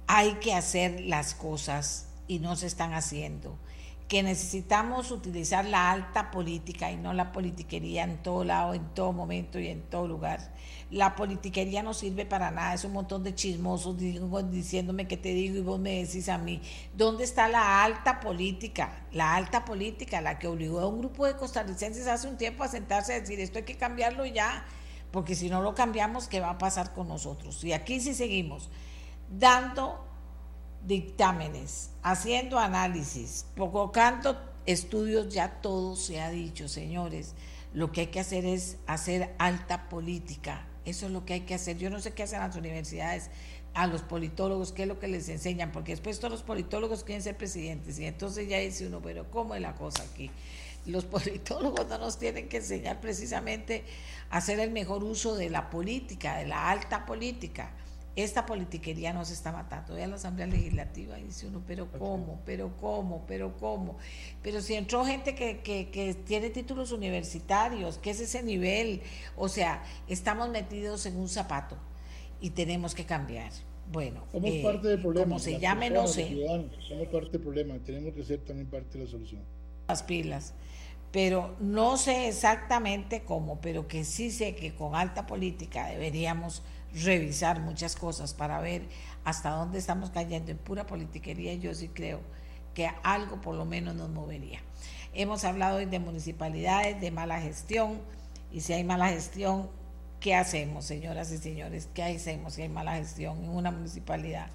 hay 0.06 0.32
que 0.34 0.54
hacer 0.54 1.00
las 1.00 1.34
cosas 1.34 2.08
y 2.26 2.38
no 2.38 2.56
se 2.56 2.66
están 2.66 2.94
haciendo 2.94 3.58
que 4.08 4.22
necesitamos 4.22 5.10
utilizar 5.10 5.66
la 5.66 5.90
alta 5.90 6.30
política 6.30 6.90
y 6.90 6.96
no 6.96 7.12
la 7.12 7.30
politiquería 7.30 8.04
en 8.04 8.22
todo 8.22 8.42
lado, 8.42 8.72
en 8.72 8.88
todo 8.94 9.12
momento 9.12 9.60
y 9.60 9.68
en 9.68 9.82
todo 9.82 10.08
lugar. 10.08 10.50
La 10.90 11.14
politiquería 11.14 11.82
no 11.82 11.92
sirve 11.92 12.24
para 12.24 12.50
nada, 12.50 12.72
es 12.72 12.84
un 12.84 12.94
montón 12.94 13.22
de 13.22 13.34
chismosos 13.34 13.98
diciéndome 14.50 15.06
que 15.06 15.18
te 15.18 15.34
digo 15.34 15.58
y 15.58 15.60
vos 15.60 15.78
me 15.78 16.02
decís 16.02 16.30
a 16.30 16.38
mí. 16.38 16.62
¿Dónde 16.96 17.24
está 17.24 17.48
la 17.48 17.84
alta 17.84 18.20
política? 18.20 19.04
La 19.12 19.34
alta 19.34 19.66
política, 19.66 20.22
la 20.22 20.38
que 20.38 20.46
obligó 20.46 20.80
a 20.80 20.86
un 20.86 21.00
grupo 21.00 21.26
de 21.26 21.36
costarricenses 21.36 22.06
hace 22.06 22.28
un 22.28 22.38
tiempo 22.38 22.64
a 22.64 22.68
sentarse 22.68 23.12
a 23.12 23.20
decir 23.20 23.38
esto 23.40 23.58
hay 23.58 23.64
que 23.64 23.76
cambiarlo 23.76 24.24
ya, 24.24 24.64
porque 25.10 25.34
si 25.34 25.48
no 25.48 25.62
lo 25.62 25.74
cambiamos, 25.74 26.28
¿qué 26.28 26.40
va 26.40 26.50
a 26.50 26.58
pasar 26.58 26.92
con 26.92 27.08
nosotros? 27.08 27.62
Y 27.64 27.72
aquí 27.72 28.00
sí 28.00 28.14
seguimos 28.14 28.70
dando 29.30 30.04
dictámenes, 30.86 31.90
haciendo 32.02 32.58
análisis, 32.58 33.46
provocando 33.54 34.38
estudios, 34.66 35.32
ya 35.32 35.60
todo 35.60 35.96
se 35.96 36.20
ha 36.20 36.30
dicho, 36.30 36.68
señores. 36.68 37.34
Lo 37.74 37.92
que 37.92 38.02
hay 38.02 38.06
que 38.08 38.20
hacer 38.20 38.44
es 38.44 38.78
hacer 38.86 39.34
alta 39.38 39.88
política. 39.88 40.66
Eso 40.84 41.06
es 41.06 41.12
lo 41.12 41.24
que 41.26 41.34
hay 41.34 41.40
que 41.42 41.54
hacer. 41.54 41.76
Yo 41.76 41.90
no 41.90 42.00
sé 42.00 42.12
qué 42.12 42.22
hacen 42.22 42.40
las 42.40 42.56
universidades, 42.56 43.30
a 43.74 43.86
los 43.86 44.02
politólogos, 44.02 44.72
qué 44.72 44.82
es 44.82 44.88
lo 44.88 44.98
que 44.98 45.08
les 45.08 45.28
enseñan, 45.28 45.70
porque 45.70 45.92
después 45.92 46.18
todos 46.18 46.32
los 46.32 46.42
politólogos 46.42 47.04
quieren 47.04 47.22
ser 47.22 47.36
presidentes 47.36 47.98
y 47.98 48.06
entonces 48.06 48.48
ya 48.48 48.58
dice 48.58 48.86
uno, 48.86 49.00
pero 49.00 49.30
¿cómo 49.30 49.54
es 49.54 49.60
la 49.60 49.74
cosa 49.74 50.02
aquí? 50.02 50.30
Los 50.86 51.04
politólogos 51.06 51.86
no 51.86 51.98
nos 51.98 52.18
tienen 52.18 52.48
que 52.48 52.56
enseñar 52.56 53.00
precisamente 53.00 53.84
hacer 54.30 54.60
el 54.60 54.70
mejor 54.70 55.04
uso 55.04 55.36
de 55.36 55.50
la 55.50 55.70
política, 55.70 56.36
de 56.36 56.46
la 56.46 56.70
alta 56.70 57.06
política 57.06 57.72
esta 58.22 58.46
politiquería 58.46 59.12
nos 59.12 59.30
está 59.30 59.52
matando. 59.52 59.96
Ya 59.96 60.08
la 60.08 60.16
Asamblea 60.16 60.48
Legislativa 60.48 61.16
dice 61.16 61.46
uno, 61.46 61.62
pero 61.66 61.88
¿cómo? 61.92 62.40
¿Pero 62.44 62.76
cómo? 62.76 63.24
¿Pero 63.28 63.56
cómo? 63.56 63.96
Pero 64.42 64.60
si 64.60 64.74
entró 64.74 65.04
gente 65.04 65.36
que, 65.36 65.60
que, 65.60 66.14
tiene 66.26 66.50
títulos 66.50 66.90
universitarios, 66.90 67.98
¿qué 67.98 68.10
es 68.10 68.20
ese 68.20 68.42
nivel? 68.42 69.02
O 69.36 69.48
sea, 69.48 69.84
estamos 70.08 70.48
metidos 70.48 71.06
en 71.06 71.16
un 71.16 71.28
zapato 71.28 71.76
y 72.40 72.50
tenemos 72.50 72.94
que 72.94 73.06
cambiar. 73.06 73.52
Bueno, 73.92 74.24
somos 74.32 74.50
eh, 74.50 74.62
parte 74.64 74.88
del 74.88 75.00
problema. 75.00 75.26
Como 75.26 75.38
se 75.38 75.60
llame, 75.60 75.88
no 75.88 76.08
sé. 76.08 76.36
Somos 76.88 77.06
parte 77.08 77.30
del 77.30 77.40
problema, 77.40 77.78
tenemos 77.78 78.14
que 78.14 78.24
ser 78.24 78.40
también 78.40 78.68
parte 78.68 78.98
de 78.98 79.04
la 79.04 79.10
solución. 79.10 79.42
Las 79.86 80.02
pilas 80.02 80.54
pero 81.12 81.56
no 81.60 81.96
sé 81.96 82.28
exactamente 82.28 83.22
cómo, 83.22 83.60
pero 83.60 83.88
que 83.88 84.04
sí 84.04 84.30
sé 84.30 84.54
que 84.54 84.74
con 84.74 84.94
alta 84.94 85.26
política 85.26 85.86
deberíamos 85.86 86.62
revisar 86.94 87.60
muchas 87.60 87.96
cosas 87.96 88.34
para 88.34 88.60
ver 88.60 88.82
hasta 89.24 89.50
dónde 89.50 89.78
estamos 89.78 90.10
cayendo 90.10 90.50
en 90.50 90.58
pura 90.58 90.86
politiquería. 90.86 91.54
Yo 91.54 91.74
sí 91.74 91.88
creo 91.88 92.20
que 92.74 92.90
algo 93.02 93.40
por 93.40 93.54
lo 93.54 93.64
menos 93.64 93.94
nos 93.94 94.10
movería. 94.10 94.60
Hemos 95.14 95.44
hablado 95.44 95.78
hoy 95.78 95.86
de 95.86 95.98
municipalidades, 95.98 97.00
de 97.00 97.10
mala 97.10 97.40
gestión, 97.40 98.00
y 98.52 98.60
si 98.60 98.72
hay 98.72 98.84
mala 98.84 99.08
gestión, 99.08 99.68
¿qué 100.20 100.34
hacemos, 100.34 100.84
señoras 100.84 101.32
y 101.32 101.38
señores? 101.38 101.88
¿Qué 101.94 102.02
hacemos 102.02 102.54
si 102.54 102.62
hay 102.62 102.68
mala 102.68 102.96
gestión 102.96 103.42
en 103.44 103.50
una 103.50 103.70
municipalidad? 103.70 104.48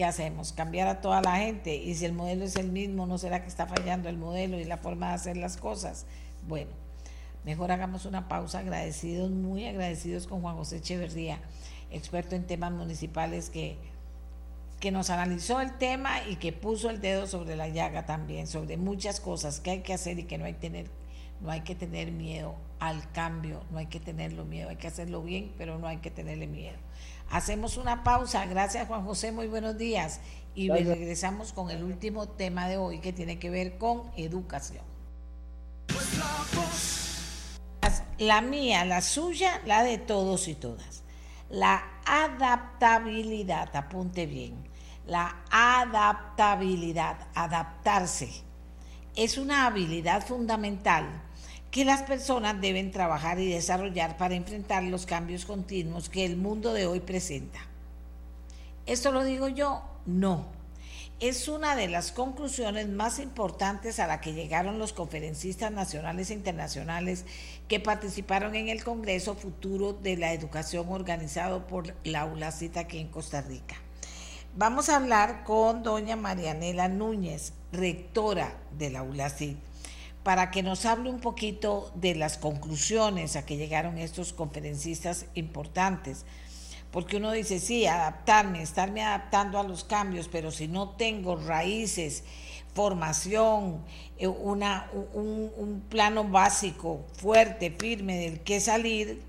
¿Qué 0.00 0.06
hacemos? 0.06 0.54
Cambiar 0.54 0.88
a 0.88 1.02
toda 1.02 1.20
la 1.20 1.36
gente. 1.36 1.76
Y 1.76 1.94
si 1.94 2.06
el 2.06 2.14
modelo 2.14 2.46
es 2.46 2.56
el 2.56 2.72
mismo, 2.72 3.04
¿no 3.04 3.18
será 3.18 3.42
que 3.42 3.48
está 3.48 3.66
fallando 3.66 4.08
el 4.08 4.16
modelo 4.16 4.58
y 4.58 4.64
la 4.64 4.78
forma 4.78 5.08
de 5.08 5.12
hacer 5.12 5.36
las 5.36 5.58
cosas? 5.58 6.06
Bueno, 6.48 6.70
Mejor 7.44 7.70
hagamos 7.70 8.06
una 8.06 8.26
pausa, 8.26 8.60
agradecidos, 8.60 9.30
muy 9.30 9.66
agradecidos 9.66 10.26
con 10.26 10.40
Juan 10.40 10.56
José 10.56 10.78
Echeverría, 10.78 11.38
experto 11.90 12.34
en 12.34 12.46
temas 12.46 12.72
municipales 12.72 13.50
que, 13.50 13.76
que 14.80 14.90
nos 14.90 15.10
analizó 15.10 15.60
el 15.60 15.76
tema 15.76 16.26
y 16.26 16.36
que 16.36 16.54
puso 16.54 16.88
el 16.88 17.02
dedo 17.02 17.26
sobre 17.26 17.54
la 17.54 17.68
llaga 17.68 18.06
también, 18.06 18.46
sobre 18.46 18.78
muchas 18.78 19.20
cosas 19.20 19.60
que 19.60 19.70
hay 19.70 19.80
que 19.80 19.92
hacer 19.92 20.18
y 20.18 20.22
que 20.24 20.38
no 20.38 20.46
hay, 20.46 20.54
tener, 20.54 20.86
no 21.42 21.50
hay 21.50 21.60
que 21.60 21.74
tener 21.74 22.10
miedo 22.10 22.54
al 22.78 23.12
cambio, 23.12 23.64
no 23.70 23.76
hay 23.76 23.86
que 23.86 24.00
tenerlo 24.00 24.46
miedo, 24.46 24.70
hay 24.70 24.76
que 24.76 24.88
hacerlo 24.88 25.22
bien, 25.22 25.52
pero 25.58 25.78
no 25.78 25.86
hay 25.86 25.98
que 25.98 26.10
tenerle 26.10 26.46
miedo. 26.46 26.78
Hacemos 27.30 27.76
una 27.76 28.02
pausa, 28.02 28.44
gracias 28.46 28.88
Juan 28.88 29.04
José, 29.04 29.30
muy 29.30 29.46
buenos 29.46 29.78
días. 29.78 30.20
Y 30.52 30.68
regresamos 30.68 31.52
con 31.52 31.70
el 31.70 31.84
último 31.84 32.28
tema 32.28 32.68
de 32.68 32.76
hoy 32.76 32.98
que 32.98 33.12
tiene 33.12 33.38
que 33.38 33.50
ver 33.50 33.78
con 33.78 34.10
educación. 34.16 34.82
La 38.18 38.40
mía, 38.40 38.84
la 38.84 39.00
suya, 39.00 39.62
la 39.64 39.84
de 39.84 39.98
todos 39.98 40.48
y 40.48 40.54
todas. 40.56 41.04
La 41.48 41.84
adaptabilidad, 42.04 43.74
apunte 43.76 44.26
bien, 44.26 44.68
la 45.06 45.36
adaptabilidad, 45.52 47.28
adaptarse, 47.34 48.42
es 49.14 49.38
una 49.38 49.66
habilidad 49.66 50.26
fundamental 50.26 51.22
que 51.70 51.84
las 51.84 52.02
personas 52.02 52.60
deben 52.60 52.90
trabajar 52.90 53.38
y 53.38 53.50
desarrollar 53.50 54.16
para 54.16 54.34
enfrentar 54.34 54.82
los 54.82 55.06
cambios 55.06 55.44
continuos 55.44 56.08
que 56.08 56.24
el 56.24 56.36
mundo 56.36 56.72
de 56.72 56.86
hoy 56.86 57.00
presenta. 57.00 57.60
¿Esto 58.86 59.12
lo 59.12 59.24
digo 59.24 59.48
yo? 59.48 59.82
No 60.06 60.60
es 61.20 61.48
una 61.48 61.76
de 61.76 61.86
las 61.86 62.12
conclusiones 62.12 62.88
más 62.88 63.18
importantes 63.18 64.00
a 64.00 64.06
la 64.06 64.22
que 64.22 64.32
llegaron 64.32 64.78
los 64.78 64.94
conferencistas 64.94 65.70
nacionales 65.70 66.30
e 66.30 66.34
internacionales 66.34 67.26
que 67.68 67.78
participaron 67.78 68.54
en 68.54 68.70
el 68.70 68.82
Congreso 68.82 69.34
Futuro 69.34 69.92
de 69.92 70.16
la 70.16 70.32
Educación 70.32 70.86
organizado 70.88 71.66
por 71.66 71.94
la 72.04 72.24
ULACIT 72.24 72.78
aquí 72.78 72.98
en 72.98 73.08
Costa 73.08 73.42
Rica. 73.42 73.76
Vamos 74.56 74.88
a 74.88 74.96
hablar 74.96 75.44
con 75.44 75.82
doña 75.82 76.16
Marianela 76.16 76.88
Núñez, 76.88 77.52
rectora 77.70 78.56
de 78.78 78.88
la 78.88 79.02
ULACIT, 79.02 79.58
para 80.22 80.50
que 80.50 80.62
nos 80.62 80.84
hable 80.86 81.10
un 81.10 81.20
poquito 81.20 81.90
de 81.94 82.14
las 82.14 82.36
conclusiones 82.36 83.36
a 83.36 83.46
que 83.46 83.56
llegaron 83.56 83.98
estos 83.98 84.32
conferencistas 84.32 85.26
importantes 85.34 86.24
porque 86.90 87.18
uno 87.18 87.30
dice, 87.30 87.60
sí, 87.60 87.86
adaptarme, 87.86 88.62
estarme 88.62 89.02
adaptando 89.02 89.58
a 89.58 89.62
los 89.62 89.84
cambios, 89.84 90.28
pero 90.28 90.50
si 90.50 90.66
no 90.66 90.90
tengo 90.90 91.36
raíces, 91.36 92.24
formación, 92.74 93.84
eh, 94.18 94.26
una, 94.26 94.90
un, 95.14 95.84
plano 95.88 96.24
básico, 96.24 97.04
fuerte, 97.12 97.70
firme 97.70 98.18
del 98.18 98.40
que 98.40 98.60
salir, 98.60 99.22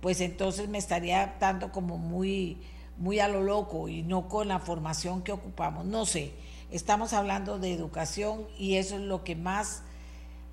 pues 0.00 0.20
entonces 0.20 0.68
me 0.68 0.78
estaría 0.78 1.22
adaptando 1.22 1.72
como 1.72 1.98
muy, 1.98 2.58
muy 2.96 3.18
a 3.18 3.26
lo 3.26 3.42
loco 3.42 3.88
y 3.88 4.02
no 4.02 4.28
con 4.28 4.48
la 4.48 4.60
formación 4.60 5.22
que 5.22 5.32
ocupamos. 5.32 5.86
No 5.86 6.06
sé, 6.06 6.32
estamos 6.70 7.12
hablando 7.12 7.58
de 7.58 7.72
educación 7.72 8.46
y 8.56 8.76
eso 8.76 8.94
es 8.94 9.02
lo 9.02 9.24
que 9.24 9.34
más 9.34 9.82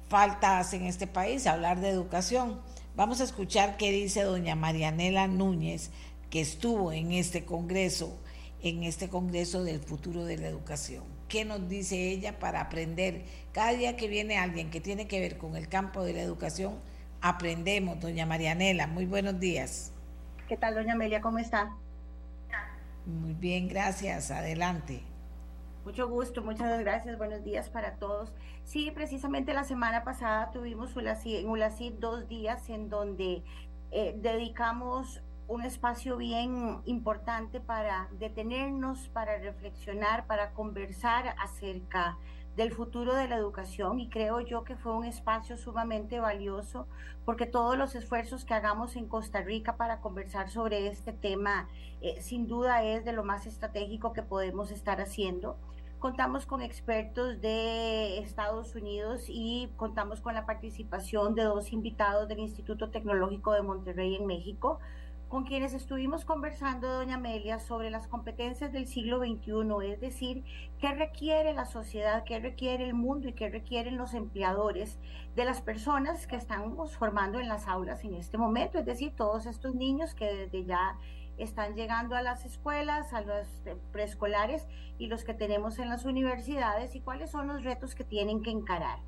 falta 0.08 0.60
hace 0.60 0.78
en 0.78 0.86
este 0.86 1.08
país, 1.08 1.48
hablar 1.48 1.80
de 1.80 1.90
educación. 1.90 2.62
Vamos 2.96 3.22
a 3.22 3.26
escuchar 3.26 3.78
qué 3.78 3.92
dice 3.92 4.24
doña 4.24 4.56
Marianela 4.56 5.28
Núñez, 5.28 5.92
que 6.30 6.42
estuvo 6.42 6.92
en 6.92 7.12
este 7.12 7.46
Congreso, 7.46 8.18
en 8.62 8.84
este 8.84 9.10
Congreso 9.10 9.64
del 9.64 9.80
futuro 9.80 10.26
de 10.26 10.38
la 10.38 10.48
educación. 10.48 11.04
¿Qué 11.28 11.44
nos 11.44 11.68
dice 11.68 12.10
ella 12.10 12.40
para 12.40 12.62
aprender? 12.62 13.26
Cada 13.52 13.72
día 13.72 13.98
que 13.98 14.08
viene 14.08 14.38
alguien 14.38 14.70
que 14.70 14.80
tiene 14.80 15.08
que 15.08 15.20
ver 15.20 15.38
con 15.38 15.56
el 15.56 15.68
campo 15.68 16.04
de 16.04 16.14
la 16.14 16.22
educación, 16.22 16.80
aprendemos, 17.22 18.00
doña 18.00 18.26
Marianela. 18.26 18.88
Muy 18.88 19.06
buenos 19.06 19.40
días. 19.40 19.92
¿Qué 20.48 20.56
tal, 20.56 20.76
doña 20.76 20.94
Amelia? 20.94 21.22
¿Cómo 21.22 21.40
está? 21.40 21.76
Muy 23.06 23.34
bien, 23.34 23.68
gracias. 23.68 24.32
Adelante. 24.32 25.02
Mucho 25.86 26.10
gusto, 26.10 26.42
muchas 26.42 26.80
gracias. 26.80 27.16
Buenos 27.16 27.44
días 27.44 27.70
para 27.70 27.98
todos. 27.98 28.34
Sí, 28.64 28.90
precisamente 28.90 29.54
la 29.54 29.64
semana 29.64 30.04
pasada 30.04 30.50
tuvimos 30.50 30.96
en 30.98 31.48
ULACID 31.48 31.94
dos 32.00 32.28
días 32.28 32.68
en 32.72 32.90
donde 32.90 33.44
eh, 33.92 34.16
dedicamos 34.20 35.22
un 35.48 35.62
espacio 35.62 36.18
bien 36.18 36.82
importante 36.86 37.62
para 37.62 38.10
detenernos, 38.18 39.10
para 39.10 39.38
reflexionar, 39.38 40.26
para 40.26 40.54
conversar 40.54 41.36
acerca 41.38 42.18
del 42.56 42.72
futuro 42.72 43.14
de 43.14 43.28
la 43.28 43.36
educación 43.36 44.00
y 44.00 44.10
creo 44.10 44.40
yo 44.40 44.64
que 44.64 44.78
fue 44.78 44.92
un 44.94 45.06
espacio 45.06 45.56
sumamente 45.56 46.20
valioso 46.20 46.88
porque 47.26 47.46
todos 47.46 47.78
los 47.78 47.94
esfuerzos 47.94 48.44
que 48.44 48.56
hagamos 48.56 48.96
en 48.96 49.08
Costa 49.08 49.42
Rica 49.42 49.76
para 49.76 50.00
conversar 50.00 50.50
sobre 50.50 50.88
este 50.88 51.14
tema 51.14 51.68
eh, 52.02 52.22
sin 52.22 52.48
duda 52.48 52.84
es 52.84 53.06
de 53.06 53.12
lo 53.12 53.24
más 53.24 53.46
estratégico 53.46 54.14
que 54.14 54.24
podemos 54.24 54.72
estar 54.72 55.00
haciendo. 55.00 55.58
Contamos 56.06 56.46
con 56.46 56.62
expertos 56.62 57.42
de 57.42 58.20
Estados 58.20 58.76
Unidos 58.76 59.26
y 59.28 59.72
contamos 59.76 60.22
con 60.22 60.36
la 60.36 60.46
participación 60.46 61.34
de 61.34 61.42
dos 61.42 61.74
invitados 61.74 62.28
del 62.28 62.38
Instituto 62.38 62.92
Tecnológico 62.92 63.54
de 63.54 63.64
Monterrey 63.64 64.14
en 64.14 64.28
México, 64.28 64.78
con 65.30 65.46
quienes 65.46 65.74
estuvimos 65.74 66.24
conversando, 66.24 66.88
doña 66.88 67.16
Amelia, 67.16 67.58
sobre 67.58 67.90
las 67.90 68.08
competencias 68.08 68.72
del 68.72 68.86
siglo 68.86 69.18
XXI, 69.18 69.92
es 69.92 70.00
decir, 70.00 70.44
qué 70.78 70.94
requiere 70.94 71.54
la 71.54 71.66
sociedad, 71.66 72.24
qué 72.24 72.38
requiere 72.38 72.86
el 72.86 72.94
mundo 72.94 73.28
y 73.28 73.34
qué 73.34 73.50
requieren 73.50 73.98
los 73.98 74.14
empleadores 74.14 75.00
de 75.36 75.44
las 75.44 75.64
personas 75.64 76.28
que 76.28 76.36
estamos 76.36 76.96
formando 76.96 77.40
en 77.40 77.50
las 77.50 77.68
aulas 77.68 78.04
en 78.04 78.14
este 78.14 78.38
momento, 78.38 78.78
es 78.78 78.86
decir, 78.86 79.14
todos 79.16 79.48
estos 79.48 79.74
niños 79.74 80.14
que 80.14 80.32
desde 80.32 80.66
ya 80.66 81.00
están 81.38 81.76
llegando 81.76 82.16
a 82.16 82.22
las 82.22 82.46
escuelas, 82.46 83.14
a 83.14 83.22
los 83.22 83.48
preescolares 83.92 84.68
y 84.98 85.08
los 85.08 85.24
que 85.24 85.34
tenemos 85.34 85.80
en 85.80 85.90
las 85.90 86.06
universidades 86.06 86.96
y 86.96 87.02
cuáles 87.02 87.32
son 87.32 87.48
los 87.48 87.64
retos 87.64 87.96
que 87.96 88.04
tienen 88.04 88.42
que 88.42 88.52
encarar. 88.52 89.00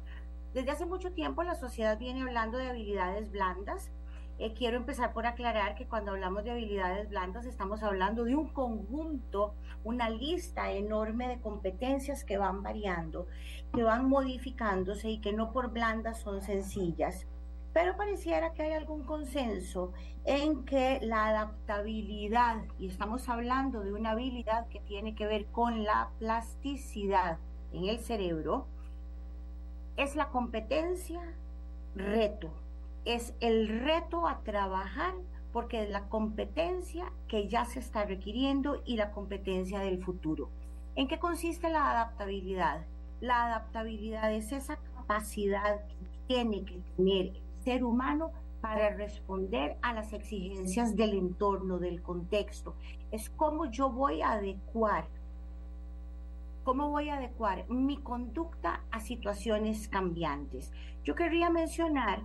Desde 0.54 0.72
hace 0.72 0.86
mucho 0.86 1.12
tiempo 1.12 1.44
la 1.44 1.56
sociedad 1.56 1.98
viene 1.98 2.22
hablando 2.22 2.58
de 2.58 2.70
habilidades 2.70 3.32
blandas, 3.32 3.92
eh, 4.40 4.54
quiero 4.54 4.78
empezar 4.78 5.14
por 5.14 5.26
aclarar 5.26 5.74
que 5.74 5.88
cuando 5.88 6.12
hablamos 6.12 6.44
de 6.44 6.52
habilidades 6.52 7.10
blandas 7.10 7.46
estamos 7.46 7.82
hablando 7.82 8.24
de 8.24 8.36
un 8.36 8.50
conjunto, 8.50 9.56
una 9.84 10.10
lista 10.10 10.72
enorme 10.72 11.28
de 11.28 11.40
competencias 11.40 12.24
que 12.24 12.38
van 12.38 12.62
variando, 12.62 13.26
que 13.74 13.82
van 13.82 14.08
modificándose 14.08 15.10
y 15.10 15.22
que 15.22 15.34
no 15.34 15.52
por 15.52 15.72
blandas 15.72 16.20
son 16.20 16.44
sencillas. 16.44 17.26
Pero 17.74 17.96
pareciera 17.96 18.54
que 18.54 18.64
hay 18.64 18.74
algún 18.74 19.04
consenso 19.04 19.94
en 20.26 20.66
que 20.66 21.00
la 21.02 21.28
adaptabilidad, 21.28 22.64
y 22.80 22.88
estamos 22.88 23.30
hablando 23.30 23.82
de 23.82 23.94
una 23.94 24.12
habilidad 24.12 24.68
que 24.68 24.80
tiene 24.80 25.16
que 25.16 25.28
ver 25.28 25.46
con 25.48 25.84
la 25.84 26.10
plasticidad 26.20 27.38
en 27.72 27.86
el 27.86 28.00
cerebro, 28.00 28.66
es 29.96 30.16
la 30.16 30.30
competencia 30.30 31.22
reto 31.96 32.52
es 33.08 33.34
el 33.40 33.70
reto 33.70 34.28
a 34.28 34.42
trabajar 34.42 35.14
porque 35.54 35.84
es 35.84 35.90
la 35.90 36.10
competencia 36.10 37.10
que 37.30 37.48
ya 37.48 37.64
se 37.64 37.80
está 37.80 38.04
requiriendo 38.04 38.82
y 38.86 38.98
la 38.98 39.12
competencia 39.12 39.80
del 39.80 40.04
futuro. 40.04 40.50
¿En 40.96 41.08
qué 41.08 41.18
consiste 41.18 41.70
la 41.70 41.90
adaptabilidad? 41.90 42.86
La 43.22 43.46
adaptabilidad 43.46 44.34
es 44.34 44.52
esa 44.52 44.76
capacidad 44.94 45.86
que 45.86 45.96
tiene 46.28 46.66
que 46.66 46.82
tener 46.98 47.32
ser 47.68 47.84
humano 47.84 48.32
para 48.62 48.92
responder 48.92 49.76
a 49.82 49.92
las 49.92 50.14
exigencias 50.14 50.96
del 50.96 51.14
entorno, 51.16 51.80
del 51.80 52.02
contexto. 52.02 52.76
Es 53.12 53.30
cómo 53.30 53.66
yo 53.70 53.90
voy 53.90 54.22
a 54.22 54.32
adecuar, 54.32 55.04
cómo 56.64 56.90
voy 56.90 57.10
a 57.10 57.18
adecuar 57.18 57.70
mi 57.70 57.98
conducta 57.98 58.84
a 58.90 59.02
situaciones 59.02 59.90
cambiantes. 59.90 60.72
Yo 61.04 61.14
querría 61.14 61.50
mencionar 61.50 62.22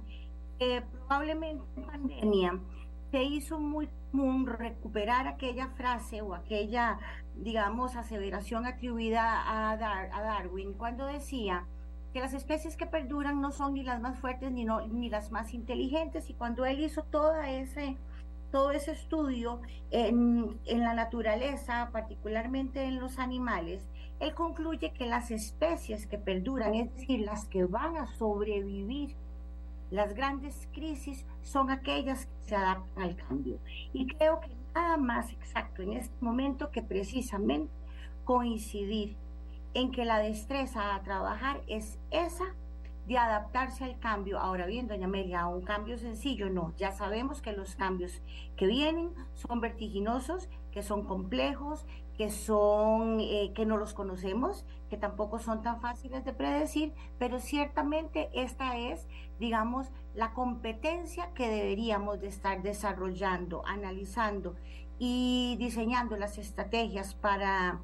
probablemente 1.09 1.65
en 1.77 1.87
pandemia 1.87 2.61
se 3.11 3.25
hizo 3.25 3.59
muy 3.59 3.89
común 4.13 4.47
recuperar 4.47 5.27
aquella 5.27 5.71
frase 5.71 6.23
o 6.23 6.37
aquella, 6.37 7.01
digamos, 7.35 7.97
aseveración 7.97 8.65
atribuida 8.65 9.43
a, 9.43 9.73
a 9.73 10.23
Darwin 10.23 10.73
cuando 10.75 11.07
decía 11.07 11.67
que 12.13 12.21
las 12.21 12.35
especies 12.35 12.77
que 12.77 12.87
perduran 12.87 13.41
no 13.41 13.53
son 13.53 13.75
ni 13.75 13.83
las 13.83 14.01
más 14.01 14.19
fuertes 14.19 14.53
ni, 14.53 14.65
ni 14.65 15.09
las 15.09 15.31
más 15.31 15.55
inteligentes 15.55 16.29
y 16.31 16.35
cuando 16.35 16.67
él 16.67 16.81
hizo 16.81 17.03
toda 17.05 17.51
ese, 17.51 17.97
todo 18.51 18.71
ese 18.71 18.93
estudio 18.93 19.61
en, 19.91 20.59
en 20.67 20.81
la 20.81 20.95
naturaleza, 20.95 21.91
particularmente 21.93 22.85
en 22.85 23.01
los 23.01 23.19
animales, 23.19 23.89
él 24.21 24.35
concluye 24.35 24.93
que 24.93 25.07
las 25.07 25.31
especies 25.31 26.07
que 26.07 26.19
perduran, 26.19 26.75
es 26.75 26.95
decir, 26.95 27.21
las 27.21 27.47
que 27.47 27.65
van 27.65 27.97
a 27.97 28.07
sobrevivir 28.07 29.17
las 29.93 30.15
grandes 30.15 30.69
crisis 30.73 31.27
son 31.43 31.71
aquellas 31.71 32.25
que 32.25 32.49
se 32.49 32.57
adaptan 32.57 33.05
al 33.05 33.15
cambio. 33.15 33.59
Y 33.93 34.07
creo 34.07 34.41
que 34.41 34.49
nada 34.75 34.97
más 34.97 35.31
exacto 35.31 35.83
en 35.83 35.93
este 35.93 36.15
momento 36.21 36.71
que 36.71 36.83
precisamente 36.83 37.71
coincidir 38.25 39.17
en 39.75 39.91
que 39.91 40.05
la 40.05 40.19
destreza 40.19 40.95
a 40.95 41.03
trabajar 41.03 41.63
es 41.67 41.99
esa 42.11 42.55
de 43.07 43.19
adaptarse 43.19 43.85
al 43.85 43.99
cambio. 43.99 44.39
Ahora 44.39 44.67
bien, 44.67 44.87
doña 44.87 45.07
Amelia, 45.07 45.47
un 45.47 45.63
cambio 45.63 45.99
sencillo, 45.99 46.51
no, 46.51 46.73
ya 46.77 46.93
sabemos 46.93 47.43
que 47.43 47.53
los 47.53 47.75
cambios 47.75 48.23
que 48.57 48.67
vienen 48.67 49.11
son 49.35 49.61
vertiginosos, 49.61 50.49
que 50.71 50.83
son 50.83 51.05
complejos, 51.05 51.85
que 52.17 52.31
son, 52.31 53.19
eh, 53.21 53.53
que 53.55 53.67
no 53.67 53.77
los 53.77 53.95
conocemos, 53.95 54.65
que 54.91 54.97
tampoco 54.97 55.39
son 55.39 55.63
tan 55.63 55.81
fáciles 55.81 56.25
de 56.25 56.33
predecir, 56.33 56.93
pero 57.19 57.41
ciertamente 57.41 58.31
esta 58.35 58.77
es, 58.77 59.09
digamos, 59.41 59.91
la 60.15 60.33
competencia 60.33 61.31
que 61.35 61.49
deberíamos 61.49 62.21
de 62.21 62.29
estar 62.29 62.63
desarrollando, 62.63 63.67
analizando 63.67 64.55
y 64.99 65.57
diseñando 65.59 66.17
las 66.17 66.39
estrategias 66.39 67.15
para 67.15 67.81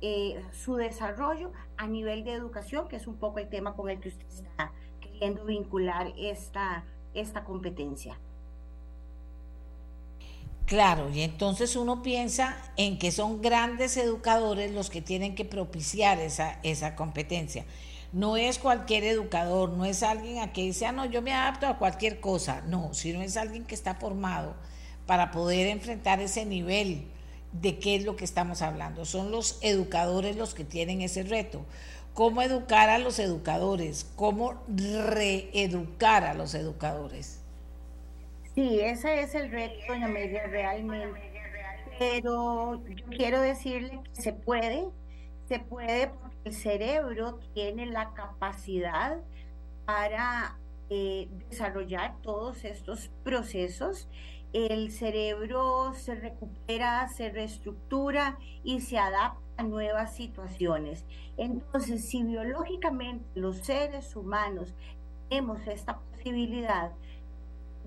eh, 0.00 0.44
su 0.52 0.76
desarrollo 0.76 1.52
a 1.76 1.86
nivel 1.86 2.24
de 2.24 2.32
educación, 2.32 2.88
que 2.88 2.96
es 2.96 3.06
un 3.06 3.16
poco 3.16 3.38
el 3.38 3.48
tema 3.48 3.74
con 3.74 3.90
el 3.90 4.00
que 4.00 4.08
usted 4.08 4.26
está 4.28 4.72
queriendo 5.00 5.44
vincular 5.44 6.12
esta, 6.16 6.84
esta 7.14 7.44
competencia. 7.44 8.18
Claro, 10.66 11.08
y 11.08 11.22
entonces 11.22 11.76
uno 11.76 12.02
piensa 12.02 12.56
en 12.76 12.98
que 12.98 13.10
son 13.10 13.40
grandes 13.40 13.96
educadores 13.96 14.70
los 14.70 14.90
que 14.90 15.00
tienen 15.00 15.34
que 15.34 15.46
propiciar 15.46 16.18
esa, 16.18 16.60
esa 16.62 16.94
competencia. 16.94 17.64
No 18.12 18.36
es 18.36 18.58
cualquier 18.58 19.04
educador, 19.04 19.70
no 19.70 19.84
es 19.84 20.02
alguien 20.02 20.40
a 20.40 20.52
que 20.52 20.62
dice, 20.62 20.86
ah, 20.86 20.92
no, 20.92 21.06
yo 21.06 21.22
me 21.22 21.32
adapto 21.32 21.66
a 21.66 21.78
cualquier 21.78 22.20
cosa, 22.20 22.62
no, 22.66 22.92
sino 22.92 23.22
es 23.22 23.36
alguien 23.36 23.64
que 23.64 23.74
está 23.74 23.94
formado 23.94 24.54
para 25.06 25.30
poder 25.30 25.68
enfrentar 25.68 26.20
ese 26.20 26.44
nivel 26.44 27.08
de 27.52 27.78
qué 27.78 27.96
es 27.96 28.04
lo 28.04 28.16
que 28.16 28.24
estamos 28.24 28.62
hablando. 28.62 29.04
Son 29.04 29.30
los 29.30 29.58
educadores 29.62 30.36
los 30.36 30.54
que 30.54 30.64
tienen 30.64 31.00
ese 31.00 31.22
reto. 31.22 31.64
¿Cómo 32.14 32.42
educar 32.42 32.90
a 32.90 32.98
los 32.98 33.18
educadores? 33.18 34.10
¿Cómo 34.16 34.60
reeducar 34.66 36.24
a 36.24 36.34
los 36.34 36.54
educadores? 36.54 37.40
Sí, 38.54 38.80
ese 38.80 39.20
es 39.22 39.36
el 39.36 39.52
reto, 39.52 39.76
doña 39.86 40.08
Media, 40.08 40.46
realmente. 40.48 41.20
Pero 41.98 42.84
yo 42.86 43.04
quiero 43.06 43.40
decirle 43.40 44.00
que 44.14 44.20
se 44.22 44.32
puede, 44.32 44.86
se 45.48 45.60
puede 45.60 46.08
porque 46.08 46.36
el 46.44 46.54
cerebro 46.54 47.38
tiene 47.54 47.86
la 47.86 48.12
capacidad 48.14 49.18
para 49.84 50.58
eh, 50.90 51.28
desarrollar 51.50 52.16
todos 52.22 52.64
estos 52.64 53.10
procesos. 53.22 54.08
El 54.52 54.90
cerebro 54.90 55.92
se 55.94 56.14
recupera, 56.14 57.06
se 57.08 57.30
reestructura 57.30 58.38
y 58.64 58.80
se 58.80 58.98
adapta 58.98 59.40
a 59.58 59.62
nuevas 59.62 60.14
situaciones. 60.14 61.04
Entonces, 61.36 62.08
si 62.08 62.22
biológicamente 62.22 63.24
los 63.34 63.58
seres 63.58 64.16
humanos 64.16 64.74
tenemos 65.28 65.66
esta 65.66 65.98
posibilidad, 65.98 66.92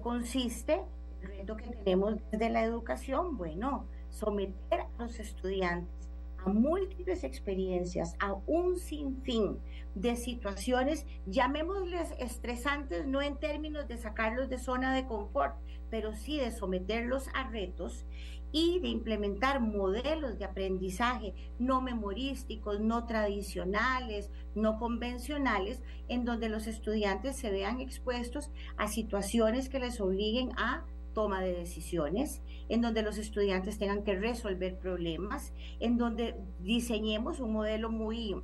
consiste 0.04 0.82
el 1.22 1.28
reto 1.28 1.58
que 1.58 1.70
tenemos 1.70 2.16
desde 2.32 2.50
la 2.50 2.64
educación, 2.64 3.38
bueno, 3.38 3.86
someter 4.10 4.82
a 4.82 4.88
los 5.00 5.20
estudiantes 5.20 6.02
a 6.46 6.50
múltiples 6.50 7.24
experiencias, 7.24 8.16
a 8.20 8.34
un 8.48 8.78
sinfín 8.78 9.60
de 9.96 10.16
situaciones, 10.16 11.06
llamémosles 11.26 12.14
estresantes, 12.20 13.06
no 13.06 13.22
en 13.22 13.38
términos 13.38 13.88
de 13.88 13.98
sacarlos 13.98 14.50
de 14.50 14.58
zona 14.58 14.96
de 14.96 15.06
confort, 15.06 15.56
pero 15.92 16.16
sí 16.16 16.40
de 16.40 16.52
someterlos 16.52 17.28
a 17.36 17.48
retos 17.50 18.06
y 18.52 18.80
de 18.80 18.88
implementar 18.88 19.62
modelos 19.62 20.38
de 20.38 20.46
aprendizaje 20.46 21.34
no 21.60 21.82
memorísticos, 21.82 22.80
no 22.80 23.06
tradicionales, 23.06 24.32
no 24.56 24.80
convencionales, 24.80 25.82
en 26.08 26.26
donde 26.26 26.50
los 26.50 26.68
estudiantes 26.68 27.36
se 27.36 27.52
vean 27.52 27.80
expuestos 27.80 28.50
a 28.78 28.88
situaciones 28.88 29.70
que 29.70 29.80
les 29.80 30.02
obliguen 30.02 30.52
a 30.58 30.86
toma 31.14 31.42
de 31.42 31.54
decisiones, 31.54 32.42
en 32.70 32.82
donde 32.82 33.04
los 33.04 33.18
estudiantes 33.18 33.78
tengan 33.78 34.04
que 34.04 34.16
resolver 34.16 34.78
problemas, 34.78 35.54
en 35.80 35.98
donde 35.98 36.36
diseñemos 36.60 37.40
un 37.40 37.52
modelo 37.52 37.92
muy 37.92 38.36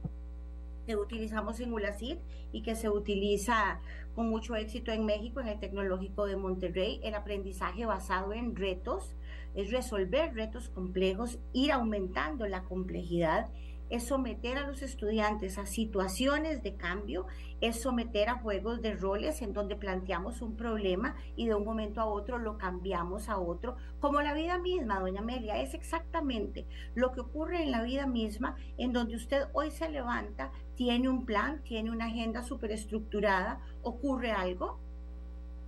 que 0.86 0.96
utilizamos 0.96 1.60
en 1.60 1.74
ULACID 1.74 2.18
y 2.54 2.62
que 2.62 2.76
se 2.76 2.90
utiliza 2.90 3.82
con 4.18 4.32
mucho 4.32 4.56
éxito 4.56 4.92
en 4.92 5.06
México, 5.06 5.42
en 5.42 5.48
el 5.48 5.60
Tecnológico 5.60 6.26
de 6.26 6.38
Monterrey, 6.38 7.00
el 7.04 7.14
aprendizaje 7.14 7.86
basado 7.86 8.34
en 8.34 8.56
retos, 8.56 9.16
es 9.54 9.70
resolver 9.70 10.34
retos 10.34 10.70
complejos, 10.70 11.38
ir 11.54 11.72
aumentando 11.72 12.48
la 12.48 12.64
complejidad 12.64 13.52
es 13.90 14.06
someter 14.06 14.58
a 14.58 14.68
los 14.68 14.82
estudiantes 14.82 15.58
a 15.58 15.66
situaciones 15.66 16.62
de 16.64 16.76
cambio, 16.76 17.26
es 17.62 17.82
someter 17.82 18.30
a 18.30 18.40
juegos 18.40 18.82
de 18.82 18.96
roles 18.96 19.42
en 19.42 19.54
donde 19.54 19.76
planteamos 19.76 20.42
un 20.42 20.56
problema 20.56 21.16
y 21.36 21.48
de 21.48 21.56
un 21.56 21.64
momento 21.64 22.02
a 22.02 22.06
otro 22.06 22.38
lo 22.38 22.58
cambiamos 22.58 23.30
a 23.30 23.40
otro, 23.40 23.78
como 24.00 24.22
la 24.22 24.34
vida 24.34 24.58
misma, 24.58 25.00
doña 25.00 25.22
Amelia, 25.22 25.62
es 25.62 25.74
exactamente 25.74 26.66
lo 26.96 27.12
que 27.12 27.22
ocurre 27.22 27.64
en 27.64 27.72
la 27.72 27.82
vida 27.82 28.06
misma, 28.06 28.56
en 28.78 28.94
donde 28.94 29.16
usted 29.16 29.46
hoy 29.54 29.72
se 29.72 29.90
levanta, 29.90 30.52
tiene 30.76 31.10
un 31.10 31.26
plan, 31.26 31.62
tiene 31.64 31.92
una 31.92 32.06
agenda 32.06 32.44
superestructurada, 32.44 33.62
ocurre 33.82 34.32
algo, 34.32 34.80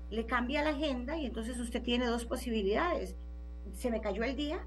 le 0.09 0.25
cambia 0.25 0.63
la 0.63 0.71
agenda 0.71 1.17
y 1.17 1.25
entonces 1.25 1.59
usted 1.59 1.81
tiene 1.81 2.07
dos 2.07 2.25
posibilidades. 2.25 3.15
Se 3.73 3.91
me 3.91 4.01
cayó 4.01 4.23
el 4.23 4.35
día, 4.35 4.65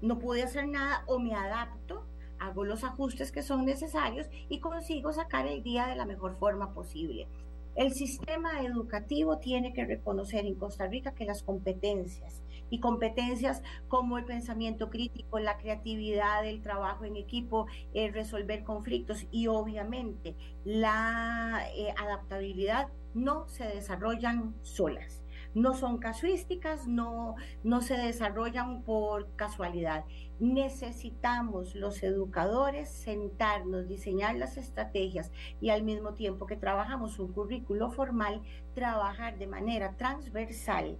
no 0.00 0.18
pude 0.18 0.42
hacer 0.42 0.66
nada 0.66 1.04
o 1.06 1.18
me 1.18 1.34
adapto 1.34 2.06
hago 2.40 2.64
los 2.64 2.84
ajustes 2.84 3.32
que 3.32 3.42
son 3.42 3.64
necesarios 3.64 4.28
y 4.48 4.60
consigo 4.60 5.12
sacar 5.12 5.46
el 5.46 5.62
día 5.62 5.86
de 5.86 5.96
la 5.96 6.06
mejor 6.06 6.36
forma 6.36 6.72
posible. 6.74 7.28
El 7.74 7.92
sistema 7.92 8.62
educativo 8.62 9.38
tiene 9.38 9.72
que 9.72 9.84
reconocer 9.84 10.46
en 10.46 10.56
Costa 10.56 10.86
Rica 10.88 11.14
que 11.14 11.24
las 11.24 11.42
competencias 11.42 12.42
y 12.70 12.80
competencias 12.80 13.62
como 13.86 14.18
el 14.18 14.24
pensamiento 14.24 14.90
crítico, 14.90 15.38
la 15.38 15.58
creatividad, 15.58 16.44
el 16.44 16.60
trabajo 16.60 17.04
en 17.04 17.16
equipo, 17.16 17.66
el 17.94 18.12
resolver 18.12 18.64
conflictos 18.64 19.26
y 19.30 19.46
obviamente 19.46 20.34
la 20.64 21.66
eh, 21.76 21.94
adaptabilidad 21.96 22.88
no 23.14 23.48
se 23.48 23.64
desarrollan 23.64 24.54
solas 24.62 25.22
no 25.54 25.74
son 25.74 25.98
casuísticas, 25.98 26.86
no, 26.86 27.34
no 27.62 27.80
se 27.80 27.96
desarrollan 27.96 28.82
por 28.82 29.34
casualidad. 29.36 30.04
Necesitamos 30.38 31.74
los 31.74 32.02
educadores 32.02 32.88
sentarnos, 32.88 33.88
diseñar 33.88 34.36
las 34.36 34.56
estrategias 34.56 35.32
y 35.60 35.70
al 35.70 35.82
mismo 35.82 36.14
tiempo 36.14 36.46
que 36.46 36.56
trabajamos 36.56 37.18
un 37.18 37.32
currículo 37.32 37.90
formal, 37.90 38.42
trabajar 38.74 39.38
de 39.38 39.46
manera 39.46 39.96
transversal 39.96 40.98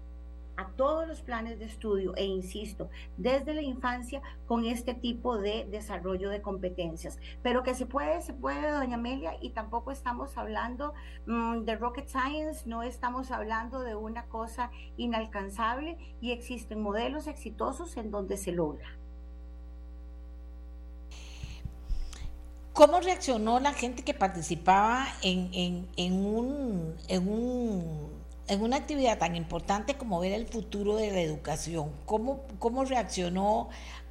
a 0.58 0.66
todos 0.66 1.06
los 1.06 1.22
planes 1.22 1.60
de 1.60 1.66
estudio 1.66 2.14
e 2.16 2.24
insisto, 2.24 2.90
desde 3.16 3.54
la 3.54 3.62
infancia 3.62 4.20
con 4.46 4.66
este 4.66 4.92
tipo 4.92 5.38
de 5.38 5.66
desarrollo 5.70 6.30
de 6.30 6.42
competencias. 6.42 7.18
Pero 7.44 7.62
que 7.62 7.74
se 7.74 7.86
puede, 7.86 8.20
se 8.22 8.34
puede, 8.34 8.72
doña 8.72 8.96
Amelia, 8.96 9.36
y 9.40 9.50
tampoco 9.50 9.92
estamos 9.92 10.36
hablando 10.36 10.94
mm, 11.26 11.60
de 11.60 11.76
rocket 11.76 12.08
science, 12.08 12.68
no 12.68 12.82
estamos 12.82 13.30
hablando 13.30 13.80
de 13.80 13.94
una 13.94 14.24
cosa 14.24 14.72
inalcanzable 14.96 15.96
y 16.20 16.32
existen 16.32 16.82
modelos 16.82 17.28
exitosos 17.28 17.96
en 17.96 18.10
donde 18.10 18.36
se 18.36 18.50
logra. 18.50 18.98
¿Cómo 22.72 23.00
reaccionó 23.00 23.60
la 23.60 23.72
gente 23.72 24.02
que 24.02 24.14
participaba 24.14 25.06
en, 25.22 25.88
en, 25.96 26.12
un, 26.14 26.96
en 27.08 27.28
un 27.28 28.17
en 28.48 28.62
una 28.62 28.76
actividad 28.76 29.18
tan 29.18 29.36
importante 29.36 29.94
como 29.94 30.20
ver 30.20 30.32
el 30.32 30.46
futuro 30.46 30.96
de 30.96 31.10
la 31.12 31.20
educación, 31.20 31.92
¿cómo, 32.06 32.42
cómo 32.58 32.84
reaccionó 32.84 33.68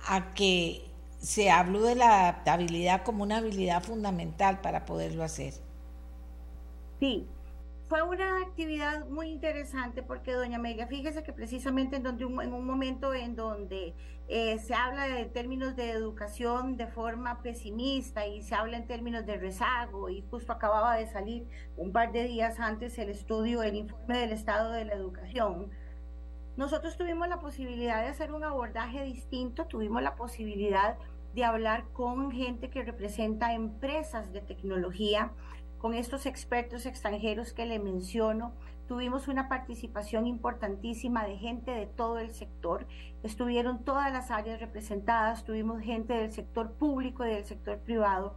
a 0.07 0.33
que 0.33 0.85
se 1.19 1.49
habló 1.49 1.81
de 1.81 1.95
la 1.95 2.21
adaptabilidad 2.21 3.03
como 3.03 3.23
una 3.23 3.37
habilidad 3.37 3.83
fundamental 3.83 4.61
para 4.61 4.85
poderlo 4.85 5.23
hacer? 5.23 5.55
Sí, 6.99 7.27
fue 7.87 8.01
una 8.01 8.41
actividad 8.41 9.07
muy 9.07 9.29
interesante 9.29 10.03
porque 10.03 10.33
doña 10.33 10.57
Amelia, 10.57 10.87
fíjese 10.87 11.23
que 11.23 11.31
precisamente 11.31 11.95
en, 11.95 12.03
donde 12.03 12.25
en 12.25 12.53
un 12.53 12.65
momento 12.65 13.13
en 13.13 13.35
donde 13.35 13.95
eh, 14.27 14.59
se 14.59 14.73
habla 14.73 15.07
de 15.07 15.23
términos 15.25 15.77
de 15.77 15.91
educación 15.91 16.75
de 16.75 16.87
forma 16.87 17.41
pesimista 17.41 18.27
y 18.27 18.41
se 18.41 18.55
habla 18.55 18.75
en 18.75 18.87
términos 18.87 19.25
de 19.25 19.37
rezago 19.37 20.09
y 20.09 20.21
justo 20.29 20.51
acababa 20.51 20.97
de 20.97 21.07
salir 21.07 21.47
un 21.77 21.93
par 21.93 22.11
de 22.11 22.23
días 22.23 22.59
antes 22.59 22.97
el 22.99 23.09
estudio, 23.09 23.63
el 23.63 23.75
informe 23.75 24.17
del 24.17 24.33
estado 24.33 24.71
de 24.73 24.83
la 24.83 24.93
educación. 24.93 25.69
Nosotros 26.57 26.97
tuvimos 26.97 27.29
la 27.29 27.39
posibilidad 27.39 28.01
de 28.01 28.09
hacer 28.09 28.33
un 28.33 28.43
abordaje 28.43 29.03
distinto, 29.03 29.65
tuvimos 29.65 30.01
la 30.01 30.15
posibilidad 30.15 30.97
de 31.35 31.45
hablar 31.45 31.85
con 31.93 32.31
gente 32.31 32.69
que 32.69 32.83
representa 32.83 33.53
empresas 33.53 34.33
de 34.33 34.41
tecnología, 34.41 35.31
con 35.77 35.93
estos 35.93 36.25
expertos 36.25 36.85
extranjeros 36.85 37.53
que 37.53 37.65
le 37.65 37.79
menciono. 37.79 38.53
Tuvimos 38.87 39.27
una 39.27 39.49
participación 39.49 40.27
importantísima 40.27 41.25
de 41.25 41.37
gente 41.37 41.71
de 41.71 41.87
todo 41.87 42.19
el 42.19 42.31
sector. 42.31 42.87
Estuvieron 43.23 43.83
todas 43.83 44.11
las 44.11 44.31
áreas 44.31 44.59
representadas. 44.59 45.43
Tuvimos 45.43 45.81
gente 45.81 46.13
del 46.13 46.31
sector 46.31 46.73
público 46.73 47.25
y 47.25 47.29
del 47.29 47.45
sector 47.45 47.79
privado. 47.79 48.35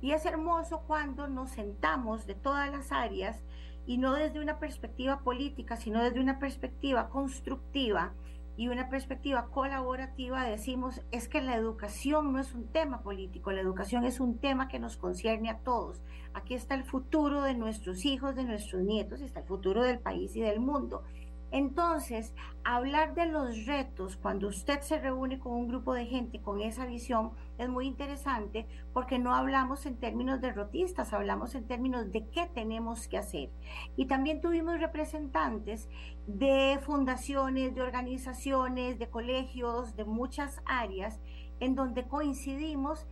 Y 0.00 0.10
es 0.10 0.26
hermoso 0.26 0.82
cuando 0.86 1.28
nos 1.28 1.50
sentamos 1.50 2.26
de 2.26 2.34
todas 2.34 2.70
las 2.70 2.90
áreas 2.90 3.44
y 3.86 3.98
no 3.98 4.14
desde 4.14 4.40
una 4.40 4.58
perspectiva 4.58 5.20
política, 5.20 5.76
sino 5.76 6.02
desde 6.02 6.20
una 6.20 6.38
perspectiva 6.38 7.08
constructiva 7.08 8.12
y 8.56 8.68
una 8.68 8.88
perspectiva 8.88 9.46
colaborativa, 9.46 10.44
decimos 10.44 11.00
es 11.10 11.28
que 11.28 11.40
la 11.40 11.54
educación 11.54 12.32
no 12.32 12.38
es 12.38 12.54
un 12.54 12.68
tema 12.68 13.02
político, 13.02 13.50
la 13.50 13.60
educación 13.60 14.04
es 14.04 14.20
un 14.20 14.38
tema 14.38 14.68
que 14.68 14.78
nos 14.78 14.96
concierne 14.96 15.50
a 15.50 15.58
todos. 15.58 16.02
Aquí 16.34 16.54
está 16.54 16.74
el 16.74 16.84
futuro 16.84 17.42
de 17.42 17.54
nuestros 17.54 18.04
hijos, 18.04 18.36
de 18.36 18.44
nuestros 18.44 18.82
nietos, 18.82 19.20
está 19.20 19.40
el 19.40 19.46
futuro 19.46 19.82
del 19.82 19.98
país 19.98 20.36
y 20.36 20.40
del 20.40 20.60
mundo. 20.60 21.02
Entonces, 21.52 22.32
hablar 22.64 23.14
de 23.14 23.26
los 23.26 23.66
retos 23.66 24.16
cuando 24.16 24.48
usted 24.48 24.80
se 24.80 24.98
reúne 24.98 25.38
con 25.38 25.52
un 25.52 25.68
grupo 25.68 25.92
de 25.92 26.06
gente 26.06 26.40
con 26.40 26.62
esa 26.62 26.86
visión 26.86 27.32
es 27.58 27.68
muy 27.68 27.86
interesante 27.86 28.66
porque 28.94 29.18
no 29.18 29.34
hablamos 29.34 29.84
en 29.84 29.98
términos 29.98 30.40
derrotistas, 30.40 31.12
hablamos 31.12 31.54
en 31.54 31.66
términos 31.66 32.10
de 32.10 32.26
qué 32.28 32.46
tenemos 32.54 33.06
que 33.06 33.18
hacer. 33.18 33.50
Y 33.96 34.06
también 34.06 34.40
tuvimos 34.40 34.80
representantes 34.80 35.90
de 36.26 36.78
fundaciones, 36.86 37.74
de 37.74 37.82
organizaciones, 37.82 38.98
de 38.98 39.10
colegios, 39.10 39.94
de 39.94 40.06
muchas 40.06 40.62
áreas 40.64 41.20
en 41.60 41.74
donde 41.74 42.08
coincidimos 42.08 43.06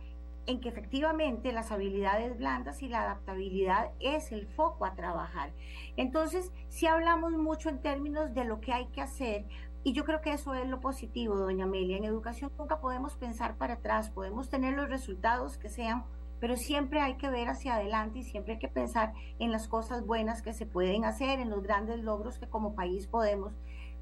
en 0.47 0.59
que 0.59 0.69
efectivamente 0.69 1.51
las 1.51 1.71
habilidades 1.71 2.37
blandas 2.37 2.81
y 2.81 2.87
la 2.87 3.03
adaptabilidad 3.03 3.91
es 3.99 4.31
el 4.31 4.47
foco 4.47 4.85
a 4.85 4.95
trabajar. 4.95 5.51
Entonces, 5.97 6.51
si 6.69 6.87
hablamos 6.87 7.33
mucho 7.33 7.69
en 7.69 7.81
términos 7.81 8.33
de 8.33 8.45
lo 8.45 8.59
que 8.59 8.73
hay 8.73 8.87
que 8.87 9.01
hacer, 9.01 9.45
y 9.83 9.93
yo 9.93 10.05
creo 10.05 10.21
que 10.21 10.33
eso 10.33 10.53
es 10.53 10.67
lo 10.67 10.79
positivo, 10.79 11.35
doña 11.35 11.65
Amelia. 11.65 11.97
En 11.97 12.05
educación 12.05 12.51
nunca 12.57 12.79
podemos 12.79 13.15
pensar 13.15 13.57
para 13.57 13.75
atrás, 13.75 14.09
podemos 14.11 14.49
tener 14.49 14.75
los 14.75 14.89
resultados 14.89 15.57
que 15.57 15.69
sean, 15.69 16.03
pero 16.39 16.55
siempre 16.55 17.01
hay 17.01 17.15
que 17.15 17.29
ver 17.29 17.49
hacia 17.49 17.75
adelante 17.75 18.19
y 18.19 18.23
siempre 18.23 18.53
hay 18.53 18.59
que 18.59 18.67
pensar 18.67 19.13
en 19.39 19.51
las 19.51 19.67
cosas 19.67 20.05
buenas 20.05 20.41
que 20.41 20.53
se 20.53 20.65
pueden 20.65 21.05
hacer, 21.05 21.39
en 21.39 21.49
los 21.49 21.63
grandes 21.63 21.99
logros 21.99 22.37
que 22.37 22.47
como 22.47 22.75
país 22.75 23.07
podemos 23.07 23.53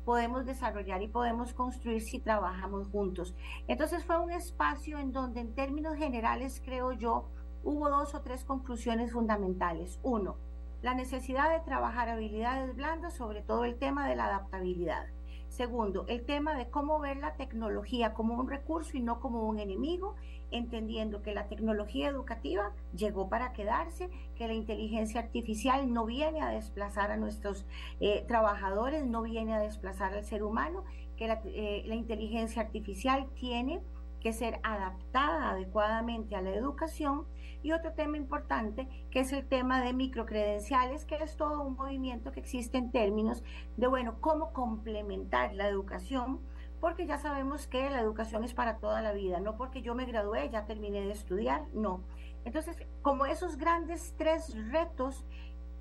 podemos 0.06 0.46
desarrollar 0.46 1.02
y 1.02 1.08
podemos 1.08 1.54
construir 1.54 2.02
si 2.02 2.20
trabajamos 2.20 2.88
juntos. 2.90 3.36
Entonces 3.68 4.04
fue 4.04 4.20
un 4.20 4.32
espacio 4.32 4.98
en 5.00 5.12
donde 5.12 5.42
en 5.42 5.54
términos 5.54 5.96
generales, 5.96 6.62
creo 6.64 6.92
yo, 6.92 7.26
hubo 7.64 7.90
dos 7.90 8.16
o 8.16 8.22
tres 8.22 8.44
conclusiones 8.44 9.12
fundamentales. 9.12 10.00
Uno, 10.04 10.38
la 10.82 10.94
necesidad 10.94 11.50
de 11.50 11.60
trabajar 11.60 12.10
habilidades 12.10 12.76
blandas, 12.76 13.14
sobre 13.14 13.42
todo 13.42 13.66
el 13.66 13.78
tema 13.78 14.08
de 14.08 14.16
la 14.16 14.26
adaptabilidad. 14.26 15.08
Segundo, 15.50 16.06
el 16.08 16.26
tema 16.26 16.56
de 16.56 16.70
cómo 16.70 17.00
ver 17.00 17.18
la 17.18 17.34
tecnología 17.34 18.14
como 18.14 18.36
un 18.36 18.48
recurso 18.48 18.96
y 18.96 19.02
no 19.02 19.20
como 19.20 19.48
un 19.48 19.60
enemigo, 19.60 20.16
entendiendo 20.52 21.22
que 21.22 21.34
la 21.34 21.48
tecnología 21.48 22.08
educativa 22.08 22.72
llegó 22.96 23.30
para 23.30 23.54
quedarse, 23.54 24.10
que 24.36 24.48
la 24.48 24.54
inteligencia 24.54 25.22
artificial 25.22 25.92
no 25.94 26.06
viene 26.06 26.42
a 26.42 26.50
desplazar 26.50 27.12
a 27.12 27.18
nuestros 27.18 27.66
eh, 28.00 28.26
trabajadores, 28.28 29.06
no 29.06 29.22
viene 29.22 29.54
a 29.54 29.60
desplazar 29.60 30.14
al 30.14 30.26
ser 30.26 30.44
humano, 30.44 30.84
que 31.18 31.28
la, 31.28 31.42
eh, 31.46 31.84
la 31.86 31.96
inteligencia 31.96 32.62
artificial 32.62 33.28
tiene 33.36 33.82
que 34.20 34.34
ser 34.34 34.60
adaptada 34.64 35.52
adecuadamente 35.52 36.36
a 36.36 36.42
la 36.42 36.54
educación. 36.54 37.26
Y 37.62 37.74
otro 37.74 37.92
tema 37.92 38.16
importante, 38.16 38.88
que 39.12 39.20
es 39.20 39.34
el 39.34 39.46
tema 39.46 39.82
de 39.82 39.94
microcredenciales, 39.94 41.06
que 41.06 41.16
es 41.16 41.36
todo 41.36 41.62
un 41.62 41.76
movimiento 41.76 42.32
que 42.32 42.40
existe 42.40 42.78
en 42.78 42.92
términos 42.92 43.44
de, 43.76 43.88
bueno, 43.88 44.16
cómo 44.22 44.54
complementar 44.54 45.54
la 45.56 45.68
educación, 45.68 46.40
porque 46.80 47.06
ya 47.06 47.18
sabemos 47.18 47.68
que 47.68 47.90
la 47.90 48.00
educación 48.00 48.44
es 48.44 48.54
para 48.54 48.78
toda 48.78 49.02
la 49.02 49.12
vida, 49.12 49.40
no 49.40 49.58
porque 49.58 49.82
yo 49.82 49.96
me 49.96 50.06
gradué, 50.06 50.50
ya 50.50 50.66
terminé 50.66 51.02
de 51.02 51.12
estudiar, 51.12 51.64
no. 51.74 52.02
Entonces, 52.46 52.78
como 53.02 53.26
esos 53.26 53.58
grandes 53.58 54.14
tres 54.18 54.56
retos, 54.72 55.26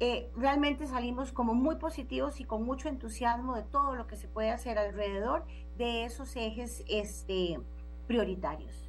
eh, 0.01 0.31
realmente 0.37 0.87
salimos 0.87 1.33
como 1.33 1.55
muy 1.55 1.77
positivos 1.77 2.41
y 2.41 2.45
con 2.45 2.65
mucho 2.65 2.89
entusiasmo 2.89 3.57
de 3.57 3.63
todo 3.63 3.97
lo 3.97 4.07
que 4.07 4.17
se 4.17 4.29
puede 4.29 4.51
hacer 4.51 4.79
alrededor 4.79 5.45
de 5.77 6.05
esos 6.05 6.35
ejes 6.37 6.85
este, 6.89 7.59
prioritarios. 8.07 8.89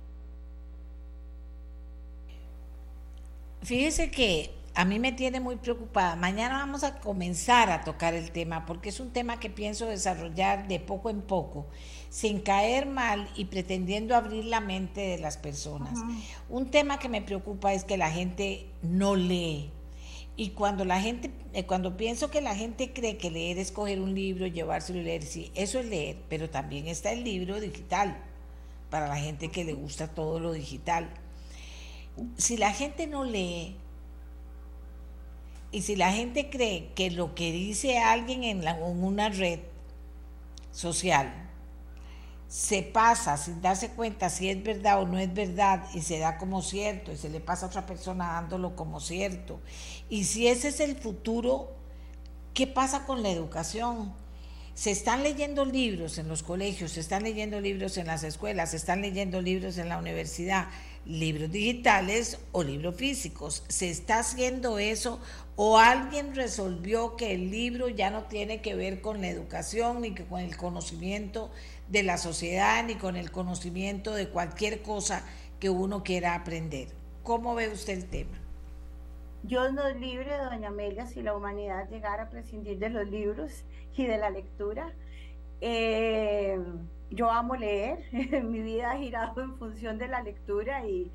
Fíjese 3.62 4.10
que 4.10 4.54
a 4.76 4.86
mí 4.86 5.00
me 5.00 5.12
tiene 5.12 5.40
muy 5.40 5.58
preocupada. 5.58 6.16
Mañana 6.16 6.60
vamos 6.60 6.84
a 6.84 7.00
comenzar 7.00 7.70
a 7.70 7.84
tocar 7.84 8.14
el 8.14 8.32
tema 8.32 8.66
porque 8.66 8.90
es 8.90 9.00
un 9.00 9.12
tema 9.12 9.40
que 9.40 9.50
pienso 9.50 9.88
desarrollar 9.88 10.68
de 10.68 10.80
poco 10.80 11.10
en 11.10 11.22
poco, 11.22 11.68
sin 12.10 12.40
caer 12.40 12.86
mal 12.86 13.30
y 13.36 13.46
pretendiendo 13.46 14.16
abrir 14.16 14.46
la 14.46 14.60
mente 14.60 15.02
de 15.02 15.18
las 15.20 15.38
personas. 15.38 16.00
Un 16.50 16.72
tema 16.72 17.00
que 17.00 17.10
me 17.10 17.22
preocupa 17.22 17.74
es 17.74 17.84
que 17.84 17.98
la 17.98 18.12
gente 18.12 18.68
no 18.82 19.16
lee. 19.16 19.72
Y 20.36 20.52
cuando 20.52 20.86
la 20.86 21.02
gente, 21.02 21.32
eh, 21.54 21.66
cuando 21.66 21.98
pienso 21.98 22.32
que 22.32 22.40
la 22.40 22.56
gente 22.56 22.94
cree 22.94 23.18
que 23.18 23.30
leer 23.30 23.58
es 23.58 23.72
coger 23.72 24.00
un 24.00 24.16
libro, 24.16 24.48
llevárselo 24.48 25.00
y 25.00 25.04
leer, 25.04 25.24
sí, 25.24 25.52
eso 25.54 25.80
es 25.80 25.86
leer, 25.86 26.18
pero 26.30 26.50
también 26.50 26.88
está 26.88 27.12
el 27.12 27.26
libro 27.26 27.60
digital, 27.60 28.18
para 28.90 29.08
la 29.08 29.18
gente 29.18 29.50
que 29.50 29.66
le 29.66 29.74
gusta 29.74 30.08
todo 30.08 30.40
lo 30.40 30.54
digital 30.54 31.10
si 32.38 32.58
la 32.58 32.72
gente 32.72 33.08
no 33.08 33.24
lee 33.24 33.76
y 35.72 35.82
si 35.82 35.96
la 35.96 36.12
gente 36.12 36.50
cree 36.50 36.90
que 36.96 37.12
lo 37.12 37.36
que 37.36 37.52
dice 37.52 38.00
alguien 38.00 38.44
en, 38.44 38.64
una 38.82 39.30
red 39.30 39.60
social 40.72 41.49
se 42.50 42.82
pasa 42.82 43.38
sin 43.38 43.62
darse 43.62 43.90
cuenta 43.90 44.30
si 44.30 44.50
es 44.50 44.62
verdad 44.64 45.02
o 45.02 45.08
no 45.08 45.20
es 45.20 45.32
verdad 45.32 45.86
y 45.94 46.02
se 46.02 46.18
da 46.18 46.40
como 46.40 46.64
cierto 46.64 47.12
y 47.12 47.18
se 47.18 47.30
le 47.30 47.40
pasa 47.40 47.68
a 47.68 47.70
otra 47.70 47.86
persona 47.86 48.34
dándolo 48.34 48.76
como 48.76 49.00
cierto. 49.00 49.62
Y 50.10 50.24
si 50.24 50.48
ese 50.48 50.70
es 50.70 50.80
el 50.80 50.98
futuro, 50.98 51.72
¿qué 52.56 52.66
pasa 52.66 53.06
con 53.06 53.22
la 53.22 53.30
educación? 53.30 54.12
Se 54.74 54.90
están 54.90 55.22
leyendo 55.22 55.64
libros 55.64 56.18
en 56.18 56.28
los 56.28 56.42
colegios, 56.42 56.94
se 56.94 57.02
están 57.02 57.22
leyendo 57.22 57.62
libros 57.62 57.98
en 57.98 58.08
las 58.08 58.24
escuelas, 58.24 58.72
se 58.72 58.78
están 58.78 59.02
leyendo 59.02 59.42
libros 59.42 59.78
en 59.78 59.88
la 59.88 60.00
universidad 60.00 60.70
libros 61.06 61.52
digitales 61.52 62.38
o 62.52 62.64
libros 62.64 62.96
físicos. 62.96 63.64
¿Se 63.68 63.90
está 63.90 64.20
haciendo 64.20 64.80
eso 64.80 65.20
o 65.56 65.78
alguien 65.78 66.36
resolvió 66.36 67.16
que 67.16 67.34
el 67.34 67.52
libro 67.52 67.90
ya 67.90 68.12
no 68.12 68.24
tiene 68.24 68.62
que 68.62 68.76
ver 68.76 69.02
con 69.02 69.22
la 69.22 69.30
educación 69.30 70.02
ni 70.02 70.14
que 70.14 70.26
con 70.26 70.40
el 70.40 70.56
conocimiento 70.56 71.52
de 71.90 72.04
la 72.04 72.18
sociedad 72.18 72.84
ni 72.86 72.96
con 72.96 73.16
el 73.16 73.32
conocimiento 73.32 74.14
de 74.14 74.30
cualquier 74.30 74.82
cosa 74.82 75.24
que 75.60 75.70
uno 75.70 76.04
quiera 76.04 76.36
aprender? 76.36 76.88
¿Cómo 77.24 77.56
ve 77.56 77.70
usted 77.70 77.94
el 77.94 78.10
tema? 78.10 78.38
Dios 79.44 79.74
nos 79.74 79.96
libre, 79.96 80.38
doña 80.38 80.68
Amelia, 80.68 81.06
si 81.06 81.22
la 81.22 81.36
humanidad 81.36 81.90
llegara 81.90 82.24
a 82.24 82.30
prescindir 82.30 82.78
de 82.78 82.90
los 82.90 83.10
libros 83.10 83.64
y 83.96 84.06
de 84.06 84.18
la 84.18 84.30
lectura. 84.30 84.94
Eh, 85.62 86.60
yo 87.10 87.32
amo 87.32 87.56
leer, 87.56 88.00
mi 88.44 88.62
vida 88.62 88.92
ha 88.92 88.98
girado 88.98 89.42
en 89.42 89.56
función 89.56 89.98
de 89.98 90.08
la 90.08 90.22
lectura 90.22 90.86
y, 90.86 91.12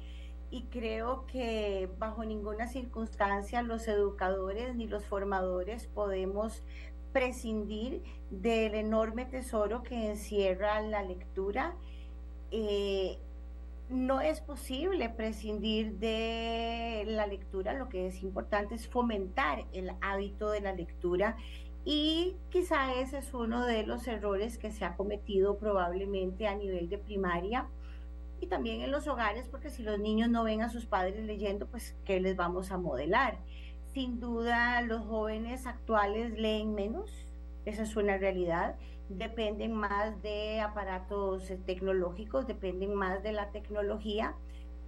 creo 0.71 1.27
que 1.27 1.89
bajo 1.99 2.25
ninguna 2.25 2.69
circunstancia 2.69 3.63
los 3.63 3.89
educadores 3.89 4.77
ni 4.77 4.87
los 4.87 5.05
formadores 5.05 5.89
podemos 5.89 6.63
prescindir 7.15 8.03
del 8.29 8.75
enorme 8.75 9.25
tesoro 9.25 9.83
que 9.85 10.11
encierra 10.11 10.83
la 10.83 11.03
lectura. 11.03 11.75
Eh, 12.51 13.17
no 13.89 14.21
es 14.21 14.41
posible 14.41 15.09
prescindir 15.11 15.95
de 15.99 17.05
la 17.07 17.27
lectura, 17.27 17.73
lo 17.73 17.89
que 17.89 18.09
es 18.09 18.23
importante 18.23 18.75
es 18.75 18.89
fomentar 18.89 19.65
el 19.73 19.93
hábito 20.01 20.51
de 20.51 20.61
la 20.61 20.73
lectura 20.73 21.37
y 21.85 22.35
quizá 22.51 22.95
ese 22.95 23.19
es 23.19 23.33
uno 23.33 23.65
de 23.65 23.85
los 23.85 24.09
errores 24.09 24.59
que 24.59 24.73
se 24.73 24.85
ha 24.85 24.97
cometido 24.97 25.59
probablemente 25.59 26.49
a 26.49 26.57
nivel 26.57 26.89
de 26.89 26.99
primaria 26.99 27.69
y 28.41 28.47
también 28.47 28.81
en 28.81 28.91
los 28.91 29.07
hogares, 29.07 29.47
porque 29.49 29.71
si 29.71 29.83
los 29.83 30.01
niños 30.01 30.31
no 30.31 30.45
ven 30.45 30.63
a 30.63 30.69
sus 30.69 30.87
padres 30.87 31.25
leyendo, 31.25 31.67
pues 31.67 31.95
¿qué 32.05 32.21
les 32.21 32.37
vamos 32.37 32.73
a 32.73 32.79
modelar? 32.79 33.39
Sin 33.95 34.19
duda 34.19 34.83
los 34.83 35.07
jóvenes 35.07 35.69
actuales 35.69 36.37
leen 36.37 36.75
menos, 36.75 37.29
esa 37.65 37.85
es 37.85 37.95
una 37.95 38.19
realidad, 38.19 38.75
dependen 39.09 39.73
más 39.73 40.21
de 40.21 40.61
aparatos 40.61 41.53
tecnológicos, 41.65 42.49
dependen 42.49 42.97
más 42.97 43.23
de 43.23 43.31
la 43.31 43.53
tecnología. 43.53 44.35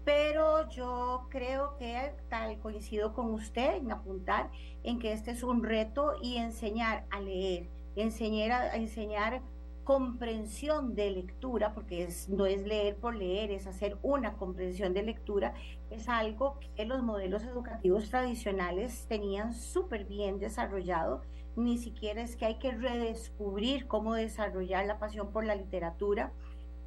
Pero 0.04 0.68
yo 0.70 1.28
creo 1.30 1.76
que 1.76 2.14
tal 2.28 2.58
coincido 2.58 3.14
con 3.14 3.32
usted 3.32 3.76
en 3.76 3.92
apuntar 3.92 4.50
en 4.82 4.98
que 4.98 5.12
este 5.12 5.30
es 5.30 5.44
un 5.44 5.62
reto 5.62 6.14
y 6.20 6.38
enseñar 6.38 7.06
a 7.10 7.20
leer, 7.20 7.68
enseñar 7.94 8.50
a, 8.50 8.74
enseñar 8.74 9.40
comprensión 9.86 10.96
de 10.96 11.12
lectura, 11.12 11.72
porque 11.72 12.08
no 12.28 12.44
es 12.44 12.66
leer 12.66 12.96
por 12.96 13.14
leer, 13.14 13.52
es 13.52 13.68
hacer 13.68 13.96
una 14.02 14.36
comprensión 14.36 14.92
de 14.92 15.04
lectura, 15.04 15.54
es 15.90 16.08
algo 16.08 16.58
que 16.74 16.84
los 16.84 17.04
modelos 17.04 17.44
educativos 17.44 18.10
tradicionales 18.10 19.06
tenían 19.08 19.54
súper 19.54 20.04
bien 20.04 20.40
desarrollado, 20.40 21.22
ni 21.54 21.78
siquiera 21.78 22.20
es 22.20 22.34
que 22.34 22.46
hay 22.46 22.58
que 22.58 22.72
redescubrir 22.72 23.86
cómo 23.86 24.14
desarrollar 24.14 24.86
la 24.86 24.98
pasión 24.98 25.30
por 25.30 25.44
la 25.44 25.54
literatura, 25.54 26.32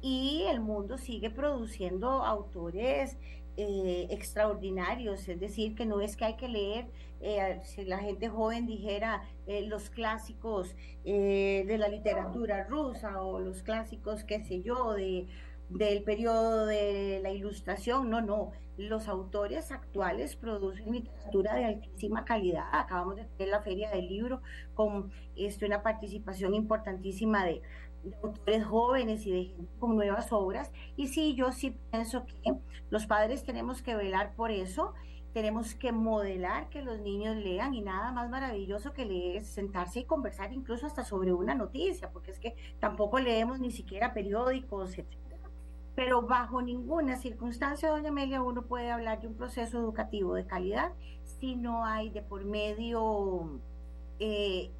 y 0.02 0.42
el 0.50 0.60
mundo 0.60 0.98
sigue 0.98 1.30
produciendo 1.30 2.22
autores 2.22 3.16
eh, 3.56 4.06
extraordinarios, 4.10 5.28
es 5.28 5.40
decir, 5.40 5.74
que 5.74 5.84
no 5.84 6.00
es 6.00 6.16
que 6.16 6.24
hay 6.24 6.36
que 6.36 6.48
leer, 6.48 6.86
eh, 7.20 7.60
si 7.64 7.84
la 7.84 7.98
gente 7.98 8.28
joven 8.28 8.66
dijera 8.66 9.22
eh, 9.46 9.62
los 9.62 9.90
clásicos 9.90 10.74
de 11.04 11.76
la 11.78 11.88
literatura 11.88 12.64
rusa 12.64 13.22
o 13.22 13.40
los 13.40 13.62
clásicos, 13.62 14.24
qué 14.24 14.42
sé 14.42 14.62
yo, 14.62 14.92
de, 14.92 15.26
del 15.68 16.02
periodo 16.02 16.66
de 16.66 17.20
la 17.22 17.30
ilustración, 17.30 18.10
no, 18.10 18.20
no, 18.20 18.52
los 18.76 19.08
autores 19.08 19.72
actuales 19.72 20.36
producen 20.36 20.92
literatura 20.92 21.54
de 21.54 21.64
altísima 21.66 22.24
calidad, 22.24 22.64
acabamos 22.72 23.16
de 23.16 23.24
tener 23.24 23.48
la 23.48 23.60
feria 23.60 23.90
del 23.90 24.08
libro 24.08 24.40
con 24.74 25.10
esto, 25.36 25.66
una 25.66 25.82
participación 25.82 26.54
importantísima 26.54 27.44
de 27.44 27.62
de 28.02 28.16
autores 28.22 28.64
jóvenes 28.64 29.26
y 29.26 29.32
de 29.32 29.44
gente 29.44 29.72
con 29.78 29.96
nuevas 29.96 30.32
obras. 30.32 30.70
Y 30.96 31.08
sí, 31.08 31.34
yo 31.34 31.52
sí 31.52 31.76
pienso 31.90 32.24
que 32.24 32.54
los 32.90 33.06
padres 33.06 33.44
tenemos 33.44 33.82
que 33.82 33.94
velar 33.94 34.34
por 34.34 34.50
eso, 34.50 34.94
tenemos 35.32 35.74
que 35.74 35.92
modelar 35.92 36.68
que 36.70 36.82
los 36.82 36.98
niños 37.00 37.36
lean 37.36 37.74
y 37.74 37.82
nada 37.82 38.10
más 38.12 38.28
maravilloso 38.30 38.92
que 38.92 39.04
leer, 39.04 39.44
sentarse 39.44 40.00
y 40.00 40.04
conversar 40.04 40.52
incluso 40.52 40.86
hasta 40.86 41.04
sobre 41.04 41.32
una 41.32 41.54
noticia, 41.54 42.10
porque 42.10 42.32
es 42.32 42.40
que 42.40 42.56
tampoco 42.80 43.18
leemos 43.20 43.60
ni 43.60 43.70
siquiera 43.70 44.12
periódicos, 44.12 44.98
etc. 44.98 45.06
Pero 45.94 46.22
bajo 46.22 46.62
ninguna 46.62 47.16
circunstancia, 47.16 47.90
doña 47.90 48.08
Amelia, 48.08 48.42
uno 48.42 48.62
puede 48.62 48.90
hablar 48.90 49.20
de 49.20 49.28
un 49.28 49.34
proceso 49.34 49.78
educativo 49.78 50.34
de 50.34 50.46
calidad 50.46 50.92
si 51.38 51.56
no 51.56 51.84
hay 51.84 52.10
de 52.10 52.22
por 52.22 52.44
medio 52.44 53.60
eh, 54.18 54.70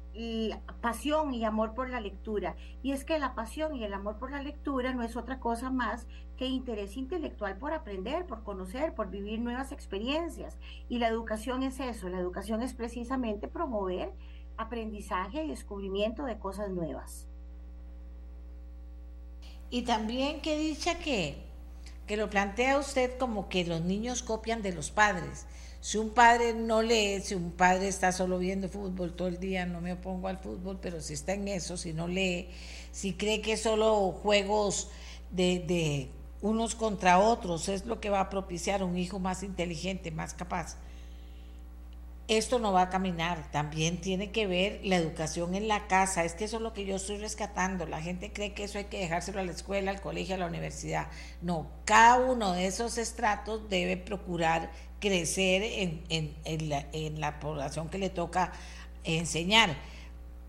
pasión 0.81 1.33
y 1.33 1.45
amor 1.45 1.73
por 1.73 1.89
la 1.89 2.01
lectura. 2.01 2.55
Y 2.83 2.91
es 2.91 3.05
que 3.05 3.19
la 3.19 3.35
pasión 3.35 3.75
y 3.75 3.83
el 3.83 3.93
amor 3.93 4.17
por 4.17 4.31
la 4.31 4.41
lectura 4.41 4.93
no 4.93 5.03
es 5.03 5.15
otra 5.15 5.39
cosa 5.39 5.69
más 5.69 6.07
que 6.37 6.47
interés 6.47 6.97
intelectual 6.97 7.57
por 7.57 7.73
aprender, 7.73 8.25
por 8.25 8.43
conocer, 8.43 8.93
por 8.93 9.09
vivir 9.09 9.39
nuevas 9.39 9.71
experiencias. 9.71 10.57
Y 10.89 10.97
la 10.99 11.07
educación 11.07 11.63
es 11.63 11.79
eso, 11.79 12.09
la 12.09 12.19
educación 12.19 12.61
es 12.61 12.73
precisamente 12.73 13.47
promover 13.47 14.11
aprendizaje 14.57 15.43
y 15.43 15.49
descubrimiento 15.49 16.25
de 16.25 16.37
cosas 16.37 16.69
nuevas. 16.69 17.27
Y 19.69 19.83
también 19.83 20.41
que 20.41 20.57
dicha 20.57 20.99
que, 20.99 21.37
que 22.05 22.17
lo 22.17 22.29
plantea 22.29 22.77
usted 22.77 23.17
como 23.17 23.47
que 23.47 23.63
los 23.63 23.81
niños 23.81 24.21
copian 24.21 24.61
de 24.61 24.73
los 24.73 24.91
padres. 24.91 25.47
Si 25.81 25.97
un 25.97 26.11
padre 26.11 26.53
no 26.53 26.83
lee, 26.83 27.21
si 27.21 27.33
un 27.33 27.51
padre 27.51 27.87
está 27.87 28.11
solo 28.11 28.37
viendo 28.37 28.69
fútbol 28.69 29.13
todo 29.13 29.27
el 29.27 29.39
día, 29.39 29.65
no 29.65 29.81
me 29.81 29.93
opongo 29.93 30.27
al 30.27 30.37
fútbol, 30.37 30.77
pero 30.79 31.01
si 31.01 31.13
está 31.13 31.33
en 31.33 31.47
eso, 31.47 31.75
si 31.75 31.91
no 31.91 32.07
lee, 32.07 32.49
si 32.91 33.13
cree 33.13 33.41
que 33.41 33.57
solo 33.57 34.11
juegos 34.11 34.89
de, 35.31 35.59
de 35.59 36.11
unos 36.41 36.75
contra 36.75 37.17
otros 37.17 37.67
es 37.67 37.87
lo 37.87 37.99
que 37.99 38.11
va 38.11 38.19
a 38.19 38.29
propiciar 38.29 38.83
un 38.83 38.95
hijo 38.95 39.17
más 39.17 39.41
inteligente, 39.41 40.11
más 40.11 40.35
capaz, 40.35 40.77
esto 42.27 42.59
no 42.59 42.71
va 42.71 42.83
a 42.83 42.89
caminar. 42.89 43.51
También 43.51 43.99
tiene 43.99 44.31
que 44.31 44.47
ver 44.47 44.79
la 44.83 44.95
educación 44.95 45.53
en 45.53 45.67
la 45.67 45.87
casa. 45.87 46.23
Es 46.23 46.33
que 46.33 46.45
eso 46.45 46.57
es 46.57 46.61
lo 46.61 46.73
que 46.73 46.85
yo 46.85 46.95
estoy 46.95 47.17
rescatando. 47.17 47.85
La 47.85 48.01
gente 48.01 48.31
cree 48.31 48.53
que 48.53 48.63
eso 48.63 48.77
hay 48.77 48.85
que 48.85 48.99
dejárselo 48.99 49.41
a 49.41 49.43
la 49.43 49.51
escuela, 49.51 49.91
al 49.91 49.99
colegio, 49.99 50.35
a 50.35 50.37
la 50.37 50.45
universidad. 50.45 51.07
No, 51.41 51.67
cada 51.83 52.19
uno 52.19 52.53
de 52.53 52.67
esos 52.67 52.97
estratos 52.97 53.67
debe 53.69 53.97
procurar 53.97 54.71
crecer 55.01 55.63
en, 56.09 57.19
la, 57.19 57.39
población 57.41 57.89
que 57.89 57.97
le 57.97 58.09
toca 58.09 58.53
enseñar. 59.03 59.75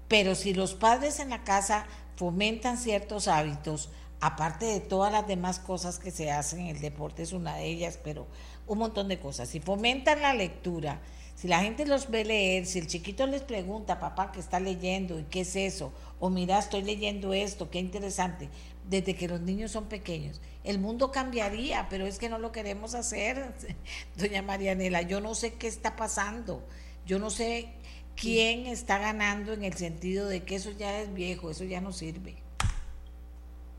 Pero 0.06 0.36
si 0.36 0.54
los 0.54 0.74
padres 0.74 1.18
en 1.18 1.30
la 1.30 1.42
casa 1.42 1.86
fomentan 2.14 2.78
ciertos 2.78 3.26
hábitos, 3.26 3.88
aparte 4.20 4.66
de 4.66 4.78
todas 4.78 5.10
las 5.10 5.26
demás 5.26 5.58
cosas 5.58 5.98
que 5.98 6.12
se 6.12 6.30
hacen, 6.30 6.66
el 6.66 6.80
deporte 6.80 7.22
es 7.22 7.32
una 7.32 7.56
de 7.56 7.64
ellas, 7.64 7.98
pero 8.04 8.26
un 8.68 8.78
montón 8.78 9.08
de 9.08 9.18
cosas. 9.18 9.48
Si 9.48 9.58
fomentan 9.58 10.22
la 10.22 10.34
lectura, 10.34 11.00
si 11.42 11.48
la 11.48 11.58
gente 11.58 11.84
los 11.86 12.08
ve 12.08 12.24
leer, 12.24 12.66
si 12.66 12.78
el 12.78 12.86
chiquito 12.86 13.26
les 13.26 13.42
pregunta, 13.42 13.98
papá, 13.98 14.30
¿qué 14.30 14.38
está 14.38 14.60
leyendo? 14.60 15.18
¿Y 15.18 15.24
qué 15.24 15.40
es 15.40 15.56
eso? 15.56 15.92
O 16.20 16.30
mira, 16.30 16.56
estoy 16.56 16.82
leyendo 16.82 17.32
esto, 17.34 17.68
qué 17.68 17.80
interesante 17.80 18.48
desde 18.88 19.16
que 19.16 19.26
los 19.26 19.40
niños 19.40 19.72
son 19.72 19.86
pequeños. 19.86 20.40
El 20.62 20.78
mundo 20.78 21.10
cambiaría, 21.10 21.88
pero 21.90 22.06
es 22.06 22.20
que 22.20 22.28
no 22.28 22.38
lo 22.38 22.52
queremos 22.52 22.94
hacer, 22.94 23.54
doña 24.16 24.40
Marianela. 24.40 25.02
Yo 25.02 25.20
no 25.20 25.34
sé 25.34 25.54
qué 25.54 25.66
está 25.66 25.96
pasando. 25.96 26.62
Yo 27.06 27.18
no 27.18 27.28
sé 27.28 27.74
quién 28.14 28.68
está 28.68 28.98
ganando 28.98 29.52
en 29.52 29.64
el 29.64 29.72
sentido 29.72 30.28
de 30.28 30.44
que 30.44 30.54
eso 30.54 30.70
ya 30.70 31.00
es 31.00 31.12
viejo, 31.12 31.50
eso 31.50 31.64
ya 31.64 31.80
no 31.80 31.90
sirve. 31.90 32.36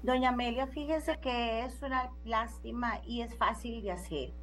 Doña 0.02 0.32
Amelia, 0.32 0.68
fíjese 0.68 1.18
que 1.22 1.64
es 1.64 1.82
una 1.82 2.12
lástima 2.26 3.00
y 3.08 3.22
es 3.22 3.34
fácil 3.38 3.82
de 3.82 3.92
hacer. 3.94 4.34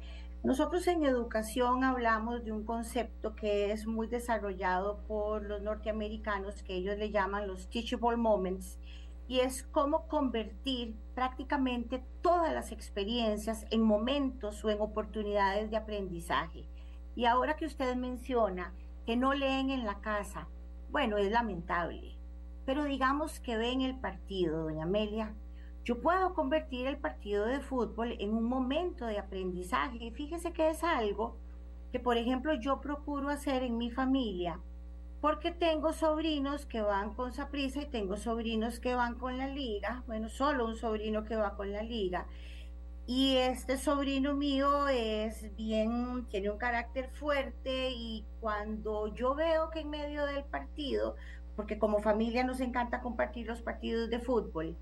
Nosotros 0.43 0.87
en 0.87 1.03
educación 1.03 1.83
hablamos 1.83 2.43
de 2.43 2.51
un 2.51 2.65
concepto 2.65 3.35
que 3.35 3.71
es 3.71 3.85
muy 3.85 4.07
desarrollado 4.07 5.03
por 5.07 5.43
los 5.43 5.61
norteamericanos, 5.61 6.63
que 6.63 6.73
ellos 6.73 6.97
le 6.97 7.11
llaman 7.11 7.47
los 7.47 7.69
teachable 7.69 8.17
moments, 8.17 8.79
y 9.27 9.41
es 9.41 9.61
cómo 9.61 10.07
convertir 10.07 10.95
prácticamente 11.13 12.03
todas 12.23 12.51
las 12.53 12.71
experiencias 12.71 13.67
en 13.69 13.83
momentos 13.83 14.65
o 14.65 14.71
en 14.71 14.81
oportunidades 14.81 15.69
de 15.69 15.77
aprendizaje. 15.77 16.67
Y 17.15 17.25
ahora 17.25 17.55
que 17.55 17.67
usted 17.67 17.95
menciona 17.95 18.73
que 19.05 19.17
no 19.17 19.35
leen 19.35 19.69
en 19.69 19.85
la 19.85 20.01
casa, 20.01 20.47
bueno, 20.89 21.17
es 21.17 21.31
lamentable, 21.31 22.17
pero 22.65 22.85
digamos 22.85 23.39
que 23.39 23.57
ven 23.57 23.81
el 23.81 23.99
partido, 23.99 24.63
doña 24.63 24.85
Amelia. 24.85 25.35
Yo 25.83 25.99
puedo 26.01 26.33
convertir 26.33 26.87
el 26.87 26.97
partido 26.97 27.45
de 27.45 27.59
fútbol 27.59 28.15
en 28.19 28.33
un 28.33 28.43
momento 28.43 29.05
de 29.05 29.19
aprendizaje. 29.19 29.97
Y 30.05 30.11
fíjese 30.11 30.53
que 30.53 30.69
es 30.69 30.83
algo 30.83 31.37
que, 31.91 31.99
por 31.99 32.17
ejemplo, 32.17 32.53
yo 32.53 32.81
procuro 32.81 33.29
hacer 33.29 33.63
en 33.63 33.77
mi 33.77 33.89
familia 33.89 34.59
porque 35.21 35.51
tengo 35.51 35.93
sobrinos 35.93 36.65
que 36.65 36.81
van 36.81 37.13
con 37.13 37.31
Saprisa 37.31 37.83
y 37.83 37.85
tengo 37.85 38.17
sobrinos 38.17 38.79
que 38.79 38.95
van 38.95 39.15
con 39.19 39.37
la 39.37 39.47
liga, 39.47 40.03
bueno, 40.07 40.29
solo 40.29 40.65
un 40.65 40.75
sobrino 40.75 41.23
que 41.23 41.35
va 41.35 41.55
con 41.55 41.71
la 41.71 41.83
liga. 41.83 42.25
Y 43.05 43.37
este 43.37 43.77
sobrino 43.77 44.33
mío 44.33 44.87
es 44.87 45.55
bien, 45.55 46.25
tiene 46.29 46.49
un 46.49 46.57
carácter 46.57 47.09
fuerte 47.11 47.91
y 47.91 48.25
cuando 48.39 49.13
yo 49.13 49.35
veo 49.35 49.69
que 49.69 49.81
en 49.81 49.91
medio 49.91 50.25
del 50.25 50.43
partido, 50.43 51.15
porque 51.55 51.77
como 51.77 51.99
familia 51.99 52.43
nos 52.43 52.59
encanta 52.59 53.01
compartir 53.01 53.45
los 53.47 53.61
partidos 53.61 54.09
de 54.09 54.19
fútbol, 54.19 54.75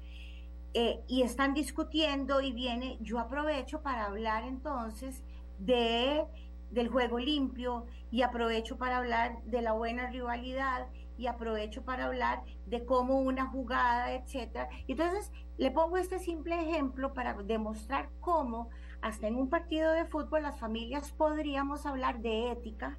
eh, 0.74 1.02
y 1.08 1.24
están 1.24 1.54
discutiendo 1.54 2.42
y 2.42 2.52
viene, 2.52 2.98
yo 3.02 3.20
aprovecho 3.20 3.82
para 3.82 4.06
hablar 4.06 4.44
entonces 4.44 5.24
de 5.58 6.26
del 6.72 6.88
juego 6.88 7.20
limpio 7.20 7.86
y 8.12 8.22
aprovecho 8.22 8.78
para 8.78 8.98
hablar 8.98 9.42
de 9.46 9.62
la 9.62 9.74
buena 9.74 10.08
rivalidad 10.08 10.88
y 11.18 11.28
aprovecho 11.28 11.84
para 11.84 12.06
hablar 12.06 12.44
de 12.66 12.86
cómo 12.86 13.20
una 13.20 13.48
jugada, 13.48 14.14
etcétera. 14.14 14.70
Entonces, 14.88 15.32
le 15.58 15.72
pongo 15.72 15.98
este 15.98 16.20
simple 16.20 16.62
ejemplo 16.62 17.14
para 17.14 17.34
demostrar 17.34 18.10
cómo 18.22 18.70
hasta 19.02 19.28
en 19.28 19.36
un 19.36 19.50
partido 19.50 19.92
de 19.92 20.06
fútbol 20.06 20.44
las 20.44 20.60
familias 20.60 21.12
podríamos 21.12 21.86
hablar 21.86 22.20
de 22.20 22.52
ética, 22.52 22.98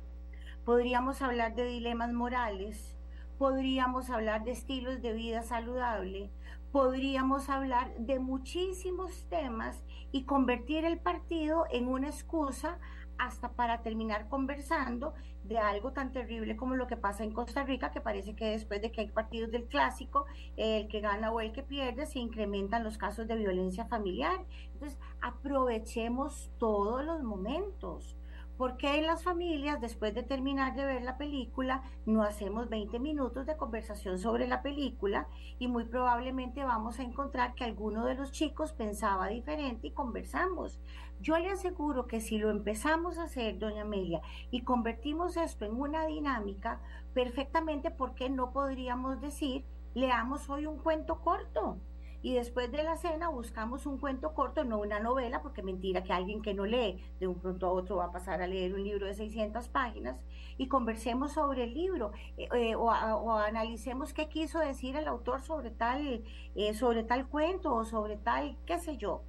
podríamos 0.65 1.23
hablar 1.23 1.55
de 1.55 1.65
dilemas 1.65 2.13
morales, 2.13 2.95
podríamos 3.39 4.11
hablar 4.11 4.45
de 4.45 4.51
estilos 4.51 5.01
de 5.01 5.15
vida 5.15 5.43
saludable, 5.43 6.31
podríamos 6.73 7.49
hablar 7.49 7.95
de 7.99 8.19
muchísimos 8.19 9.27
temas 9.29 9.85
y 10.13 10.25
convertir 10.25 10.85
el 10.85 10.99
partido 10.99 11.67
en 11.71 11.89
una 11.89 12.09
excusa 12.09 12.79
hasta 13.19 13.53
para 13.53 13.83
terminar 13.83 14.29
conversando 14.29 15.13
de 15.45 15.59
algo 15.59 15.93
tan 15.93 16.13
terrible 16.13 16.57
como 16.57 16.75
lo 16.75 16.87
que 16.87 16.97
pasa 16.97 17.25
en 17.25 17.33
Costa 17.33 17.65
Rica, 17.65 17.91
que 17.91 18.01
parece 18.01 18.35
que 18.35 18.47
después 18.47 18.81
de 18.81 18.93
que 18.93 19.03
hay 19.03 19.09
partidos 19.09 19.51
del 19.51 19.65
clásico, 19.65 20.27
el 20.57 20.89
que 20.89 21.01
gana 21.01 21.33
o 21.33 21.41
el 21.41 21.53
que 21.53 21.63
pierde, 21.63 22.07
se 22.07 22.19
incrementan 22.19 22.85
los 22.85 22.99
casos 22.99 23.27
de 23.27 23.37
violencia 23.37 23.85
familiar. 23.87 24.45
Entonces, 24.73 24.99
aprovechemos 25.21 26.51
todos 26.59 27.05
los 27.05 27.23
momentos. 27.23 28.17
¿Por 28.61 28.77
qué 28.77 28.99
en 28.99 29.07
las 29.07 29.23
familias, 29.23 29.81
después 29.81 30.15
de 30.15 30.23
terminar 30.23 30.75
de 30.75 30.85
ver 30.85 31.01
la 31.01 31.17
película, 31.17 31.83
no 32.05 32.23
hacemos 32.23 32.69
20 32.69 32.99
minutos 32.99 33.47
de 33.47 33.57
conversación 33.57 34.19
sobre 34.19 34.47
la 34.47 34.61
película 34.61 35.29
y 35.59 35.67
muy 35.67 35.87
probablemente 35.87 36.63
vamos 36.63 36.99
a 36.99 37.03
encontrar 37.03 37.55
que 37.55 37.65
alguno 37.65 38.05
de 38.05 38.17
los 38.17 38.33
chicos 38.33 38.73
pensaba 38.75 39.29
diferente 39.29 39.87
y 39.87 39.93
conversamos? 39.93 40.79
Yo 41.23 41.39
le 41.39 41.49
aseguro 41.49 42.07
que 42.07 42.21
si 42.21 42.37
lo 42.37 42.51
empezamos 42.51 43.17
a 43.17 43.23
hacer, 43.23 43.59
doña 43.59 43.81
Amelia, 43.81 44.21
y 44.51 44.61
convertimos 44.61 45.39
esto 45.39 45.65
en 45.65 45.81
una 45.81 46.05
dinámica, 46.05 46.83
perfectamente, 47.15 47.91
¿por 47.91 48.15
qué 48.15 48.29
no 48.29 48.53
podríamos 48.53 49.23
decir, 49.23 49.65
leamos 49.95 50.51
hoy 50.51 50.67
un 50.67 50.77
cuento 50.77 51.23
corto? 51.23 51.79
Y 52.23 52.35
después 52.35 52.71
de 52.71 52.83
la 52.83 52.97
cena 52.97 53.29
buscamos 53.29 53.87
un 53.87 53.99
cuento 53.99 54.35
corto, 54.35 54.65
no 54.65 54.79
una 54.79 55.01
novela, 55.01 55.41
porque 55.43 55.63
mentira 55.63 56.03
que 56.03 56.13
alguien 56.13 56.43
que 56.43 56.55
no 56.55 56.67
lee 56.67 57.03
de 57.19 57.27
un 57.27 57.37
pronto 57.37 57.67
a 57.67 57.73
otro 57.73 57.97
va 57.97 58.07
a 58.07 58.13
pasar 58.13 58.43
a 58.43 58.47
leer 58.47 58.75
un 58.75 58.85
libro 58.85 59.07
de 59.07 59.15
600 59.15 59.69
páginas 59.69 60.17
y 60.59 60.69
conversemos 60.69 61.33
sobre 61.33 61.65
el 61.65 61.75
libro 61.75 62.13
eh, 62.37 62.49
eh, 62.55 62.75
o, 62.75 62.91
analicemos 62.91 64.13
qué 64.13 64.29
quiso 64.29 64.59
decir 64.59 64.97
el 64.97 65.09
autor 65.09 65.41
sobre 65.41 65.71
tal, 65.71 66.23
eh, 66.55 66.75
sobre 66.75 67.05
tal 67.05 67.27
cuento 67.27 67.75
o 67.75 67.85
sobre 67.85 68.17
tal, 68.17 68.57
qué 68.67 68.79
sé 68.79 68.97
yo. 68.97 69.23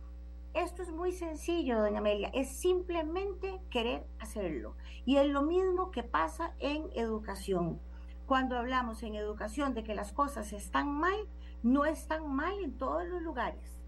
Esto 0.54 0.82
es 0.82 0.92
muy 0.92 1.14
sencillo, 1.14 1.80
doña 1.80 2.00
Amelia, 2.00 2.30
es 2.34 2.50
simplemente 2.50 3.62
querer 3.70 4.06
hacerlo. 4.20 4.76
Y 5.06 5.16
es 5.16 5.28
lo 5.28 5.44
mismo 5.44 5.92
que 5.92 6.04
pasa 6.04 6.54
en 6.60 6.90
educación. 6.94 7.80
Cuando 8.26 8.58
hablamos 8.58 9.02
en 9.04 9.16
educación 9.16 9.74
de 9.74 9.86
que 9.86 9.96
las 9.96 10.12
cosas 10.12 10.52
están 10.52 10.92
mal, 10.92 11.16
no 11.64 11.86
están 11.86 12.34
mal 12.34 12.54
en 12.64 12.78
todos 12.78 13.08
los 13.08 13.22
lugares 13.22 13.82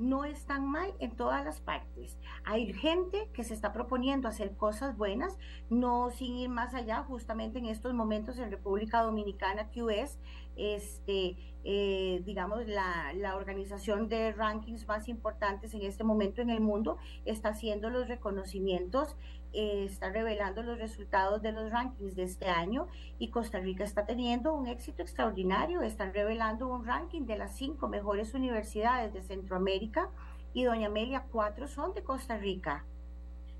no 0.00 0.24
están 0.24 0.66
mal 0.66 0.94
en 0.98 1.10
todas 1.10 1.44
las 1.44 1.60
partes. 1.60 2.16
Hay 2.44 2.72
gente 2.72 3.28
que 3.34 3.44
se 3.44 3.52
está 3.52 3.72
proponiendo 3.72 4.28
hacer 4.28 4.56
cosas 4.56 4.96
buenas, 4.96 5.38
no 5.68 6.10
sin 6.10 6.38
ir 6.38 6.48
más 6.48 6.74
allá, 6.74 7.02
justamente 7.02 7.58
en 7.58 7.66
estos 7.66 7.92
momentos 7.92 8.38
en 8.38 8.50
República 8.50 9.02
Dominicana, 9.02 9.68
QS, 9.68 10.18
este, 10.56 11.36
eh, 11.64 12.22
digamos, 12.24 12.66
la, 12.66 13.12
la, 13.12 13.36
organización 13.36 14.08
de 14.08 14.32
rankings 14.32 14.88
más 14.88 15.06
importantes 15.06 15.74
en 15.74 15.82
este 15.82 16.02
momento 16.02 16.40
en 16.40 16.48
el 16.48 16.60
mundo, 16.60 16.96
está 17.26 17.50
haciendo 17.50 17.90
los 17.90 18.08
reconocimientos 18.08 19.16
eh, 19.52 19.84
está 19.84 20.10
revelando 20.10 20.62
los 20.62 20.78
resultados 20.78 21.42
de 21.42 21.52
los 21.52 21.70
rankings 21.70 22.14
de 22.14 22.22
este 22.22 22.48
año 22.48 22.86
y 23.18 23.28
Costa 23.28 23.58
Rica 23.58 23.84
está 23.84 24.06
teniendo 24.06 24.54
un 24.54 24.66
éxito 24.66 25.02
extraordinario. 25.02 25.82
Están 25.82 26.14
revelando 26.14 26.68
un 26.68 26.84
ranking 26.84 27.22
de 27.22 27.38
las 27.38 27.56
cinco 27.56 27.88
mejores 27.88 28.34
universidades 28.34 29.12
de 29.12 29.22
Centroamérica 29.22 30.08
y 30.52 30.64
Doña 30.64 30.86
Amelia, 30.86 31.26
cuatro 31.30 31.68
son 31.68 31.94
de 31.94 32.02
Costa 32.02 32.36
Rica. 32.36 32.84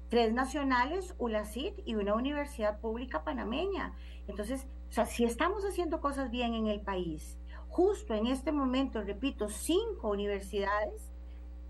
Tres 0.09 0.33
nacionales, 0.33 1.15
ULACIT 1.19 1.81
y 1.85 1.95
una 1.95 2.15
universidad 2.15 2.81
pública 2.81 3.23
panameña. 3.23 3.95
Entonces, 4.27 4.67
si 5.07 5.25
estamos 5.25 5.65
haciendo 5.65 6.01
cosas 6.01 6.31
bien 6.31 6.55
en 6.55 6.67
el 6.67 6.81
país, 6.81 7.39
justo 7.69 8.15
en 8.15 8.27
este 8.27 8.51
momento, 8.53 9.01
repito, 9.03 9.49
cinco 9.49 10.09
universidades 10.09 11.11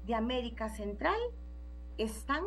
de 0.07 0.15
América 0.15 0.71
Central 0.71 1.19
están 1.99 2.45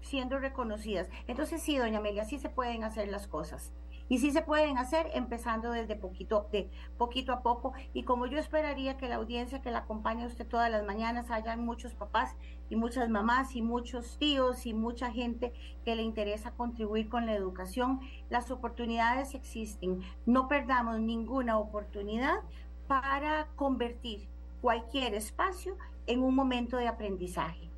siendo 0.00 0.38
reconocidas. 0.38 1.08
Entonces 1.26 1.62
sí, 1.62 1.76
doña 1.76 1.98
Amelia, 1.98 2.24
sí 2.24 2.38
se 2.38 2.48
pueden 2.48 2.84
hacer 2.84 3.08
las 3.08 3.26
cosas. 3.26 3.72
Y 4.10 4.18
sí 4.18 4.32
se 4.32 4.42
pueden 4.42 4.76
hacer 4.76 5.08
empezando 5.14 5.70
desde 5.70 5.94
poquito, 5.94 6.48
de 6.50 6.68
poquito 6.98 7.32
a 7.32 7.42
poco. 7.42 7.74
Y 7.94 8.02
como 8.02 8.26
yo 8.26 8.38
esperaría 8.38 8.96
que 8.96 9.08
la 9.08 9.14
audiencia 9.14 9.62
que 9.62 9.70
la 9.70 9.78
acompañe 9.78 10.26
usted 10.26 10.48
todas 10.48 10.68
las 10.68 10.84
mañanas, 10.84 11.30
hayan 11.30 11.64
muchos 11.64 11.94
papás 11.94 12.34
y 12.68 12.74
muchas 12.74 13.08
mamás 13.08 13.54
y 13.54 13.62
muchos 13.62 14.18
tíos 14.18 14.66
y 14.66 14.74
mucha 14.74 15.12
gente 15.12 15.52
que 15.84 15.94
le 15.94 16.02
interesa 16.02 16.50
contribuir 16.50 17.08
con 17.08 17.24
la 17.24 17.34
educación, 17.34 18.00
las 18.30 18.50
oportunidades 18.50 19.36
existen. 19.36 20.00
No 20.26 20.48
perdamos 20.48 20.98
ninguna 20.98 21.56
oportunidad 21.56 22.40
para 22.88 23.46
convertir 23.54 24.28
cualquier 24.60 25.14
espacio 25.14 25.76
en 26.08 26.24
un 26.24 26.34
momento 26.34 26.78
de 26.78 26.88
aprendizaje. 26.88 27.69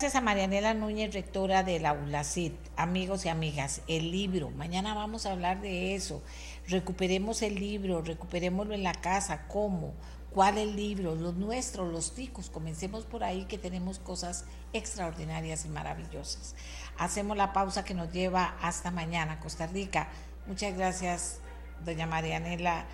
Gracias 0.00 0.16
a 0.16 0.24
Marianela 0.24 0.72
Núñez, 0.72 1.12
rectora 1.12 1.62
de 1.62 1.78
la 1.78 1.92
ULACIT. 1.92 2.54
Amigos 2.78 3.26
y 3.26 3.28
amigas, 3.28 3.82
el 3.86 4.10
libro, 4.10 4.48
mañana 4.48 4.94
vamos 4.94 5.26
a 5.26 5.32
hablar 5.32 5.60
de 5.60 5.94
eso. 5.94 6.22
Recuperemos 6.68 7.42
el 7.42 7.56
libro, 7.56 8.00
recuperémoslo 8.00 8.72
en 8.72 8.82
la 8.82 8.94
casa. 8.94 9.46
¿Cómo? 9.46 9.92
¿Cuál 10.32 10.56
el 10.56 10.74
libro? 10.74 11.16
Los 11.16 11.34
nuestros, 11.34 11.92
los 11.92 12.14
ticos. 12.14 12.48
Comencemos 12.48 13.04
por 13.04 13.24
ahí 13.24 13.44
que 13.44 13.58
tenemos 13.58 13.98
cosas 13.98 14.46
extraordinarias 14.72 15.66
y 15.66 15.68
maravillosas. 15.68 16.54
Hacemos 16.96 17.36
la 17.36 17.52
pausa 17.52 17.84
que 17.84 17.92
nos 17.92 18.10
lleva 18.10 18.56
hasta 18.62 18.90
mañana, 18.90 19.38
Costa 19.38 19.66
Rica. 19.66 20.08
Muchas 20.46 20.74
gracias, 20.78 21.40
doña 21.84 22.06
Marianela. 22.06 22.86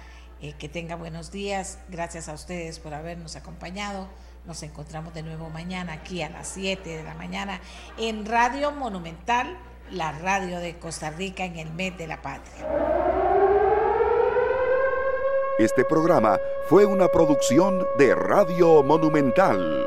Eh, 0.43 0.55
que 0.55 0.69
tenga 0.69 0.97
buenos 0.97 1.31
días. 1.31 1.79
Gracias 1.89 2.29
a 2.29 2.33
ustedes 2.33 2.81
por 2.81 2.95
habernos 2.95 3.37
acompañado. 3.37 4.09
Nos 4.47 4.63
encontramos 4.63 5.13
de 5.13 5.25
nuevo 5.25 5.51
mañana 5.51 5.95
aquí 5.95 6.23
a 6.23 6.29
las 6.31 6.47
7 6.49 6.89
de 6.89 7.03
la 7.03 7.15
mañana 7.15 7.61
en 7.99 8.25
Radio 8.25 8.71
Monumental, 8.71 9.57
la 9.91 10.13
radio 10.13 10.61
de 10.61 10.79
Costa 10.79 11.11
Rica 11.11 11.45
en 11.45 11.57
el 11.57 11.71
mes 11.73 11.99
de 11.99 12.07
la 12.07 12.23
patria. 12.23 12.65
Este 15.59 15.85
programa 15.85 16.39
fue 16.69 16.87
una 16.87 17.09
producción 17.09 17.85
de 17.99 18.15
Radio 18.15 18.83
Monumental. 18.85 19.87